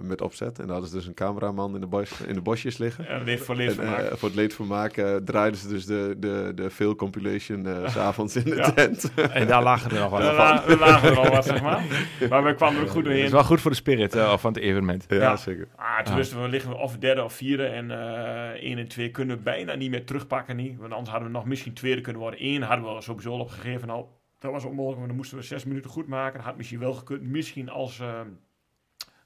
met 0.02 0.20
opzet. 0.20 0.58
En 0.58 0.64
dan 0.64 0.70
hadden 0.70 0.88
ze 0.88 0.96
dus 0.96 1.06
een 1.06 1.14
cameraman 1.14 1.74
in 1.74 1.80
de, 1.80 1.86
bos, 1.86 2.20
in 2.20 2.34
de 2.34 2.40
bosjes 2.40 2.78
liggen. 2.78 3.04
Ja, 3.04 3.18
leed 3.18 3.40
voor 3.40 3.56
leedvermaak. 3.56 3.98
En, 3.98 4.18
voor 4.18 4.28
het 4.28 4.36
leedvermaak 4.36 4.92
draaiden 5.24 5.60
ze 5.60 5.68
dus 5.68 5.86
de, 5.86 6.16
de, 6.18 6.52
de 6.54 6.70
veel 6.70 6.96
compilation 6.96 7.66
s 7.86 7.92
s'avonds 7.92 8.36
in 8.36 8.44
de 8.44 8.56
ja. 8.56 8.70
tent. 8.70 9.14
en 9.14 9.46
daar 9.46 9.62
lagen 9.62 9.90
er 9.90 10.00
nog 10.00 10.10
wat 10.10 10.22
van. 10.22 10.36
Daar 10.36 10.78
lagen 10.78 11.10
er 11.10 11.18
al 11.18 11.30
wat, 11.30 11.44
zeg 11.44 11.62
maar. 11.62 11.84
Maar 12.28 12.44
we 12.44 12.54
kwamen 12.54 12.79
er 12.80 12.88
goed 12.88 13.04
doorheen. 13.04 13.22
Het 13.22 13.30
is 13.30 13.34
wel 13.34 13.44
goed 13.44 13.60
voor 13.60 13.70
de 13.70 13.76
spirit 13.76 14.16
van 14.16 14.52
het 14.52 14.62
evenement. 14.62 15.04
Ja, 15.08 15.16
ja. 15.16 15.36
zeker. 15.36 15.68
Ah, 15.76 15.98
toen 15.98 16.14
wisten 16.14 16.42
we 16.42 16.48
liggen 16.48 16.70
we 16.70 16.76
of 16.76 16.96
derde 16.96 17.24
of 17.24 17.32
vierde. 17.32 17.66
En 17.66 17.90
uh, 17.90 18.48
één 18.48 18.78
en 18.78 18.88
twee 18.88 19.10
kunnen 19.10 19.36
we 19.36 19.42
bijna 19.42 19.74
niet 19.74 19.90
meer 19.90 20.04
terugpakken. 20.04 20.56
Niet. 20.56 20.78
Want 20.78 20.92
anders 20.92 21.10
hadden 21.10 21.28
we 21.28 21.34
nog 21.34 21.44
misschien 21.44 21.72
tweede 21.72 22.00
kunnen 22.00 22.22
worden. 22.22 22.44
Eén 22.44 22.62
hadden 22.62 22.94
we 22.94 23.00
sowieso 23.00 23.32
al 23.32 23.40
opgegeven 23.40 23.90
al. 23.90 24.18
Dat 24.38 24.52
was 24.52 24.64
onmogelijk, 24.64 24.98
maar 24.98 25.08
dan 25.08 25.16
moesten 25.16 25.38
we 25.38 25.44
zes 25.44 25.64
minuten 25.64 25.90
goed 25.90 26.06
maken. 26.06 26.36
Dat 26.36 26.46
had 26.46 26.56
misschien 26.56 26.78
wel 26.78 26.92
gekund. 26.92 27.22
Misschien 27.22 27.68
als, 27.68 27.98
uh, 28.00 28.20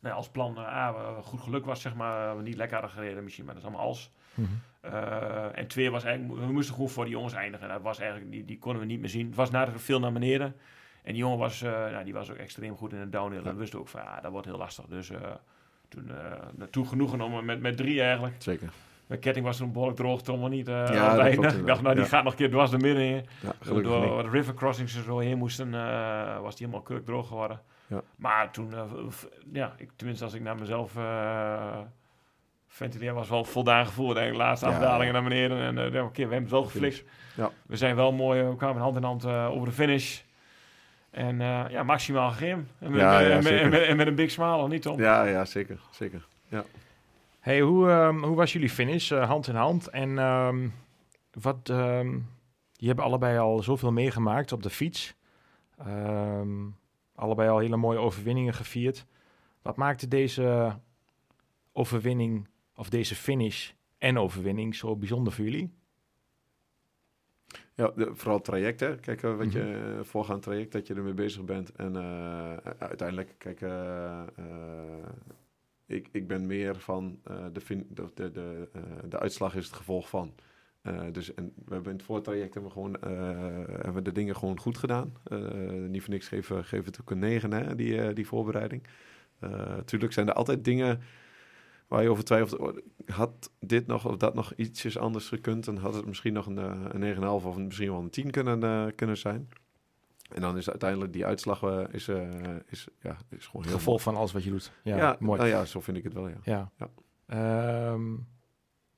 nou, 0.00 0.14
als 0.14 0.28
plan 0.28 0.58
uh, 0.58 1.18
goed 1.22 1.40
geluk 1.40 1.64
was, 1.64 1.80
zeg 1.80 1.94
maar. 1.94 2.36
We 2.36 2.42
niet 2.42 2.56
lekker 2.56 2.76
hadden 2.76 2.94
gereden 2.94 3.24
misschien, 3.24 3.44
maar 3.44 3.54
dat 3.54 3.62
is 3.62 3.68
allemaal 3.68 3.86
als. 3.86 4.12
Mm 4.34 4.44
-hmm. 4.44 4.90
uh, 4.92 5.58
en 5.58 5.66
twee 5.66 5.90
was 5.90 6.04
eigenlijk, 6.04 6.40
we 6.40 6.52
moesten 6.52 6.74
gewoon 6.74 6.90
voor 6.90 7.04
die 7.04 7.12
jongens 7.12 7.34
eindigen. 7.34 7.68
Dat 7.68 7.82
was 7.82 7.98
eigenlijk, 7.98 8.30
die, 8.30 8.44
die 8.44 8.58
konden 8.58 8.80
we 8.80 8.86
niet 8.86 9.00
meer 9.00 9.08
zien. 9.08 9.26
Het 9.26 9.36
was 9.36 9.50
naar 9.50 9.68
veel 9.76 10.00
naar 10.00 10.12
beneden. 10.12 10.54
En 11.04 11.12
die 11.12 11.22
jongen 11.22 11.38
was, 11.38 11.62
uh, 11.62 11.70
nou, 11.70 12.04
die 12.04 12.12
was 12.12 12.30
ook 12.30 12.36
extreem 12.36 12.76
goed 12.76 12.92
in 12.92 12.98
het 12.98 13.12
downhill. 13.12 13.42
Ja. 13.42 13.46
En 13.46 13.52
we 13.52 13.58
wisten 13.58 13.78
ook 13.78 13.88
van, 13.88 14.00
ja, 14.02 14.20
dat 14.20 14.30
wordt 14.30 14.46
heel 14.46 14.56
lastig. 14.56 14.84
Dus 14.86 15.10
toen, 15.88 16.10
uh, 16.58 16.66
toen 16.70 16.86
genoegen 16.86 17.20
om 17.20 17.44
met, 17.44 17.60
met 17.60 17.76
drie 17.76 18.02
eigenlijk. 18.02 18.34
Zeker. 18.38 18.68
Mijn 19.06 19.20
ketting 19.20 19.46
was 19.46 19.56
toen 19.56 19.72
behoorlijk 19.72 19.98
droog, 19.98 20.22
Tom 20.22 20.40
maar 20.40 20.50
niet. 20.50 20.68
Uh, 20.68 20.74
Ja, 20.74 21.16
dat 21.16 21.32
klopt 21.32 21.52
ik 21.58 21.66
dacht, 21.66 21.82
nou, 21.82 21.94
die 21.94 22.04
ja. 22.04 22.10
gaat 22.10 22.24
nog 22.24 22.32
een 22.32 22.38
keer 22.38 22.50
dwars 22.50 22.70
de 22.70 22.78
midden 22.78 23.04
in. 23.04 23.26
Ja, 23.40 23.80
Door, 23.82 24.14
wat 24.14 24.32
river 24.32 24.54
crossings 24.54 24.96
er 24.96 25.02
zo 25.02 25.18
heen 25.18 25.38
moesten, 25.38 25.74
eh, 25.74 26.40
was 26.40 26.56
die 26.56 26.66
helemaal 26.66 26.86
kurk 26.86 27.04
droog 27.04 27.28
geworden. 27.28 27.60
Ja. 27.86 28.02
Maar 28.16 28.50
toen, 28.50 28.74
eh, 28.74 28.82
ja, 29.52 29.74
ik, 29.76 29.90
tenminste 29.96 30.24
als 30.24 30.34
ik 30.34 30.42
naar 30.42 30.56
mezelf 30.58 30.96
eh 30.96 31.78
ventileer, 32.74 33.14
was 33.14 33.28
wel 33.28 33.44
voldaan 33.44 33.86
gevoel. 33.86 34.20
Ik, 34.20 34.34
laatste 34.34 34.66
afdalingen 34.66 35.12
naar 35.12 35.22
beneden. 35.22 35.58
En 35.58 35.94
eh, 35.94 36.04
oké, 36.04 36.14
we 36.14 36.20
hebben 36.20 36.40
het 36.40 36.50
wel 36.50 36.64
geflikt. 36.64 37.04
Ja. 37.36 37.50
We 37.66 37.76
zijn 37.76 37.96
wel 37.96 38.12
mooi, 38.12 38.40
eh, 38.40 38.48
we 38.48 38.56
kwamen 38.56 38.82
hand 38.82 38.96
in 38.96 39.02
hand 39.02 39.24
eh, 39.24 39.50
over 39.50 39.68
de 39.68 39.74
finish. 39.74 40.20
En 41.14 41.40
eh, 41.40 41.64
ja, 41.70 41.82
maximaal 41.82 42.30
gegeven. 42.30 42.68
En 42.78 42.90
met, 42.90 43.00
Ja, 43.00 43.20
en 43.22 43.28
ja, 43.28 43.34
met- 43.34 43.44
zeker. 43.44 43.60
en 43.62 43.70
met, 43.70 43.82
en 43.82 43.96
met 43.96 44.06
een 44.06 44.14
big 44.14 44.30
smile, 44.30 44.56
of 44.56 44.68
niet 44.68 44.82
Tom? 44.82 44.98
Ja, 45.00 45.24
ja, 45.24 45.44
zeker. 45.44 45.80
zeker. 45.90 46.26
Hey, 47.40 47.60
hoe, 47.60 47.90
ehm, 47.90 48.18
hoe 48.22 48.36
was 48.36 48.52
jullie 48.52 48.70
finish? 48.70 49.10
eh, 49.12 49.28
hand 49.28 49.48
in 49.48 49.54
hand. 49.54 49.88
En 49.88 50.18
ehm, 50.18 50.68
wat, 51.40 51.68
ehm 51.68 52.18
je 52.72 52.86
hebt 52.86 53.00
allebei 53.00 53.38
al 53.38 53.62
zoveel 53.62 53.92
meegemaakt 53.92 54.52
op 54.52 54.62
de 54.62 54.70
fiets. 54.70 55.14
Ehm, 55.78 56.48
allebei 57.14 57.48
al 57.50 57.58
hele 57.58 57.76
mooie 57.76 57.98
overwinningen 57.98 58.54
gevierd. 58.54 59.06
Wat 59.62 59.76
maakte 59.76 60.08
deze 60.08 60.76
overwinning, 61.72 62.48
of 62.76 62.88
deze 62.88 63.14
finish 63.14 63.70
en 63.98 64.18
overwinning 64.18 64.74
zo 64.74 64.96
bijzonder 64.96 65.32
voor 65.32 65.44
jullie? 65.44 65.74
Ja, 67.76 67.92
de- 67.96 68.10
vooral 68.14 68.36
het 68.36 68.44
traject, 68.44 68.80
hè. 68.80 68.96
Kijk, 68.96 69.22
eh, 69.22 69.36
wat 69.36 69.46
Mhm. 69.46 69.56
je 69.56 69.94
eh, 69.98 70.04
voorgaand 70.04 70.42
traject, 70.42 70.72
dat 70.72 70.86
je 70.86 70.94
ermee 70.94 71.14
bezig 71.14 71.44
bent. 71.44 71.72
En 71.72 71.96
eh, 71.96 72.56
uiteindelijk, 72.78 73.34
kijk, 73.38 73.60
ik, 75.86 76.08
ik 76.12 76.26
ben 76.26 76.46
meer 76.46 76.76
van 76.80 77.18
de, 77.52 77.60
fin 77.60 77.86
de, 77.90 78.08
de, 78.14 78.30
de, 78.30 78.68
de 79.08 79.18
uitslag 79.18 79.54
is 79.56 79.66
het 79.66 79.74
gevolg 79.74 80.08
van. 80.08 80.34
Dus 81.12 81.34
en 81.34 81.52
we 81.64 81.72
hebben 81.74 81.90
in 81.90 81.96
het 81.96 82.06
voortraject 82.06 82.54
hebben 82.54 82.72
we 82.72 82.76
gewoon 82.76 82.96
hebben 83.70 83.94
we 83.94 84.02
de 84.02 84.12
dingen 84.12 84.36
gewoon 84.36 84.58
goed 84.60 84.78
gedaan. 84.78 85.12
Niet 85.88 86.02
voor 86.02 86.12
niks 86.12 86.28
geven, 86.28 86.64
geven 86.64 86.86
het 86.86 87.00
ook 87.00 87.10
een 87.10 87.18
9, 87.18 87.52
hè, 87.52 87.74
die, 87.74 88.12
die 88.12 88.26
voorbereiding. 88.26 88.82
Tuurlijk 89.84 90.12
zijn 90.12 90.28
er 90.28 90.34
altijd 90.34 90.64
dingen 90.64 91.00
waar 91.94 92.02
je 92.02 92.10
over 92.10 92.24
twijfelt. 92.24 92.60
oh, 92.60 92.76
Had 93.06 93.50
dit 93.60 93.86
nog 93.86 94.06
of 94.06 94.16
dat 94.16 94.34
nog 94.34 94.52
ietsjes 94.56 94.98
anders 94.98 95.28
gekund, 95.28 95.64
dan 95.64 95.76
had 95.76 95.94
het 95.94 96.06
misschien 96.06 96.32
nog 96.32 96.46
een, 96.46 96.58
eh, 96.58 96.80
een 96.88 97.00
9,5 97.00 97.44
of 97.44 97.56
misschien 97.56 97.90
wel 97.90 98.00
een 98.00 98.10
10 98.10 98.30
kunnen, 98.30 98.62
eh, 98.62 98.86
kunnen 98.96 99.16
zijn. 99.16 99.48
En 100.34 100.40
dan 100.40 100.56
is 100.56 100.70
uiteindelijk 100.70 101.12
die 101.12 101.26
uitslag 101.26 101.62
eh, 101.62 101.80
is, 101.90 102.08
eh, 102.08 102.28
is, 102.66 102.88
ja, 103.00 103.16
is 103.30 103.46
gewoon 103.46 103.66
heel 103.66 103.74
gevolg 103.74 104.02
van 104.02 104.16
alles 104.16 104.32
wat 104.32 104.44
je 104.44 104.50
doet. 104.50 104.72
Ja, 104.82 104.96
Ja, 104.96 105.16
mooi. 105.18 105.38
nou 105.38 105.50
ja, 105.50 105.64
zo 105.64 105.80
vind 105.80 105.96
ik 105.96 106.04
het 106.04 106.12
wel, 106.12 106.28
ja. 106.28 106.36
Ja. 106.42 106.70
Ja. 106.78 106.88
Ehm, 107.26 108.12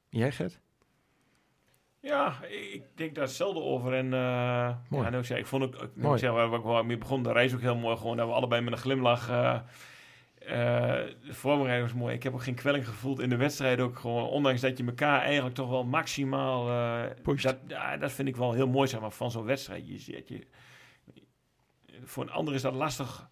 jij, 0.08 0.32
Gert? 0.32 0.60
Ja, 2.00 2.42
ik 2.44 2.82
denk 2.94 3.14
daar 3.14 3.24
hetzelfde 3.24 3.60
over. 3.60 3.92
En, 3.92 4.12
eh 4.14 4.74
Mooi. 4.88 5.02
Ja, 5.04 5.10
en 5.10 5.14
ook 5.18 5.24
zei, 5.24 5.40
ik 5.40 5.46
vond 5.46 5.62
ook, 5.62 5.74
ik 5.74 5.90
Mooi. 5.96 6.18
zeggen, 6.18 6.48
waar, 6.50 6.60
waar 6.62 6.80
ik 6.80 6.86
mee 6.86 6.98
begon, 6.98 7.22
de 7.22 7.32
reis 7.32 7.54
ook 7.54 7.60
heel 7.60 7.76
mooi. 7.76 7.96
Gewoon 7.96 8.16
dat 8.16 8.26
we 8.26 8.32
allebei 8.32 8.62
met 8.62 8.72
een 8.72 8.78
glimlach. 8.78 9.28
Eh, 10.46 10.54
de 11.26 11.34
voorbereiding 11.34 11.90
was 11.90 12.00
mooi. 12.00 12.14
Ik 12.14 12.22
heb 12.22 12.32
ook 12.34 12.42
geen 12.42 12.54
kwelling 12.54 12.86
gevoeld 12.88 13.20
in 13.20 13.28
de 13.28 13.36
wedstrijd. 13.36 13.80
Ook 13.80 13.98
gewoon, 13.98 14.28
ondanks 14.28 14.60
dat 14.60 14.78
je 14.78 14.84
elkaar 14.84 15.20
eigenlijk 15.22 15.54
toch 15.54 15.68
wel 15.68 15.84
maximaal. 15.84 16.68
eh, 16.68 17.10
Pusht. 17.22 17.42
dat, 17.44 18.00
dat 18.00 18.12
vind 18.12 18.28
ik 18.28 18.36
wel 18.36 18.52
heel 18.52 18.68
mooi, 18.68 18.88
zeg 18.88 19.00
maar, 19.00 19.10
van 19.10 19.30
zo'n 19.30 19.44
wedstrijd. 19.44 19.88
Je, 19.88 19.98
ziet 19.98 20.28
je, 20.28 20.46
voor 22.04 22.22
een 22.22 22.30
ander 22.30 22.54
is 22.54 22.62
dat 22.62 22.74
lastig. 22.74 23.28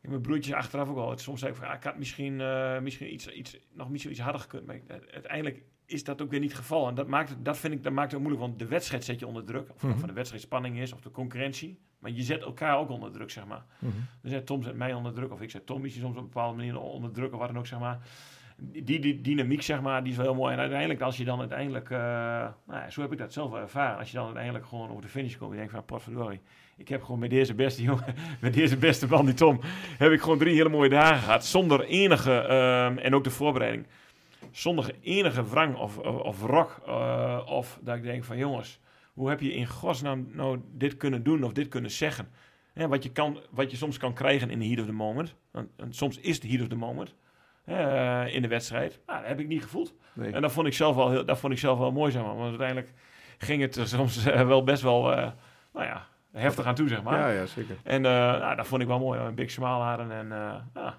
Ja, 0.00 0.08
Mijn 0.08 0.20
broertje 0.22 0.56
achteraf 0.56 0.88
ook 0.88 0.96
al. 0.96 1.18
Soms 1.18 1.40
zei 1.40 1.52
ik 1.52 1.58
van, 1.58 1.66
ah, 1.68 1.74
ik 1.74 1.82
had 1.82 1.98
misschien, 1.98 2.40
eh, 2.40 2.78
misschien 2.80 3.12
iets, 3.12 3.28
iets, 3.28 3.56
nog 3.72 3.90
misschien 3.90 4.12
iets 4.12 4.20
harder 4.20 4.40
gekund. 4.40 4.66
Maar 4.66 4.74
ik- 4.76 4.90
uiteindelijk 5.12 5.62
is 5.86 6.04
dat 6.04 6.22
ook 6.22 6.30
weer 6.30 6.40
niet 6.40 6.50
het 6.50 6.58
geval. 6.60 6.88
En 6.88 6.94
dat, 6.94 7.06
maakt, 7.08 7.28
het- 7.28 7.44
dat 7.44 7.58
vind 7.58 7.74
ik 7.74 7.82
dat 7.82 7.92
maakt 7.92 8.06
het 8.12 8.20
ook 8.20 8.26
moeilijk. 8.26 8.46
Want 8.46 8.58
de 8.58 8.66
wedstrijd 8.66 9.04
zet 9.04 9.18
je 9.20 9.26
onder 9.26 9.44
druk. 9.44 9.70
Of, 9.74 9.82
Mhm. 9.82 9.92
of 9.92 10.02
de 10.02 10.12
wedstrijd 10.12 10.42
spanning 10.42 10.78
is, 10.78 10.92
of 10.92 11.00
de 11.00 11.10
concurrentie. 11.10 11.80
Maar 12.02 12.10
je 12.10 12.22
zet 12.22 12.42
elkaar 12.42 12.78
ook 12.78 12.90
onder 12.90 13.12
druk, 13.12 13.30
zeg 13.30 13.46
maar. 13.46 13.64
Mhm. 13.78 13.92
Dus 14.22 14.32
hè, 14.32 14.40
Tom 14.42 14.62
zet 14.62 14.76
mij 14.76 14.94
onder 14.94 15.12
druk. 15.12 15.32
Of 15.32 15.40
ik 15.40 15.50
zet 15.50 15.66
Tom 15.66 15.88
soms 15.88 16.04
op 16.04 16.16
een 16.16 16.22
bepaalde 16.22 16.56
manier 16.56 16.80
onder 16.80 17.12
druk. 17.12 17.32
Of 17.32 17.38
wat 17.38 17.48
dan 17.48 17.58
ook, 17.58 17.66
zeg 17.66 17.78
maar. 17.78 17.98
Die, 18.56 19.00
die 19.00 19.20
dynamiek, 19.20 19.62
zeg 19.62 19.80
maar, 19.80 20.02
die 20.02 20.10
is 20.12 20.18
wel 20.18 20.26
heel 20.26 20.34
mooi. 20.34 20.52
En 20.52 20.58
uiteindelijk, 20.60 21.00
als 21.00 21.16
je 21.16 21.24
dan 21.24 21.38
uiteindelijk... 21.40 21.90
eh, 21.90 21.98
nou 21.98 22.52
ja, 22.80 22.90
zo 22.90 23.00
heb 23.00 23.12
ik 23.12 23.18
dat 23.18 23.32
zelf 23.32 23.50
wel 23.50 23.60
ervaren. 23.60 23.98
Als 23.98 24.10
je 24.10 24.16
dan 24.16 24.24
uiteindelijk 24.24 24.66
gewoon 24.66 24.90
over 24.90 25.02
de 25.02 25.08
finish 25.08 25.36
komt. 25.36 25.50
En 25.50 25.56
je 25.56 25.56
denkt 25.56 25.72
van, 25.72 25.84
potverdorie. 25.84 26.40
Ik 26.76 26.88
heb 26.88 27.02
gewoon 27.02 27.20
met 27.20 27.30
deze 27.30 27.54
beste 27.54 27.82
jongen... 27.82 28.14
Met 28.40 28.54
deze 28.54 28.76
beste 28.76 29.06
man, 29.06 29.24
die 29.24 29.34
Tom... 29.34 29.60
Heb 29.98 30.12
ik 30.12 30.20
gewoon 30.20 30.38
drie 30.38 30.54
hele 30.54 30.68
mooie 30.68 30.88
dagen 30.88 31.22
gehad. 31.22 31.44
Zonder 31.44 31.84
enige... 31.84 32.32
ehm, 32.32 32.98
en 32.98 33.14
ook 33.14 33.24
de 33.24 33.30
voorbereiding. 33.30 33.86
Zonder 34.50 34.94
enige 35.00 35.48
wrang 35.48 35.76
of, 35.76 35.98
of, 35.98 36.16
of 36.20 36.42
rok. 36.42 36.80
eh, 36.86 37.40
of 37.46 37.78
dat 37.82 37.96
ik 37.96 38.02
denk 38.02 38.24
van, 38.24 38.36
jongens... 38.36 38.80
Hoe 39.12 39.28
heb 39.28 39.40
je 39.40 39.54
in 39.54 39.66
godsnaam 39.66 40.26
nou 40.30 40.60
dit 40.72 40.96
kunnen 40.96 41.22
doen 41.22 41.44
of 41.44 41.52
dit 41.52 41.68
kunnen 41.68 41.90
zeggen? 41.90 42.28
Wat, 42.74 43.02
je 43.02 43.12
kan, 43.12 43.40
wat 43.50 43.70
je 43.70 43.76
soms 43.76 43.96
kan 43.98 44.14
krijgen 44.14 44.50
in 44.50 44.58
de 44.58 44.66
heat 44.66 44.78
of 44.80 44.86
the 44.86 44.92
moment. 44.92 45.34
En, 45.52 45.70
en 45.76 45.92
soms 45.92 46.18
is 46.18 46.40
de 46.40 46.48
heat 46.48 46.60
of 46.60 46.68
the 46.68 46.74
moment. 46.76 47.14
eh, 47.64 48.34
in 48.34 48.42
de 48.42 48.48
wedstrijd. 48.48 49.00
Nou, 49.06 49.18
dat 49.18 49.28
heb 49.28 49.40
ik 49.40 49.46
niet 49.48 49.62
gevoeld. 49.62 49.94
Nee. 50.12 50.32
En 50.32 50.42
dat 50.42 50.52
vond 50.52 50.66
ik 50.66 50.72
zelf 50.74 50.96
wel, 50.96 51.10
heel, 51.10 51.24
dat 51.24 51.38
vond 51.38 51.52
ik 51.52 51.58
zelf 51.58 51.78
wel 51.78 51.92
mooi, 51.92 52.12
zeg 52.12 52.22
maar. 52.22 52.34
Want 52.36 52.48
uiteindelijk 52.48 52.92
ging 53.38 53.62
het 53.62 53.76
er 53.76 53.88
soms 53.88 54.26
eh, 54.26 54.46
wel 54.46 54.64
best 54.64 54.82
wel, 54.82 55.12
eh, 55.12 55.30
nou 55.72 55.86
ja, 55.86 56.06
heftig 56.32 56.64
aan 56.64 56.74
toe, 56.74 56.88
zeg 56.88 57.02
maar. 57.02 57.18
Ja, 57.18 57.28
ja, 57.40 57.46
zeker. 57.46 57.76
En 57.82 58.02
nou, 58.02 58.56
dat 58.56 58.66
vond 58.66 58.82
ik 58.82 58.88
wel 58.88 58.98
mooi. 58.98 59.20
Een 59.20 59.34
big 59.34 59.50
smile 59.50 59.70
hadden 59.70 60.10
en 60.10 60.28
ja. 60.74 60.98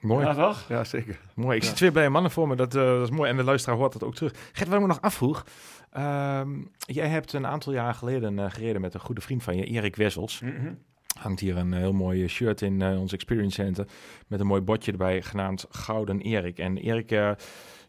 Mooi. 0.00 0.26
Ja, 0.26 0.34
toch? 0.34 0.64
Ja, 0.68 0.84
zeker. 0.84 1.18
Mooi. 1.34 1.56
Ik 1.56 1.62
Ja. 1.62 1.68
zie 1.68 1.76
twee 1.76 1.90
blije 1.92 2.08
mannen 2.08 2.30
voor 2.30 2.48
me. 2.48 2.56
Dat, 2.56 2.74
eh, 2.74 2.82
dat 2.82 3.02
is 3.02 3.10
mooi. 3.16 3.30
En 3.30 3.36
de 3.36 3.44
luisteraar 3.44 3.78
hoort 3.78 3.92
dat 3.92 4.04
ook 4.04 4.14
terug. 4.14 4.32
Gert, 4.52 4.68
wat 4.68 4.74
ik 4.76 4.80
me 4.82 4.86
nog 4.86 5.00
afvroeg. 5.00 5.44
ehm, 5.90 6.50
jij 6.78 7.06
hebt 7.08 7.32
een 7.32 7.46
aantal 7.46 7.72
jaar 7.72 7.94
geleden 7.94 8.38
eh, 8.38 8.50
gereden 8.50 8.80
met 8.80 8.94
een 8.94 9.00
goede 9.00 9.20
vriend 9.20 9.42
van 9.42 9.56
je, 9.56 9.64
Erik 9.64 9.96
Wessels. 9.96 10.40
Mhm. 10.40 10.72
Hangt 11.18 11.40
hier 11.40 11.56
een 11.56 11.72
eh, 11.72 11.78
heel 11.78 11.92
mooi 11.92 12.28
shirt 12.28 12.60
in 12.62 12.82
eh, 12.82 13.00
ons 13.00 13.12
Experience 13.12 13.62
Center. 13.62 13.86
Met 14.26 14.40
een 14.40 14.46
mooi 14.46 14.60
bordje 14.60 14.92
erbij, 14.92 15.22
genaamd 15.22 15.66
Gouden 15.70 16.20
Erik. 16.20 16.58
En 16.58 16.76
Erik, 16.76 17.10
eh, 17.10 17.30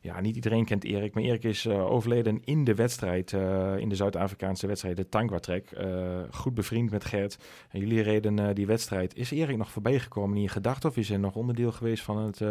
ja, 0.04 0.20
niet 0.22 0.36
iedereen 0.36 0.66
kent 0.66 0.84
Erik. 0.84 1.14
Maar 1.14 1.24
Erik 1.24 1.44
is 1.44 1.66
eh, 1.66 1.86
overleden 1.92 2.42
in 2.44 2.64
de 2.64 2.76
wedstrijd. 2.76 3.34
eh, 3.34 3.78
in 3.78 3.90
de 3.90 3.96
Zuid-Afrikaanse 3.96 4.68
wedstrijd, 4.68 4.96
de 4.98 5.10
Tankwa 5.10 5.40
Trek. 5.40 5.72
Eh, 5.72 6.22
goed 6.32 6.54
bevriend 6.54 6.92
met 6.92 7.06
Gert. 7.06 7.38
En 7.70 7.80
jullie 7.80 8.02
reden 8.02 8.56
die 8.56 8.68
wedstrijd. 8.68 9.16
Is 9.16 9.32
Erik 9.32 9.58
nog 9.58 9.72
voorbij 9.72 10.00
gekomen 10.00 10.36
in 10.36 10.42
je 10.42 10.48
gedachten? 10.50 10.90
Of 10.90 10.98
is 10.98 11.10
hij 11.10 11.18
nog 11.18 11.36
onderdeel 11.36 11.72
geweest 11.72 12.04
van 12.04 12.18
het... 12.18 12.42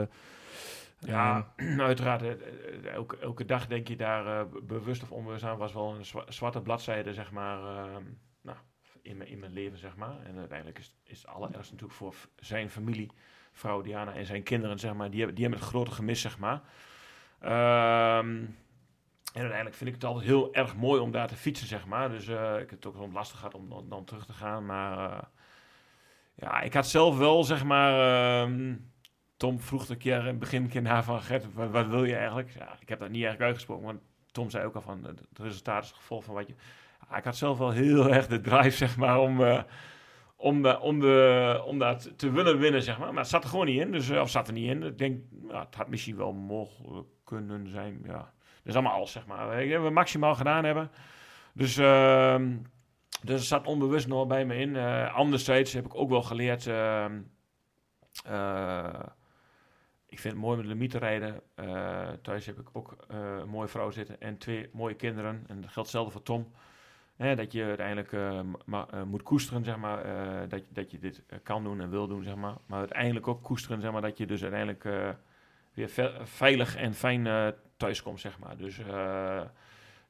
Ja, 1.07 1.53
uiteraard. 1.79 2.23
eh, 2.23 2.31
eh, 2.31 2.93
Elke, 2.93 3.19
elke 3.19 3.45
dag 3.45 3.67
denk 3.67 3.89
je 3.89 3.97
daar 3.97 4.49
be- 4.49 4.63
bewust 4.63 5.03
of 5.03 5.11
onbewust 5.13 5.45
aan. 5.45 5.59
Was 5.59 5.73
wel 5.73 5.95
een 5.95 6.05
zwa- 6.05 6.25
zwarte 6.29 6.61
bladzijde, 6.61 7.15
zeg 7.15 7.31
maar, 7.31 7.59
ehm, 7.59 8.03
nou, 8.43 8.57
in, 9.03 9.17
mijn, 9.17 9.29
in 9.31 9.39
mijn 9.39 9.53
leven, 9.53 9.79
zeg 9.79 9.97
maar. 9.97 10.17
En 10.25 10.39
uiteindelijk 10.39 10.79
is, 10.79 10.95
is 11.05 11.19
het 11.19 11.27
allerergste 11.27 11.73
natuurlijk 11.73 11.99
voor 11.99 12.15
zijn 12.37 12.71
familie, 12.71 13.11
vrouw 13.53 13.81
Diana 13.83 14.15
en 14.15 14.27
zijn 14.27 14.43
kinderen, 14.43 14.79
zeg 14.79 14.95
maar. 14.95 15.09
Die 15.09 15.17
hebben, 15.19 15.35
die 15.37 15.45
hebben 15.45 15.63
het 15.63 15.73
grote 15.73 15.91
gemis, 15.91 16.21
zeg 16.21 16.39
maar. 16.39 16.63
Ehm, 17.41 18.45
en 19.33 19.41
uiteindelijk 19.41 19.77
vind 19.77 19.89
ik 19.89 19.95
het 19.95 20.05
altijd 20.05 20.27
heel 20.27 20.55
erg 20.55 20.77
mooi 20.77 21.01
om 21.01 21.11
daar 21.11 21.29
te 21.29 21.37
fietsen, 21.37 21.67
zeg 21.67 21.87
maar. 21.87 22.09
Dus 22.09 22.29
eh, 22.29 22.53
ik 22.53 22.71
heb 22.71 22.71
het 22.71 22.87
ook 22.87 22.97
wel 22.97 23.11
lastig 23.13 23.39
gehad 23.39 23.55
om 23.55 23.69
dan, 23.69 23.89
dan 23.89 24.05
terug 24.05 24.27
te 24.27 24.33
gaan. 24.33 24.67
Maar 24.67 25.11
eh, 25.11 25.23
ja, 26.35 26.61
ik 26.61 26.75
had 26.75 26.87
zelf 26.87 27.19
wel, 27.19 27.45
zeg 27.45 27.65
maar... 27.65 27.93
ehm, 28.43 28.75
Tom 29.41 29.61
vroeg 29.61 29.89
een 29.89 29.99
keer 29.99 30.19
in 30.19 30.27
het 30.27 30.39
begin 30.39 30.63
een 30.63 30.69
keer 30.69 30.83
na 30.83 31.03
van 31.03 31.23
Gert, 31.23 31.55
wat, 31.55 31.87
wil 31.87 32.05
je 32.05 32.17
eigenlijk? 32.17 32.51
Ja, 32.51 32.77
ik 32.81 32.89
heb 32.89 32.99
dat 32.99 33.09
niet 33.09 33.23
eigenlijk 33.23 33.43
uitgesproken, 33.43 33.85
want 33.85 34.01
Tom 34.33 34.51
zei 34.51 34.65
ook 34.65 34.75
al 34.75 34.81
van 34.81 35.05
het 35.05 35.21
resultaat 35.33 35.83
is 35.83 35.89
het 35.89 35.99
gevolg 35.99 36.25
van 36.25 36.35
wat 36.35 36.47
je. 36.47 36.55
Ik 37.17 37.25
had 37.25 37.37
zelf 37.37 37.59
wel 37.59 37.71
heel 37.71 38.09
erg 38.15 38.27
de 38.27 38.41
drive, 38.41 38.77
zeg 38.77 38.97
maar, 38.97 39.21
om, 39.21 39.43
eh, 39.45 39.63
om, 40.41 40.63
de, 40.63 40.81
om, 40.81 41.01
de, 41.01 41.63
om 41.67 41.79
dat 41.79 42.19
te 42.19 42.31
willen 42.31 42.59
winnen, 42.59 42.83
zeg 42.83 42.99
maar. 42.99 43.09
Maar 43.09 43.23
het 43.23 43.31
zat 43.31 43.43
er 43.43 43.49
gewoon 43.49 43.67
niet 43.67 43.81
in, 43.81 43.93
dus, 43.93 44.09
eh, 44.09 44.21
of 44.21 44.31
zat 44.31 44.47
er 44.47 44.53
niet 44.53 44.71
in. 44.71 44.83
Ik 44.83 44.99
denk, 44.99 45.23
ja, 45.49 45.65
het 45.65 45.75
had 45.75 45.89
misschien 45.89 46.17
wel 46.17 46.33
mogelijk 46.33 47.09
kunnen 47.25 47.69
zijn, 47.69 48.01
ja. 48.07 48.33
Dat 48.39 48.65
is 48.65 48.75
allemaal 48.75 48.93
alles, 48.93 49.13
zeg 49.13 49.27
maar. 49.27 49.57
We 49.83 49.91
maximaal 49.91 50.35
gedaan 50.35 50.65
hebben. 50.65 50.91
Dus, 51.53 51.77
ehm, 51.77 52.57
dus 53.23 53.39
het 53.39 53.49
zat 53.49 53.67
onbewust 53.67 54.09
nog 54.09 54.27
bij 54.27 54.45
me 54.45 54.57
in. 54.57 54.77
Eh 54.77 55.15
anderzijds 55.15 55.73
heb 55.73 55.85
ik 55.85 55.95
ook 55.95 56.09
wel 56.09 56.23
geleerd... 56.23 56.67
ehm, 56.67 57.21
eh, 58.25 59.03
ik 60.07 60.19
vind 60.19 60.35
het 60.35 60.43
mooi 60.43 60.57
met 60.57 60.67
limiet 60.67 60.91
te 60.91 60.99
rijden. 60.99 61.43
Thuis 62.23 62.47
heb 62.47 62.59
ik 62.59 62.69
ook 62.73 62.97
een 63.09 63.49
mooie 63.49 63.69
vrouw 63.69 63.91
zitten 63.91 64.21
en 64.21 64.39
twee 64.39 64.69
mooie 64.73 64.95
kinderen. 64.95 65.45
En 65.47 65.61
dat 65.61 65.71
geldt 65.71 65.89
hetzelfde 65.89 66.13
voor 66.13 66.23
Tom. 66.23 66.53
Hè, 67.21 67.37
dat 67.37 67.53
je 67.53 67.65
uiteindelijk 67.65 68.13
eh, 68.13 68.41
ma- 68.65 68.89
eh, 68.91 69.03
moet 69.03 69.23
koesteren, 69.23 69.65
zeg 69.65 69.77
maar. 69.77 70.05
eh, 70.05 70.49
dat, 70.49 70.61
je- 70.61 70.73
dat 70.73 70.91
je 70.91 70.99
dit 70.99 71.23
kan 71.43 71.65
doen 71.65 71.81
en 71.81 71.91
wil 71.91 72.07
doen, 72.07 72.23
zeg 72.23 72.35
maar. 72.37 72.55
Maar 72.67 72.79
uiteindelijk 72.79 73.29
ook 73.29 73.43
koesteren, 73.43 73.81
zeg 73.81 73.93
maar. 73.93 74.03
Dat 74.03 74.19
je 74.19 74.27
dus 74.27 74.43
uiteindelijk 74.43 74.83
weer 75.75 75.89
ve- 75.89 76.21
veilig 76.23 76.77
en 76.77 76.95
fijn 76.95 77.27
eh, 77.27 77.49
thuis 77.77 78.03
komt, 78.03 78.21
zeg 78.21 78.39
maar. 78.39 78.57
Dus 78.57 78.81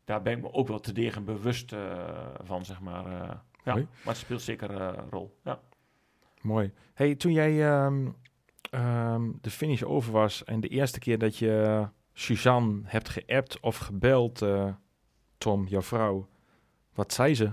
daar 0.04 0.22
ben 0.22 0.32
ik 0.36 0.42
me 0.42 0.52
ook 0.52 0.68
wel 0.68 0.80
te 0.80 0.92
degen 0.92 1.24
bewust 1.24 1.74
van, 2.42 2.64
zeg 2.64 2.80
maar. 2.80 3.04
ja, 3.64 3.72
Mooi. 3.72 3.82
maar 4.04 4.14
het 4.14 4.16
speelt 4.22 4.42
zeker 4.42 4.70
een 4.70 5.10
rol. 5.10 5.38
Ja. 5.44 5.60
Mooi. 6.40 6.72
Hey, 6.94 7.14
toen 7.14 7.32
jij 7.32 7.68
ehm, 7.70 8.08
ehm, 8.70 9.30
de 9.40 9.50
finish 9.50 9.82
over 9.82 10.12
was 10.12 10.44
en 10.44 10.60
de 10.60 10.68
eerste 10.68 10.98
keer 10.98 11.18
dat 11.18 11.36
je 11.36 11.86
Suzanne 12.12 12.80
hebt 12.84 13.08
geappt 13.08 13.60
of 13.60 13.76
gebeld, 13.76 14.46
Tom, 15.38 15.66
jouw 15.66 15.82
vrouw. 15.82 16.28
Wat 17.00 17.12
zei 17.12 17.34
ze? 17.34 17.52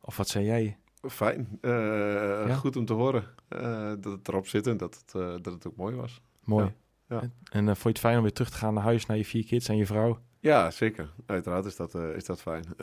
Of 0.00 0.16
wat 0.16 0.28
zei 0.28 0.44
jij? 0.44 0.78
Fijn. 1.08 1.58
Uh, 1.60 2.58
Goed 2.58 2.76
om 2.76 2.84
te 2.84 2.92
horen 2.92 3.24
uh, 3.48 3.92
dat 4.00 4.12
het 4.12 4.28
erop 4.28 4.46
zit 4.46 4.66
en 4.66 4.76
dat 4.76 4.94
het, 4.94 5.22
uh, 5.22 5.34
dat 5.42 5.52
het 5.52 5.66
ook 5.66 5.76
mooi 5.76 5.94
was. 5.94 6.22
Mooi. 6.44 6.74
Ja. 7.08 7.20
Ja. 7.20 7.30
En 7.50 7.64
vond 7.64 7.82
je 7.82 7.88
het 7.88 7.98
fijn 7.98 8.16
om 8.16 8.22
weer 8.22 8.32
terug 8.32 8.50
te 8.50 8.56
gaan 8.56 8.74
naar 8.74 8.82
huis, 8.82 9.06
naar 9.06 9.16
je 9.16 9.24
vier 9.24 9.44
kids 9.44 9.68
en 9.68 9.76
je 9.76 9.86
vrouw? 9.86 10.18
Ja, 10.40 10.70
zeker. 10.70 11.12
Uiteraard 11.26 11.64
is 11.64 11.76
dat, 11.76 11.94
is 11.94 12.24
dat 12.24 12.42
fijn. 12.42 12.76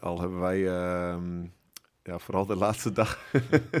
al 0.00 0.20
hebben 0.20 0.40
wij 0.40 0.68
ehm, 0.68 1.46
ja, 2.08 2.18
vooral 2.18 2.46
de 2.46 2.56
laatste 2.56 2.92
dag. 2.92 3.32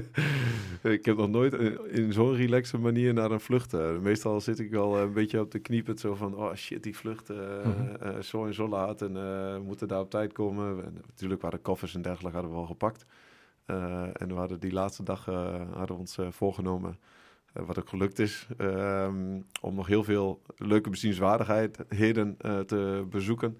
ik 0.96 1.04
heb 1.04 1.16
nog 1.16 1.28
nooit 1.28 1.54
in 1.90 2.12
zo'n 2.12 2.34
relaxe 2.34 2.78
manier 2.78 3.14
naar 3.14 3.30
een 3.30 3.40
vlucht. 3.40 3.74
Uh, 3.74 3.98
meestal 3.98 4.40
zit 4.40 4.58
ik 4.58 4.70
wel 4.70 4.98
een 4.98 5.12
beetje 5.12 5.40
op 5.40 5.50
de 5.50 5.58
kniepen. 5.58 5.98
Zo 5.98 6.14
van, 6.14 6.34
oh 6.34 6.54
shit, 6.54 6.82
die 6.82 6.96
vlucht 6.96 7.30
uh, 7.30 7.36
uh, 8.02 8.18
zo 8.18 8.46
en 8.46 8.54
zo 8.54 8.68
laat. 8.68 9.02
En 9.02 9.12
we 9.12 9.60
moeten 9.64 9.88
daar 9.88 10.00
op 10.00 10.10
tijd 10.10 10.32
komen. 10.32 10.84
En, 10.84 11.02
natuurlijk 11.06 11.42
waren 11.42 11.62
koffers 11.62 11.94
en 11.94 12.02
dergelijke 12.02 12.38
hadden 12.38 12.54
we 12.56 12.60
al 12.60 12.66
gepakt. 12.66 13.04
en 13.66 14.28
we 14.28 14.34
hadden 14.34 14.60
die 14.60 14.72
laatste 14.72 15.02
dag 15.02 15.24
hadden 15.24 15.96
we 15.96 16.00
ons 16.00 16.18
voorgenomen... 16.30 16.98
wat 17.52 17.78
ook 17.78 17.88
gelukt 17.88 18.18
is, 18.18 18.46
um, 18.58 19.46
om 19.60 19.74
nog 19.74 19.86
heel 19.86 20.04
veel 20.04 20.42
leuke 20.56 20.90
bezienswaardigheden 20.90 22.36
te 22.66 23.06
bezoeken. 23.10 23.58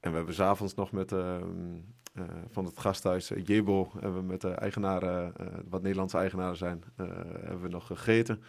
En 0.00 0.10
we 0.10 0.16
hebben 0.16 0.34
s'avonds 0.34 0.74
nog 0.74 0.92
met 0.92 1.12
ehm, 1.12 1.78
uh, 2.18 2.24
van 2.50 2.64
het 2.64 2.78
gasthuis 2.78 3.30
uh, 3.30 3.44
Jebo 3.44 3.90
hebben 4.00 4.20
we 4.20 4.26
met 4.26 4.40
de 4.40 4.50
eigenaren, 4.50 5.32
uh, 5.40 5.46
wat 5.68 5.82
Nederlandse 5.82 6.18
eigenaren 6.18 6.56
zijn, 6.56 6.82
hebben 6.96 7.62
we 7.62 7.68
nog 7.68 7.86
gegeten. 7.86 8.42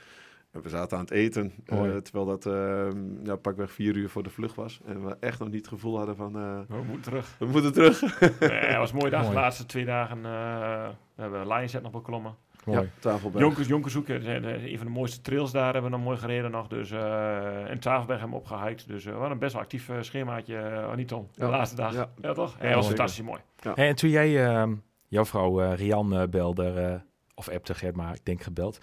En 0.51 0.61
we 0.61 0.69
zaten 0.69 0.97
aan 0.97 1.03
het 1.03 1.13
eten, 1.13 1.53
terwijl 1.65 2.25
dat 2.25 2.45
ehm, 2.45 3.25
ja, 3.25 3.35
pakweg 3.35 3.71
vier 3.71 3.95
uur 3.95 4.09
voor 4.09 4.23
de 4.23 4.29
vlucht 4.29 4.55
was. 4.55 4.79
En 4.85 5.05
we 5.05 5.17
echt 5.19 5.39
nog 5.39 5.49
niet 5.49 5.57
het 5.57 5.67
gevoel 5.67 5.97
hadden 5.97 6.15
van... 6.15 6.33
we 6.67 6.83
moeten 6.87 7.01
terug. 7.01 7.35
We 7.39 7.45
moeten 7.45 7.73
terug. 7.73 8.01
nee, 8.39 8.49
het 8.49 8.77
was 8.77 8.91
een 8.91 8.97
mooie 8.97 9.09
dag. 9.11 9.27
De 9.27 9.33
laatste 9.33 9.65
twee 9.65 9.85
dagen 9.85 10.21
we 10.21 11.21
hebben 11.21 11.47
Lionset 11.47 11.81
nog 11.81 11.91
beklommen. 11.91 12.35
Mooi. 12.65 12.89
Ja, 13.01 13.17
Jonkers, 13.33 13.67
Jonkershoek, 13.67 14.07
een 14.07 14.77
van 14.77 14.85
de 14.85 14.93
mooiste 14.93 15.21
trails 15.21 15.51
daar 15.51 15.73
hebben 15.73 15.91
we 15.91 15.97
nog 15.97 16.05
mooi 16.05 16.17
gereden 16.17 16.51
nog. 16.51 16.67
Dus, 16.67 16.91
uh, 16.91 17.69
en 17.69 17.79
Tafelberg 17.79 18.19
hebben 18.19 18.37
we 18.37 18.43
opgehiked. 18.43 18.87
Dus 18.87 19.05
uh, 19.05 19.17
wat 19.17 19.31
een 19.31 19.39
best 19.39 19.53
wel 19.53 19.61
actief 19.61 19.89
uh, 19.89 19.95
schemaatje, 20.01 20.53
uh, 20.53 20.89
Aniton, 20.89 21.27
de 21.35 21.45
laatste 21.45 21.75
dag. 21.75 21.93
Ja, 21.93 22.09
ja 22.21 22.33
toch? 22.33 22.57
Ja, 22.61 22.75
was 22.75 22.87
fantastisch 22.87 23.23
mooi. 23.23 23.39
Hey, 23.73 23.87
en 23.87 23.95
toen 23.95 24.09
jij 24.09 24.45
ehm, 24.45 24.73
jouw 25.07 25.25
vrouw 25.25 25.73
Rian 25.73 26.29
belde, 26.29 27.01
of 27.35 27.49
appte 27.49 27.73
Gert, 27.73 27.95
maar 27.95 28.13
ik 28.13 28.25
denk 28.25 28.41
gebeld. 28.41 28.77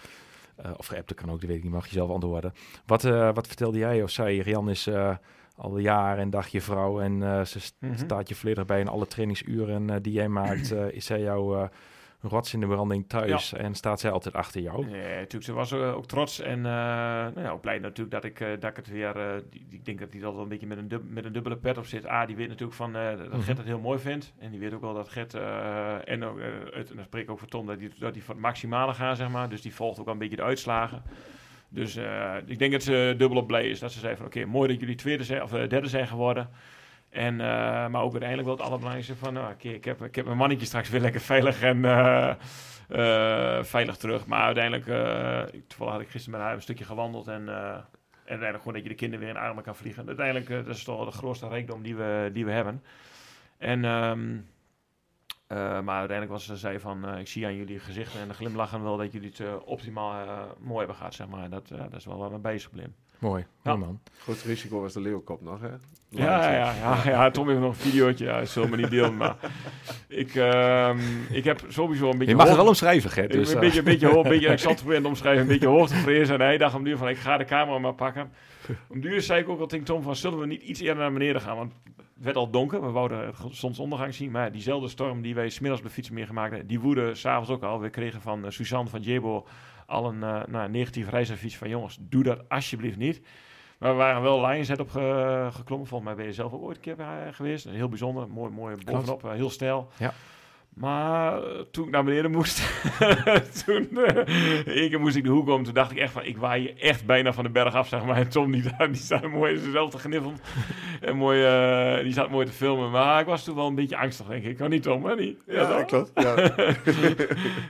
of 0.77 0.93
appte 0.93 1.15
kan 1.15 1.31
ook, 1.31 1.41
dat 1.41 1.49
weet 1.49 1.59
ik 1.59 1.63
niet, 1.63 1.73
mag 1.73 1.87
je 1.87 1.93
zelf 1.93 2.11
antwoorden. 2.11 2.53
Wat, 2.87 3.03
wat 3.35 3.47
vertelde 3.47 3.79
jij 3.79 4.03
of 4.03 4.11
zei? 4.11 4.43
Rian 4.43 4.71
is 4.71 4.89
al 5.57 5.79
jaren 5.79 6.23
en 6.23 6.31
dag 6.31 6.49
je 6.49 6.61
vrouw 6.61 7.01
en 7.01 7.47
ze 7.47 7.59
mm 7.79 7.89
-hmm. 7.89 7.99
staat 7.99 8.29
je 8.29 8.35
volledig 8.35 8.65
bij 8.65 8.81
in 8.81 8.89
alle 8.89 9.07
trainingsuren 9.07 10.03
die 10.03 10.13
jij 10.13 10.29
maakt. 10.29 10.71
is 10.99 11.07
zij 11.07 11.21
jouw 11.21 11.69
rots 12.23 12.55
in 12.55 12.61
de 12.61 12.67
branding 12.67 13.09
thuis 13.09 13.53
en 13.53 13.75
staat 13.75 14.01
zij 14.01 14.11
altijd 14.11 14.35
achter 14.35 14.61
jou. 14.61 14.89
Ja, 14.89 14.97
natuurlijk. 14.97 15.45
Ze 15.45 15.53
was 15.53 15.73
uh, 15.73 15.97
ook 15.97 16.07
trots 16.07 16.41
en 16.41 16.59
uh, 16.59 16.65
nou 16.65 17.41
ja, 17.41 17.51
ook 17.51 17.61
blij 17.61 17.79
natuurlijk 17.79 18.11
dat 18.11 18.25
ik, 18.25 18.41
uh, 18.41 18.49
dat 18.61 18.71
ik 18.71 18.77
het 18.77 18.89
weer... 18.89 19.43
Die, 19.51 19.67
ik 19.71 19.85
denk 19.85 19.99
dat 19.99 20.13
hij 20.13 20.21
dat 20.21 20.33
wel 20.33 20.43
een 20.43 20.49
beetje 20.49 20.67
met 20.67 20.79
een, 20.79 20.89
dub, 20.89 21.03
met 21.09 21.25
een 21.25 21.33
dubbele 21.33 21.57
pet 21.57 21.79
op 21.79 21.87
zit. 21.87 22.07
Ah, 22.07 22.27
die 22.27 22.37
weet 22.37 22.49
natuurlijk 22.49 22.77
van 22.77 22.93
dat 22.93 23.19
mm 23.19 23.31
-hmm. 23.31 23.43
Gert 23.43 23.59
het 23.59 23.67
heel 23.67 23.79
mooi 23.79 23.99
vindt. 23.99 24.33
En 24.39 24.51
die 24.51 24.61
weet 24.61 24.75
ook 24.75 24.81
wel 24.81 24.95
dat 24.95 25.09
Gert... 25.09 25.35
en, 26.05 26.25
ook, 26.25 26.41
het, 26.71 26.91
en 26.91 26.97
dan 26.97 27.05
spreek 27.05 27.23
ik 27.23 27.31
ook 27.31 27.39
voor 27.39 27.49
Tom, 27.49 27.67
dat 27.67 27.79
hij 27.79 27.91
dat 27.99 28.13
die 28.13 28.23
voor 28.23 28.35
het 28.35 28.43
maximale 28.43 28.95
gaat, 28.95 29.17
zeg 29.17 29.29
maar. 29.29 29.49
Dus 29.49 29.63
die 29.63 29.75
volgt 29.75 29.99
ook 29.99 30.05
wel 30.05 30.15
een 30.15 30.21
beetje 30.21 30.37
de 30.37 30.43
uitslagen. 30.43 31.03
Dus 31.69 31.99
ik 32.47 32.59
denk 32.59 32.73
dat 32.73 32.83
ze 32.83 33.15
dubbel 33.19 33.39
op 33.39 33.47
blij 33.47 33.69
is. 33.69 33.79
Dat 33.79 33.93
ze 33.93 33.99
zei 33.99 34.17
van, 34.17 34.27
oké, 34.27 34.45
mooi 34.45 34.69
dat 34.69 34.81
jullie 34.81 34.95
tweede 34.95 35.25
zijn, 35.25 35.43
of 35.43 35.51
derde 35.51 35.89
zijn 35.89 36.07
geworden. 36.07 36.49
En, 37.13 37.35
uh, 37.35 37.41
maar 37.89 38.03
ook 38.03 38.11
uiteindelijk 38.11 38.49
wel 38.49 38.57
het 38.57 38.67
allerbelangrijkste 38.67 39.17
van, 39.17 39.33
nou, 39.33 39.53
okay, 39.53 39.73
ik, 39.73 39.85
heb, 39.85 40.03
ik 40.03 40.15
heb 40.15 40.25
mijn 40.25 40.37
mannetje 40.37 40.67
straks 40.67 40.89
weer 40.89 41.01
lekker 41.01 41.21
veilig 41.21 41.63
en 41.63 41.77
uh, 41.77 42.35
uh, 42.91 43.63
veilig 43.63 43.97
terug. 43.97 44.27
Maar 44.27 44.45
uiteindelijk, 44.45 44.85
toevallig 45.67 45.93
had 45.93 46.03
ik 46.03 46.09
gisteren 46.09 46.39
met 46.39 46.47
haar 46.47 46.57
een 46.57 46.63
stukje 46.63 46.85
gewandeld 46.85 47.29
en, 47.29 47.49
en 47.49 47.85
uiteindelijk 48.17 48.59
gewoon 48.59 48.73
dat 48.73 48.83
je 48.83 48.89
de 48.89 48.95
kinderen 48.95 49.25
weer 49.25 49.35
in 49.35 49.41
armen 49.41 49.65
kan 49.65 49.77
vliegen. 49.77 50.07
Uiteindelijk, 50.07 50.49
dat 50.49 50.77
is 50.77 50.85
toch 50.85 51.05
de 51.05 51.17
grootste 51.17 51.49
rijkdom 51.49 51.83
die 51.83 51.97
we, 51.97 52.31
die 52.33 52.45
we 52.45 52.51
hebben. 52.51 52.83
En, 53.59 53.85
um, 53.85 54.47
maar 55.49 55.99
uiteindelijk 55.99 56.31
was 56.31 56.45
ze 56.45 56.57
zei 56.57 56.81
van, 56.81 57.19
ik 57.19 57.29
zie 57.29 57.47
aan 57.47 57.57
jullie 57.57 57.79
gezichten 57.79 58.21
en 58.21 58.29
de 58.29 58.35
glimlachen 58.35 58.83
wel 58.83 58.97
dat 58.97 59.13
jullie 59.13 59.33
het 59.37 59.65
optimaal 59.65 60.27
mooi 60.59 60.79
hebben 60.79 60.97
gehad, 60.97 61.15
zeg 61.15 61.29
maar. 61.29 61.51
Dat, 61.51 61.69
dat 61.69 61.95
is 61.95 62.05
wel 62.05 62.19
waar 62.19 62.33
we 62.33 62.39
bezig 62.39 62.69
gebleven. 62.69 62.95
Mooi, 63.19 63.47
ja. 63.63 63.77
man. 63.77 64.01
Grootste 64.19 64.49
risico 64.49 64.81
was 64.81 64.93
de 64.93 65.01
leeuwkop 65.01 65.43
nog, 65.43 65.61
hè? 65.61 65.71
Ja, 66.15 66.53
ja, 66.53 66.75
ja, 66.75 67.01
ja, 67.05 67.31
Tom 67.31 67.49
heeft 67.49 67.61
nog 67.61 67.69
een 67.69 67.91
videootje. 67.91 68.25
Ja, 68.25 68.45
zullen 68.45 68.71
we 68.71 68.77
niet 68.77 68.91
delen, 68.91 69.17
maar 69.17 69.37
ik, 70.09 70.35
um, 70.35 71.01
ik 71.31 71.45
heb 71.45 71.65
sowieso 71.69 72.11
een 72.11 72.19
beetje... 72.19 72.31
Je 72.31 72.37
mag 72.37 72.47
het 72.47 72.57
wel 72.57 72.67
omschrijven, 72.67 73.11
Gert. 73.11 73.33
Dus, 73.33 73.53
een, 73.53 73.61
beetje, 73.61 73.79
een 73.79 73.85
beetje, 73.85 74.17
een 74.17 74.23
beetje, 74.23 74.49
ik 74.53 74.59
zat 74.59 74.77
te 74.77 75.01
omschrijven, 75.03 75.43
een 75.43 75.49
beetje 75.49 75.67
hoogtevrees. 75.67 76.29
En 76.29 76.41
hij 76.41 76.59
dacht 76.59 76.75
om 76.75 76.85
duur 76.85 76.97
van, 76.97 77.09
ik 77.09 77.17
ga 77.17 77.37
de 77.37 77.45
camera 77.45 77.79
maar 77.79 77.95
pakken. 77.95 78.33
Om 78.89 79.01
duur 79.01 79.21
zei 79.21 79.41
ik 79.41 79.49
ook 79.49 79.61
al 79.61 79.67
tegen 79.67 79.85
Tom 79.85 80.03
van, 80.03 80.17
zullen 80.17 80.39
we 80.39 80.47
niet 80.47 80.63
iets 80.63 80.81
eerder 80.81 81.03
naar 81.03 81.13
beneden 81.13 81.41
gaan? 81.41 81.57
Want 81.57 81.73
het 81.95 82.25
werd 82.25 82.37
al 82.37 82.51
donker, 82.51 82.81
we 82.81 82.91
wouden 82.91 83.27
het 83.27 83.37
zonsondergang 83.51 84.15
zien. 84.15 84.31
Maar 84.31 84.53
diezelfde 84.53 84.89
storm 84.89 85.23
die 85.23 85.35
wij 85.35 85.49
smiddags 85.49 85.81
op 85.81 85.87
de 85.87 85.93
fiets 85.93 86.11
meer 86.11 86.27
gemaakt 86.27 86.51
hebben, 86.51 86.69
die 86.69 86.81
woedde 86.81 87.15
s'avonds 87.15 87.51
ook 87.51 87.63
al. 87.63 87.81
We 87.81 87.91
kregen 87.91 88.21
van 88.21 88.45
uh, 88.45 88.51
Suzanne 88.51 88.91
van 88.91 89.01
Jebo 89.01 89.47
al 89.87 90.09
een 90.09 90.21
uh, 90.21 90.43
nou, 90.47 90.71
negatief 90.71 91.09
reisadvies 91.09 91.57
van, 91.57 91.69
jongens, 91.69 91.99
doe 92.01 92.23
dat 92.23 92.49
alsjeblieft 92.49 92.97
niet. 92.97 93.23
Maar 93.83 93.91
we 93.91 93.97
waren 93.97 94.23
wel 94.23 94.47
Lionset 94.47 94.81
op 94.81 94.91
ge, 94.91 95.49
geklommen. 95.53 95.89
Volgens 95.89 96.09
mij 96.09 96.19
ben 96.19 96.27
je 96.27 96.33
zelf 96.33 96.53
ook 96.53 96.63
ooit 96.63 96.77
een 96.77 96.83
keer 96.83 96.97
bij 96.97 97.33
geweest. 97.33 97.65
Heel 97.69 97.89
bijzonder. 97.89 98.29
Mooi, 98.29 98.53
mooi 98.53 98.77
bovenop. 98.85 99.23
Heel 99.23 99.51
stijl. 99.51 99.89
Ja. 99.97 100.13
Maar 100.75 101.41
toen 101.71 101.85
ik 101.85 101.91
naar 101.91 102.05
beneden 102.05 102.31
moest, 102.31 102.63
toen 103.65 103.89
uh, 103.93 104.09
keer 104.65 105.01
moest 105.01 105.17
ik 105.17 105.25
de 105.25 105.31
hoek 105.31 105.49
om. 105.49 105.65
Toen 105.65 105.75
dacht 105.75 105.91
ik 105.91 105.97
echt 105.97 106.13
van, 106.13 106.25
ik 106.25 106.37
waai 106.37 106.63
je 106.63 106.75
echt 106.75 107.07
bijna 107.07 107.33
van 107.33 107.45
de 107.45 107.51
berg 107.51 107.75
af, 107.75 107.89
zeg 107.89 108.05
maar. 108.05 108.17
En 108.17 108.29
Tom, 108.29 108.53
die, 108.53 108.63
die 108.79 108.95
staat 108.95 109.29
mooi 109.29 109.61
zelf 109.73 109.91
te 109.91 109.99
gniffelen. 109.99 110.37
en 111.01 111.17
mooi, 111.17 111.41
uh, 111.97 112.03
die 112.03 112.13
zat 112.13 112.31
mooi 112.31 112.47
te 112.47 112.53
filmen. 112.53 112.91
Maar 112.91 113.21
ik 113.21 113.27
was 113.27 113.45
toen 113.45 113.55
wel 113.55 113.67
een 113.67 113.75
beetje 113.75 113.97
angstig, 113.97 114.27
denk 114.27 114.45
ik. 114.45 114.57
Kan 114.57 114.71
niet, 114.71 114.83
Tom, 114.83 115.05
hè? 115.05 115.15
Niet? 115.15 115.39
Ja, 115.47 115.61
ja 115.61 115.83
klopt. 115.83 116.11
Ja. 116.15 116.35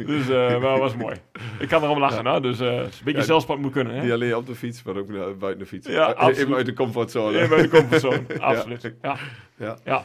dus, 0.06 0.28
uh, 0.28 0.60
maar 0.60 0.78
was 0.78 0.96
mooi. 0.96 1.16
Ik 1.58 1.68
kan 1.68 1.82
erom 1.82 1.98
lachen, 1.98 2.24
ja. 2.24 2.40
Dus 2.40 2.58
een 2.58 2.90
beetje 3.04 3.20
ja, 3.20 3.26
zelfspot 3.26 3.58
moet 3.58 3.72
kunnen, 3.72 3.94
hè? 3.94 4.02
Niet 4.02 4.12
alleen 4.12 4.36
op 4.36 4.46
de 4.46 4.54
fiets, 4.54 4.82
maar 4.82 4.96
ook 4.96 5.38
buiten 5.38 5.58
de 5.58 5.66
fiets. 5.66 5.86
Ja, 5.86 6.04
absoluut. 6.04 6.38
Even 6.38 6.54
uit 6.54 6.66
de 6.66 6.72
comfortzone. 6.72 7.38
Even 7.38 7.56
uit 7.56 7.70
de 7.70 7.78
comfortzone, 7.78 8.22
absoluut. 8.38 8.94
ja. 9.02 9.76
ja. 9.84 10.04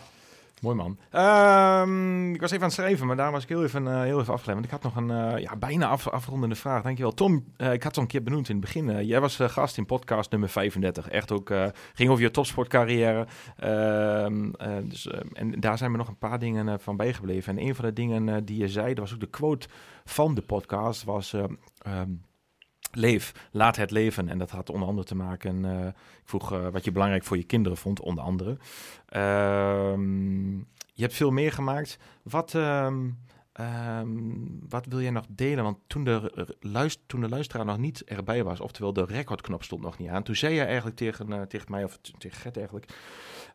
Mooi 0.61 0.75
man. 0.75 0.97
Um, 1.21 2.33
ik 2.33 2.41
was 2.41 2.51
even 2.51 2.63
aan 2.63 2.69
het 2.69 2.77
schrijven, 2.77 3.07
maar 3.07 3.15
daar 3.15 3.31
was 3.31 3.43
ik 3.43 3.49
heel 3.49 3.63
even, 3.63 3.83
uh, 3.83 4.01
heel 4.01 4.19
even 4.19 4.33
afgeleid. 4.33 4.59
Want 4.59 4.65
ik 4.65 4.71
had 4.71 4.83
nog 4.83 4.95
een 4.95 5.09
uh, 5.09 5.41
ja, 5.41 5.55
bijna 5.55 5.87
af, 5.87 6.07
afrondende 6.07 6.55
vraag. 6.55 6.83
Dankjewel. 6.83 7.13
Tom, 7.13 7.33
uh, 7.57 7.73
ik 7.73 7.83
had 7.83 7.83
het 7.83 7.95
al 7.95 8.01
een 8.01 8.07
keer 8.07 8.23
benoemd 8.23 8.49
in 8.49 8.55
het 8.55 8.65
begin. 8.65 9.05
jij 9.05 9.21
was 9.21 9.35
gast 9.35 9.77
in 9.77 9.85
podcast 9.85 10.31
nummer 10.31 10.49
35. 10.49 11.09
Echt 11.09 11.31
ook, 11.31 11.53
ging 11.93 12.09
over 12.09 12.23
je 12.23 12.31
topsportcarrière. 12.31 13.27
Ehm, 13.57 14.51
dus, 14.83 15.07
en 15.33 15.59
daar 15.59 15.77
zijn 15.77 15.91
me 15.91 15.97
nog 15.97 16.07
een 16.07 16.17
paar 16.17 16.39
dingen 16.39 16.79
van 16.79 16.97
bijgebleven. 16.97 17.57
En 17.57 17.65
een 17.65 17.75
van 17.75 17.85
de 17.85 17.93
dingen 17.93 18.45
die 18.45 18.57
je 18.57 18.67
zei, 18.67 18.87
dat 18.87 19.03
was 19.03 19.13
ook 19.13 19.19
de 19.19 19.29
quote 19.29 19.67
van 20.05 20.35
de 20.35 20.41
podcast, 20.41 21.03
was... 21.03 21.33
Um, 21.33 22.25
Leef, 22.91 23.49
laat 23.51 23.75
het 23.75 23.91
leven. 23.91 24.29
En 24.29 24.37
dat 24.37 24.49
had 24.49 24.69
onder 24.69 24.87
andere 24.87 25.07
te 25.07 25.15
maken. 25.15 25.65
Ik 25.65 25.93
vroeg 26.23 26.49
wat 26.49 26.83
je 26.83 26.91
belangrijk 26.91 27.23
voor 27.23 27.37
je 27.37 27.43
kinderen 27.43 27.77
vond, 27.77 27.99
onder 27.99 28.23
andere. 28.23 28.57
Uh, 29.15 29.93
je 30.93 31.03
hebt 31.03 31.13
veel 31.13 31.31
meer 31.31 31.51
gemaakt. 31.51 31.97
Wat, 32.23 32.53
um, 32.53 33.17
wat 34.69 34.85
wil 34.85 35.01
jij 35.01 35.11
nog 35.11 35.25
delen? 35.29 35.63
Want 35.63 35.77
toen 35.87 36.03
de, 36.03 36.55
luister, 36.59 37.05
toen 37.05 37.21
de 37.21 37.29
luisteraar 37.29 37.65
nog 37.65 37.77
niet 37.77 38.03
erbij 38.03 38.43
was, 38.43 38.59
oftewel 38.59 38.93
de 38.93 39.05
recordknop 39.05 39.63
stond 39.63 39.81
nog 39.81 39.97
niet 39.97 40.09
aan, 40.09 40.23
toen 40.23 40.35
zei 40.35 40.53
je 40.53 40.63
eigenlijk 40.63 40.95
tegen, 40.95 41.29
uh, 41.29 41.41
tegen 41.41 41.71
mij, 41.71 41.83
of 41.83 41.99
tegen 42.17 42.37
Gert 42.37 42.57
eigenlijk, 42.57 42.93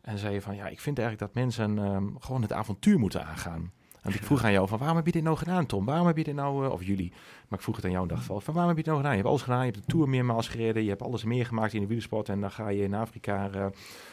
en 0.01 0.17
zei 0.17 0.33
je 0.33 0.41
van 0.41 0.55
ja, 0.55 0.67
ik 0.67 0.79
vind 0.79 0.99
eigenlijk 0.99 1.33
dat 1.33 1.43
mensen 1.43 1.77
gewoon 2.19 2.41
het 2.41 2.53
avontuur 2.53 2.99
moeten 2.99 3.25
aangaan. 3.25 3.71
Want 4.03 4.15
ik 4.15 4.23
vroeg 4.23 4.43
aan 4.43 4.51
jou 4.51 4.67
van 4.67 4.77
waarom 4.77 4.97
heb 4.97 5.05
je 5.05 5.11
dit 5.11 5.23
nou 5.23 5.37
gedaan, 5.37 5.65
Tom? 5.65 5.85
Waarom 5.85 6.07
heb 6.07 6.17
je 6.17 6.23
dit 6.23 6.35
nou, 6.35 6.65
uh, 6.65 6.71
of 6.71 6.83
jullie, 6.83 7.11
maar 7.47 7.59
ik 7.59 7.63
vroeg 7.63 7.75
het 7.75 7.85
aan 7.85 7.91
jou 7.91 8.03
en 8.03 8.15
dacht 8.15 8.25
van 8.25 8.53
waarom 8.53 8.67
heb 8.67 8.77
je 8.77 8.83
dit 8.83 8.85
nou 8.85 8.97
gedaan? 8.97 9.11
Je 9.11 9.17
hebt 9.17 9.29
alles 9.29 9.41
gedaan, 9.41 9.65
je 9.65 9.71
hebt 9.71 9.85
de 9.85 9.91
Tour 9.91 10.09
meermaals 10.09 10.47
gereden, 10.47 10.83
je 10.83 10.89
hebt 10.89 11.01
alles 11.01 11.23
meer 11.23 11.45
gemaakt 11.45 11.73
in 11.73 11.81
de 11.81 11.87
wielersport 11.87 12.29
en 12.29 12.41
dan 12.41 12.51
ga 12.51 12.67
je 12.67 12.83
in 12.83 12.93
Afrika, 12.93 13.49
uh, 13.55 13.65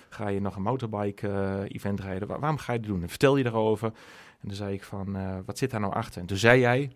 ga 0.09 0.29
je 0.29 0.41
nog 0.41 0.57
een 0.57 0.63
motorbike 0.63 1.29
uh, 1.29 1.75
event 1.75 2.01
rijden. 2.01 2.29
Waar, 2.29 2.41
waarom 2.41 2.59
ga 2.59 2.73
je 2.73 2.81
dit 2.81 2.89
doen? 2.89 3.03
En 3.03 3.09
vertel 3.09 3.37
je 3.37 3.47
erover. 3.47 3.93
En 4.41 4.49
toen 4.49 4.57
zei 4.57 4.75
ik 4.75 4.85
van, 4.85 5.17
wat 5.45 5.59
zit 5.59 5.71
daar 5.71 5.81
nou 5.81 5.93
achter? 5.93 6.21
En 6.21 6.27
toen 6.27 6.37
zei 6.37 6.61
jij, 6.61 6.93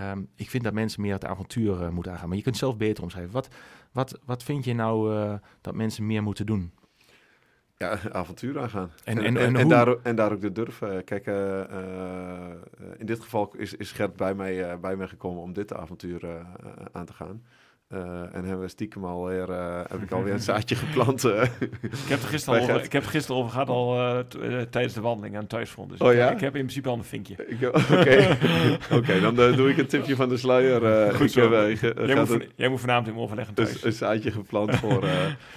um, 0.00 0.28
ik 0.34 0.50
vind 0.50 0.64
dat 0.64 0.72
mensen 0.72 1.00
meer 1.00 1.12
het 1.12 1.24
avontuur 1.24 1.92
moeten 1.92 2.12
aangaan. 2.12 2.28
Maar 2.28 2.36
je 2.36 2.42
kunt 2.42 2.56
zelf 2.56 2.76
beter 2.76 3.02
omschrijven. 3.02 3.32
Wat, 3.32 3.48
wat, 3.92 4.18
wat 4.24 4.42
vind 4.42 4.64
je 4.64 4.74
nou 4.74 5.38
dat 5.60 5.74
mensen 5.74 6.06
meer 6.06 6.22
moeten 6.22 6.46
doen? 6.46 6.72
Ja, 7.76 7.98
avontuur 8.12 8.60
aangaan. 8.60 8.90
En, 9.04 9.18
en, 9.18 9.24
en, 9.24 9.36
en, 9.36 9.56
en 9.56 9.68
daar, 9.68 9.96
en 10.02 10.16
daar 10.16 10.32
ook 10.32 10.40
de 10.40 10.52
durf. 10.52 10.78
Kijk, 11.04 11.26
uh, 11.26 11.34
uh, 11.34 12.54
in 12.96 13.06
dit 13.06 13.20
geval 13.20 13.54
is, 13.56 13.74
is 13.74 13.92
Gert 13.92 14.16
bij 14.16 14.34
mij, 14.34 14.80
bij 14.80 14.96
mij 14.96 15.08
gekomen 15.08 15.42
om 15.42 15.52
dit 15.52 15.74
avontuur 15.74 16.46
aan 16.92 17.06
te 17.06 17.12
gaan. 17.12 17.42
Uh, 17.94 18.00
en 18.34 18.44
hebben 18.44 18.60
we 18.60 18.68
stiekem 18.68 19.04
alweer, 19.04 19.48
uh, 19.48 19.80
heb 19.88 20.02
ik 20.02 20.10
alweer 20.16 20.32
een 20.32 20.40
zaadje 20.40 20.74
geplant. 20.74 21.24
Uh. 21.24 21.42
ik, 21.60 22.08
heb 22.08 22.22
er 22.22 22.28
gisteren 22.28 22.60
over, 22.60 22.84
ik 22.84 22.92
heb 22.92 23.02
er 23.02 23.10
gisteren 23.10 23.40
over 23.40 23.52
gehad 23.52 23.68
al 23.68 24.24
tijdens 24.70 24.94
de 24.94 25.00
wandeling 25.00 25.36
aan 25.36 25.46
thuisfront. 25.46 25.90
Dus 25.90 25.98
oh, 26.00 26.12
ik, 26.12 26.18
ja? 26.18 26.30
ik, 26.30 26.40
heb 26.40 26.54
in 26.54 26.60
principe 26.60 26.88
al 26.88 26.96
een 26.96 27.04
vinkje. 27.04 27.36
Oké, 27.90 28.38
okay. 28.98 29.20
dan 29.20 29.34
doe 29.34 29.70
ik 29.70 29.78
een 29.78 29.86
tipje 29.86 30.16
van 30.16 30.28
de 30.28 30.36
sluier. 30.36 31.14
Goed 31.14 31.30
zo. 31.30 31.52
Heb, 31.52 31.78
jij, 32.06 32.24
moet 32.24 32.46
jij, 32.54 32.68
moet 32.68 32.80
vanavond 32.80 33.08
in 33.08 33.16
overleggen 33.16 33.54
thuis. 33.54 33.82
Een, 33.82 33.86
een 33.86 33.92
zaadje 33.92 34.30
geplant 34.30 34.76
voor... 34.80 35.04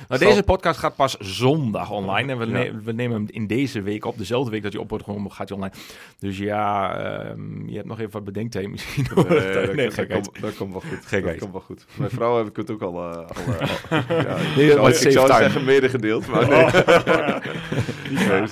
nou, 0.08 0.20
deze 0.20 0.44
podcast 0.44 0.80
gaat 0.80 0.96
pas 0.96 1.18
zondag 1.18 1.92
online. 1.92 2.32
En 2.32 2.38
we, 2.38 2.46
ne 2.46 2.82
we, 2.84 2.92
nemen 2.92 3.18
hem 3.18 3.26
in 3.30 3.48
deze 3.48 3.82
week 3.82 4.06
op. 4.06 4.18
Dezelfde 4.18 4.52
week 4.52 4.64
dat 4.64 4.72
je 4.72 4.80
op 4.80 4.90
wordt 4.90 5.04
gewoon 5.04 5.32
gaat 5.32 5.50
hij 5.50 5.58
online. 5.58 5.76
Dus 6.20 6.38
ja, 6.38 7.30
um, 7.32 7.70
je 7.70 7.76
hebt 7.76 7.88
nog 7.88 8.00
even 8.00 8.12
wat 8.12 8.24
bedenktijd 8.24 8.70
misschien. 8.70 9.06
Nee, 9.16 9.26
dat, 9.54 9.76
nee, 9.76 9.90
dat, 9.90 10.08
komt, 10.08 10.42
dat 10.42 10.56
komt 10.56 10.72
wel 10.72 10.82
goed. 10.82 11.24
Dat 11.24 11.38
komt 11.38 11.52
wel 11.52 11.62
goed. 11.62 11.86
Vrouw 12.20 12.38
heb 12.38 12.48
ik 12.48 12.56
het 12.56 12.72
ook 12.72 12.82
al... 12.82 12.94
Uh, 12.94 13.16
al, 13.16 13.26
uh, 13.50 14.10
ja, 14.26 14.38
nee, 14.56 14.66
ik, 14.66 14.72
zou, 14.72 14.90
ik 14.90 15.12
zou 15.12 15.28
zeggen 15.28 15.66
medegedeeld, 15.66 16.28
maar 16.28 16.48
nee. 16.48 16.66
Oh. 16.66 18.44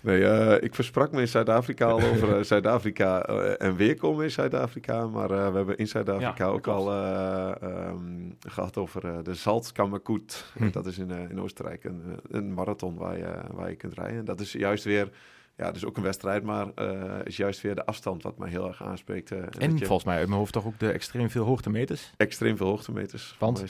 nee, 0.00 0.20
uh, 0.20 0.62
ik 0.62 0.74
versprak 0.74 1.12
me 1.12 1.20
in 1.20 1.28
Zuid-Afrika 1.28 1.86
al 1.86 2.00
over 2.00 2.44
Zuid-Afrika 2.44 3.22
en 3.56 3.76
weer 3.76 3.96
komen 3.96 4.24
in 4.24 4.30
Zuid-Afrika. 4.30 5.06
Maar 5.06 5.28
we 5.28 5.56
hebben 5.56 5.76
in 5.76 5.88
Zuid-Afrika 5.88 6.44
ja, 6.44 6.50
ook 6.50 6.66
al 6.66 6.92
um, 7.62 8.36
gehad 8.48 8.76
over 8.76 9.22
de 9.22 9.34
Salzkammerkoet. 9.34 10.44
Hm. 10.56 10.70
Dat 10.70 10.86
is 10.86 10.98
in, 10.98 11.10
in 11.10 11.40
Oostenrijk 11.40 11.84
een, 11.84 12.02
een 12.30 12.54
marathon 12.54 12.96
waar 12.96 13.18
je, 13.18 13.34
waar 13.50 13.70
je 13.70 13.76
kunt 13.76 13.94
rijden. 13.94 14.24
Dat 14.24 14.40
is 14.40 14.52
juist 14.52 14.84
weer 14.84 15.08
ja, 15.58 15.72
dus 15.72 15.84
ook 15.84 15.96
een 15.96 16.02
wedstrijd, 16.02 16.42
maar 16.42 16.66
uh, 16.76 17.12
is 17.24 17.36
juist 17.36 17.60
weer 17.60 17.74
de 17.74 17.86
afstand 17.86 18.22
wat 18.22 18.38
mij 18.38 18.50
heel 18.50 18.66
erg 18.66 18.82
aanspreekt. 18.82 19.30
Uh, 19.30 19.38
en 19.58 19.76
je... 19.76 19.84
volgens 19.84 20.04
mij 20.04 20.18
uit 20.18 20.26
mijn 20.26 20.38
hoofd 20.38 20.52
toch 20.52 20.66
ook 20.66 20.78
de 20.78 20.90
extreem 20.90 21.30
veel 21.30 21.44
hoogtemeters? 21.44 22.12
Extreem 22.16 22.56
veel 22.56 22.66
hoogtemeters. 22.66 23.36
Want? 23.38 23.60
7.500. 23.60 23.66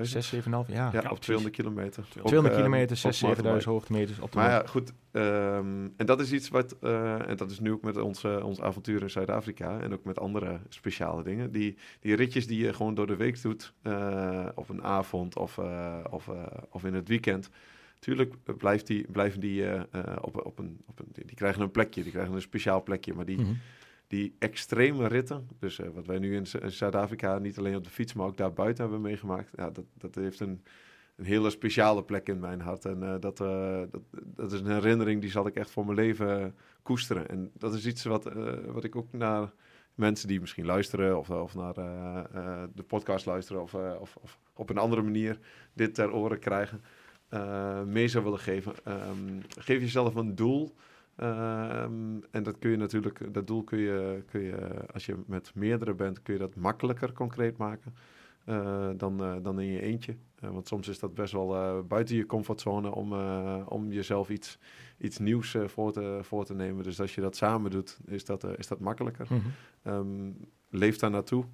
6, 0.00 0.34
7.500, 0.34 0.40
ja. 0.50 0.64
Ja, 0.66 0.90
ja 0.92 1.10
op 1.10 1.20
200 1.20 1.56
kilometer. 1.56 2.04
200 2.08 2.46
ook, 2.46 2.56
kilometer, 2.56 2.96
6, 2.96 3.24
7.000 3.24 3.64
hoogtemeters. 3.64 4.18
Op 4.18 4.32
de 4.32 4.38
maar 4.38 4.50
ja, 4.50 4.62
goed. 4.66 4.92
Um, 5.12 5.94
en 5.96 6.06
dat 6.06 6.20
is 6.20 6.32
iets 6.32 6.48
wat, 6.48 6.76
uh, 6.80 7.28
en 7.28 7.36
dat 7.36 7.50
is 7.50 7.60
nu 7.60 7.72
ook 7.72 7.82
met 7.82 7.96
ons, 7.96 8.24
ons 8.24 8.60
avontuur 8.60 9.02
in 9.02 9.10
Zuid-Afrika 9.10 9.80
en 9.80 9.92
ook 9.92 10.04
met 10.04 10.18
andere 10.18 10.60
speciale 10.68 11.22
dingen. 11.22 11.52
Die, 11.52 11.76
die 12.00 12.16
ritjes 12.16 12.46
die 12.46 12.64
je 12.64 12.72
gewoon 12.72 12.94
door 12.94 13.06
de 13.06 13.16
week 13.16 13.42
doet, 13.42 13.72
op 14.54 14.68
een 14.68 14.82
avond 14.82 15.36
of, 15.36 15.58
of, 16.10 16.30
of 16.70 16.84
in 16.84 16.94
het 16.94 17.08
weekend. 17.08 17.50
Tuurlijk 17.98 18.34
blijft 18.56 18.86
die, 18.86 19.06
blijven 19.10 19.40
die 19.40 19.62
uh, 19.62 19.82
op, 20.20 20.46
op, 20.46 20.58
een, 20.58 20.80
op 20.86 20.98
een. 20.98 21.06
Die 21.12 21.36
krijgen 21.36 21.62
een 21.62 21.70
plekje, 21.70 22.02
die 22.02 22.12
krijgen 22.12 22.34
een 22.34 22.40
speciaal 22.40 22.82
plekje. 22.82 23.14
Maar 23.14 23.24
die, 23.24 23.38
mm 23.38 23.44
-hmm. 23.44 23.58
die 24.06 24.34
extreme 24.38 25.08
ritten, 25.08 25.48
dus 25.58 25.78
uh, 25.78 25.86
wat 25.94 26.06
wij 26.06 26.18
nu 26.18 26.36
in, 26.36 26.46
in 26.60 26.70
Zuid-Afrika 26.70 27.38
niet 27.38 27.58
alleen 27.58 27.76
op 27.76 27.84
de 27.84 27.90
fiets, 27.90 28.12
maar 28.12 28.26
ook 28.26 28.36
daar 28.36 28.52
buiten 28.52 28.82
hebben 28.82 29.00
meegemaakt, 29.00 29.50
ja, 29.56 29.70
dat, 29.70 29.84
dat 29.94 30.14
heeft 30.14 30.40
een, 30.40 30.62
een 31.16 31.24
hele 31.24 31.50
speciale 31.50 32.04
plek 32.04 32.28
in 32.28 32.38
mijn 32.38 32.60
hart. 32.60 32.84
En 32.84 33.02
uh, 33.02 33.14
dat, 33.20 33.36
dat, 33.36 34.02
dat 34.12 34.52
is 34.52 34.60
een 34.60 34.72
herinnering 34.72 35.20
die 35.20 35.30
zal 35.30 35.46
ik 35.46 35.54
echt 35.54 35.70
voor 35.70 35.84
mijn 35.84 35.96
leven 35.96 36.54
koesteren. 36.82 37.28
En 37.28 37.50
dat 37.54 37.74
is 37.74 37.86
iets 37.86 38.04
wat, 38.04 38.24
wat 38.66 38.84
ik 38.84 38.96
ook 38.96 39.12
naar 39.12 39.52
mensen 39.94 40.28
die 40.28 40.40
misschien 40.40 40.66
luisteren 40.66 41.18
of, 41.18 41.30
of 41.30 41.54
naar 41.54 41.74
de 42.74 42.82
podcast 42.86 43.26
luisteren 43.26 43.62
of, 43.62 43.74
of, 43.74 44.16
of 44.20 44.38
op 44.54 44.70
een 44.70 44.78
andere 44.78 45.02
manier 45.02 45.38
dit 45.72 45.94
ter 45.94 46.12
oren 46.12 46.38
krijgen 46.38 46.80
uh, 47.30 47.82
mee 47.82 48.08
zou 48.08 48.24
willen 48.24 48.38
geven. 48.38 48.74
Um, 48.88 49.40
geef 49.58 49.80
jezelf 49.80 50.14
een 50.14 50.34
doel. 50.34 50.74
Um, 51.20 52.24
en 52.30 52.42
dat 52.42 52.58
kun 52.58 52.70
je 52.70 52.76
natuurlijk, 52.76 53.34
dat 53.34 53.46
doel 53.46 53.64
kun 53.64 53.78
je, 53.78 54.22
kun 54.26 54.40
je, 54.40 54.56
als 54.92 55.06
je 55.06 55.16
met 55.26 55.50
meerdere 55.54 55.94
bent, 55.94 56.22
kun 56.22 56.34
je 56.34 56.40
dat 56.40 56.56
makkelijker 56.56 57.12
concreet 57.12 57.56
maken 57.56 57.94
uh, 58.48 58.88
dan, 58.96 59.22
uh, 59.22 59.36
dan 59.42 59.60
in 59.60 59.66
je 59.66 59.80
eentje. 59.80 60.16
want 60.40 60.68
soms 60.68 60.88
is 60.88 60.98
dat 60.98 61.14
best 61.14 61.32
wel 61.32 61.82
buiten 61.82 62.16
je 62.16 62.26
comfortzone 62.26 62.94
om, 62.94 63.12
om 63.64 63.92
jezelf 63.92 64.30
iets, 64.30 64.58
iets 64.98 65.18
nieuws 65.18 65.56
voor, 65.66 65.92
te, 65.92 66.18
voor 66.22 66.44
te 66.44 66.54
nemen. 66.54 66.84
Dus 66.84 67.00
als 67.00 67.14
je 67.14 67.20
dat 67.20 67.36
samen 67.36 67.70
doet, 67.70 67.98
is 68.06 68.24
dat, 68.24 68.58
is 68.58 68.66
dat 68.66 68.80
makkelijker. 68.80 69.26
Mm 69.30 69.42
-hmm. 69.82 69.92
um, 69.92 70.36
leef 70.70 70.98
daar 70.98 71.10
naartoe 71.10 71.44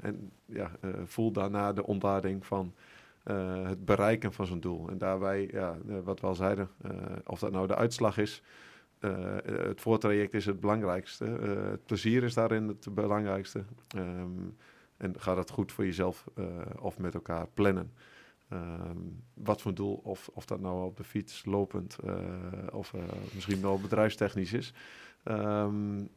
en 0.00 0.32
ja, 0.44 0.70
voel 1.04 1.32
daarna 1.32 1.72
de 1.72 1.86
ontlading 1.86 2.46
van 2.46 2.74
uh, 3.24 3.68
het 3.68 3.84
bereiken 3.84 4.32
van 4.32 4.46
zo'n 4.46 4.60
doel. 4.60 4.88
En 4.88 4.98
daarbij, 4.98 5.48
ja, 5.52 5.76
uh, 5.86 5.98
wat 6.04 6.20
we 6.20 6.26
al 6.26 6.34
zeiden, 6.34 6.68
uh, 6.86 6.92
of 7.26 7.38
dat 7.38 7.52
nou 7.52 7.66
de 7.66 7.76
uitslag 7.76 8.18
is, 8.18 8.42
het 9.44 9.80
voortraject 9.80 10.34
is 10.34 10.46
het 10.46 10.60
belangrijkste. 10.60 11.24
het 11.70 11.86
plezier 11.86 12.22
is 12.22 12.34
daarin 12.34 12.68
het 12.68 12.94
belangrijkste. 12.94 13.64
Um, 13.96 14.56
en 14.96 15.20
ga 15.20 15.34
dat 15.34 15.50
goed 15.50 15.72
voor 15.72 15.84
jezelf 15.84 16.24
of 16.78 16.98
met 16.98 17.14
elkaar 17.14 17.46
plannen. 17.54 17.92
Um, 18.52 19.22
wat 19.34 19.62
voor 19.62 19.74
doel, 19.74 19.94
of, 19.94 20.30
of 20.32 20.44
dat 20.46 20.60
nou 20.60 20.84
op 20.84 20.96
de 20.96 21.04
fiets, 21.04 21.44
lopend 21.44 21.96
of 22.72 22.94
misschien 23.34 23.62
wel 23.62 23.80
bedrijfstechnisch 23.80 24.52
is. 24.52 24.72
Um, 25.24 26.08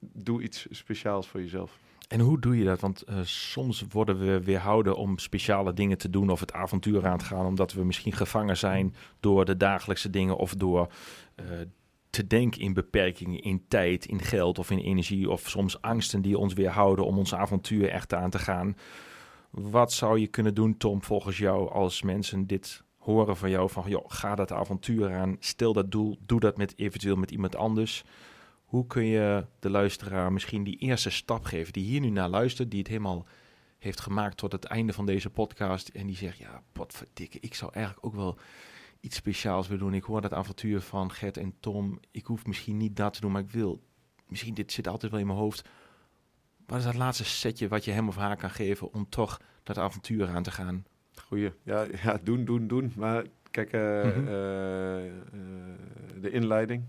doe 0.00 0.42
iets 0.42 0.66
speciaals 0.70 1.28
voor 1.28 1.40
jezelf. 1.40 1.78
En 2.10 2.20
hoe 2.20 2.40
doe 2.40 2.58
je 2.58 2.64
dat? 2.64 2.80
Want 2.80 3.04
uh, 3.08 3.14
soms 3.22 3.84
worden 3.88 4.18
we 4.18 4.42
weerhouden 4.42 4.96
om 4.96 5.18
speciale 5.18 5.72
dingen 5.72 5.98
te 5.98 6.10
doen 6.10 6.30
of 6.30 6.40
het 6.40 6.52
avontuur 6.52 7.06
aan 7.06 7.18
te 7.18 7.24
gaan, 7.24 7.46
omdat 7.46 7.72
we 7.72 7.84
misschien 7.84 8.12
gevangen 8.12 8.56
zijn 8.56 8.94
door 9.20 9.44
de 9.44 9.56
dagelijkse 9.56 10.10
dingen 10.10 10.36
of 10.36 10.54
door 10.54 10.92
uh, 11.36 11.46
te 12.10 12.26
denken 12.26 12.60
in 12.60 12.72
beperkingen, 12.72 13.42
in 13.42 13.64
tijd, 13.68 14.06
in 14.06 14.20
geld 14.20 14.58
of 14.58 14.70
in 14.70 14.78
energie, 14.78 15.30
of 15.30 15.48
soms 15.48 15.82
angsten 15.82 16.22
die 16.22 16.38
ons 16.38 16.54
weerhouden 16.54 17.04
om 17.04 17.18
ons 17.18 17.34
avontuur 17.34 17.88
echt 17.88 18.14
aan 18.14 18.30
te 18.30 18.38
gaan. 18.38 18.76
Wat 19.50 19.92
zou 19.92 20.18
je 20.18 20.26
kunnen 20.26 20.54
doen, 20.54 20.76
Tom, 20.76 21.02
volgens 21.02 21.38
jou, 21.38 21.70
als 21.70 22.02
mensen 22.02 22.46
dit 22.46 22.82
horen 22.98 23.36
van 23.36 23.50
jou, 23.50 23.70
van 23.70 23.84
joh, 23.88 24.04
ga 24.06 24.34
dat 24.34 24.52
avontuur 24.52 25.14
aan, 25.14 25.36
stel 25.38 25.72
dat 25.72 25.90
doel, 25.90 26.18
doe 26.26 26.40
dat 26.40 26.56
met 26.56 26.72
eventueel 26.76 27.16
met 27.16 27.30
iemand 27.30 27.56
anders. 27.56 28.04
Hoe 28.70 28.86
kun 28.86 29.04
je 29.04 29.46
de 29.58 29.70
luisteraar 29.70 30.32
misschien 30.32 30.64
die 30.64 30.76
eerste 30.76 31.10
stap 31.10 31.44
geven, 31.44 31.72
die 31.72 31.84
hier 31.84 32.00
nu 32.00 32.08
naar 32.08 32.28
luistert, 32.28 32.70
die 32.70 32.78
het 32.78 32.88
helemaal 32.88 33.26
heeft 33.78 34.00
gemaakt 34.00 34.36
tot 34.36 34.52
het 34.52 34.64
einde 34.64 34.92
van 34.92 35.06
deze 35.06 35.30
podcast 35.30 35.88
en 35.88 36.06
die 36.06 36.16
zegt, 36.16 36.38
ja, 36.38 36.62
potverdikke, 36.72 37.38
ik 37.40 37.54
zou 37.54 37.72
eigenlijk 37.72 38.06
ook 38.06 38.14
wel 38.14 38.38
iets 39.00 39.16
speciaals 39.16 39.68
willen 39.68 39.84
doen. 39.84 39.94
Ik 39.94 40.02
hoor 40.02 40.20
dat 40.20 40.32
avontuur 40.32 40.80
van 40.80 41.12
Gert 41.12 41.36
en 41.36 41.54
Tom. 41.60 42.00
Ik 42.10 42.26
hoef 42.26 42.46
misschien 42.46 42.76
niet 42.76 42.96
dat 42.96 43.12
te 43.12 43.20
doen, 43.20 43.32
maar 43.32 43.42
ik 43.42 43.50
wil. 43.50 43.82
Misschien 44.28 44.54
dit 44.54 44.72
zit 44.72 44.88
altijd 44.88 45.12
wel 45.12 45.20
in 45.20 45.26
mijn 45.26 45.38
hoofd. 45.38 45.68
Wat 46.66 46.78
is 46.78 46.84
dat 46.84 46.94
laatste 46.94 47.24
setje 47.24 47.68
wat 47.68 47.84
je 47.84 47.90
hem 47.90 48.08
of 48.08 48.16
haar 48.16 48.36
kan 48.36 48.50
geven 48.50 48.92
om 48.92 49.08
toch 49.08 49.40
dat 49.62 49.78
avontuur 49.78 50.28
aan 50.28 50.42
te 50.42 50.50
gaan? 50.50 50.84
Goeie. 51.14 51.52
Ja, 51.62 51.86
ja 52.02 52.20
doen, 52.22 52.44
doen, 52.44 52.66
doen. 52.66 52.92
Maar 52.96 53.24
Kijk, 53.50 53.72
uh, 53.72 54.04
mm 54.04 54.10
-hmm. 54.10 54.28
uh, 54.28 55.04
uh, 55.04 55.10
de 56.20 56.30
inleiding, 56.30 56.82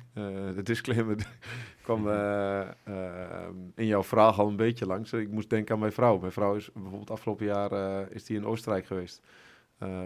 de 0.55 0.61
disclaimer 0.63 1.15
kwam 1.83 2.07
in 3.75 3.85
jouw 3.85 4.03
vraag 4.03 4.39
al 4.39 4.47
een 4.47 4.55
beetje 4.55 4.85
langs. 4.85 5.13
Ik 5.13 5.31
moest 5.31 5.49
denken 5.49 5.73
aan 5.73 5.79
mijn 5.79 5.91
vrouw. 5.91 6.17
Mijn 6.17 6.31
vrouw 6.31 6.55
is 6.55 6.71
bijvoorbeeld 6.73 7.11
afgelopen 7.11 7.45
jaar 7.45 7.71
is 8.11 8.25
die 8.25 8.37
in 8.37 8.45
Oostenrijk 8.45 8.85
geweest 8.85 9.21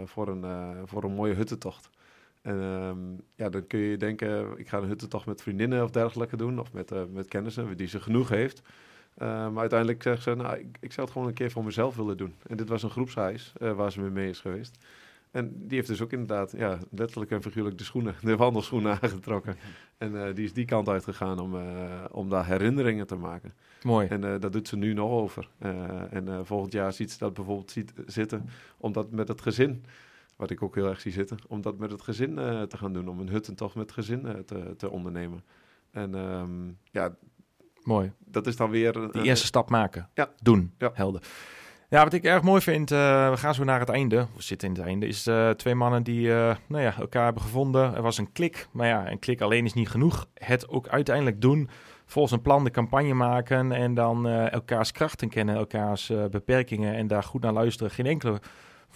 voor, 0.05 0.27
een, 0.27 0.77
voor 0.87 1.03
een 1.03 1.13
mooie 1.13 1.33
huttentocht. 1.33 1.89
En 2.41 2.61
um, 2.61 3.21
ja, 3.35 3.49
dan 3.49 3.67
kun 3.67 3.79
je 3.79 3.97
denken, 3.97 4.57
ik 4.57 4.69
ga 4.69 4.77
een 4.77 4.87
huttentocht 4.87 5.25
met 5.25 5.41
vriendinnen 5.41 5.83
of 5.83 5.91
dergelijke 5.91 6.37
doen, 6.37 6.59
of 6.59 6.73
met, 6.73 7.11
met 7.13 7.27
kennissen 7.27 7.77
die 7.77 7.87
ze 7.87 8.01
genoeg 8.01 8.29
heeft. 8.29 8.61
maar 9.17 9.57
uiteindelijk 9.57 10.03
zegt 10.03 10.23
ze, 10.23 10.35
nou, 10.35 10.57
ik, 10.57 10.77
ik, 10.79 10.91
zou 10.91 11.05
het 11.05 11.15
gewoon 11.15 11.27
een 11.27 11.33
keer 11.33 11.51
voor 11.51 11.63
mezelf 11.63 11.95
willen 11.95 12.17
doen. 12.17 12.33
En 12.47 12.57
dit 12.57 12.69
was 12.69 12.83
een 12.83 12.89
groepsreis 12.89 13.53
waar 13.59 13.91
ze 13.91 14.01
mee 14.01 14.09
mee 14.09 14.29
is 14.29 14.39
geweest. 14.39 14.77
En 15.35 15.67
die 15.67 15.77
heeft 15.77 15.87
dus 15.87 16.01
ook 16.01 16.11
inderdaad, 16.11 16.53
ja, 16.57 16.79
letterlijk 16.91 17.31
en 17.31 17.41
figuurlijk 17.41 17.77
de 17.77 17.83
schoenen, 17.83 18.15
de 18.21 18.35
wandelschoenen 18.35 18.91
aangetrokken. 19.01 19.55
En 19.97 20.13
uh, 20.13 20.33
die 20.33 20.45
is 20.45 20.53
die 20.53 20.65
kant 20.65 20.89
uitgegaan 20.89 21.39
om, 21.39 21.55
uh, 21.55 22.05
om 22.11 22.29
daar 22.29 22.45
herinneringen 22.45 23.07
te 23.07 23.15
maken. 23.15 23.53
Mooi. 23.83 24.07
En 24.07 24.23
uh, 24.23 24.39
dat 24.39 24.51
doet 24.51 24.67
ze 24.67 24.75
nu 24.75 24.93
nog 24.93 25.11
over. 25.11 25.49
en 26.09 26.45
volgend 26.45 26.73
jaar 26.73 26.93
ziet 26.93 27.11
ze 27.11 27.17
dat 27.17 27.33
bijvoorbeeld 27.33 27.71
ziet, 27.71 27.93
zitten, 28.05 28.49
om 28.77 28.91
dat 28.93 29.11
met 29.11 29.27
het 29.27 29.41
gezin, 29.41 29.85
wat 30.35 30.49
ik 30.49 30.61
ook 30.61 30.75
heel 30.75 30.87
erg 30.87 31.01
zie 31.01 31.11
zitten, 31.11 31.37
om 31.47 31.61
dat 31.61 31.77
met 31.77 31.91
het 31.91 32.01
gezin 32.01 32.35
te 32.67 32.77
gaan 32.77 32.93
doen. 32.93 33.09
Om 33.09 33.19
een 33.19 33.29
huttentocht 33.29 33.75
met 33.75 33.85
het 33.85 33.93
gezin 33.93 34.43
te, 34.45 34.73
te 34.77 34.89
ondernemen. 34.89 35.43
En 35.91 36.13
um, 36.13 36.77
ja, 36.91 37.15
Mooi. 37.83 38.11
Dat 38.19 38.47
is 38.47 38.55
dan 38.55 38.69
weer... 38.69 38.93
De 38.93 39.21
eerste 39.21 39.45
stap 39.45 39.69
maken. 39.69 40.09
Ja. 40.13 40.29
Doen. 40.41 40.73
Ja. 40.77 40.91
Helder. 40.93 41.21
Ja, 41.89 42.03
wat 42.03 42.13
ik 42.13 42.23
erg 42.23 42.41
mooi 42.41 42.61
vind, 42.61 42.91
uh, 42.91 43.29
we 43.29 43.37
gaan 43.37 43.53
zo 43.53 43.63
naar 43.63 43.79
het 43.79 43.89
einde, 43.89 44.27
we 44.35 44.41
zitten 44.41 44.67
in 44.67 44.75
het 44.75 44.83
einde, 44.83 45.07
is 45.07 45.27
uh, 45.27 45.49
twee 45.49 45.75
mannen 45.75 46.03
die 46.03 46.27
uh, 46.27 46.55
nou 46.67 46.83
ja, 46.83 46.95
elkaar 46.97 47.23
hebben 47.23 47.41
gevonden. 47.41 47.95
Er 47.95 48.01
was 48.01 48.17
een 48.17 48.31
klik, 48.31 48.67
maar 48.71 48.87
ja, 48.87 49.11
een 49.11 49.19
klik 49.19 49.41
alleen 49.41 49.65
is 49.65 49.73
niet 49.73 49.89
genoeg. 49.89 50.25
Het 50.33 50.69
ook 50.69 50.87
uiteindelijk 50.87 51.41
doen, 51.41 51.69
volgens 52.05 52.33
een 52.33 52.41
plan 52.41 52.63
de 52.63 52.71
campagne 52.71 53.13
maken 53.13 53.71
en 53.71 53.93
dan 53.93 54.27
elkaars 54.27 54.91
krachten 54.91 55.29
kennen, 55.29 55.55
elkaars 55.55 56.11
beperkingen 56.31 56.95
en 56.95 57.07
daar 57.07 57.23
goed 57.23 57.41
naar 57.41 57.53
luisteren. 57.53 57.91
Geen 57.91 58.05
enkele 58.05 58.39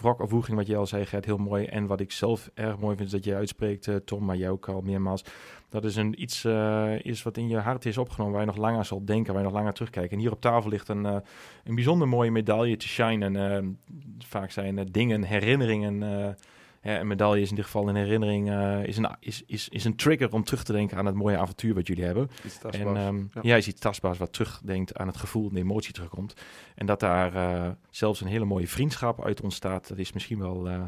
wrok 0.00 0.20
of 0.20 0.30
woeging, 0.30 0.56
wat 0.56 0.66
jij 0.66 0.76
al 0.76 0.86
zei, 0.86 1.06
Gert, 1.06 1.24
heel 1.24 1.36
mooi. 1.36 1.64
En 1.64 1.86
wat 1.86 2.00
ik 2.00 2.12
zelf 2.12 2.50
erg 2.54 2.78
mooi 2.78 2.96
vind, 2.96 3.08
is 3.08 3.14
dat 3.14 3.24
jij 3.24 3.36
uitspreekt, 3.36 3.86
uh, 3.86 3.96
Tom, 3.96 4.24
maar 4.24 4.36
jij 4.36 4.50
ook 4.50 4.68
al 4.68 4.80
meermaals. 4.80 5.24
Dat 5.68 5.84
is 5.84 5.96
een, 5.96 6.22
iets 6.22 6.44
uh, 6.44 7.04
is 7.04 7.22
wat 7.22 7.36
in 7.36 7.48
je 7.48 7.56
hart 7.56 7.84
is 7.84 7.98
opgenomen, 7.98 8.32
waar 8.32 8.42
je 8.42 8.46
nog 8.46 8.56
langer 8.56 8.84
zal 8.84 9.04
denken, 9.04 9.32
waar 9.32 9.42
je 9.42 9.48
nog 9.48 9.56
langer 9.58 9.72
terugkijkt. 9.72 10.12
En 10.12 10.18
hier 10.18 10.32
op 10.32 10.40
tafel 10.40 10.70
ligt 10.70 10.88
een, 10.88 11.04
uh, 11.04 11.16
een 11.64 11.74
bijzonder 11.74 12.08
mooie 12.08 12.30
medaille 12.30 12.76
te 12.76 12.88
shine. 12.88 13.38
En 13.38 13.78
vaak 14.18 14.50
zijn 14.50 14.88
dingen, 14.90 15.22
herinneringen 15.22 16.36
een 16.80 17.06
medaille 17.06 17.42
is 17.42 17.50
in 17.50 17.56
dit 17.56 17.64
geval 17.64 17.88
een 17.88 17.96
herinnering, 17.96 18.48
uh, 18.48 18.84
is, 18.84 18.96
een, 18.96 19.16
is, 19.20 19.42
is, 19.46 19.68
is 19.68 19.84
een 19.84 19.96
trigger 19.96 20.32
om 20.32 20.44
terug 20.44 20.64
te 20.64 20.72
denken 20.72 20.96
aan 20.96 21.06
het 21.06 21.14
mooie 21.14 21.38
avontuur 21.38 21.74
wat 21.74 21.86
jullie 21.86 22.04
hebben. 22.04 22.30
En 22.70 22.96
um, 22.96 23.30
ja. 23.34 23.40
ja, 23.42 23.56
is 23.56 23.68
iets 23.68 23.80
tastbaars 23.80 24.18
wat 24.18 24.32
terugdenkt 24.32 24.96
aan 24.96 25.06
het 25.06 25.16
gevoel 25.16 25.48
en 25.48 25.54
de 25.54 25.60
emotie 25.60 25.92
terugkomt. 25.92 26.34
En 26.74 26.86
dat 26.86 27.00
daar 27.00 27.34
uh, 27.34 27.68
zelfs 27.90 28.20
een 28.20 28.26
hele 28.26 28.44
mooie 28.44 28.68
vriendschap 28.68 29.24
uit 29.24 29.40
ontstaat, 29.40 29.88
dat 29.88 29.98
is 29.98 30.12
misschien 30.12 30.38
wel 30.38 30.68
uh, 30.68 30.82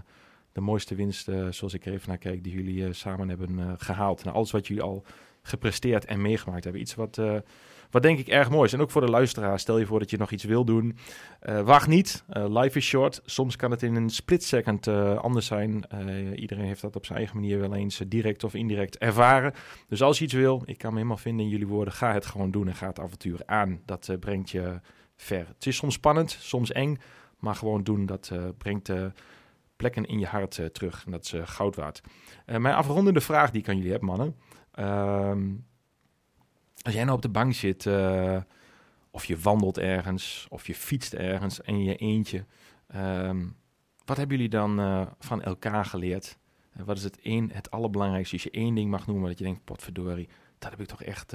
de 0.52 0.60
mooiste 0.60 0.94
winst, 0.94 1.28
zoals 1.50 1.74
ik 1.74 1.86
er 1.86 1.92
even 1.92 2.08
naar 2.08 2.18
kijk, 2.18 2.44
die 2.44 2.52
jullie 2.52 2.92
samen 2.92 3.28
hebben 3.28 3.74
gehaald. 3.78 4.22
En 4.22 4.32
alles 4.32 4.50
wat 4.50 4.66
jullie 4.66 4.82
al 4.82 5.04
gepresteerd 5.42 6.04
en 6.04 6.20
meegemaakt 6.20 6.64
hebben. 6.64 6.82
Iets 6.82 6.94
wat 6.94 7.20
wat 7.92 8.02
denk 8.02 8.18
ik 8.18 8.28
erg 8.28 8.50
mooi 8.50 8.64
is. 8.64 8.72
En 8.72 8.80
ook 8.80 8.90
voor 8.90 9.00
de 9.00 9.10
luisteraar, 9.10 9.58
stel 9.58 9.78
je 9.78 9.86
voor 9.86 9.98
dat 9.98 10.10
je 10.10 10.16
nog 10.16 10.30
iets 10.30 10.44
wil 10.44 10.64
doen. 10.64 10.96
Uh, 11.42 11.60
wacht 11.60 11.86
niet, 11.86 12.24
uh, 12.32 12.60
life 12.60 12.78
is 12.78 12.86
short. 12.86 13.20
Soms 13.24 13.56
kan 13.56 13.70
het 13.70 13.82
in 13.82 13.94
een 13.94 14.10
split 14.10 14.44
second 14.44 14.86
uh, 14.86 15.16
anders 15.18 15.46
zijn. 15.46 15.84
iedereen 16.34 16.64
heeft 16.64 16.80
dat 16.80 16.96
op 16.96 17.06
zijn 17.06 17.18
eigen 17.18 17.36
manier 17.36 17.60
wel 17.60 17.74
eens 17.74 18.02
direct 18.06 18.44
of 18.44 18.54
indirect 18.54 18.98
ervaren. 18.98 19.52
Dus 19.88 20.02
als 20.02 20.18
je 20.18 20.24
iets 20.24 20.34
wil, 20.34 20.62
ik 20.64 20.78
kan 20.78 20.90
me 20.90 20.96
helemaal 20.96 21.16
vinden 21.16 21.44
in 21.44 21.50
jullie 21.50 21.66
woorden. 21.66 21.94
Ga 21.94 22.12
het 22.12 22.26
gewoon 22.26 22.50
doen 22.50 22.68
en 22.68 22.74
ga 22.74 22.86
het 22.86 23.00
avontuur 23.00 23.40
aan. 23.46 23.80
Dat 23.84 24.16
brengt 24.20 24.50
je 24.50 24.80
ver. 25.16 25.46
Het 25.48 25.66
is 25.66 25.76
soms 25.76 25.94
spannend, 25.94 26.36
soms 26.40 26.72
eng. 26.72 26.98
Maar 27.38 27.54
gewoon 27.54 27.82
doen, 27.82 28.06
dat 28.06 28.32
brengt 28.58 28.92
plekken 29.76 30.04
in 30.04 30.18
je 30.18 30.26
hart 30.26 30.60
terug. 30.72 31.02
En 31.04 31.12
dat 31.12 31.24
is 31.24 31.34
goud 31.44 31.76
waard. 31.76 32.00
mijn 32.46 32.74
afrondende 32.74 33.20
vraag 33.20 33.50
die 33.50 33.60
ik 33.60 33.68
aan 33.68 33.76
jullie 33.76 33.92
heb, 33.92 34.00
mannen. 34.00 34.36
Ehm, 34.72 35.40
als 36.82 36.94
jij 36.94 37.04
nou 37.04 37.16
op 37.16 37.22
de 37.22 37.28
bank 37.28 37.54
zit, 37.54 37.84
uh, 37.84 38.40
of 39.10 39.24
je 39.24 39.38
wandelt 39.38 39.78
ergens, 39.78 40.46
of 40.48 40.66
je 40.66 40.74
fietst 40.74 41.12
ergens 41.12 41.62
en 41.62 41.84
je 41.84 41.96
eentje, 41.96 42.44
um, 42.96 43.56
wat 44.04 44.16
hebben 44.16 44.36
jullie 44.36 44.50
dan 44.50 44.80
uh, 44.80 45.06
van 45.18 45.42
elkaar 45.42 45.84
geleerd? 45.84 46.38
Uh, 46.76 46.84
wat 46.84 46.96
is 46.96 47.04
het, 47.04 47.20
één, 47.20 47.50
het 47.50 47.70
allerbelangrijkste? 47.70 48.34
Als 48.34 48.44
je 48.44 48.50
één 48.50 48.74
ding 48.74 48.90
mag 48.90 49.06
noemen 49.06 49.28
dat 49.28 49.38
je 49.38 49.44
denkt, 49.44 49.64
potverdorie, 49.64 50.28
dat 50.58 50.70
heb 50.70 50.80
ik 50.80 50.86
toch 50.86 51.02
echt 51.02 51.34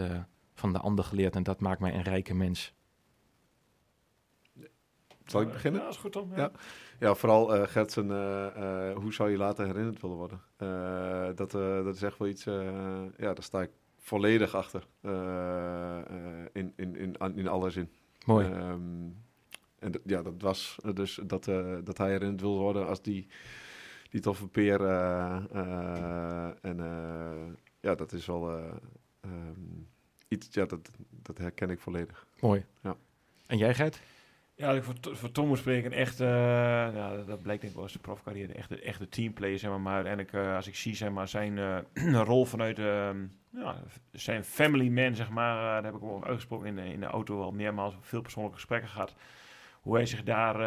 van 0.53 0.74
de 0.74 0.80
ander 0.80 1.06
geleerd 1.06 1.36
en 1.36 1.44
dat 1.44 1.60
maakt 1.60 1.80
mij 1.80 1.94
een 1.94 2.03
rijke 2.03 2.34
mens. 2.34 2.76
Zal 5.26 5.41
ik 5.41 5.52
beginnen? 5.52 5.82
Ja, 5.82 5.88
is 5.88 5.98
goed 5.98 6.14
dan. 6.14 6.32
Ja. 6.36 6.41
ja. 6.41 6.52
Ja, 6.99 7.15
vooral 7.15 7.56
uh, 7.56 7.68
Gertsen, 7.68 8.07
hoe 8.94 9.14
zou 9.14 9.30
je 9.30 9.38
later 9.38 9.65
herinnerd 9.65 10.02
willen 10.02 10.18
worden? 10.18 10.41
dat, 11.36 11.52
dat 11.52 11.95
is 11.95 12.03
echt 12.03 12.18
wel 12.18 12.28
iets, 12.28 12.44
ja, 13.18 13.34
daar 13.34 13.44
sta 13.44 13.61
ik 13.61 13.72
volledig 14.08 14.56
achter. 14.56 14.88
Uh, 15.02 16.00
in, 16.54 16.74
in, 16.76 16.96
in, 16.96 17.16
in 17.36 17.48
alle 17.48 17.70
zin. 17.70 17.90
Mooi. 18.26 18.46
Um, 18.46 19.16
en 19.80 19.94
ja, 20.06 20.22
dat 20.22 20.42
was 20.42 20.78
dus 20.94 21.20
dat, 21.24 21.48
uh, 21.48 21.78
dat 21.84 21.98
hij 21.98 22.14
erin 22.14 22.38
wil 22.38 22.58
worden 22.58 22.88
als 22.88 23.02
die, 23.02 23.28
die 24.10 24.22
toffe 24.22 24.48
peer. 24.48 24.82
en 26.62 26.78
ja, 27.80 27.96
dat 27.96 28.14
is 28.14 28.26
wel 28.26 28.60
um, 29.22 29.88
iets, 30.28 30.48
ja, 30.52 30.66
dat, 30.66 30.92
dat 31.22 31.38
herken 31.38 31.70
ik 31.70 31.80
volledig. 31.80 32.28
Mooi. 32.40 32.66
Ja. 32.82 32.96
En 33.48 33.58
jij, 33.58 33.74
Gert? 33.74 34.02
Ja, 34.58 34.72
ik 34.72 34.84
voor, 34.84 34.96
voor 35.02 35.32
Tom 35.32 35.48
moet 35.48 35.58
spreken, 35.58 35.92
echt, 35.92 36.22
uh, 36.22 36.28
ja, 36.28 37.24
dat 37.26 37.42
blijkt 37.42 37.62
denk 37.62 37.64
ik 37.64 37.74
wel 37.74 37.84
eens 37.84 37.94
de 37.94 38.00
profcarrière, 38.00 38.54
echt 38.54 38.70
de, 38.70 38.82
echt 38.82 39.00
de 39.00 39.10
teamplayer, 39.10 39.60
zeg 39.60 39.70
maar. 39.70 39.82
Maar 39.82 39.94
uiteindelijk, 39.94 40.34
uh, 40.34 40.56
als 40.56 40.68
ik 40.68 40.76
zie, 40.76 40.96
zeg 40.96 41.12
maar, 41.12 41.28
zijn 41.28 41.58
uh, 41.58 42.24
rol 42.32 42.46
vanuit 42.46 42.80
uh, 42.80 43.10
ja, 43.60 43.76
zijn 44.12 44.44
family 44.44 44.90
man, 44.90 45.16
zeg 45.16 45.30
maar, 45.30 45.56
daar 45.56 45.84
heb 45.84 45.96
ik 45.96 46.04
ook 46.04 46.26
uitgesproken 46.26 46.68
in 46.68 46.76
de, 46.76 46.94
in 46.94 47.00
de 47.00 47.06
auto 47.06 47.42
al 47.42 47.52
meermaals 47.52 47.96
veel 48.02 48.22
persoonlijke 48.22 48.58
gesprekken 48.58 48.90
gehad. 48.90 49.16
Hoe 49.82 49.96
hij 49.96 50.06
zich 50.06 50.24
daar, 50.24 50.62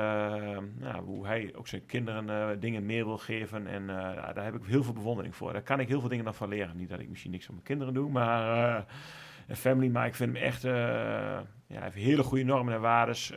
ja, 0.81 1.01
hoe 1.03 1.27
hij 1.27 1.53
ook 1.57 1.69
zijn 1.69 1.87
kinderen 1.87 2.61
dingen 2.61 2.87
meer 2.87 3.05
wil 3.05 3.19
geven. 3.19 3.67
En 3.67 3.87
daar 3.87 4.45
heb 4.45 4.55
ik 4.55 4.65
heel 4.65 4.83
veel 4.83 4.93
bewondering 4.93 5.37
voor. 5.37 5.53
Daar 5.53 5.63
kan 5.63 5.81
ik 5.81 5.89
heel 5.89 6.01
veel 6.01 6.09
dingen 6.09 6.25
nog 6.25 6.37
van 6.37 6.49
leren. 6.49 6.77
Niet 6.77 6.89
dat 6.89 7.01
ik 7.01 7.09
misschien 7.09 7.31
niks 7.31 7.45
van 7.45 7.55
mijn 7.55 7.67
kinderen 7.67 7.95
doe, 7.95 8.11
maar 8.11 8.85
een 9.49 9.57
family, 9.57 9.89
maar 9.89 10.07
ik 10.07 10.15
vind 10.15 10.35
hem 10.35 10.43
echt, 10.43 10.63
ja, 10.63 11.81
heeft 11.81 11.95
hele 11.95 12.23
goede 12.23 12.45
normen 12.45 12.75
en 12.75 12.81
waardes. 12.81 13.31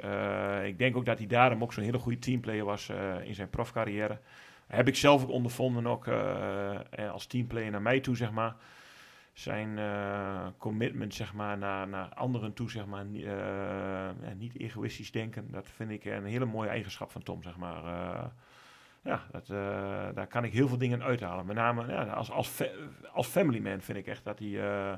Ik 0.64 0.78
denk 0.78 0.98
ook 0.98 1.06
dat 1.06 1.18
hij 1.18 1.28
daarom 1.28 1.64
ook 1.64 1.74
zo'n 1.74 1.84
hele 1.84 2.00
goede 2.00 2.20
teamplayer 2.20 2.66
was 2.66 2.90
in 3.24 3.36
zijn 3.36 3.50
profcarrière. 3.50 4.20
Heb 4.68 4.88
ik 4.88 4.96
zelf 4.96 5.24
ook 5.24 5.30
ondervonden, 5.30 5.88
ook 5.88 6.08
als 7.12 7.26
teamplayer 7.26 7.72
naar 7.72 7.82
mij 7.82 8.00
toe, 8.00 8.16
zeg 8.16 8.32
maar. 8.32 8.56
Zijn 9.34 9.80
commitment, 10.58 11.14
zeg 11.14 11.34
maar, 11.34 11.58
naar, 11.58 11.88
naar 11.88 12.14
anderen 12.14 12.54
toe, 12.54 12.72
zeg 12.72 12.86
maar, 12.86 13.06
niet 14.36 14.60
egoïstisch 14.60 15.12
denken. 15.12 15.52
Dat 15.52 15.68
vind 15.68 15.92
ik 15.92 16.06
een 16.06 16.26
hele 16.26 16.46
mooie 16.46 16.70
eigenschap 16.70 17.12
van 17.12 17.24
Tom, 17.24 17.44
zeg 17.44 17.58
maar 17.58 17.84
ja, 19.04 19.22
dat, 19.32 19.50
uh, 19.50 19.58
daar 20.14 20.28
kan 20.28 20.44
ik 20.44 20.54
heel 20.54 20.68
veel 20.68 20.78
dingen 20.78 21.04
uithalen. 21.04 21.46
Met 21.46 21.56
name 21.56 21.88
ja, 21.88 22.04
als, 22.04 22.32
als, 22.32 22.64
als 23.14 23.28
family 23.28 23.60
man 23.60 23.82
vind 23.82 23.98
ik 23.98 24.08
echt 24.08 24.24
dat 24.24 24.40
hij 24.40 24.48
uh, 24.48 24.94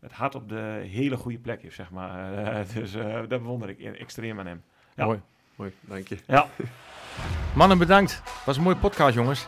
het 0.00 0.12
hart 0.12 0.34
op 0.34 0.48
de 0.48 0.84
hele 0.86 1.16
goede 1.16 1.38
plek 1.38 1.62
heeft, 1.62 1.74
zeg 1.74 1.90
maar. 1.90 2.42
dus 2.74 2.94
uh, 2.94 3.14
dat 3.14 3.28
bewonder 3.28 3.68
ik 3.68 3.80
extreem 3.80 4.38
aan 4.38 4.46
hem. 4.46 4.62
Ja. 4.94 5.04
Mooi, 5.04 5.20
mooi, 5.54 5.72
dank 5.80 6.08
je. 6.08 6.18
Ja. 6.26 6.48
Mannen, 7.54 7.78
bedankt. 7.78 8.22
Was 8.44 8.56
een 8.56 8.62
mooie 8.62 8.76
podcast, 8.76 9.14
jongens. 9.14 9.46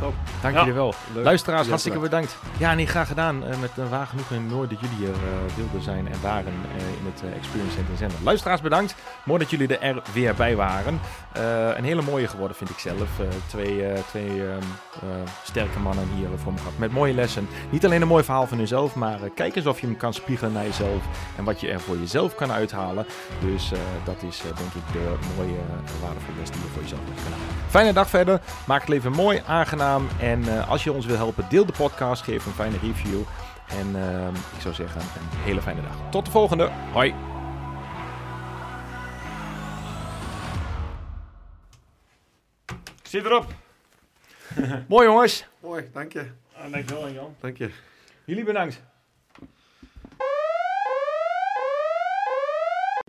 Top. 0.00 0.14
Dank 0.42 0.54
ja. 0.54 0.60
jullie 0.60 0.74
wel. 0.74 0.94
Leuk. 1.14 1.24
Luisteraars, 1.24 1.62
ja, 1.62 1.68
hartstikke 1.68 1.98
bedankt. 1.98 2.36
Ja, 2.58 2.74
nee, 2.74 2.86
graag 2.86 3.08
gedaan. 3.08 3.42
Uh, 3.42 3.60
met 3.60 3.70
uh, 3.78 3.88
waar 3.88 4.06
genoeg 4.06 4.30
en 4.30 4.46
mooi 4.46 4.68
dat 4.68 4.80
jullie 4.80 5.06
er 5.06 5.14
uh, 5.14 5.54
wilden 5.56 5.82
zijn 5.82 6.08
en 6.08 6.20
waren 6.22 6.52
in 6.72 7.12
het 7.12 7.22
Experience 7.36 7.76
Center 7.76 7.96
Zender. 7.96 8.18
Luisteraars, 8.22 8.60
bedankt. 8.60 8.94
Mooi 9.24 9.38
dat 9.38 9.50
jullie 9.50 9.78
er 9.78 10.02
weer 10.12 10.34
bij 10.34 10.56
waren. 10.56 11.00
een 11.76 11.84
hele 11.84 12.02
mooie 12.02 12.28
geworden, 12.28 12.56
vind 12.56 12.70
ik 12.70 12.78
zelf. 12.78 13.08
twee 13.46 13.92
twee 14.08 14.46
ehm, 14.46 14.62
sterke 15.44 15.78
mannen 15.78 16.08
hier 16.16 16.28
voor 16.36 16.52
me 16.52 16.58
gehad. 16.58 16.78
Met 16.78 16.92
mooie 16.92 17.14
lessen. 17.14 17.48
Niet 17.70 17.84
alleen 17.84 18.02
een 18.02 18.08
mooi 18.08 18.24
verhaal 18.24 18.46
van 18.46 18.58
hunzelf, 18.58 18.94
maar 18.94 19.18
kijk 19.34 19.56
eens 19.56 19.66
of 19.66 19.80
je 19.80 19.86
hem 19.86 19.96
kan 19.96 20.14
spiegelen 20.14 20.52
naar 20.52 20.64
jezelf. 20.64 21.02
En 21.36 21.44
wat 21.44 21.60
je 21.60 21.70
er 21.70 21.80
voor 21.80 21.98
jezelf 21.98 22.34
kan 22.34 22.52
uithalen. 22.52 23.06
Dus 23.40 23.72
dat 24.04 24.22
is 24.22 24.40
denk 24.40 24.74
ik 24.74 24.92
de 24.92 25.14
mooie, 25.36 25.58
waardevolle 26.02 26.38
les 26.38 26.50
die 26.50 26.60
je 26.60 26.68
voor 26.68 26.82
jezelf. 26.82 27.00
Fijne 27.68 27.92
dag 27.92 28.08
verder. 28.08 28.40
Maak 28.66 28.80
het 28.80 28.88
leven 28.88 29.12
mooi, 29.12 29.42
aangenaam. 29.46 30.08
En 30.20 30.40
uh, 30.40 30.68
als 30.68 30.84
je 30.84 30.92
ons 30.92 31.06
wil 31.06 31.16
helpen, 31.16 31.46
deel 31.48 31.66
de 31.66 31.72
podcast. 31.72 32.22
Geef 32.22 32.46
een 32.46 32.52
fijne 32.52 32.78
review. 32.78 33.20
En 33.68 33.96
uh, 33.96 34.28
ik 34.28 34.60
zou 34.60 34.74
zeggen, 34.74 35.00
een 35.00 35.38
hele 35.38 35.62
fijne 35.62 35.82
dag. 35.82 36.10
Tot 36.10 36.24
de 36.24 36.30
volgende. 36.30 36.70
Hoi. 36.92 37.14
Ik 43.02 43.14
zit 43.14 43.24
erop. 43.24 43.46
mooi 44.88 45.06
jongens. 45.06 45.46
Mooi, 45.60 45.90
dank 45.92 46.12
je. 46.12 46.26
Ah, 46.56 46.72
dankjewel 46.72 47.10
Jan. 47.10 47.34
Dank 47.40 47.56
je. 47.56 47.70
Jullie 48.24 48.44
bedankt. 48.44 48.82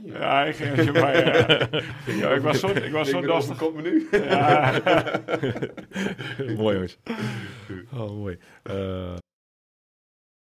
Ja, 0.04 0.46
ik 0.46 0.56
ging 0.56 0.84
je 0.84 0.92
maar, 1.02 1.16
ja. 2.18 2.30
ik 2.30 2.42
was 2.42 2.60
zo, 2.60 2.68
ik 2.68 2.92
was 2.92 3.10
zo 3.10 3.26
lastig. 3.26 3.58
Komt 3.58 3.76
me 3.76 3.82
nu. 3.82 4.08
Ja. 4.12 4.82
mooi 6.58 6.74
jongens. 6.74 6.98
Oh, 7.94 8.12
mooi. 8.12 8.38
Uh, 8.72 9.14